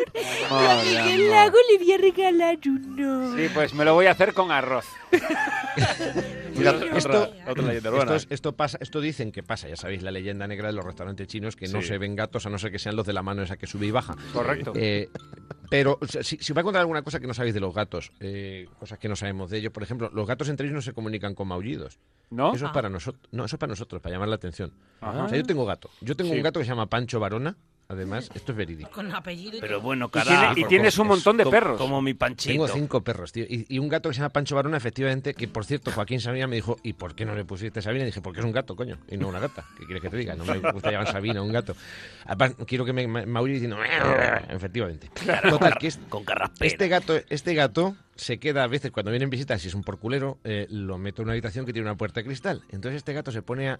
Amor, 0.50 0.64
a 0.70 0.82
Miguel 0.84 1.22
amor. 1.22 1.30
Lago 1.30 1.56
le 1.72 1.78
voy 1.78 1.92
a 1.92 1.96
regalar 1.98 2.58
uno. 2.66 3.36
Sí, 3.36 3.46
pues 3.54 3.72
me 3.72 3.84
lo 3.86 3.94
voy 3.94 4.04
a 4.06 4.10
hacer 4.10 4.34
con 4.34 4.50
arroz. 4.52 4.84
Esto, 6.68 7.32
otra 7.48 7.62
leyenda 7.64 7.74
esto, 7.88 7.90
urbana. 7.94 8.16
es- 8.16 8.26
esto 8.30 8.52
pasa, 8.56 8.78
esto 8.80 9.00
dicen 9.00 9.32
que 9.32 9.42
pasa, 9.42 9.68
ya 9.68 9.76
sabéis 9.76 10.02
la 10.02 10.10
leyenda 10.10 10.46
negra 10.46 10.68
de 10.68 10.74
los 10.74 10.84
restaurantes 10.84 11.26
chinos 11.28 11.56
que 11.56 11.68
no 11.68 11.82
se 11.82 11.98
ven 11.98 12.16
gatos 12.16 12.46
a 12.46 12.50
no 12.50 12.58
ser 12.58 12.70
que 12.70 12.78
sean 12.78 12.96
los 12.96 13.06
de 13.06 13.12
la 13.12 13.22
mano 13.22 13.42
esa 13.42 13.56
que 13.56 13.66
sube 13.66 13.86
y 13.86 13.90
baja. 13.90 14.16
Correcto. 14.32 14.72
Eh, 14.76 15.08
pero 15.70 15.98
o 16.00 16.06
sea, 16.06 16.22
si, 16.22 16.36
si 16.38 16.52
os 16.52 16.54
voy 16.54 16.60
a 16.60 16.64
contar 16.64 16.80
alguna 16.80 17.02
cosa 17.02 17.20
que 17.20 17.26
no 17.26 17.34
sabéis 17.34 17.54
de 17.54 17.60
los 17.60 17.74
gatos, 17.74 18.12
eh, 18.20 18.68
cosas 18.78 18.98
que 18.98 19.08
no 19.08 19.16
sabemos 19.16 19.50
de 19.50 19.58
ellos, 19.58 19.72
por 19.72 19.82
ejemplo, 19.82 20.10
los 20.12 20.26
gatos 20.26 20.48
entre 20.48 20.66
ellos 20.66 20.74
no 20.74 20.82
se 20.82 20.92
comunican 20.92 21.34
con 21.34 21.48
maullidos. 21.48 21.98
¿No? 22.30 22.54
Eso 22.54 22.66
es 22.66 22.72
para 22.72 22.88
nosotros, 22.88 23.22
no, 23.32 23.44
eso 23.44 23.56
es 23.56 23.60
para 23.60 23.70
nosotros, 23.70 24.00
para 24.02 24.14
llamar 24.14 24.28
la 24.28 24.36
atención. 24.36 24.72
Ajá. 25.00 25.24
O 25.24 25.28
sea, 25.28 25.38
yo 25.38 25.44
tengo 25.44 25.64
gato. 25.66 25.90
Yo 26.00 26.14
tengo 26.16 26.30
Sí. 26.30 26.36
un 26.36 26.42
gato 26.42 26.60
que 26.60 26.64
se 26.64 26.70
llama 26.70 26.86
Pancho 26.86 27.18
Varona. 27.20 27.56
Además, 27.90 28.30
esto 28.34 28.52
es 28.52 28.58
verídico. 28.58 28.88
Con 28.90 29.12
apellido 29.12 29.58
y 29.58 29.60
Pero 29.60 29.80
bueno, 29.80 30.06
Y, 30.06 30.10
carajo. 30.10 30.54
tiene- 30.54 30.66
y 30.66 30.68
tienes 30.68 30.96
un 30.98 31.08
montón 31.08 31.36
de 31.36 31.44
perros. 31.46 31.76
Como 31.76 32.00
mi 32.00 32.14
panchito. 32.14 32.52
Tengo 32.52 32.68
cinco 32.68 33.02
perros, 33.02 33.32
tío. 33.32 33.44
Y, 33.48 33.66
y 33.68 33.80
un 33.80 33.88
gato 33.88 34.08
que 34.08 34.14
se 34.14 34.20
llama 34.20 34.28
Pancho 34.28 34.54
Varona, 34.54 34.76
efectivamente, 34.76 35.34
que 35.34 35.48
por 35.48 35.64
cierto, 35.64 35.90
Joaquín 35.90 36.20
Sabina 36.20 36.46
me 36.46 36.54
dijo, 36.54 36.76
¿y 36.84 36.92
por 36.92 37.16
qué 37.16 37.24
no 37.24 37.34
le 37.34 37.44
pusiste 37.44 37.82
Sabina? 37.82 38.04
Y 38.04 38.06
dije, 38.06 38.20
porque 38.20 38.38
es 38.38 38.46
un 38.46 38.52
gato, 38.52 38.76
coño, 38.76 38.96
y 39.08 39.16
no 39.16 39.26
una 39.26 39.40
gata. 39.40 39.64
¿Qué 39.76 39.84
quieres 39.86 40.02
que 40.02 40.08
te 40.08 40.16
diga? 40.18 40.36
No 40.36 40.44
me 40.44 40.58
gusta 40.70 40.92
llamar 40.92 41.10
Sabina, 41.10 41.42
un 41.42 41.52
gato. 41.52 41.74
Además, 42.26 42.54
quiero 42.64 42.84
que 42.84 42.92
me, 42.92 43.08
me 43.08 43.44
diciendo, 43.50 43.76
efectivamente. 44.48 45.10
Total, 45.48 45.74
que 45.78 45.88
es- 45.88 45.98
Con 46.08 46.24
carraspera. 46.24 46.66
este 46.70 46.86
gato, 46.88 47.14
este 47.28 47.54
gato 47.54 47.96
se 48.20 48.38
queda 48.38 48.64
a 48.64 48.66
veces 48.66 48.90
cuando 48.90 49.10
vienen 49.10 49.30
visitas, 49.30 49.62
si 49.62 49.68
es 49.68 49.74
un 49.74 49.82
porculero, 49.82 50.38
eh, 50.44 50.66
lo 50.68 50.98
meto 50.98 51.22
en 51.22 51.28
una 51.28 51.32
habitación 51.32 51.64
que 51.64 51.72
tiene 51.72 51.88
una 51.88 51.96
puerta 51.96 52.20
de 52.20 52.26
cristal. 52.26 52.62
Entonces 52.68 52.98
este 52.98 53.14
gato 53.14 53.32
se 53.32 53.40
pone 53.40 53.70
a, 53.70 53.78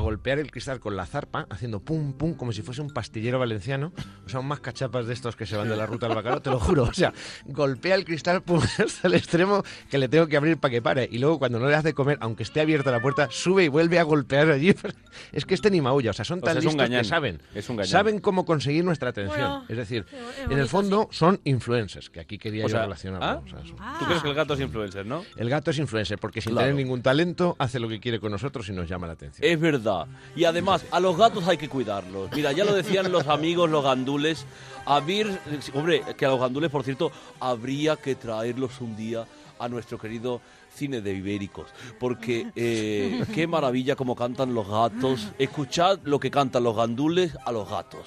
golpear 0.00 0.38
el 0.38 0.50
cristal 0.50 0.80
con 0.80 0.96
la 0.96 1.06
zarpa, 1.06 1.46
haciendo 1.48 1.80
pum, 1.80 2.12
pum, 2.12 2.34
como 2.34 2.52
si 2.52 2.60
fuese 2.60 2.82
un 2.82 2.90
pastillero 2.90 3.38
valenciano. 3.38 3.94
O 4.26 4.28
sea, 4.28 4.40
un 4.40 4.46
más 4.46 4.60
cachapas 4.60 5.06
de 5.06 5.14
estos 5.14 5.34
que 5.34 5.46
se 5.46 5.56
van 5.56 5.66
de 5.70 5.76
la 5.76 5.86
ruta 5.86 6.06
al 6.06 6.14
bacalao, 6.14 6.42
te 6.42 6.50
lo 6.50 6.60
juro. 6.60 6.82
O 6.82 6.92
sea, 6.92 7.14
golpea 7.46 7.94
el 7.94 8.04
cristal 8.04 8.42
pum, 8.42 8.60
hasta 8.84 9.08
el 9.08 9.14
extremo 9.14 9.64
que 9.90 9.96
le 9.96 10.08
tengo 10.08 10.26
que 10.26 10.36
abrir 10.36 10.58
para 10.58 10.72
que 10.72 10.82
pare. 10.82 11.08
Y 11.10 11.16
luego 11.16 11.38
cuando 11.38 11.58
no 11.58 11.68
le 11.68 11.74
hace 11.74 11.94
comer, 11.94 12.18
aunque 12.20 12.42
esté 12.42 12.60
abierta 12.60 12.90
la 12.90 13.00
puerta, 13.00 13.28
sube 13.30 13.64
y 13.64 13.68
vuelve 13.68 13.98
a 13.98 14.02
golpear 14.02 14.50
allí. 14.50 14.74
Es 15.32 15.44
que 15.44 15.54
este 15.54 15.70
ni 15.70 15.80
maulla, 15.80 16.10
o 16.10 16.14
sea, 16.14 16.24
son 16.24 16.38
O 16.38 16.42
sea, 16.42 16.54
tan 16.54 16.58
es 16.58 16.64
un 16.64 16.78
listos 16.78 16.90
que 16.90 17.04
saben. 17.04 17.42
Es 17.54 17.68
un. 17.68 17.84
Saben 17.84 18.20
cómo 18.20 18.44
conseguir 18.44 18.84
nuestra 18.84 19.08
atención. 19.10 19.38
Bueno, 19.38 19.64
es 19.68 19.76
decir, 19.76 20.06
es 20.12 20.50
en 20.50 20.58
el 20.58 20.68
fondo 20.68 21.08
son 21.10 21.40
influencers, 21.44 22.08
que 22.08 22.20
aquí 22.20 22.38
quería 22.38 22.66
O 22.66 22.68
yo 22.68 22.72
sea, 22.72 22.82
relacionarlo. 22.82 23.26
¿ah? 23.26 23.37
O 23.44 23.48
sea, 23.48 23.58
son- 23.60 23.76
¿Tú 23.98 24.04
crees 24.06 24.22
que 24.22 24.28
el 24.28 24.34
gato 24.34 24.54
es 24.54 24.60
influencer, 24.60 25.06
no? 25.06 25.24
El 25.36 25.48
gato 25.50 25.70
es 25.70 25.78
influencer 25.78 26.18
porque 26.18 26.40
sin 26.40 26.52
Claro. 26.52 26.68
tener 26.68 26.82
ningún 26.82 27.02
talento 27.02 27.56
hace 27.58 27.78
lo 27.80 27.88
que 27.88 28.00
quiere 28.00 28.20
con 28.20 28.30
nosotros 28.32 28.68
y 28.68 28.72
nos 28.72 28.88
llama 28.88 29.06
la 29.06 29.14
atención. 29.14 29.48
Es 29.50 29.58
verdad. 29.60 30.06
Y 30.36 30.44
además, 30.44 30.84
a 30.90 31.00
los 31.00 31.16
gatos 31.16 31.46
hay 31.48 31.56
que 31.56 31.68
cuidarlos. 31.68 32.30
Mira, 32.34 32.52
ya 32.52 32.64
lo 32.64 32.74
decían 32.74 33.10
los 33.12 33.26
amigos, 33.28 33.68
los 33.70 33.82
gandules. 33.84 34.46
Habir, 34.86 35.38
hombre, 35.74 36.02
que 36.16 36.24
a 36.26 36.28
los 36.30 36.40
gandules, 36.40 36.70
por 36.70 36.82
cierto, 36.84 37.10
habría 37.40 37.96
que 37.96 38.14
traerlos 38.14 38.80
un 38.80 38.96
día 38.96 39.26
a 39.58 39.68
nuestro 39.68 39.98
querido 39.98 40.40
cine 40.74 41.00
de 41.00 41.12
ibéricos. 41.14 41.66
Porque 41.98 42.46
eh, 42.54 43.24
qué 43.34 43.46
maravilla 43.46 43.96
como 43.96 44.14
cantan 44.14 44.54
los 44.54 44.68
gatos. 44.68 45.28
Escuchad 45.38 45.98
lo 46.04 46.20
que 46.20 46.30
cantan 46.30 46.62
los 46.62 46.76
gandules 46.76 47.36
a 47.44 47.52
los 47.52 47.68
gatos. 47.68 48.06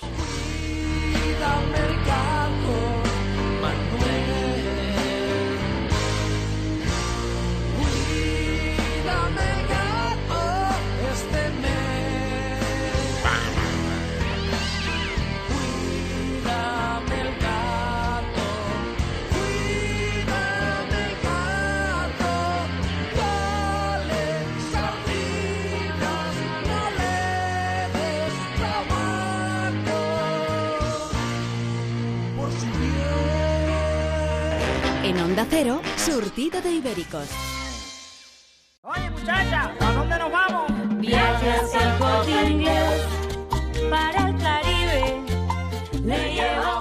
Onda 35.32 35.48
Cero, 35.49 35.82
surtido 35.95 36.62
de 36.62 36.74
ibéricos. 36.74 37.30
Oye, 38.82 39.10
muchacha, 39.12 39.74
¿a 39.80 39.91
dónde 39.94 40.20
nos 40.20 40.30
vamos? 40.30 40.99
Viaje 40.99 41.52
hacia 41.52 41.94
el 41.94 41.99
corte 41.99 42.49
inglés 42.49 43.02
para 43.90 44.28
el 44.28 44.38
Caribe. 44.38 45.24
Le 46.03 46.34
lleva 46.34 46.81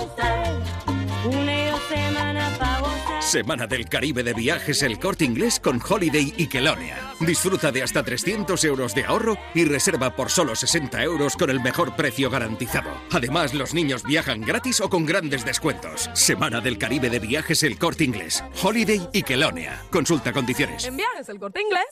Semana 3.30 3.68
del 3.68 3.88
Caribe 3.88 4.24
de 4.24 4.34
viajes 4.34 4.82
El 4.82 4.98
Corte 4.98 5.24
Inglés 5.24 5.60
con 5.60 5.80
Holiday 5.80 6.34
y 6.36 6.48
Kelonia. 6.48 7.14
Disfruta 7.20 7.70
de 7.70 7.84
hasta 7.84 8.02
300 8.02 8.64
euros 8.64 8.92
de 8.92 9.04
ahorro 9.04 9.38
y 9.54 9.64
reserva 9.66 10.16
por 10.16 10.30
solo 10.30 10.56
60 10.56 11.00
euros 11.04 11.36
con 11.36 11.48
el 11.48 11.60
mejor 11.60 11.94
precio 11.94 12.28
garantizado. 12.28 12.90
Además, 13.12 13.54
los 13.54 13.72
niños 13.72 14.02
viajan 14.02 14.40
gratis 14.40 14.80
o 14.80 14.90
con 14.90 15.06
grandes 15.06 15.44
descuentos. 15.44 16.10
Semana 16.12 16.60
del 16.60 16.76
Caribe 16.76 17.08
de 17.08 17.20
viajes 17.20 17.62
El 17.62 17.78
Corte 17.78 18.02
Inglés. 18.02 18.42
Holiday 18.60 19.08
y 19.12 19.22
Kelonia. 19.22 19.80
Consulta 19.92 20.32
condiciones. 20.32 20.84
En 20.84 20.96
viajes 20.96 21.28
el 21.28 21.38
corte 21.38 21.62
inglés. 21.62 21.86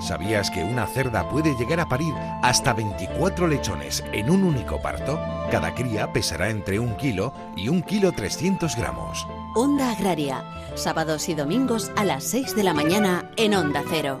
¿Sabías 0.00 0.50
que 0.50 0.64
una 0.64 0.88
cerda 0.88 1.28
puede 1.28 1.54
llegar 1.56 1.78
a 1.78 1.88
parir 1.88 2.12
hasta 2.42 2.72
24 2.72 3.46
lechones 3.46 4.02
en 4.12 4.30
un 4.30 4.42
único 4.42 4.82
parto? 4.82 5.20
Cada 5.52 5.74
cría 5.76 6.12
pesará 6.12 6.50
entre 6.50 6.80
un 6.80 6.96
kilo 6.96 7.32
y 7.56 7.68
un 7.68 7.82
kilo 7.82 8.10
300 8.10 8.74
gramos. 8.76 9.24
Onda 9.54 9.90
Agraria, 9.92 10.44
sábados 10.74 11.28
y 11.28 11.34
domingos 11.34 11.90
a 11.96 12.04
las 12.04 12.22
6 12.24 12.54
de 12.54 12.62
la 12.62 12.74
mañana 12.74 13.30
en 13.36 13.54
Onda 13.54 13.82
Cero. 13.88 14.20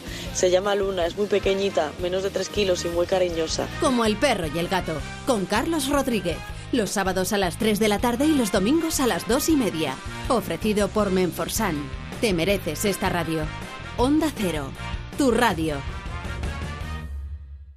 Se 0.33 0.49
llama 0.49 0.75
Luna, 0.75 1.05
es 1.05 1.17
muy 1.17 1.27
pequeñita, 1.27 1.91
menos 2.01 2.23
de 2.23 2.29
3 2.29 2.49
kilos 2.49 2.85
y 2.85 2.89
muy 2.89 3.05
cariñosa. 3.05 3.67
Como 3.79 4.05
el 4.05 4.17
perro 4.17 4.47
y 4.53 4.59
el 4.59 4.67
gato, 4.67 4.93
con 5.25 5.45
Carlos 5.45 5.89
Rodríguez. 5.89 6.37
Los 6.71 6.91
sábados 6.91 7.33
a 7.33 7.37
las 7.37 7.57
3 7.57 7.79
de 7.79 7.89
la 7.89 7.99
tarde 7.99 8.25
y 8.25 8.33
los 8.35 8.51
domingos 8.51 9.01
a 9.01 9.07
las 9.07 9.27
2 9.27 9.49
y 9.49 9.55
media. 9.57 9.95
Ofrecido 10.29 10.87
por 10.87 11.11
Menforsan. 11.11 11.75
Te 12.21 12.33
mereces 12.33 12.85
esta 12.85 13.09
radio. 13.09 13.41
Onda 13.97 14.31
Cero, 14.35 14.71
tu 15.17 15.31
radio. 15.31 15.75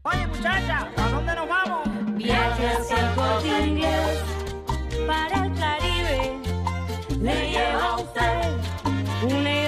Oye, 0.03 0.27
muchacha, 0.29 0.93
¿a 0.97 1.09
dónde 1.09 1.35
nos 1.35 1.49
vamos? 1.49 1.89
Viaje 2.15 2.69
hacia 2.69 2.97
el 2.99 3.15
corte 3.15 3.67
inglés 3.67 4.19
para 5.07 5.47
el 5.47 5.55
Caribe. 5.55 6.41
Le 7.21 7.51
lleva 7.51 7.85
a 7.85 7.97
usted 7.97 9.35
una 9.35 9.64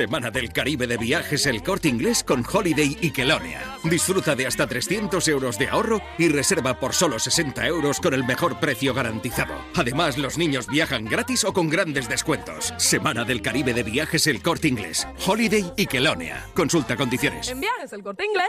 semana 0.00 0.30
del 0.30 0.52
Caribe 0.52 0.86
de 0.86 0.96
viajes 0.96 1.46
El 1.46 1.62
Corte 1.62 1.88
Inglés 1.88 2.24
con 2.24 2.44
Holiday 2.50 2.96
y 3.00 3.10
Kelonia. 3.10 3.76
Disfruta 3.84 4.34
de 4.36 4.46
hasta 4.46 4.66
300 4.66 5.26
euros 5.28 5.58
de 5.58 5.68
ahorro 5.68 6.00
y 6.16 6.28
reserva 6.28 6.78
por 6.78 6.94
solo 6.94 7.18
60 7.18 7.66
euros 7.66 8.00
con 8.00 8.14
el 8.14 8.24
mejor 8.24 8.60
precio 8.60 8.94
garantizado. 8.94 9.54
Además, 9.74 10.16
los 10.16 10.38
niños 10.38 10.68
viajan 10.68 11.04
gratis 11.04 11.44
o 11.44 11.52
con 11.52 11.68
grandes 11.68 12.08
descuentos. 12.08 12.72
Semana 12.76 13.24
del 13.24 13.42
Caribe 13.42 13.74
de 13.74 13.82
viajes 13.82 14.26
El 14.26 14.42
Corte 14.42 14.68
Inglés. 14.68 15.06
Holiday 15.26 15.72
y 15.76 15.86
Kelonia. 15.86 16.46
Consulta 16.54 16.96
condiciones. 16.96 17.48
En 17.48 17.60
viajes 17.60 17.92
el 17.92 18.02
corte 18.02 18.24
inglés. 18.24 18.48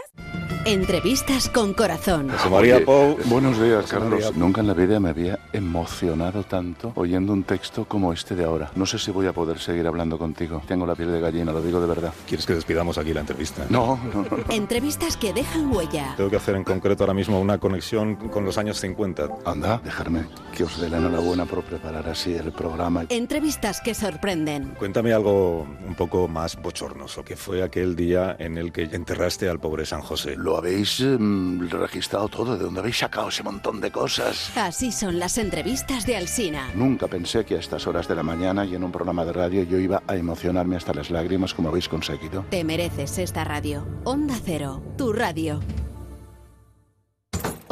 Entrevistas 0.64 1.48
con 1.48 1.74
corazón. 1.74 2.30
María 2.48 2.84
Pou. 2.84 3.18
Buenos 3.24 3.60
días, 3.60 3.86
Carlos. 3.90 4.36
Nunca 4.36 4.60
en 4.60 4.68
la 4.68 4.74
vida 4.74 5.00
me 5.00 5.10
había 5.10 5.40
emocionado 5.52 6.44
tanto 6.44 6.92
oyendo 6.94 7.32
un 7.32 7.42
texto 7.42 7.84
como 7.84 8.12
este 8.12 8.36
de 8.36 8.44
ahora. 8.44 8.70
No 8.76 8.86
sé 8.86 9.00
si 9.00 9.10
voy 9.10 9.26
a 9.26 9.32
poder 9.32 9.58
seguir 9.58 9.88
hablando 9.92 10.18
contigo. 10.18 10.62
Tengo 10.66 10.86
la 10.86 10.94
piel 10.94 11.12
de 11.12 11.20
gallina, 11.20 11.52
lo 11.52 11.62
digo 11.62 11.80
de 11.80 11.86
verdad. 11.86 12.12
¿Quieres 12.26 12.46
que 12.46 12.54
despidamos 12.54 12.98
aquí 12.98 13.12
la 13.12 13.20
entrevista? 13.20 13.66
No, 13.68 13.98
no, 14.12 14.22
no. 14.22 14.44
Entrevistas 14.48 15.16
que 15.16 15.32
dejan 15.32 15.70
huella. 15.74 16.14
Tengo 16.16 16.30
que 16.30 16.36
hacer 16.36 16.56
en 16.56 16.64
concreto 16.64 17.04
ahora 17.04 17.14
mismo 17.14 17.38
una 17.40 17.58
conexión 17.58 18.16
con 18.16 18.44
los 18.44 18.58
años 18.58 18.80
50. 18.80 19.28
Anda, 19.44 19.80
dejarme 19.84 20.26
que 20.56 20.64
os 20.64 20.80
dé 20.80 20.88
la 20.88 20.98
enhorabuena 20.98 21.44
por 21.44 21.62
preparar 21.62 22.08
así 22.08 22.34
el 22.34 22.52
programa. 22.52 23.04
Entrevistas 23.08 23.80
que 23.80 23.94
sorprenden. 23.94 24.74
Cuéntame 24.78 25.12
algo 25.12 25.66
un 25.86 25.94
poco 25.94 26.28
más 26.28 26.60
bochornoso, 26.60 27.24
que 27.24 27.36
fue 27.36 27.62
aquel 27.62 27.94
día 27.94 28.36
en 28.38 28.58
el 28.58 28.72
que 28.72 28.84
enterraste 28.84 29.48
al 29.48 29.60
pobre 29.60 29.84
San 29.84 30.00
José. 30.00 30.36
Lo 30.36 30.56
habéis 30.56 31.00
mm, 31.00 31.68
registrado 31.68 32.28
todo, 32.28 32.56
¿de 32.56 32.64
dónde 32.64 32.80
habéis 32.80 32.98
sacado 32.98 33.28
ese 33.28 33.42
montón 33.42 33.80
de 33.80 33.90
cosas? 33.90 34.56
Así 34.56 34.92
son 34.92 35.18
las 35.18 35.38
entrevistas 35.38 36.06
de 36.06 36.16
Alsina. 36.16 36.70
Nunca 36.74 37.08
pensé 37.08 37.44
que 37.44 37.56
a 37.56 37.58
estas 37.58 37.86
horas 37.86 38.08
de 38.08 38.14
la 38.14 38.22
mañana 38.22 38.64
y 38.64 38.74
en 38.74 38.84
un 38.84 38.92
programa 38.92 39.24
de 39.24 39.32
radio 39.32 39.62
yo 39.72 39.78
iba 39.78 40.02
a 40.06 40.16
emocionarme 40.16 40.76
hasta 40.76 40.92
las 40.92 41.10
lágrimas 41.10 41.54
como 41.54 41.70
habéis 41.70 41.88
conseguido. 41.88 42.44
Te 42.50 42.62
mereces 42.62 43.16
esta 43.16 43.42
radio. 43.42 43.86
Onda 44.04 44.34
Cero, 44.44 44.82
tu 44.98 45.14
radio. 45.14 45.60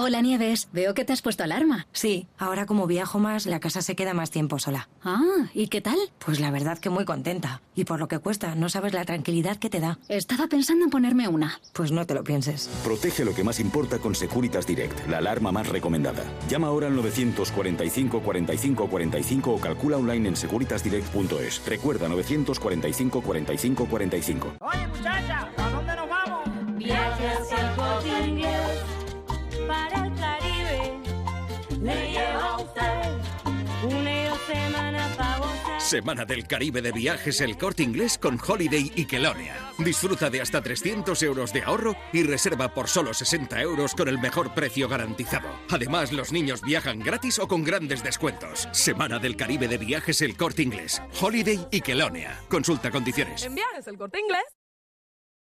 Hola 0.03 0.23
Nieves, 0.23 0.71
veo 0.73 0.95
que 0.95 1.05
te 1.05 1.13
has 1.13 1.21
puesto 1.21 1.45
alarma. 1.45 1.87
Sí, 1.93 2.27
ahora 2.39 2.65
como 2.65 2.87
viajo 2.87 3.19
más, 3.19 3.45
la 3.45 3.61
casa 3.61 3.83
se 3.83 3.95
queda 3.95 4.15
más 4.15 4.31
tiempo 4.31 4.59
sola. 4.59 4.89
Ah, 5.05 5.51
¿y 5.53 5.69
qué 5.69 5.83
tal? 5.83 5.99
Pues 6.25 6.41
la 6.41 6.51
verdad 6.51 6.79
que 6.79 6.89
muy 6.89 7.05
contenta. 7.05 7.61
Y 7.75 7.85
por 7.85 8.01
lo 8.01 8.09
que 8.09 8.19
cuesta, 8.19 8.55
no 8.55 8.71
sabes 8.71 8.95
la 8.95 9.05
tranquilidad 9.05 9.59
que 9.59 9.69
te 9.69 9.79
da. 9.79 9.99
Estaba 10.09 10.47
pensando 10.47 10.87
en 10.87 10.91
ponerme 10.91 11.29
una. 11.29 11.61
Pues 11.75 11.93
no 11.93 12.07
te 12.07 12.15
lo 12.15 12.25
pienses. 12.25 12.71
Protege 12.83 13.27
lo 13.27 13.35
que 13.35 13.45
más 13.45 13.61
importa 13.61 13.99
con 13.99 14.15
Securitas 14.15 14.67
Direct, 14.67 15.07
la 15.07 15.19
alarma 15.19 15.53
más 15.53 15.69
recomendada. 15.69 16.25
Llama 16.49 16.69
ahora 16.69 16.87
al 16.87 16.97
945 16.97 18.23
45 18.23 18.89
45 18.89 19.53
o 19.53 19.61
calcula 19.61 19.99
online 19.99 20.31
en 20.31 20.37
securitasdirect.es. 20.37 21.67
Recuerda 21.67 22.09
945 22.09 23.21
45 23.21 23.85
45. 23.85 24.53
Oye, 24.61 24.87
muchacha, 24.87 25.53
¿a 25.59 25.71
dónde 25.71 25.95
nos 25.95 26.09
vamos? 26.09 26.79
Viaje 26.79 27.29
hacia 27.29 28.25
el 28.25 29.00
para 29.71 30.07
el 30.07 30.15
Caribe. 30.17 31.01
Le 31.81 32.11
lleva 32.11 32.43
a 32.43 32.57
usted 32.57 33.01
Semana 35.79 36.25
del 36.25 36.47
Caribe 36.47 36.83
de 36.83 36.93
viajes 36.93 37.41
El 37.41 37.57
Corte 37.57 37.83
Inglés 37.83 38.17
con 38.17 38.39
Holiday 38.47 38.93
y 38.95 39.07
Kelonia. 39.07 39.57
Disfruta 39.79 40.31
de 40.31 40.41
hasta 40.41 40.63
300 40.63 41.21
euros 41.25 41.53
de 41.53 41.63
ahorro 41.63 41.97
y 42.13 42.23
reserva 42.23 42.73
por 42.73 42.89
solo 42.89 43.13
60 43.13 43.61
euros 43.61 43.95
con 43.95 44.07
el 44.07 44.19
mejor 44.19 44.55
precio 44.55 44.89
garantizado. 44.89 45.49
Además, 45.69 46.13
los 46.13 46.31
niños 46.33 46.63
viajan 46.63 47.01
gratis 47.01 47.41
o 47.41 47.49
con 47.49 47.65
grandes 47.65 48.05
descuentos. 48.05 48.69
Semana 48.71 49.19
del 49.19 49.37
Caribe 49.37 49.67
de 49.67 49.79
viajes 49.79 50.23
El 50.23 50.37
Corte 50.37 50.63
Inglés, 50.63 51.03
Holiday 51.21 51.67
y 51.73 51.81
Kelonia. 51.81 52.41
Consulta 52.49 52.91
condiciones. 52.91 53.43
En 53.43 53.57
viajes 53.57 53.87
el 53.89 53.99
corte 53.99 54.21
inglés. 54.21 54.45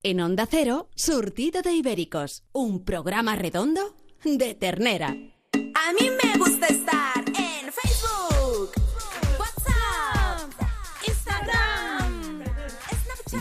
En 0.03 0.21
Onda 0.21 0.47
Cero, 0.51 0.91
Surtido 0.95 1.63
de 1.63 1.73
Ibéricos, 1.73 2.45
un 2.53 2.85
programa 2.85 3.37
redondo 3.37 3.95
de 4.25 4.55
ternera. 4.55 5.09
A 5.09 5.93
mí 5.93 6.11
me 6.23 6.39
gusta 6.39 6.67
estar 6.67 7.19
en 7.29 7.73
Facebook, 7.73 8.73
WhatsApp, 9.39 10.51
Instagram. 11.07 12.43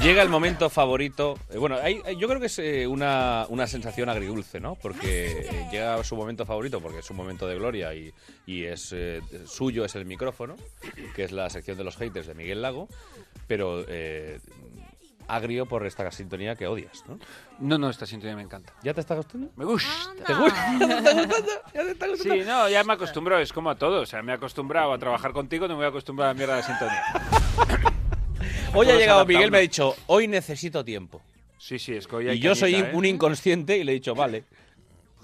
Llega 0.01 0.21
el 0.21 0.29
momento 0.29 0.69
favorito. 0.69 1.39
eh, 1.49 1.57
Bueno, 1.57 1.77
hay- 1.81 2.01
hay- 2.05 2.17
yo 2.19 2.27
creo 2.27 2.39
que 2.39 2.45
es 2.47 2.59
eh, 2.59 2.85
una, 2.87 3.45
una 3.49 3.65
sensación 3.67 4.09
agridulce, 4.09 4.59
¿no? 4.59 4.75
Porque 4.75 5.47
eh, 5.49 5.67
llega 5.71 6.03
su 6.03 6.15
momento 6.15 6.45
favorito, 6.45 6.81
porque 6.81 6.99
es 6.99 7.09
un 7.09 7.17
momento 7.17 7.47
de 7.47 7.55
gloria 7.55 7.93
y, 7.95 8.13
y 8.45 8.65
es 8.65 8.91
eh, 8.93 9.21
suyo 9.45 9.85
es 9.85 9.95
el 9.95 10.05
micrófono, 10.05 10.55
que 11.15 11.23
es 11.23 11.31
la 11.31 11.49
sección 11.49 11.77
de 11.77 11.83
los 11.83 11.95
haters 11.97 12.27
de 12.27 12.35
Miguel 12.35 12.61
Lago, 12.61 12.87
pero 13.47 13.85
eh, 13.87 14.39
agrio 15.27 15.65
por 15.65 15.85
esta 15.85 16.09
sintonía 16.11 16.55
que 16.55 16.67
odias, 16.67 17.03
¿no? 17.07 17.19
No, 17.59 17.77
no, 17.77 17.89
esta 17.89 18.05
sintonía 18.05 18.35
me 18.35 18.43
encanta. 18.43 18.73
¿Ya 18.83 18.93
te 18.93 19.01
está 19.01 19.15
gustando? 19.15 19.49
Me 19.55 19.65
gusta. 19.65 19.89
¿Te 20.25 20.33
gusta? 20.33 20.77
¿Te 20.79 20.93
está 20.93 21.13
gustando? 21.13 21.53
¿Ya 21.73 21.83
te 21.83 21.91
está 21.91 22.07
gustando? 22.07 22.35
Sí, 22.35 22.41
no, 22.45 22.69
ya 22.69 22.83
me 22.83 22.93
acostumbro, 22.93 23.39
es 23.39 23.53
como 23.53 23.69
a 23.69 23.75
todo. 23.75 24.01
O 24.01 24.05
sea, 24.05 24.21
me 24.21 24.31
he 24.31 24.35
acostumbrado 24.35 24.93
a 24.93 24.97
trabajar 24.97 25.33
contigo, 25.33 25.67
no 25.67 25.73
me 25.73 25.77
voy 25.77 25.85
a 25.85 25.89
acostumbrar 25.89 26.29
a 26.29 26.33
la 26.33 26.37
mierda 26.37 26.55
de 26.55 26.61
la 26.61 26.67
sintonía. 26.67 27.03
Hoy 28.73 28.89
ha 28.89 28.95
llegado 28.95 29.25
Miguel, 29.25 29.51
me 29.51 29.59
ha 29.59 29.61
dicho, 29.61 29.95
hoy 30.07 30.27
necesito 30.27 30.83
tiempo. 30.83 31.21
Sí, 31.57 31.79
sí, 31.79 31.93
es 31.93 32.07
que 32.07 32.15
hoy 32.17 32.29
hay 32.29 32.37
Y 32.37 32.39
yo 32.41 32.53
soy 32.55 32.75
¿eh? 32.75 32.91
un 32.93 33.05
inconsciente 33.05 33.77
y 33.77 33.83
le 33.83 33.93
he 33.93 33.95
dicho, 33.95 34.13
vale. 34.13 34.43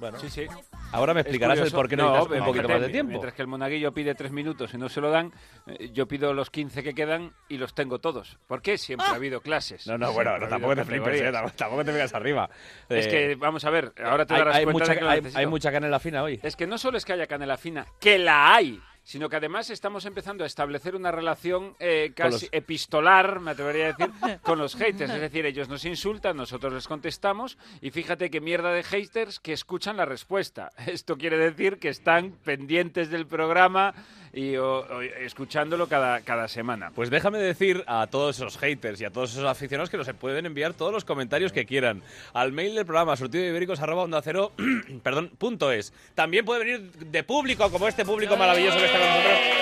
Bueno, 0.02 0.20
Sí, 0.20 0.30
sí. 0.30 0.46
ahora 0.92 1.14
me 1.14 1.22
explicarás 1.22 1.60
el 1.60 1.72
por 1.72 1.88
qué 1.88 1.96
No, 1.96 2.12
necesitas 2.12 2.40
un 2.40 2.46
poquito 2.46 2.68
más 2.68 2.82
de 2.82 2.90
tiempo. 2.90 3.10
Mientras 3.12 3.34
que 3.36 3.42
el 3.44 3.48
monaguillo 3.48 3.94
pide 3.94 4.16
tres 4.16 4.32
minutos 4.32 4.74
y 4.74 4.78
no 4.78 4.90
se 4.90 5.00
lo 5.00 5.12
dan, 5.12 5.32
eh, 5.68 5.92
yo 5.94 6.08
pido 6.08 6.34
los 6.34 6.50
15 6.50 6.82
que 6.84 6.94
quedan 6.96 7.32
y 7.48 7.58
los 7.58 7.74
tengo 7.76 8.00
todos. 8.00 8.38
¿Por 8.48 8.62
qué? 8.62 8.78
Siempre 8.78 9.08
ha 9.08 9.14
habido 9.14 9.42
clases. 9.42 9.86
No, 9.88 9.98
no, 9.98 10.12
bueno, 10.12 10.38
no, 10.40 10.48
tampoco 10.48 10.76
te 10.76 10.84
flipes, 10.86 11.22
eh, 11.22 11.32
tampoco- 11.56 11.86
te 11.86 11.92
vengas 11.92 12.14
arriba. 12.16 12.50
Es 12.90 13.06
Eh, 13.06 13.10
que, 13.10 13.36
vamos 13.36 13.64
a 13.64 13.70
ver, 13.70 13.94
ahora 14.04 14.26
te 14.26 14.34
hay- 14.34 14.40
darás 14.40 14.56
hay 14.56 14.64
cuenta 14.66 14.80
mucha- 14.80 14.92
de 14.94 14.98
que 14.98 15.04
lo 15.06 15.10
hay- 15.12 15.22
hay 15.36 15.46
mucha 15.46 15.72
canela 15.72 16.00
fina 16.00 16.24
hoy. 16.24 16.40
Es 16.44 16.56
que 16.56 16.66
no 16.68 16.78
solo 16.80 16.98
es 16.98 17.06
que 17.06 17.14
haya 17.14 17.28
canela 17.28 17.58
fina, 17.58 17.86
que 18.00 18.18
la 18.18 18.56
hay, 18.56 18.82
sino 19.04 19.30
que 19.30 19.36
además 19.38 19.70
estamos 19.70 20.06
empezando 20.06 20.44
a 20.44 20.48
establecer 20.48 20.96
una 20.96 21.12
relación 21.12 21.76
eh, 21.80 22.12
casi 22.16 22.46
los- 22.46 22.50
epistolar, 22.54 23.40
me 23.40 23.52
atrevería 23.52 23.88
a 23.88 23.92
decir, 23.94 24.12
con 24.44 24.60
los 24.60 24.76
haters. 24.76 25.12
Es 25.12 25.22
decir, 25.22 25.46
ellos 25.46 25.70
nos 25.70 25.84
insultan, 25.86 26.38
nosotros 26.38 26.72
les 26.74 26.88
contestamos 26.88 27.58
y 27.82 27.92
fíjate 27.92 28.30
qué 28.30 28.42
mierda 28.42 28.72
de 28.72 28.84
haters 28.84 29.40
que 29.40 29.54
escuchan 29.54 29.98
la 29.98 30.06
respuesta. 30.06 30.70
Esto 30.88 31.18
quiere 31.18 31.38
decir 31.38 31.80
que 31.80 31.90
están 31.90 32.32
pendientes 32.44 33.10
del 33.10 33.26
programa 33.28 33.94
y 34.34 34.56
o- 34.56 35.02
escuchándolo 35.02 35.88
cada, 35.88 36.22
cada 36.22 36.48
semana. 36.48 36.92
Pues 36.96 37.10
déjame 37.10 37.40
decir 37.40 37.84
a 37.88 38.08
todos 38.08 38.38
esos 38.38 38.58
haters 38.58 39.02
y 39.02 39.06
a 39.06 39.10
todos 39.12 39.32
esos 39.34 39.46
aficionados 39.46 39.90
que 39.90 39.98
nos 39.98 40.08
pueden 40.14 40.46
enviar 40.46 40.74
todos 40.74 40.94
los 40.94 41.06
comentarios 41.06 41.52
que 41.52 41.66
quieran 41.66 42.02
al 42.34 42.52
mail 42.52 42.76
del 42.76 42.86
programa 42.86 43.16
surtido 43.18 43.44
perdón, 45.04 45.32
punto 45.38 45.72
es. 45.72 45.94
También 46.16 46.46
puede 46.46 46.60
venir 46.66 46.92
de 46.92 47.24
público, 47.24 47.70
como 47.72 47.88
este 47.88 48.06
público 48.06 48.38
maravilloso 48.38 48.78
que 48.78 48.86
está 48.86 48.98
con 49.00 49.08
nosotros. 49.08 49.61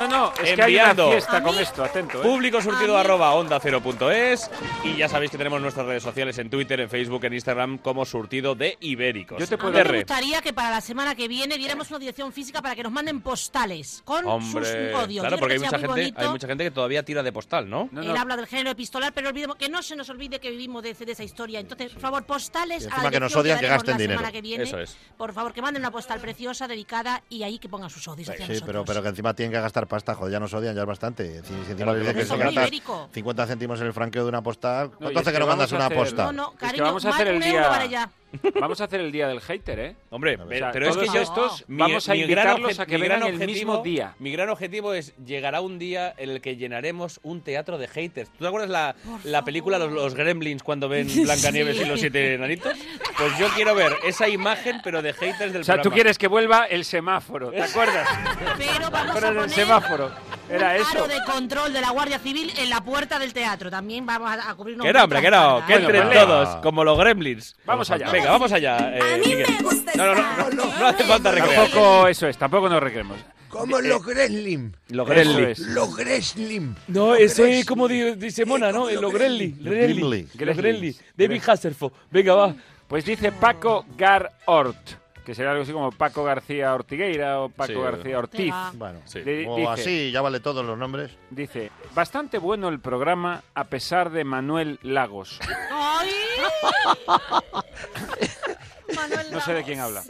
No, 0.00 0.08
no, 0.08 0.32
es 0.34 0.40
que 0.40 0.48
hay 0.48 0.54
una 0.54 0.64
enviando 0.64 1.10
fiesta 1.10 1.42
con 1.42 1.58
esto, 1.58 1.84
atento. 1.84 2.18
¿eh? 2.20 2.22
Público 2.22 2.60
surtido 2.60 2.96
arroba 2.98 3.32
onda 3.34 3.58
cero 3.60 3.80
punto 3.80 4.10
es 4.10 4.50
y 4.84 4.96
ya 4.96 5.08
sabéis 5.08 5.30
que 5.30 5.38
tenemos 5.38 5.60
nuestras 5.60 5.86
redes 5.86 6.02
sociales 6.02 6.36
en 6.38 6.50
Twitter, 6.50 6.80
en 6.80 6.88
Facebook, 6.90 7.24
en 7.24 7.34
Instagram 7.34 7.78
como 7.78 8.04
surtido 8.04 8.54
de 8.54 8.76
ibéricos. 8.80 9.38
Yo 9.38 9.46
te 9.46 9.54
A 9.54 9.58
mí 9.58 9.72
me 9.72 9.96
gustaría 9.98 10.42
que 10.42 10.52
para 10.52 10.70
la 10.70 10.80
semana 10.80 11.14
que 11.14 11.28
viene 11.28 11.56
diéramos 11.56 11.88
una 11.90 11.98
dirección 11.98 12.32
física 12.32 12.60
para 12.62 12.74
que 12.74 12.82
nos 12.82 12.92
manden 12.92 13.20
postales 13.20 14.02
con 14.04 14.26
Hombre, 14.26 14.64
sus 14.92 15.00
odios. 15.02 15.22
claro, 15.22 15.36
Yo 15.36 15.40
porque 15.40 15.54
hay 15.54 15.60
que 15.60 15.64
mucha 15.66 15.78
sea 15.78 15.88
muy 15.88 15.88
gente, 15.88 16.00
bonito. 16.02 16.20
hay 16.20 16.28
mucha 16.28 16.46
gente 16.46 16.64
que 16.64 16.70
todavía 16.70 17.02
tira 17.02 17.22
de 17.22 17.32
postal, 17.32 17.68
¿no? 17.68 17.88
Él 17.96 18.16
habla 18.16 18.36
del 18.36 18.46
género 18.46 18.70
epistolar, 18.70 19.12
pero 19.12 19.28
olvidemos 19.28 19.56
que 19.56 19.68
no 19.68 19.82
se 19.82 19.96
nos 19.96 20.08
olvide 20.10 20.38
que 20.40 20.50
vivimos 20.50 20.82
de, 20.82 20.94
de 20.94 21.12
esa 21.12 21.24
historia. 21.24 21.60
Entonces, 21.60 21.92
por 21.92 22.00
favor, 22.02 22.24
postales 22.24 22.82
Y 22.82 22.86
a 22.86 22.88
encima 22.88 23.02
la 23.04 23.10
que 23.10 23.20
nos 23.20 23.32
dirección 23.32 23.40
odian, 23.42 23.58
que 23.58 23.66
daremos 23.66 23.82
gasten 23.84 23.92
la 23.94 23.98
dinero. 23.98 24.18
semana 24.18 24.32
que 24.32 24.42
viene. 24.42 24.64
Eso 24.64 24.78
es. 24.80 24.96
Por 25.16 25.32
favor, 25.32 25.52
que 25.52 25.62
manden 25.62 25.82
una 25.82 25.90
postal 25.90 26.20
preciosa, 26.20 26.68
dedicada 26.68 27.22
y 27.28 27.42
ahí 27.42 27.58
que 27.58 27.68
pongan 27.68 27.90
sus 27.90 28.06
odios 28.08 28.28
hacia 28.28 28.46
Sí, 28.46 28.52
nosotros. 28.52 28.66
pero, 28.66 28.84
pero 28.84 29.02
que 29.02 29.08
encima 29.08 29.34
tienen 29.34 29.52
que 29.52 29.60
gastar 29.60 29.85
pasta, 29.86 30.14
joder, 30.14 30.32
ya 30.32 30.40
nos 30.40 30.52
odian, 30.54 30.74
ya 30.74 30.82
es 30.82 30.86
bastante. 30.86 31.42
Si, 31.42 31.48
si 31.48 31.54
encima 31.54 31.76
Claro, 31.76 31.98
dicen 31.98 32.14
que 32.14 32.20
que 32.20 32.26
son 32.26 32.38
se 32.38 32.44
gastan 32.44 32.62
ibérico. 32.64 33.08
50 33.12 33.46
céntimos 33.46 33.80
en 33.80 33.86
el 33.86 33.92
franqueo 33.92 34.22
de 34.24 34.28
una 34.28 34.42
postal, 34.42 34.88
No, 34.88 35.10
y 35.10 35.12
¿cuánto 35.14 35.20
es 35.20 35.26
hace 35.26 35.32
que 35.32 35.38
no 35.40 35.46
mandas 35.46 35.72
una 35.72 35.86
hacer- 35.86 35.98
posta? 35.98 36.24
No, 36.26 36.32
no, 36.32 36.54
Es 36.60 36.72
que 36.72 36.80
vamos 36.82 37.04
a 37.04 37.10
hacer 37.10 37.28
el 37.28 37.40
día. 37.42 38.10
Vamos 38.60 38.80
a 38.80 38.84
hacer 38.84 39.00
el 39.00 39.12
día 39.12 39.28
del 39.28 39.40
hater, 39.40 39.78
¿eh? 39.80 39.96
Hombre, 40.10 40.36
O 40.36 40.48
sea, 40.48 40.70
pero 40.72 40.88
es 40.88 40.96
que 40.96 41.06
yo 41.06 41.20
estos 41.20 41.64
mi- 41.68 41.78
vamos 41.78 42.08
a 42.08 42.12
mi 42.12 42.22
gran 42.26 42.46
invitarlos 42.56 42.80
a 42.80 42.86
que 42.86 42.96
vengan 42.98 43.20
gran 43.20 43.28
el 43.30 43.34
objetivo- 43.36 43.46
mismo 43.52 43.82
día. 43.82 44.14
Mi 44.18 44.32
gran 44.32 44.48
objetivo 44.50 44.94
es 44.94 45.14
llegará 45.24 45.60
un 45.60 45.78
día 45.78 46.14
en 46.16 46.30
el 46.30 46.40
que 46.40 46.56
llenaremos 46.56 47.20
un 47.22 47.42
teatro 47.42 47.78
de 47.78 47.88
haters. 47.88 48.30
¿Tú 48.30 48.38
te 48.38 48.46
acuerdas 48.46 48.70
la, 48.70 48.94
la 49.24 49.44
película 49.44 49.78
los, 49.78 49.92
los 49.92 50.14
Gremlins 50.14 50.62
cuando 50.62 50.88
ven 50.88 51.06
Blancanieves 51.24 51.76
Sí. 51.76 51.82
y 51.82 51.86
los 51.86 52.00
siete 52.00 52.34
enanitos? 52.34 52.74
Pues 53.18 53.38
yo 53.38 53.48
quiero 53.54 53.74
ver 53.74 53.92
esa 54.04 54.28
imagen, 54.28 54.80
pero 54.82 55.02
de 55.02 55.12
haters 55.12 55.52
del 55.52 55.62
O 55.62 55.64
sea, 55.64 55.76
tú 55.76 55.82
programa. 55.82 55.94
quieres 55.94 56.18
que 56.18 56.28
vuelva 56.28 56.64
el 56.64 56.84
semáforo, 56.84 57.50
¿te 57.50 57.62
acuerdas? 57.62 58.08
Pero 58.58 58.90
vamos 58.90 59.16
a 59.16 59.18
en 59.18 59.26
el 59.28 59.34
poner 59.34 59.50
semáforo. 59.50 60.10
Era 60.48 60.70
un 60.70 60.76
eso. 60.76 60.90
aro 60.90 61.08
de 61.08 61.22
control 61.24 61.72
de 61.72 61.80
la 61.80 61.90
Guardia 61.90 62.18
Civil 62.18 62.52
en 62.58 62.70
la 62.70 62.80
puerta 62.82 63.18
del 63.18 63.32
teatro. 63.32 63.70
También 63.70 64.06
vamos 64.06 64.30
a, 64.30 64.50
a 64.50 64.54
cubrir 64.54 64.78
Que 64.78 64.92
no, 64.92 65.04
hombre, 65.04 65.20
que 65.20 65.30
no, 65.30 65.62
que 65.66 65.72
Bueno, 65.78 65.88
entren 65.98 66.12
todos, 66.26 66.56
como 66.62 66.84
los 66.84 66.98
gremlins. 66.98 67.56
Vamos 67.64 67.90
allá. 67.90 68.10
Venga, 68.10 68.30
vamos 68.30 68.52
allá. 68.52 68.96
eh, 68.96 69.22
Miguel. 69.24 69.46
No, 69.96 70.06
no, 70.06 70.14
no, 70.14 70.50
no, 70.50 70.78
no 70.78 70.86
hace 70.86 71.04
falta 71.04 71.30
recrear. 71.32 71.64
Tampoco 71.68 72.08
eso 72.08 72.26
es, 72.28 72.36
tampoco 72.36 72.68
nos 72.68 72.82
recreemos. 72.82 73.18
Como 73.48 73.80
los 73.80 74.04
Gremlin. 74.04 74.76
Los 74.88 75.08
Gremlin. 75.08 75.54
Los 75.74 75.96
Gremlin. 75.96 76.76
No, 76.88 77.14
eso 77.14 77.44
es 77.46 77.64
como 77.64 77.88
di- 77.88 78.14
dice 78.16 78.44
Mona, 78.44 78.70
¿no? 78.70 78.90
Los. 78.90 79.12
Gremlin. 79.12 79.56
Los 79.62 80.56
Gremlin. 80.56 80.96
David 81.16 81.42
Hasselhoff. 81.46 81.92
Venga, 82.10 82.34
va. 82.34 82.54
Pues 82.86 83.04
dice 83.04 83.32
Paco 83.32 83.86
Garort, 83.96 84.76
que 85.26 85.34
será 85.34 85.50
algo 85.50 85.64
así 85.64 85.72
como 85.72 85.90
Paco 85.90 86.22
García 86.22 86.72
Ortigueira 86.72 87.40
o 87.40 87.48
Paco 87.48 87.72
Sí, 87.72 87.80
García 87.80 88.18
Ortiz. 88.20 88.54
Bueno, 88.74 89.00
Sí. 89.04 89.18
O 89.48 89.56
dice- 89.56 89.68
así, 89.68 90.10
ya 90.12 90.20
vale 90.22 90.38
todos 90.38 90.64
los 90.64 90.78
nombres. 90.78 91.10
Dice, 91.30 91.72
bastante 91.96 92.38
bueno 92.38 92.68
el 92.68 92.78
programa 92.78 93.42
a 93.52 93.64
pesar 93.64 94.10
de 94.10 94.22
Manuel 94.22 94.78
Lagos. 94.82 95.40
¡Ay! 95.72 96.10
No 99.32 99.40
sé 99.40 99.52
de 99.52 99.64
quién 99.64 99.80
habla. 99.80 100.02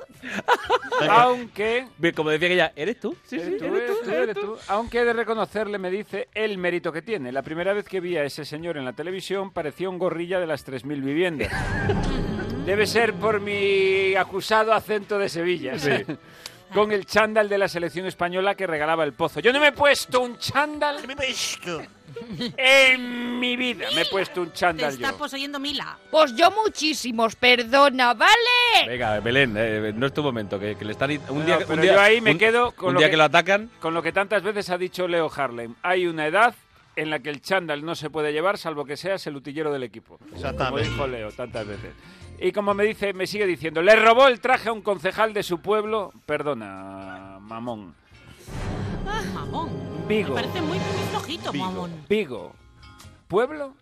Aunque... 1.11 1.89
Como 2.15 2.31
decía 2.31 2.49
que 2.49 2.57
ya, 2.57 2.73
¿eres 2.77 3.01
tú? 3.01 3.17
Sí, 3.25 3.41
sí, 3.41 3.47
Eres 3.47 3.59
tú, 3.59 3.65
eres 3.65 3.83
eres 3.83 3.87
tú, 3.87 3.95
tú, 4.05 4.11
eres 4.11 4.23
eres 4.23 4.35
tú. 4.37 4.57
Aunque 4.69 5.01
he 5.01 5.05
de 5.05 5.13
reconocerle, 5.15 5.79
me 5.79 5.91
dice, 5.91 6.29
el 6.35 6.59
mérito 6.59 6.93
que 6.93 7.03
tiene. 7.03 7.33
La 7.33 7.43
primera 7.43 7.73
vez 7.73 7.87
que 7.89 8.01
vi 8.01 8.17
a 8.17 8.23
ese 8.23 8.45
señor 8.45 8.77
en 8.77 8.85
la 8.85 8.93
televisión 8.93 9.51
parecía 9.51 9.89
un 9.89 9.99
gorrilla 9.99 10.39
de 10.39 10.47
las 10.47 10.65
3.000 10.65 11.03
viviendas. 11.03 11.51
Debe 12.67 12.87
ser 12.87 13.15
por 13.15 13.41
mi 13.41 14.15
acusado 14.17 14.73
acento 14.75 15.19
de 15.19 15.29
Sevilla. 15.29 15.79
Sí. 15.79 15.91
Con 16.75 16.91
el 16.91 17.07
chándal 17.07 17.49
de 17.49 17.59
la 17.59 17.69
selección 17.69 18.07
española 18.07 18.57
que 18.57 18.67
regalaba 18.67 19.05
el 19.05 19.13
pozo. 19.13 19.39
Yo 19.39 19.53
no 19.53 19.61
me 19.61 19.69
he 19.69 19.73
puesto 19.73 20.21
un 20.21 20.37
chándal 20.37 20.99
en 22.57 23.39
mi 23.39 23.57
vida. 23.57 23.87
Me 23.95 24.03
he 24.03 24.07
puesto 24.07 24.43
un 24.43 24.49
Te 24.51 24.55
chándal 24.57 24.93
está 24.95 25.13
yo. 25.13 25.17
poseyendo 25.17 25.61
Mila. 25.61 25.97
Pues 26.11 26.35
yo 26.35 26.51
muchísimos, 26.51 27.37
perdona, 27.37 28.15
¿vale? 28.15 28.89
Venga, 28.89 29.21
Belén, 29.21 29.55
eh, 29.57 29.93
no 29.95 30.07
es 30.07 30.13
tu 30.13 30.25
momento, 30.25 30.59
que, 30.59 30.75
que 30.77 30.85
le 30.85 30.91
están... 30.93 31.13
Un 31.29 31.39
No, 31.39 31.45
día, 31.45 31.59
pero 31.59 31.75
un 31.75 31.81
día- 31.83 31.95
yo 31.95 32.01
ahí 32.01 32.21
me 32.21 32.33
un- 32.33 32.39
quedo 32.39 32.73
con 32.73 32.89
un 32.89 32.95
lo 32.95 32.99
día 33.01 33.07
que- 33.09 33.13
que... 33.13 33.17
lo 33.17 33.25
atacan... 33.25 33.71
Con 33.79 33.95
lo 33.95 34.03
que 34.03 34.11
tantas 34.11 34.43
veces 34.43 34.69
ha 34.71 34.77
dicho 34.77 35.07
Leo 35.07 35.31
Harlem. 35.35 35.77
Hay 35.83 36.09
una 36.09 36.27
edad 36.27 36.53
en 36.97 37.11
la 37.11 37.21
que 37.21 37.31
el 37.31 37.43
chándal 37.43 37.85
no 37.85 37.95
se 37.95 38.11
puede 38.11 38.33
llevar 38.33 38.59
salvo 38.59 38.85
que 38.85 38.97
seas 38.97 39.25
el 39.29 39.37
utillero 39.37 39.73
del 39.73 39.85
equipo. 39.85 40.19
Como 40.19 40.35
Exactamente. 40.35 40.89
dijo 40.91 41.07
Leo 41.07 41.31
tantas 41.31 41.65
veces. 41.65 41.93
Y 42.41 42.53
como 42.53 42.75
me 42.75 42.85
dice, 42.85 43.13
me 43.13 43.27
sigue 43.27 43.47
diciendo, 43.47 43.83
le 43.83 43.97
robó 43.97 44.29
el 44.29 44.41
traje 44.41 44.69
a 44.69 44.73
un 44.73 44.83
concejal 44.83 45.33
de 45.33 45.43
su 45.43 45.61
pueblo. 45.61 46.13
Perdona, 46.27 47.39
mamón. 47.41 47.95
Mamón. 49.33 49.71
Vigo. 50.09 50.35
Me 50.35 50.43
parece 50.43 50.61
muy, 50.61 50.79
muy 50.79 51.07
flojito, 51.11 51.53
Vigo. 51.53 51.65
mamón. 51.65 52.05
Vigo. 52.09 52.55
¿Pueblo? 53.29 53.75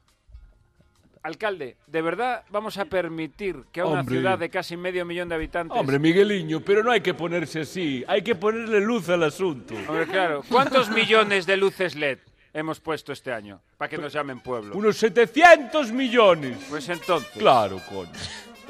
Alcalde, 1.23 1.79
¿de 1.87 2.03
verdad 2.03 2.45
vamos 2.51 2.77
a 2.77 2.85
permitir 2.85 3.65
que 3.73 3.81
a 3.81 3.87
una 3.87 4.01
Hombre. 4.01 4.17
ciudad 4.17 4.39
de 4.39 4.51
casi 4.51 4.77
medio 4.77 5.07
millón 5.07 5.31
de 5.31 5.35
habitantes... 5.37 5.77
Hombre, 5.77 5.99
Migueliño, 5.99 6.61
pero 6.61 6.83
no 6.83 6.91
hay 6.91 7.01
que 7.01 7.15
ponerse 7.15 7.61
así. 7.63 8.05
Hay 8.07 8.21
que 8.21 8.35
ponerle 8.35 8.81
luz 8.81 9.09
al 9.09 9.23
asunto. 9.23 9.75
Hombre, 9.89 10.07
claro. 10.07 10.43
¿Cuántos 10.51 10.91
millones 10.91 11.47
de 11.47 11.57
luces 11.57 11.95
LED 11.95 12.19
hemos 12.55 12.81
puesto 12.81 13.13
este 13.13 13.33
año 13.33 13.61
para 13.77 13.89
que 13.91 13.99
nos 13.99 14.13
llamen 14.13 14.41
pueblo? 14.41 14.75
Unos 14.77 14.97
700 14.97 15.93
millones. 15.93 16.57
Pues 16.71 16.89
entonces. 16.89 17.33
Claro, 17.37 17.81
coño. 17.91 18.11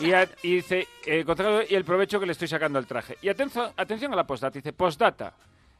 Y, 0.01 0.12
a- 0.12 0.28
y 0.43 0.56
dice, 0.56 0.89
eh, 1.06 1.24
y 1.69 1.74
el 1.74 1.85
provecho 1.85 2.19
que 2.19 2.27
le 2.27 2.32
estoy 2.32 2.48
sacando 2.48 2.81
al 2.81 2.86
traje. 2.86 3.16
Y 3.23 3.28
atención, 3.28 3.70
atención 3.77 4.12
a 4.12 4.16
la 4.16 4.27
postdata. 4.27 4.59
Dice, 4.59 4.73
postdata, 4.73 5.35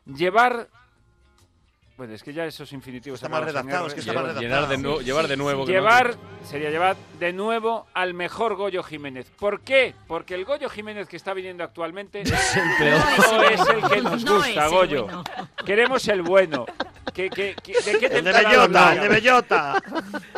llevar 0.07 0.69
Bueno, 1.97 2.13
es 2.13 2.25
que 2.25 2.33
ya 2.33 2.45
esos 2.45 2.73
infinitivos 2.73 3.19
Está 3.19 3.29
mal 3.29 3.45
redactado, 3.45 3.87
es 3.87 3.95
que 3.95 4.01
está 4.01 4.13
llevar- 4.13 4.27
mal 4.35 4.35
Llenar 4.43 4.63
de 4.63 4.67
redactado. 4.67 4.83
nuevo, 4.83 5.01
llevar 5.03 5.29
de 5.29 5.37
nuevo. 5.37 5.65
que 5.65 5.73
no- 5.75 5.79
Llevar 5.79 6.15
sería 6.45 6.71
llevar 6.71 6.97
de 7.21 7.33
nuevo 7.33 7.87
al 7.95 8.15
mejor 8.15 8.57
Goyo 8.57 8.83
Jiménez. 8.83 9.31
¿Por 9.39 9.61
qué? 9.61 9.95
Porque 10.09 10.35
el 10.35 10.45
Goyo 10.45 10.69
Jiménez 10.69 11.07
que 11.09 11.17
está 11.17 11.35
viniendo 11.35 11.63
actualmente 11.63 12.23
Es 12.23 12.57
el 12.57 12.63
peor. 12.79 13.01
no 13.33 13.43
es 13.45 13.61
el 13.69 13.91
que 13.91 14.01
nos 14.03 14.25
No 14.25 14.35
gusta, 14.39 14.65
el 14.67 14.71
Goyo. 14.73 15.05
bueno. 15.05 15.25
Queremos 15.65 16.09
el 16.09 16.23
bueno. 16.23 16.67
¿Qué, 17.15 17.31
qué- 17.31 17.55
qué- 17.63 17.75
de 17.75 17.99
qué 18.01 18.07
El 18.07 18.25
de 18.25 18.33
temporada 18.33 18.49
Bellota, 18.49 18.93
el 18.95 19.01
de 19.01 19.09
Bellota. 19.09 19.83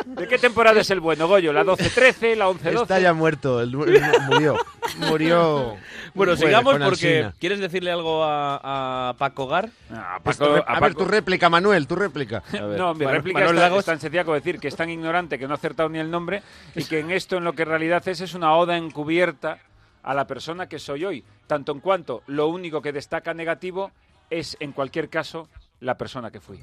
¿De 0.05 0.27
qué 0.27 0.37
temporada 0.37 0.79
es 0.79 0.89
el 0.91 0.99
bueno, 0.99 1.27
Goyo? 1.27 1.51
¿La 1.51 1.63
12-13, 1.63 2.35
la 2.35 2.49
11-12? 2.49 2.81
Está 2.83 2.99
ya 2.99 3.13
muerto, 3.15 3.61
el, 3.61 3.69
el- 3.69 4.21
murió. 4.29 4.55
Murió. 4.97 5.75
Bueno, 6.17 6.33
Bueno, 6.33 6.47
sigamos 6.47 6.77
porque. 6.79 7.31
¿Quieres 7.39 7.59
decirle 7.59 7.91
algo 7.91 8.23
a, 8.23 9.09
a 9.09 9.13
Paco 9.13 9.47
Gar? 9.47 9.69
Ah, 9.91 10.19
Paco- 10.23 10.55
a 10.55 10.59
a 10.59 10.79
ver, 10.79 10.95
tu 10.95 11.05
réplica, 11.05 11.49
Manuel, 11.49 11.87
tu 11.87 11.95
réplica. 11.95 12.43
No, 12.77 12.93
mi 12.93 13.05
réplica 13.05 13.39
Manuel 13.39 13.55
es 13.55 13.61
tan, 13.61 13.69
Lagos. 13.69 13.79
es 13.79 13.85
tan 13.85 13.99
sencilla 13.99 14.23
como 14.25 14.35
decir 14.35 14.59
que 14.59 14.67
es 14.67 14.75
tan 14.75 14.89
ignorante 14.89 15.37
que 15.39 15.47
no 15.47 15.53
ha 15.53 15.57
acertado 15.57 15.87
ni 15.89 15.99
el 15.99 16.09
nombre 16.11 16.41
y 16.75 16.83
que 16.85 16.99
en 16.99 17.11
esto 17.11 17.37
en 17.37 17.43
lo 17.43 17.53
que 17.53 17.61
en 17.63 17.69
realidad 17.69 18.07
es 18.07 18.21
es 18.21 18.33
una 18.33 18.53
oda 18.55 18.75
encubierta 18.77 19.59
a 20.03 20.13
la 20.13 20.25
persona 20.27 20.67
que 20.67 20.79
soy 20.79 21.05
hoy, 21.05 21.23
tanto 21.47 21.71
en 21.71 21.79
cuanto 21.81 22.23
lo 22.27 22.47
único 22.47 22.81
que 22.81 22.91
destaca 22.93 23.33
negativo 23.33 23.91
es 24.29 24.57
en 24.59 24.71
cualquier 24.71 25.09
caso 25.09 25.47
la 25.79 25.97
persona 25.97 26.31
que 26.31 26.39
fui. 26.39 26.59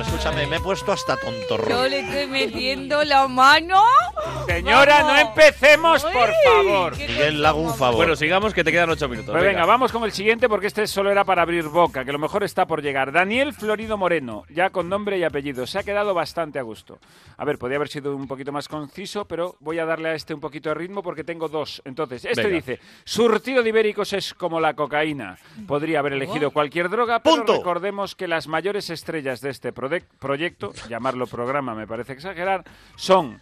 Escúchame, 0.00 0.46
me 0.46 0.56
he 0.56 0.60
puesto 0.60 0.92
hasta 0.92 1.16
tontorro. 1.16 1.86
le 1.88 2.00
estoy 2.00 2.26
metiendo 2.26 3.02
la 3.04 3.26
mano. 3.28 3.82
Señora, 4.46 5.02
no 5.02 5.16
empecemos, 5.16 6.02
por 6.04 6.30
favor. 6.44 6.96
Miguel 6.96 7.42
Lago, 7.42 7.60
un 7.60 7.74
favor. 7.74 7.96
Bueno, 7.96 8.16
sigamos 8.16 8.54
que 8.54 8.64
te 8.64 8.72
quedan 8.72 8.90
ocho 8.90 9.08
minutos. 9.08 9.32
Pues 9.32 9.44
venga, 9.44 9.64
vamos 9.66 9.92
con 9.92 10.04
el 10.04 10.12
siguiente 10.12 10.48
porque 10.48 10.66
este 10.66 10.86
solo 10.86 11.10
era 11.10 11.24
para 11.24 11.42
abrir 11.42 11.64
boca, 11.64 12.04
que 12.04 12.12
lo 12.12 12.18
mejor 12.18 12.44
está 12.44 12.66
por 12.66 12.82
llegar. 12.82 13.12
Daniel 13.12 13.52
Florido 13.52 13.96
Moreno, 13.96 14.44
ya 14.48 14.70
con 14.70 14.88
nombre 14.88 15.18
y 15.18 15.24
apellido, 15.24 15.66
se 15.66 15.78
ha 15.78 15.82
quedado 15.82 16.14
bastante 16.14 16.58
a 16.58 16.62
gusto. 16.62 16.98
A 17.36 17.44
ver, 17.44 17.58
podría 17.58 17.76
haber 17.76 17.88
sido 17.88 18.16
un 18.16 18.26
poquito 18.26 18.52
más 18.52 18.68
conciso, 18.68 19.26
pero 19.26 19.56
voy 19.60 19.78
a 19.78 19.84
darle 19.86 20.10
a 20.10 20.14
este 20.14 20.34
un 20.34 20.40
poquito 20.40 20.68
de 20.70 20.74
ritmo 20.74 21.02
porque 21.02 21.24
tengo 21.24 21.48
dos. 21.48 21.82
Entonces, 21.84 22.24
este 22.24 22.42
Venga. 22.42 22.56
dice, 22.56 22.80
surtido 23.04 23.62
de 23.62 23.68
ibéricos 23.68 24.12
es 24.12 24.34
como 24.34 24.60
la 24.60 24.74
cocaína. 24.74 25.38
Podría 25.66 26.00
haber 26.00 26.14
elegido 26.14 26.50
cualquier 26.50 26.88
droga, 26.88 27.20
pero 27.20 27.36
Punto. 27.36 27.52
recordemos 27.54 28.14
que 28.14 28.28
las 28.28 28.48
mayores 28.48 28.90
estrellas 28.90 29.40
de 29.40 29.50
este 29.50 29.72
proyecto, 29.72 30.72
llamarlo 30.88 31.26
programa 31.26 31.74
me 31.74 31.86
parece 31.86 32.12
exagerar, 32.14 32.64
son 32.96 33.40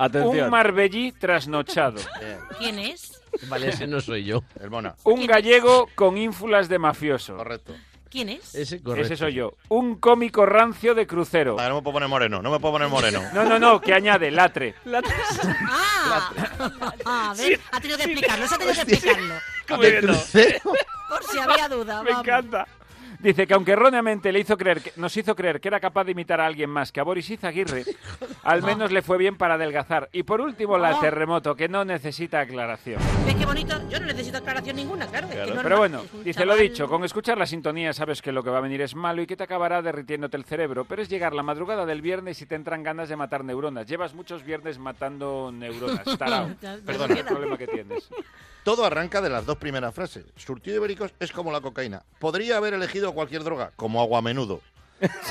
Atención. 0.00 0.44
un 0.46 0.50
marbellí 0.50 1.12
trasnochado. 1.12 2.00
¿Quién 2.58 2.78
es? 2.78 3.20
Vale, 3.48 3.68
ese 3.68 3.86
no 3.86 4.00
soy 4.00 4.24
yo. 4.24 4.42
El 4.60 4.70
Mona. 4.70 4.94
Un 5.04 5.26
gallego 5.26 5.88
con 5.94 6.16
ínfulas 6.16 6.68
de 6.68 6.78
mafioso. 6.78 7.36
Correcto. 7.36 7.74
¿Quién 8.10 8.28
es? 8.30 8.54
Ese, 8.56 8.82
correcto. 8.82 9.06
Ese 9.06 9.16
soy 9.16 9.34
yo. 9.34 9.52
Un 9.68 9.96
cómico 9.96 10.44
rancio 10.44 10.96
de 10.96 11.06
crucero. 11.06 11.54
Vale, 11.54 11.68
no 11.68 11.76
me 11.76 11.82
puedo 11.82 11.92
poner 11.94 12.08
moreno, 12.08 12.42
no 12.42 12.50
me 12.50 12.58
puedo 12.58 12.72
poner 12.72 12.88
moreno. 12.88 13.22
No, 13.32 13.44
no, 13.44 13.58
no, 13.60 13.80
que 13.80 13.94
añade 13.94 14.30
latre. 14.30 14.74
Ah, 16.12 16.32
ah, 17.04 17.34
¿ves? 17.36 17.60
Ha 17.70 17.80
tenido 17.80 17.98
que 17.98 18.04
explicarlo, 18.04 18.48
se 18.48 18.54
ha 18.54 18.58
tenido 18.58 18.74
que 18.74 18.94
explicarlo. 18.94 19.34
¿De 19.80 20.00
crucero? 20.00 20.60
Por 21.08 21.22
si 21.24 21.38
había 21.38 21.68
duda. 21.68 22.02
Me 22.02 22.10
vamos. 22.10 22.26
encanta. 22.26 22.66
Dice 23.22 23.46
que 23.46 23.52
aunque 23.52 23.72
erróneamente 23.72 24.32
le 24.32 24.40
hizo 24.40 24.56
creer 24.56 24.80
que, 24.80 24.92
nos 24.96 25.14
hizo 25.14 25.36
creer 25.36 25.60
que 25.60 25.68
era 25.68 25.78
capaz 25.78 26.04
de 26.04 26.12
imitar 26.12 26.40
a 26.40 26.46
alguien 26.46 26.70
más 26.70 26.90
que 26.90 27.00
a 27.00 27.02
Boris 27.02 27.28
Izaguirre, 27.28 27.84
al 28.44 28.62
menos 28.62 28.90
le 28.92 29.02
fue 29.02 29.18
bien 29.18 29.36
para 29.36 29.54
adelgazar. 29.54 30.08
Y 30.12 30.22
por 30.22 30.40
último, 30.40 30.78
la 30.78 30.96
Oh. 30.96 31.00
terremoto, 31.00 31.54
que 31.54 31.68
no 31.68 31.84
necesita 31.84 32.40
aclaración. 32.40 32.98
¿Ves 33.26 33.34
qué 33.34 33.44
bonito? 33.44 33.76
Yo 33.90 34.00
no 34.00 34.06
necesito 34.06 34.38
aclaración 34.38 34.76
ninguna, 34.76 35.06
claro. 35.06 35.26
es 35.28 35.34
que 35.34 35.38
normal, 35.40 35.62
Pero 35.62 35.76
bueno, 35.78 36.00
es 36.02 36.12
un 36.14 36.24
dice 36.24 36.46
lo 36.46 36.54
chaval- 36.54 36.62
dicho, 36.62 36.88
con 36.88 37.04
escuchar 37.04 37.36
la 37.36 37.46
sintonía 37.46 37.92
sabes 37.92 38.22
que 38.22 38.32
lo 38.32 38.42
que 38.42 38.48
va 38.50 38.58
a 38.58 38.62
venir 38.62 38.80
es 38.80 38.94
malo 38.94 39.20
y 39.20 39.26
que 39.26 39.36
te 39.36 39.44
acabará 39.44 39.82
derritiéndote 39.82 40.38
el 40.38 40.44
cerebro, 40.44 40.86
pero 40.86 41.02
es 41.02 41.08
llegar 41.10 41.34
la 41.34 41.42
madrugada 41.42 41.84
del 41.84 42.00
viernes 42.00 42.40
y 42.40 42.46
te 42.46 42.54
entran 42.54 42.82
ganas 42.82 43.08
de 43.10 43.16
matar 43.16 43.44
neuronas. 43.44 43.86
Llevas 43.86 44.14
muchos 44.14 44.42
viernes 44.44 44.78
matando 44.78 45.50
neuronas, 45.52 46.04
tarao. 46.18 46.50
Perdona, 46.86 47.14
el 47.14 47.24
problema 47.26 47.58
que 47.58 47.66
tienes. 47.66 48.08
Todo 48.64 48.84
arranca 48.84 49.20
de 49.20 49.30
las 49.30 49.46
dos 49.46 49.56
primeras 49.56 49.94
frases. 49.94 50.24
Surtido 50.36 50.74
de 50.74 50.78
ibéricos 50.80 51.12
es 51.18 51.32
como 51.32 51.50
la 51.50 51.60
cocaína. 51.60 52.02
Podría 52.18 52.58
haber 52.58 52.74
elegido 52.74 53.12
cualquier 53.12 53.42
droga, 53.42 53.72
como 53.76 54.00
agua 54.00 54.18
a 54.18 54.22
menudo. 54.22 54.60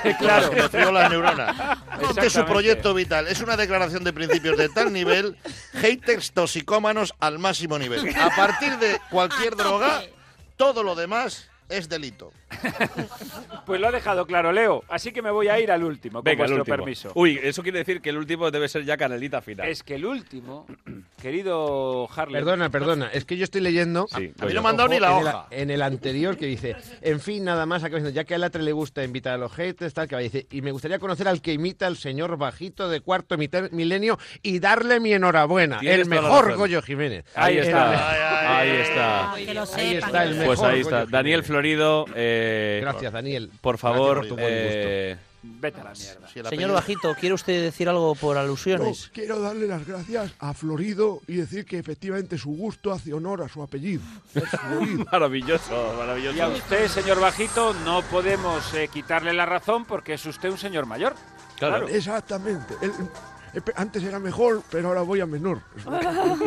Sí, 0.01 0.13
claro. 0.17 0.49
Que 0.49 0.67
frío 0.67 0.91
las 0.91 1.09
neuronas. 1.09 1.55
Este 2.09 2.27
es 2.27 2.33
su 2.33 2.45
proyecto 2.45 2.93
vital. 2.93 3.27
Es 3.27 3.41
una 3.41 3.55
declaración 3.55 4.03
de 4.03 4.13
principios 4.13 4.57
de 4.57 4.69
tal 4.69 4.91
nivel, 4.91 5.37
haters 5.73 6.31
toxicómanos 6.31 7.13
al 7.19 7.37
máximo 7.39 7.77
nivel. 7.77 8.15
A 8.15 8.35
partir 8.35 8.77
de 8.77 8.99
cualquier 9.11 9.55
droga, 9.55 10.03
todo 10.57 10.81
lo 10.81 10.95
demás 10.95 11.49
es 11.67 11.87
delito. 11.87 12.31
Pues 13.65 13.79
lo 13.79 13.87
ha 13.87 13.91
dejado 13.91 14.25
claro 14.25 14.51
Leo, 14.51 14.83
así 14.89 15.11
que 15.11 15.21
me 15.21 15.29
voy 15.29 15.47
a 15.47 15.59
ir 15.59 15.71
al 15.71 15.83
último, 15.83 16.19
con 16.19 16.23
Venga, 16.23 16.39
vuestro 16.39 16.57
último. 16.61 16.75
permiso. 16.77 17.11
Uy, 17.13 17.39
eso 17.43 17.61
quiere 17.61 17.77
decir 17.79 18.01
que 18.01 18.09
el 18.09 18.17
último 18.17 18.49
debe 18.49 18.67
ser 18.67 18.83
ya 18.83 18.97
canelita 18.97 19.41
final. 19.41 19.67
Es 19.67 19.83
que 19.83 19.95
el 19.95 20.05
último, 20.05 20.65
querido 21.21 22.09
Harley... 22.15 22.33
Perdona, 22.41 22.69
perdona, 22.69 23.09
es 23.13 23.25
que 23.25 23.37
yo 23.37 23.43
estoy 23.43 23.61
leyendo. 23.61 24.07
Sí, 24.07 24.33
A 24.39 24.45
mí 24.45 24.53
no 24.53 24.63
me 24.63 24.69
han 24.69 24.77
dado 24.77 24.89
ni 24.89 24.99
la 24.99 25.11
en 25.11 25.17
el- 25.19 25.27
hoja. 25.27 25.47
en 25.51 25.69
el 25.69 25.81
anterior 25.83 26.35
que 26.37 26.47
dice, 26.47 26.75
en 27.01 27.19
fin, 27.19 27.43
nada 27.43 27.65
más, 27.67 27.83
acaba 27.83 27.97
diciendo, 27.99 28.15
ya 28.15 28.23
que 28.23 28.33
a 28.33 28.37
Latre 28.39 28.63
le 28.63 28.71
gusta 28.71 29.03
invitar 29.03 29.33
a 29.33 29.37
los 29.37 29.51
haters, 29.53 29.93
tal, 29.93 30.07
que 30.07 30.15
va, 30.15 30.21
dice, 30.21 30.47
y 30.49 30.61
me 30.61 30.71
gustaría 30.71 30.97
conocer 30.97 31.27
al 31.27 31.41
que 31.41 31.53
imita 31.53 31.85
al 31.85 31.97
señor 31.97 32.37
bajito 32.37 32.89
de 32.89 33.01
cuarto 33.01 33.37
milenio 33.37 34.17
y 34.41 34.59
darle 34.59 34.99
mi 34.99 35.13
enhorabuena. 35.13 35.79
El 35.83 36.07
mejor. 36.07 36.55
Goyo 36.55 36.81
Jiménez. 36.81 37.25
Ahí 37.35 37.57
está. 37.59 38.59
Ahí 38.59 38.69
está. 38.69 39.33
Que 39.37 39.53
lo 39.53 39.61
Ahí 39.75 39.95
está 39.95 40.23
el 40.23 40.35
Pues 40.37 40.47
mejor 40.59 40.69
ahí 40.71 40.79
está. 40.81 40.99
Goyo 41.01 41.11
Daniel. 41.11 41.43
Florido. 41.43 42.05
eh, 42.15 42.37
Gracias, 42.81 43.13
Daniel. 43.13 43.49
Por 43.61 43.77
favor, 43.77 44.17
por 44.17 44.27
tu 44.27 44.35
buen 44.35 44.47
eh, 44.49 45.17
Vete 45.41 45.79
a 45.79 45.85
la 45.85 45.93
mierda. 45.93 46.27
Si 46.27 46.39
el 46.39 46.47
Señor 46.47 46.71
Bajito, 46.73 47.15
¿quiere 47.17 47.33
usted 47.33 47.61
decir 47.63 47.87
algo 47.87 48.13
por 48.15 48.35
No, 48.35 48.41
alusiones? 48.41 49.09
quiero 49.13 49.39
darle 49.39 49.67
las 49.67 49.87
gracias 49.87 50.33
a 50.39 50.53
Florido 50.53 51.21
y 51.27 51.35
decir 51.35 51.63
que 51.65 51.77
efectivamente 51.77 52.37
su 52.37 52.49
gusto 52.49 52.91
hace 52.91 53.13
honor 53.13 53.41
a 53.43 53.47
su 53.47 53.61
apellido. 53.63 54.01
Maravilloso, 55.11 55.93
maravilloso. 55.97 56.37
Y 56.37 56.41
a 56.41 56.47
usted, 56.49 56.87
señor 56.87 57.19
Bajito, 57.19 57.73
no 57.85 58.01
podemos 58.03 58.73
eh, 58.73 58.89
quitarle 58.91 59.33
la 59.33 59.45
razón 59.45 59.85
porque 59.85 60.13
es 60.15 60.25
usted 60.25 60.49
un 60.49 60.57
señor 60.57 60.85
mayor. 60.85 61.13
Claro. 61.57 61.87
Exactamente. 61.87 62.73
Él- 62.81 62.91
eh, 62.91 62.93
pe- 62.97 63.09
antes 63.75 64.03
era 64.03 64.19
mejor, 64.19 64.61
pero 64.71 64.89
ahora 64.89 65.01
voy 65.01 65.19
a 65.21 65.25
menor. 65.25 65.61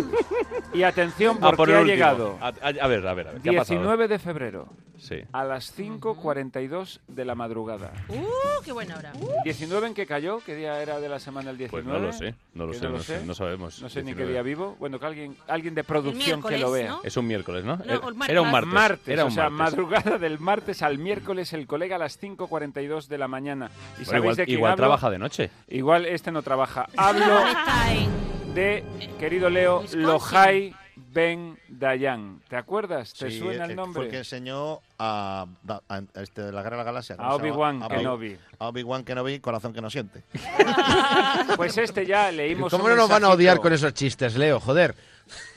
Y 0.74 0.84
atención, 0.84 1.36
Ah, 1.38 1.52
porque 1.52 1.56
por 1.56 1.68
el 1.70 1.76
ha 1.76 1.80
último. 1.80 1.94
llegado 1.94 2.38
A, 2.40 2.46
a- 2.48 2.52
a 2.84 2.86
ver, 2.88 3.06
a 3.06 3.12
ver, 3.14 3.28
a 3.28 3.32
ver. 3.32 3.42
¿Qué 3.42 3.50
ha 3.50 3.58
pasado? 3.58 3.80
19 3.80 4.08
de 4.08 4.18
febrero 4.18 4.68
Sí. 4.96 5.16
a 5.32 5.44
las 5.44 5.76
5.42 5.76 7.00
de 7.08 7.24
la 7.24 7.34
madrugada. 7.34 7.92
Uh, 8.08 8.62
qué 8.64 8.72
buena 8.72 8.96
hora. 8.96 9.12
¿19 9.44 9.88
en 9.88 9.94
qué 9.94 10.06
cayó? 10.06 10.40
¿Qué 10.46 10.54
día 10.54 10.80
era 10.80 11.00
de 11.00 11.08
la 11.08 11.18
semana 11.18 11.50
el 11.50 11.58
19? 11.58 11.84
Pues 11.90 12.00
no 12.00 12.06
lo 12.06 12.12
sé, 12.12 12.34
no 12.54 12.66
lo 12.66 12.72
sé, 12.72 12.88
no 12.88 13.00
sé, 13.00 13.22
no 13.26 13.34
sabemos. 13.34 13.82
No 13.82 13.88
sé 13.90 14.00
ni 14.02 14.12
qué 14.12 14.24
19. 14.24 14.32
día 14.32 14.42
vivo. 14.42 14.76
Bueno, 14.78 14.98
que 15.00 15.06
alguien, 15.06 15.36
alguien 15.48 15.74
de 15.74 15.82
producción 15.84 16.40
que 16.42 16.56
lo 16.58 16.70
vea. 16.70 16.88
¿no? 16.90 17.00
Es 17.04 17.16
un 17.16 17.26
miércoles, 17.26 17.64
¿no? 17.64 17.76
No, 17.78 17.84
Era- 17.84 17.94
el 18.08 18.14
mar- 18.14 18.30
Era 18.30 18.42
un 18.42 18.50
mar- 18.50 18.64
martes. 18.66 18.72
Martes, 18.92 19.08
Era 19.08 19.24
o 19.24 19.26
un 19.26 19.32
sea, 19.32 19.50
martes. 19.50 19.76
madrugada 19.78 20.18
del 20.18 20.38
martes 20.38 20.82
al 20.82 20.98
miércoles, 20.98 21.52
el 21.52 21.66
colega 21.66 21.96
a 21.96 21.98
las 21.98 22.18
5.42 22.20 23.08
de 23.08 23.18
la 23.18 23.28
mañana. 23.28 23.70
¿Y 24.00 24.04
Bueno, 24.04 24.06
sabéis 24.06 24.22
igual 24.22 24.36
de 24.36 24.44
quién 24.46 24.58
igual 24.58 24.72
hablo? 24.72 24.82
trabaja 24.82 25.10
de 25.10 25.18
noche. 25.18 25.50
Igual 25.68 26.06
este 26.06 26.30
no 26.32 26.42
trabaja. 26.42 26.86
Hablo 26.97 27.24
de, 28.55 28.85
querido 29.19 29.48
Leo. 29.51 29.85
Lohai 29.94 30.74
Ben 31.14 31.59
Dayan. 31.69 32.40
¿Te 32.48 32.56
acuerdas? 32.56 33.12
¿Te 33.14 33.31
Sí, 33.31 33.39
suena 33.39 33.66
eh, 33.66 33.70
el 33.70 33.77
nombre? 33.77 33.94
Fue 34.01 34.05
el 34.06 34.10
que 34.10 34.19
enseñó 34.19 34.81
a, 34.98 35.47
a- 35.69 35.81
a 35.89 36.23
este 36.23 36.43
de 36.43 36.52
la 36.52 36.62
Guerra 36.62 36.77
de 36.77 36.81
la 36.82 36.85
Galaxia. 36.85 37.16
¿cómo 37.16 37.28
A? 37.28 37.35
Obi-Wan 37.35 37.82
A 37.82 37.89
Kenobi. 37.89 38.39
A 38.59 38.69
Obi-Wan 38.69 39.05
Kenobi, 39.05 39.40
corazón 39.40 39.73
que 39.73 39.81
no 39.81 39.90
siente. 39.90 40.23
Pues 41.56 41.77
este 41.77 42.06
ya 42.06 42.31
leímos 42.31 42.70
¿Cómo 42.70 42.85
un 42.85 42.90
no 42.90 42.97
nos 42.97 43.09
van 43.09 43.24
a 43.24 43.31
odiar 43.31 43.59
con 43.60 43.73
esos 43.73 43.93
chistes, 43.94 44.36
Leo? 44.36 44.59
Joder. 44.60 44.94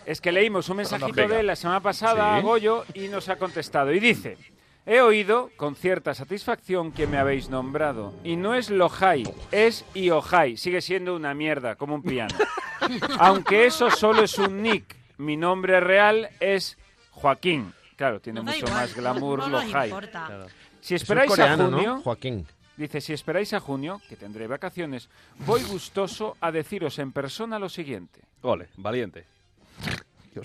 Es 0.06 0.20
que 0.22 0.32
leímos 0.32 0.68
un 0.70 0.78
mensajito 0.78 1.28
de 1.28 1.40
él 1.40 1.48
la 1.48 1.56
semana 1.56 1.80
pasada 1.80 2.36
a 2.36 2.40
Sí. 2.40 2.44
Goyo 2.46 2.86
y 2.94 3.08
nos 3.08 3.30
ha 3.30 3.38
contestado. 3.38 3.92
Y 3.94 4.00
dice, 4.00 4.38
he 4.86 5.02
oído 5.02 5.50
con 5.58 5.76
cierta 5.76 6.14
satisfacción 6.14 6.92
que 6.92 7.08
me 7.08 7.18
habéis 7.18 7.50
nombrado. 7.50 8.14
Y 8.24 8.36
no 8.36 8.54
es 8.54 8.70
Lohai, 8.70 9.24
es 9.52 9.86
Iohai. 9.94 10.58
Sigue 10.58 10.82
siendo 10.82 11.16
una 11.16 11.34
mierda, 11.34 11.76
como 11.76 11.96
un 11.96 12.04
piano. 12.04 12.36
Aunque 13.20 13.66
eso 13.66 13.90
solo 13.90 14.24
es 14.24 14.38
un 14.38 14.62
nick. 14.62 14.96
Mi 15.18 15.38
nombre 15.38 15.80
real 15.80 16.30
es 16.40 16.78
Joaquín. 17.12 17.74
Claro, 17.96 18.20
tiene 18.20 18.42
mucho 18.42 18.58
igual, 18.58 18.74
más 18.74 18.96
glamour 18.96 19.48
no 19.48 19.64
importa. 19.64 20.48
Si 20.82 20.96
es 20.96 21.02
esperáis 21.02 21.30
coreano, 21.30 21.64
a 21.64 21.68
junio, 21.68 21.96
¿no? 21.96 22.02
Joaquín. 22.02 22.46
dice, 22.76 23.02
si 23.02 23.14
esperáis 23.14 23.54
a 23.54 23.60
junio, 23.60 24.02
que 24.10 24.18
tendré 24.18 24.48
vacaciones, 24.48 25.10
voy 25.46 25.64
gustoso 25.64 26.36
a 26.42 26.52
deciros 26.52 27.00
en 27.00 27.12
persona 27.14 27.58
lo 27.58 27.70
siguiente. 27.70 28.22
Ole, 28.42 28.68
valiente. 28.78 29.26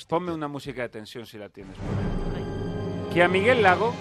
Ponme 0.08 0.32
una 0.32 0.46
música 0.46 0.82
de 0.82 0.88
tensión 0.88 1.26
si 1.26 1.36
la 1.36 1.48
tienes. 1.48 1.76
Que 3.12 3.24
a 3.24 3.28
Miguel 3.28 3.60
Lago 3.60 3.92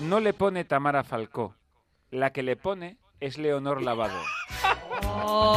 no 0.00 0.20
le 0.20 0.32
pone 0.32 0.64
Tamara 0.64 1.04
Falcó. 1.04 1.54
La 2.10 2.32
que 2.32 2.42
le 2.42 2.56
pone 2.56 2.96
es 3.20 3.38
Leonor 3.38 3.82
Lavado. 3.82 4.18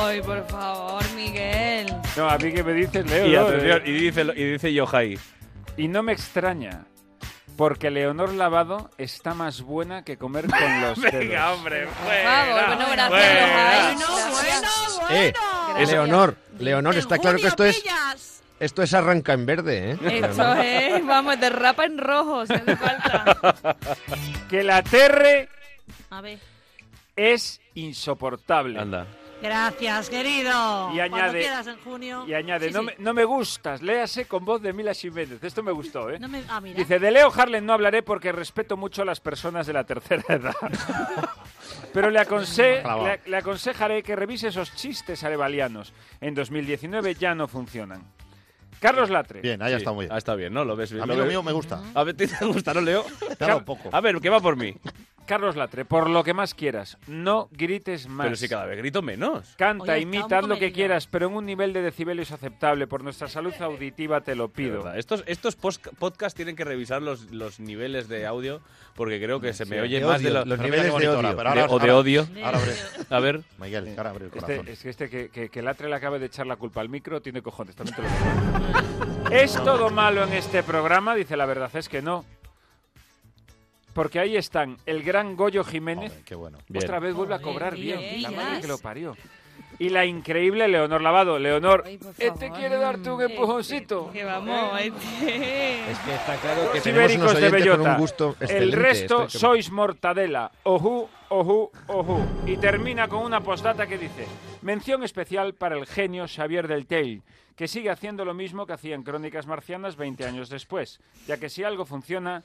Ay, 0.06 0.22
por 0.22 0.46
favor, 0.48 1.02
Miguel. 1.16 1.88
No, 2.16 2.30
a 2.30 2.38
mí 2.38 2.52
que 2.54 2.64
me 2.64 2.74
dices, 2.74 3.06
Leo. 3.10 3.28
Y, 3.28 3.32
no, 3.34 3.42
atención, 3.48 3.78
eh, 3.80 3.90
y 3.90 3.92
dice, 3.94 4.22
y 4.36 4.44
dice 4.52 4.74
Yohai. 4.74 5.18
y 5.78 5.88
no 5.88 6.04
me 6.04 6.14
extraña, 6.14 6.86
Porque 7.58 7.90
Leonor 7.92 8.34
Lavado 8.34 8.90
está 8.98 9.34
más 9.34 9.62
buena 9.62 10.04
que 10.04 10.18
comer 10.18 10.48
con 10.48 10.60
los 10.82 11.00
dedos. 11.02 11.14
Venga, 11.14 11.54
hombre, 11.54 11.88
favor, 11.88 12.68
bueno, 12.68 12.86
gracias, 12.92 13.10
fuera. 13.10 13.92
Los 13.94 15.10
Eh, 15.12 15.34
Gracias. 15.70 15.90
Leonor, 15.92 16.38
Leonor, 16.60 16.96
está 16.96 17.18
claro 17.18 17.38
que 17.40 17.48
esto 17.48 17.64
es. 17.66 17.84
Esto 18.64 18.84
es 18.84 18.94
arranca 18.94 19.34
en 19.34 19.46
verde, 19.46 19.92
¿eh? 19.92 19.98
Esto 20.24 20.54
es, 20.56 21.06
vamos, 21.06 21.40
de 21.40 21.50
rapa 21.50 21.86
en 21.86 21.98
rojo, 21.98 22.46
si 22.46 22.54
hace 22.54 22.76
falta. 22.76 23.76
Que 24.50 24.64
la 24.64 24.82
terre 24.84 25.50
A 26.10 26.22
ver. 26.22 26.40
es 27.16 27.60
insoportable. 27.74 28.80
Anda. 28.80 29.08
Gracias, 29.42 30.10
querido. 30.10 30.90
Y 30.94 30.98
Cuando 30.98 31.18
añade- 31.18 31.40
quieras 31.42 31.68
en 31.68 31.78
junio. 31.80 32.24
Y 32.26 32.34
añade, 32.34 32.68
Sí, 32.70 32.74
no, 32.74 32.80
sí. 32.80 32.86
Me, 32.86 32.96
no 33.00 33.14
me 33.14 33.26
gustas, 33.26 33.82
léase 33.82 34.26
con 34.26 34.46
voz 34.46 34.62
de 34.62 34.72
Mila 34.72 34.94
Jiménez. 34.94 35.44
Esto 35.44 35.62
me 35.62 35.74
gustó, 35.74 36.10
¿eh? 36.10 36.18
No 36.20 36.30
me- 36.30 36.44
ah, 36.48 36.62
mira. 36.62 36.78
Dice, 36.78 36.98
de 36.98 37.12
Leo 37.12 37.30
Harlem 37.36 37.66
no 37.66 37.74
hablaré 37.74 38.04
porque 38.04 38.32
respeto 38.32 38.78
mucho 38.78 39.02
a 39.02 39.06
las 39.06 39.20
personas 39.20 39.68
de 39.68 39.74
la 39.74 39.84
tercera 39.84 40.24
edad. 40.30 40.56
Pero 41.92 42.10
le, 42.10 42.20
aconse- 42.22 42.82
Clavado. 42.84 43.06
le, 43.08 43.22
le 43.26 43.38
aconsejaré 43.38 44.02
que 44.02 44.16
revise 44.16 44.48
esos 44.48 44.74
chistes 44.76 45.22
arevalianos. 45.26 45.92
En 46.22 46.36
2019 46.36 47.16
ya 47.16 47.36
no 47.36 47.48
funcionan. 47.50 48.02
Carlos 48.84 49.10
Latre. 49.10 49.40
Bien, 49.40 49.62
ahí 49.62 49.72
Sí, 49.72 49.78
está 49.78 49.94
muy 49.94 50.06
bien. 50.06 50.12
Ah, 50.14 50.18
está 50.18 50.36
bien, 50.36 50.54
¿no? 50.54 50.66
Lo 50.66 50.76
ves 50.76 50.92
A 50.92 50.96
lo 50.96 51.08
mí 51.08 51.16
lo 51.16 51.26
mío 51.26 51.42
me 51.42 51.54
gusta. 51.54 51.82
A 51.94 52.04
ver, 52.04 52.16
¿te 52.18 52.28
gusta, 52.42 52.74
no, 52.74 52.82
Leo? 52.82 53.06
Claro, 53.38 53.64
poco. 53.64 53.90
A 53.94 54.02
ver, 54.02 54.20
que 54.20 54.30
va 54.30 54.42
por 54.42 54.58
mí. 54.58 54.76
Carlos 55.26 55.56
Latre, 55.56 55.86
por 55.86 56.10
lo 56.10 56.24
que 56.24 56.34
más 56.34 56.54
quieras, 56.54 56.98
no 57.08 57.48
grites 57.52 58.08
más. 58.08 58.26
Pero 58.26 58.36
si 58.36 58.48
cada 58.50 58.66
vez 58.66 58.78
grito 58.78 59.02
menos. 59.02 59.54
Canta, 59.58 59.94
Oye, 59.94 60.02
imita, 60.02 60.40
haz 60.40 60.48
lo 60.48 60.58
que 60.60 60.72
quieras, 60.72 61.08
pero 61.08 61.28
en 61.28 61.36
un 61.36 61.46
nivel 61.46 61.72
de 61.74 61.82
decibelios 61.82 62.32
aceptable. 62.32 62.88
Por 62.88 63.04
nuestra 63.04 63.28
salud 63.28 63.54
auditiva 63.60 64.22
te 64.22 64.36
lo 64.36 64.50
pido. 64.50 64.94
Estos, 64.94 65.24
estos 65.26 65.56
podcasts 65.56 66.36
tienen 66.36 66.56
que 66.56 66.64
revisar 66.66 67.02
los, 67.02 67.32
los 67.32 67.60
niveles 67.60 68.08
de 68.08 68.26
audio 68.26 68.62
porque 68.96 69.20
creo 69.22 69.40
que 69.40 69.54
se 69.54 69.66
me 69.66 69.82
oye 69.82 70.00
de 70.00 70.06
más 70.06 70.20
odio, 70.20 70.28
de 70.28 70.34
lo- 70.34 70.46
los 70.46 70.60
niveles 70.60 70.86
de 70.86 70.92
bonito 70.92 71.12
odio. 71.20 71.28
ahora, 71.30 71.36
pero 71.36 71.54
de- 71.54 71.62
o 71.64 71.68
de 71.80 71.90
ahora- 71.90 71.98
odio. 71.98 72.28
Ahora 72.44 72.58
abre. 72.60 72.74
A 73.10 73.20
ver. 73.20 73.42
Miguel, 73.60 73.94
ahora 73.98 74.10
abre 74.12 74.26
el 74.26 74.32
corazón. 74.32 74.68
Este, 74.68 74.72
es 74.74 74.82
que 74.84 74.90
este 74.90 75.10
que, 75.10 75.30
que, 75.30 75.50
que 75.50 75.62
Latre 75.62 75.90
le 75.90 75.96
acabe 75.96 76.20
de 76.20 76.26
echar 76.28 76.46
la 76.48 76.56
culpa 76.58 76.82
al 76.82 76.90
micro 76.90 77.22
tiene 77.22 77.42
cojones, 77.42 77.76
también 77.76 77.96
te 77.96 78.02
lo 78.02 78.08
digo. 78.08 79.30
¿Es 79.32 79.54
todo 79.54 79.90
malo 79.90 80.24
en 80.24 80.34
este 80.34 80.64
programa? 80.64 81.16
Dice 81.16 81.36
la 81.38 81.46
verdad, 81.46 81.70
es 81.76 81.88
que 81.90 82.02
no. 82.02 82.26
Porque 83.94 84.20
ahí 84.20 84.36
están 84.38 84.78
el 84.86 85.04
gran 85.04 85.36
Goyo 85.36 85.64
Jiménez. 85.64 86.12
Qué 86.26 86.36
bueno. 86.36 86.58
Bien. 86.68 86.84
Otra 86.84 87.00
vez 87.00 87.14
vuelve 87.14 87.36
a 87.36 87.40
cobrar 87.40 87.76
bien. 87.76 88.00
bien, 88.00 88.22
La 88.24 88.32
madre 88.32 88.62
que 88.62 88.68
lo 88.68 88.78
parió. 88.80 89.16
Y 89.80 89.90
la 89.90 90.06
increíble 90.06 90.68
Leonor 90.68 91.02
Lavado. 91.02 91.40
Leonor, 91.40 91.84
Ay, 91.86 92.00
este 92.20 92.52
quiere 92.52 92.78
darte 92.78 93.10
un 93.12 93.22
empujoncito. 93.22 94.12
Que 94.12 94.24
vamos, 94.24 94.80
este. 94.80 95.92
Es 95.92 96.00
que 96.00 96.14
está 96.14 96.36
claro 96.38 96.70
que 96.72 96.76
Los 96.78 96.84
tenemos 96.84 97.16
unos 97.16 97.32
ibéricos 97.34 97.42
de 97.42 97.50
bellota. 97.50 97.92
un 97.94 97.98
gusto 98.00 98.30
excelente. 98.40 98.64
El 98.64 98.72
resto 98.72 99.24
que- 99.26 99.30
sois 99.38 99.72
mortadela. 99.72 100.52
Ojú, 100.64 101.10
ojú, 101.30 101.72
ojú. 101.88 102.20
Y 102.46 102.58
termina 102.58 103.08
con 103.08 103.24
una 103.24 103.42
postdata 103.42 103.88
que 103.88 103.98
dice: 103.98 104.26
Mención 104.62 105.04
especial 105.04 105.54
para 105.56 105.76
el 105.76 105.88
genio 105.88 106.26
Xavier 106.28 106.68
del 106.68 106.86
Tell, 106.86 107.24
que 107.56 107.68
sigue 107.68 107.90
haciendo 107.90 108.26
lo 108.26 108.36
mismo 108.36 108.68
que 108.68 108.74
hacía 108.74 108.94
en 108.96 109.04
Crónicas 109.04 109.48
Marcianas 109.48 109.96
20 109.96 110.26
años 110.26 110.50
después, 110.50 111.00
ya 111.28 111.38
que 111.38 111.50
si 111.50 111.64
algo 111.64 111.86
funciona, 111.86 112.44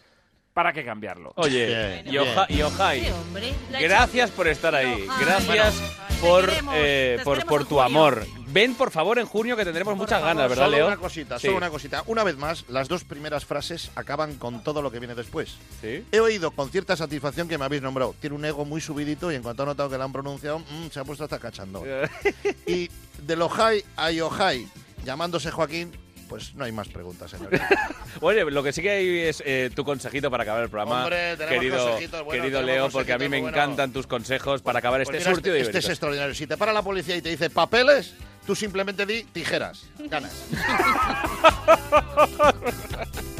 ¿para 0.59 0.72
qué 0.72 0.85
cambiarlo? 0.85 1.30
Oye, 1.36 2.02
Bien, 2.05 2.24
Sí, 2.48 2.60
hombre. 2.60 3.55
La 3.70 3.80
gracias 3.80 4.28
por 4.32 4.48
estar 4.48 4.74
ahí. 4.74 5.06
Gracias 5.20 5.76
Bueno, 6.20 6.20
por, 6.20 6.51
eh, 6.74 7.20
por, 7.22 7.64
tu 7.64 7.80
amor. 7.80 8.26
Ven, 8.48 8.74
por 8.74 8.90
favor, 8.90 9.20
en 9.20 9.26
junio 9.26 9.56
que 9.56 9.64
tendremos 9.64 9.97
muchas 9.97 10.18
favor, 10.18 10.35
ganas, 10.35 10.51
¿verdad, 10.51 10.64
solo 10.64 10.76
Leo? 10.76 10.86
una 10.89 10.97
cosita, 10.97 11.39
Sí. 11.39 11.47
solo 11.47 11.59
una 11.59 11.70
cosita. 11.70 12.02
Una 12.09 12.24
vez 12.24 12.36
más, 12.36 12.64
las 12.68 12.89
dos 12.89 13.05
primeras 13.05 13.44
frases 13.44 13.93
acaban 13.94 14.35
con 14.35 14.64
todo 14.64 14.82
lo 14.82 14.90
que 14.90 14.98
viene 14.98 15.14
después. 15.14 15.59
¿Sí? 15.80 16.05
He 16.10 16.18
oído 16.18 16.51
con 16.51 16.70
cierta 16.70 16.97
satisfacción 16.97 17.47
que 17.47 17.56
me 17.56 17.64
habéis 17.64 17.82
nombrado. 17.82 18.16
Tiene 18.20 18.35
un 18.35 18.44
ego 18.44 18.64
muy 18.64 18.80
subidito 18.80 19.30
y 19.30 19.36
en 19.36 19.44
cuanto 19.44 19.62
ha 19.62 19.66
notado 19.66 19.89
que 19.89 19.97
lo 19.97 20.02
han 20.02 20.12
pronunciado, 20.12 20.59
mm, 20.59 20.89
se 20.90 20.98
ha 20.98 21.05
puesto 21.05 21.22
hasta 21.22 21.39
cachando. 21.39 21.85
y 22.66 22.90
de 23.22 23.35
Ojai 23.36 23.85
a 23.94 24.10
Yohai, 24.10 24.66
llamándose 25.05 25.52
Joaquín, 25.52 25.93
pues 26.28 26.55
no 26.55 26.64
hay 26.64 26.72
más 26.72 26.88
preguntas, 26.88 27.30
señor. 27.30 27.50
Oye, 28.20 28.44
lo 28.44 28.62
que 28.62 28.72
sí 28.72 28.82
que 28.82 28.90
hay 28.90 29.18
es 29.20 29.42
eh, 29.44 29.70
tu 29.74 29.84
consejito 29.84 30.30
para 30.30 30.42
acabar 30.42 30.62
el 30.62 30.68
programa, 30.68 31.05
Hombre, 31.05 31.36
tenemos 31.36 31.59
querido, 31.59 31.86
consejitos, 31.86 32.24
bueno, 32.24 32.42
querido 32.42 32.60
tenemos 32.60 32.76
Leo, 32.76 32.90
porque 32.90 33.12
a 33.12 33.18
mí 33.18 33.28
me 33.28 33.40
bueno. 33.40 33.56
encantan 33.56 33.92
tus 33.92 34.06
consejos 34.06 34.62
para 34.62 34.78
acabar 34.78 35.02
Pues 35.02 35.16
este 35.16 35.18
mira, 35.18 35.34
surtido 35.34 35.56
este, 35.56 35.68
este 35.68 35.78
es 35.78 35.88
extraordinario. 35.88 36.34
Si 36.34 36.46
te 36.46 36.56
para 36.56 36.72
la 36.72 36.82
policía 36.82 37.16
y 37.16 37.22
te 37.22 37.30
dice 37.30 37.50
papeles, 37.50 38.14
tú 38.46 38.55
simplemente 38.55 39.06
di 39.06 39.24
tijeras. 39.24 39.86
Ganas. 39.98 40.32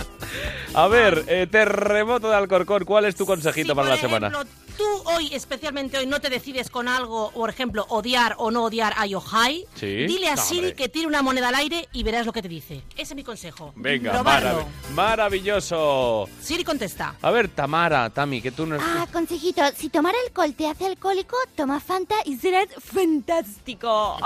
A 0.75 0.87
ver, 0.89 1.25
eh, 1.29 1.47
terremoto 1.51 2.29
de 2.29 2.37
Alcorcón, 2.37 2.85
¿cuál 2.85 3.07
es 3.07 3.17
tu 3.17 3.27
consejito 3.27 3.73
Si, 3.73 3.75
para 3.75 3.89
la 3.89 3.97
semana? 3.97 4.33
Tú 4.79 4.85
hoy, 5.07 5.29
especialmente 5.35 5.99
hoy, 5.99 6.07
no 6.07 6.21
te 6.21 6.31
decides 6.31 6.71
con 6.71 6.89
algo, 6.89 7.31
por 7.33 7.51
ejemplo, 7.51 7.85
odiar 7.91 8.35
o 8.39 8.51
no 8.51 8.65
odiar 8.65 8.95
a 8.97 9.05
Yohai, 9.07 9.67
Sí. 9.75 10.07
dile 10.07 10.29
a 10.31 10.37
No, 10.37 10.43
Siri 10.43 10.59
hombre. 10.69 10.75
que 10.77 10.89
tire 10.89 11.07
una 11.07 11.21
moneda 11.21 11.49
al 11.49 11.57
aire 11.57 11.87
y 11.93 12.03
verás 12.05 12.25
lo 12.25 12.33
que 12.33 12.41
te 12.41 12.49
dice. 12.49 12.83
Ese 12.95 13.03
es 13.03 13.15
mi 13.15 13.25
consejo. 13.25 13.73
Venga, 13.77 14.23
marav- 14.23 14.65
maravilloso. 14.95 16.29
Siri 16.41 16.65
contesta. 16.65 17.15
A 17.21 17.31
ver, 17.31 17.49
Tamara, 17.49 18.09
Tami, 18.11 18.41
que 18.41 18.53
tú 18.53 18.65
no... 18.67 18.77
Ah, 18.81 19.07
consejito, 19.13 19.63
si 19.77 19.89
tomar 19.91 20.15
alcohol 20.27 20.55
te 20.55 20.67
hace 20.69 20.87
alcohólico, 20.87 21.37
toma 21.57 21.81
Fanta 21.81 22.15
y 22.25 22.37
serás 22.37 22.69
fantástico. 22.81 24.17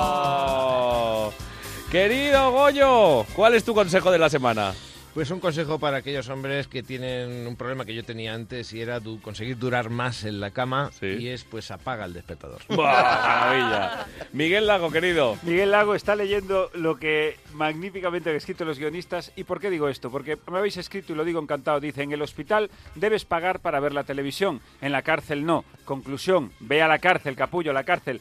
¡Oh! 0.00 1.32
Querido 1.90 2.50
Goyo, 2.52 3.24
¿cuál 3.34 3.54
es 3.54 3.64
tu 3.64 3.74
consejo 3.74 4.10
de 4.12 4.18
la 4.18 4.28
semana? 4.30 4.74
Pues 5.14 5.28
un 5.32 5.40
consejo 5.40 5.80
para 5.80 5.96
aquellos 5.98 6.28
hombres 6.28 6.68
que 6.68 6.84
tienen 6.84 7.44
un 7.48 7.56
problema 7.56 7.84
que 7.84 7.92
yo 7.94 8.04
tenía 8.04 8.32
antes 8.32 8.72
y 8.72 8.80
era 8.80 9.00
du- 9.00 9.20
conseguir 9.20 9.58
durar 9.58 9.90
más 9.90 10.22
en 10.22 10.38
la 10.38 10.52
cama 10.52 10.92
y 11.02 11.26
es 11.28 11.42
pues 11.42 11.72
apaga 11.72 12.04
el 12.04 12.12
despertador. 12.12 12.60
¡Buah, 12.68 13.02
maravilla! 13.02 14.06
Miguel 14.32 14.68
Lago, 14.68 14.90
querido. 14.92 15.36
Miguel 15.42 15.72
Lago 15.72 15.96
está 15.96 16.14
leyendo 16.14 16.70
lo 16.74 16.96
que 16.96 17.36
magníficamente 17.54 18.30
han 18.30 18.36
escrito 18.36 18.64
los 18.64 18.78
guionistas. 18.78 19.32
¿Y 19.34 19.42
por 19.42 19.58
qué 19.60 19.68
digo 19.68 19.88
esto? 19.88 20.12
Porque 20.12 20.38
me 20.48 20.58
habéis 20.58 20.76
escrito 20.76 21.12
y 21.12 21.16
lo 21.16 21.24
digo 21.24 21.40
encantado. 21.40 21.80
Dice, 21.80 22.02
en 22.04 22.12
el 22.12 22.22
hospital 22.22 22.70
debes 22.94 23.24
pagar 23.24 23.58
para 23.58 23.80
ver 23.80 23.92
la 23.92 24.04
televisión, 24.04 24.60
en 24.80 24.92
la 24.92 25.02
cárcel 25.02 25.44
no. 25.44 25.64
Conclusión, 25.84 26.52
ve 26.60 26.82
a 26.82 26.88
la 26.88 27.00
cárcel, 27.00 27.34
capullo, 27.34 27.72
a 27.72 27.74
la 27.74 27.82
cárcel. 27.84 28.20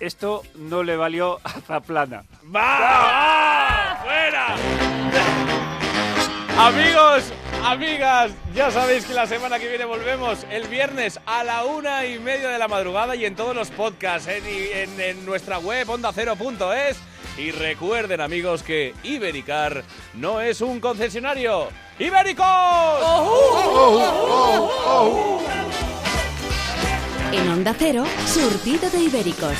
Esto 0.00 0.42
no 0.56 0.82
le 0.82 0.96
valió 0.96 1.38
a 1.44 1.50
Zaplana. 1.60 2.24
¡Va! 2.44 4.00
¡Fuera! 4.02 5.67
Amigos, 6.58 7.24
amigas, 7.64 8.32
ya 8.52 8.70
sabéis 8.72 9.04
que 9.04 9.14
la 9.14 9.26
semana 9.26 9.58
que 9.60 9.68
viene 9.68 9.84
volvemos 9.84 10.44
el 10.50 10.66
viernes 10.66 11.20
a 11.24 11.44
la 11.44 11.64
una 11.64 12.04
y 12.04 12.18
media 12.18 12.48
de 12.48 12.58
la 12.58 12.66
madrugada 12.66 13.14
y 13.14 13.24
en 13.24 13.36
todos 13.36 13.54
los 13.54 13.70
podcasts, 13.70 14.28
en, 14.28 14.44
en- 15.00 15.24
nuestra 15.24 15.58
web 15.58 15.88
ondacero.es. 15.88 16.96
Y 17.38 17.52
recuerden, 17.52 18.20
amigos, 18.20 18.64
que 18.64 18.92
Ibericar 19.04 19.84
no 20.14 20.40
es 20.40 20.60
un 20.60 20.80
concesionario. 20.80 21.68
¡Ibéricos! 22.00 22.44
En 27.32 27.48
Onda 27.50 27.74
Cero, 27.78 28.04
surtido 28.26 28.90
de 28.90 28.98
ibéricos. 28.98 29.54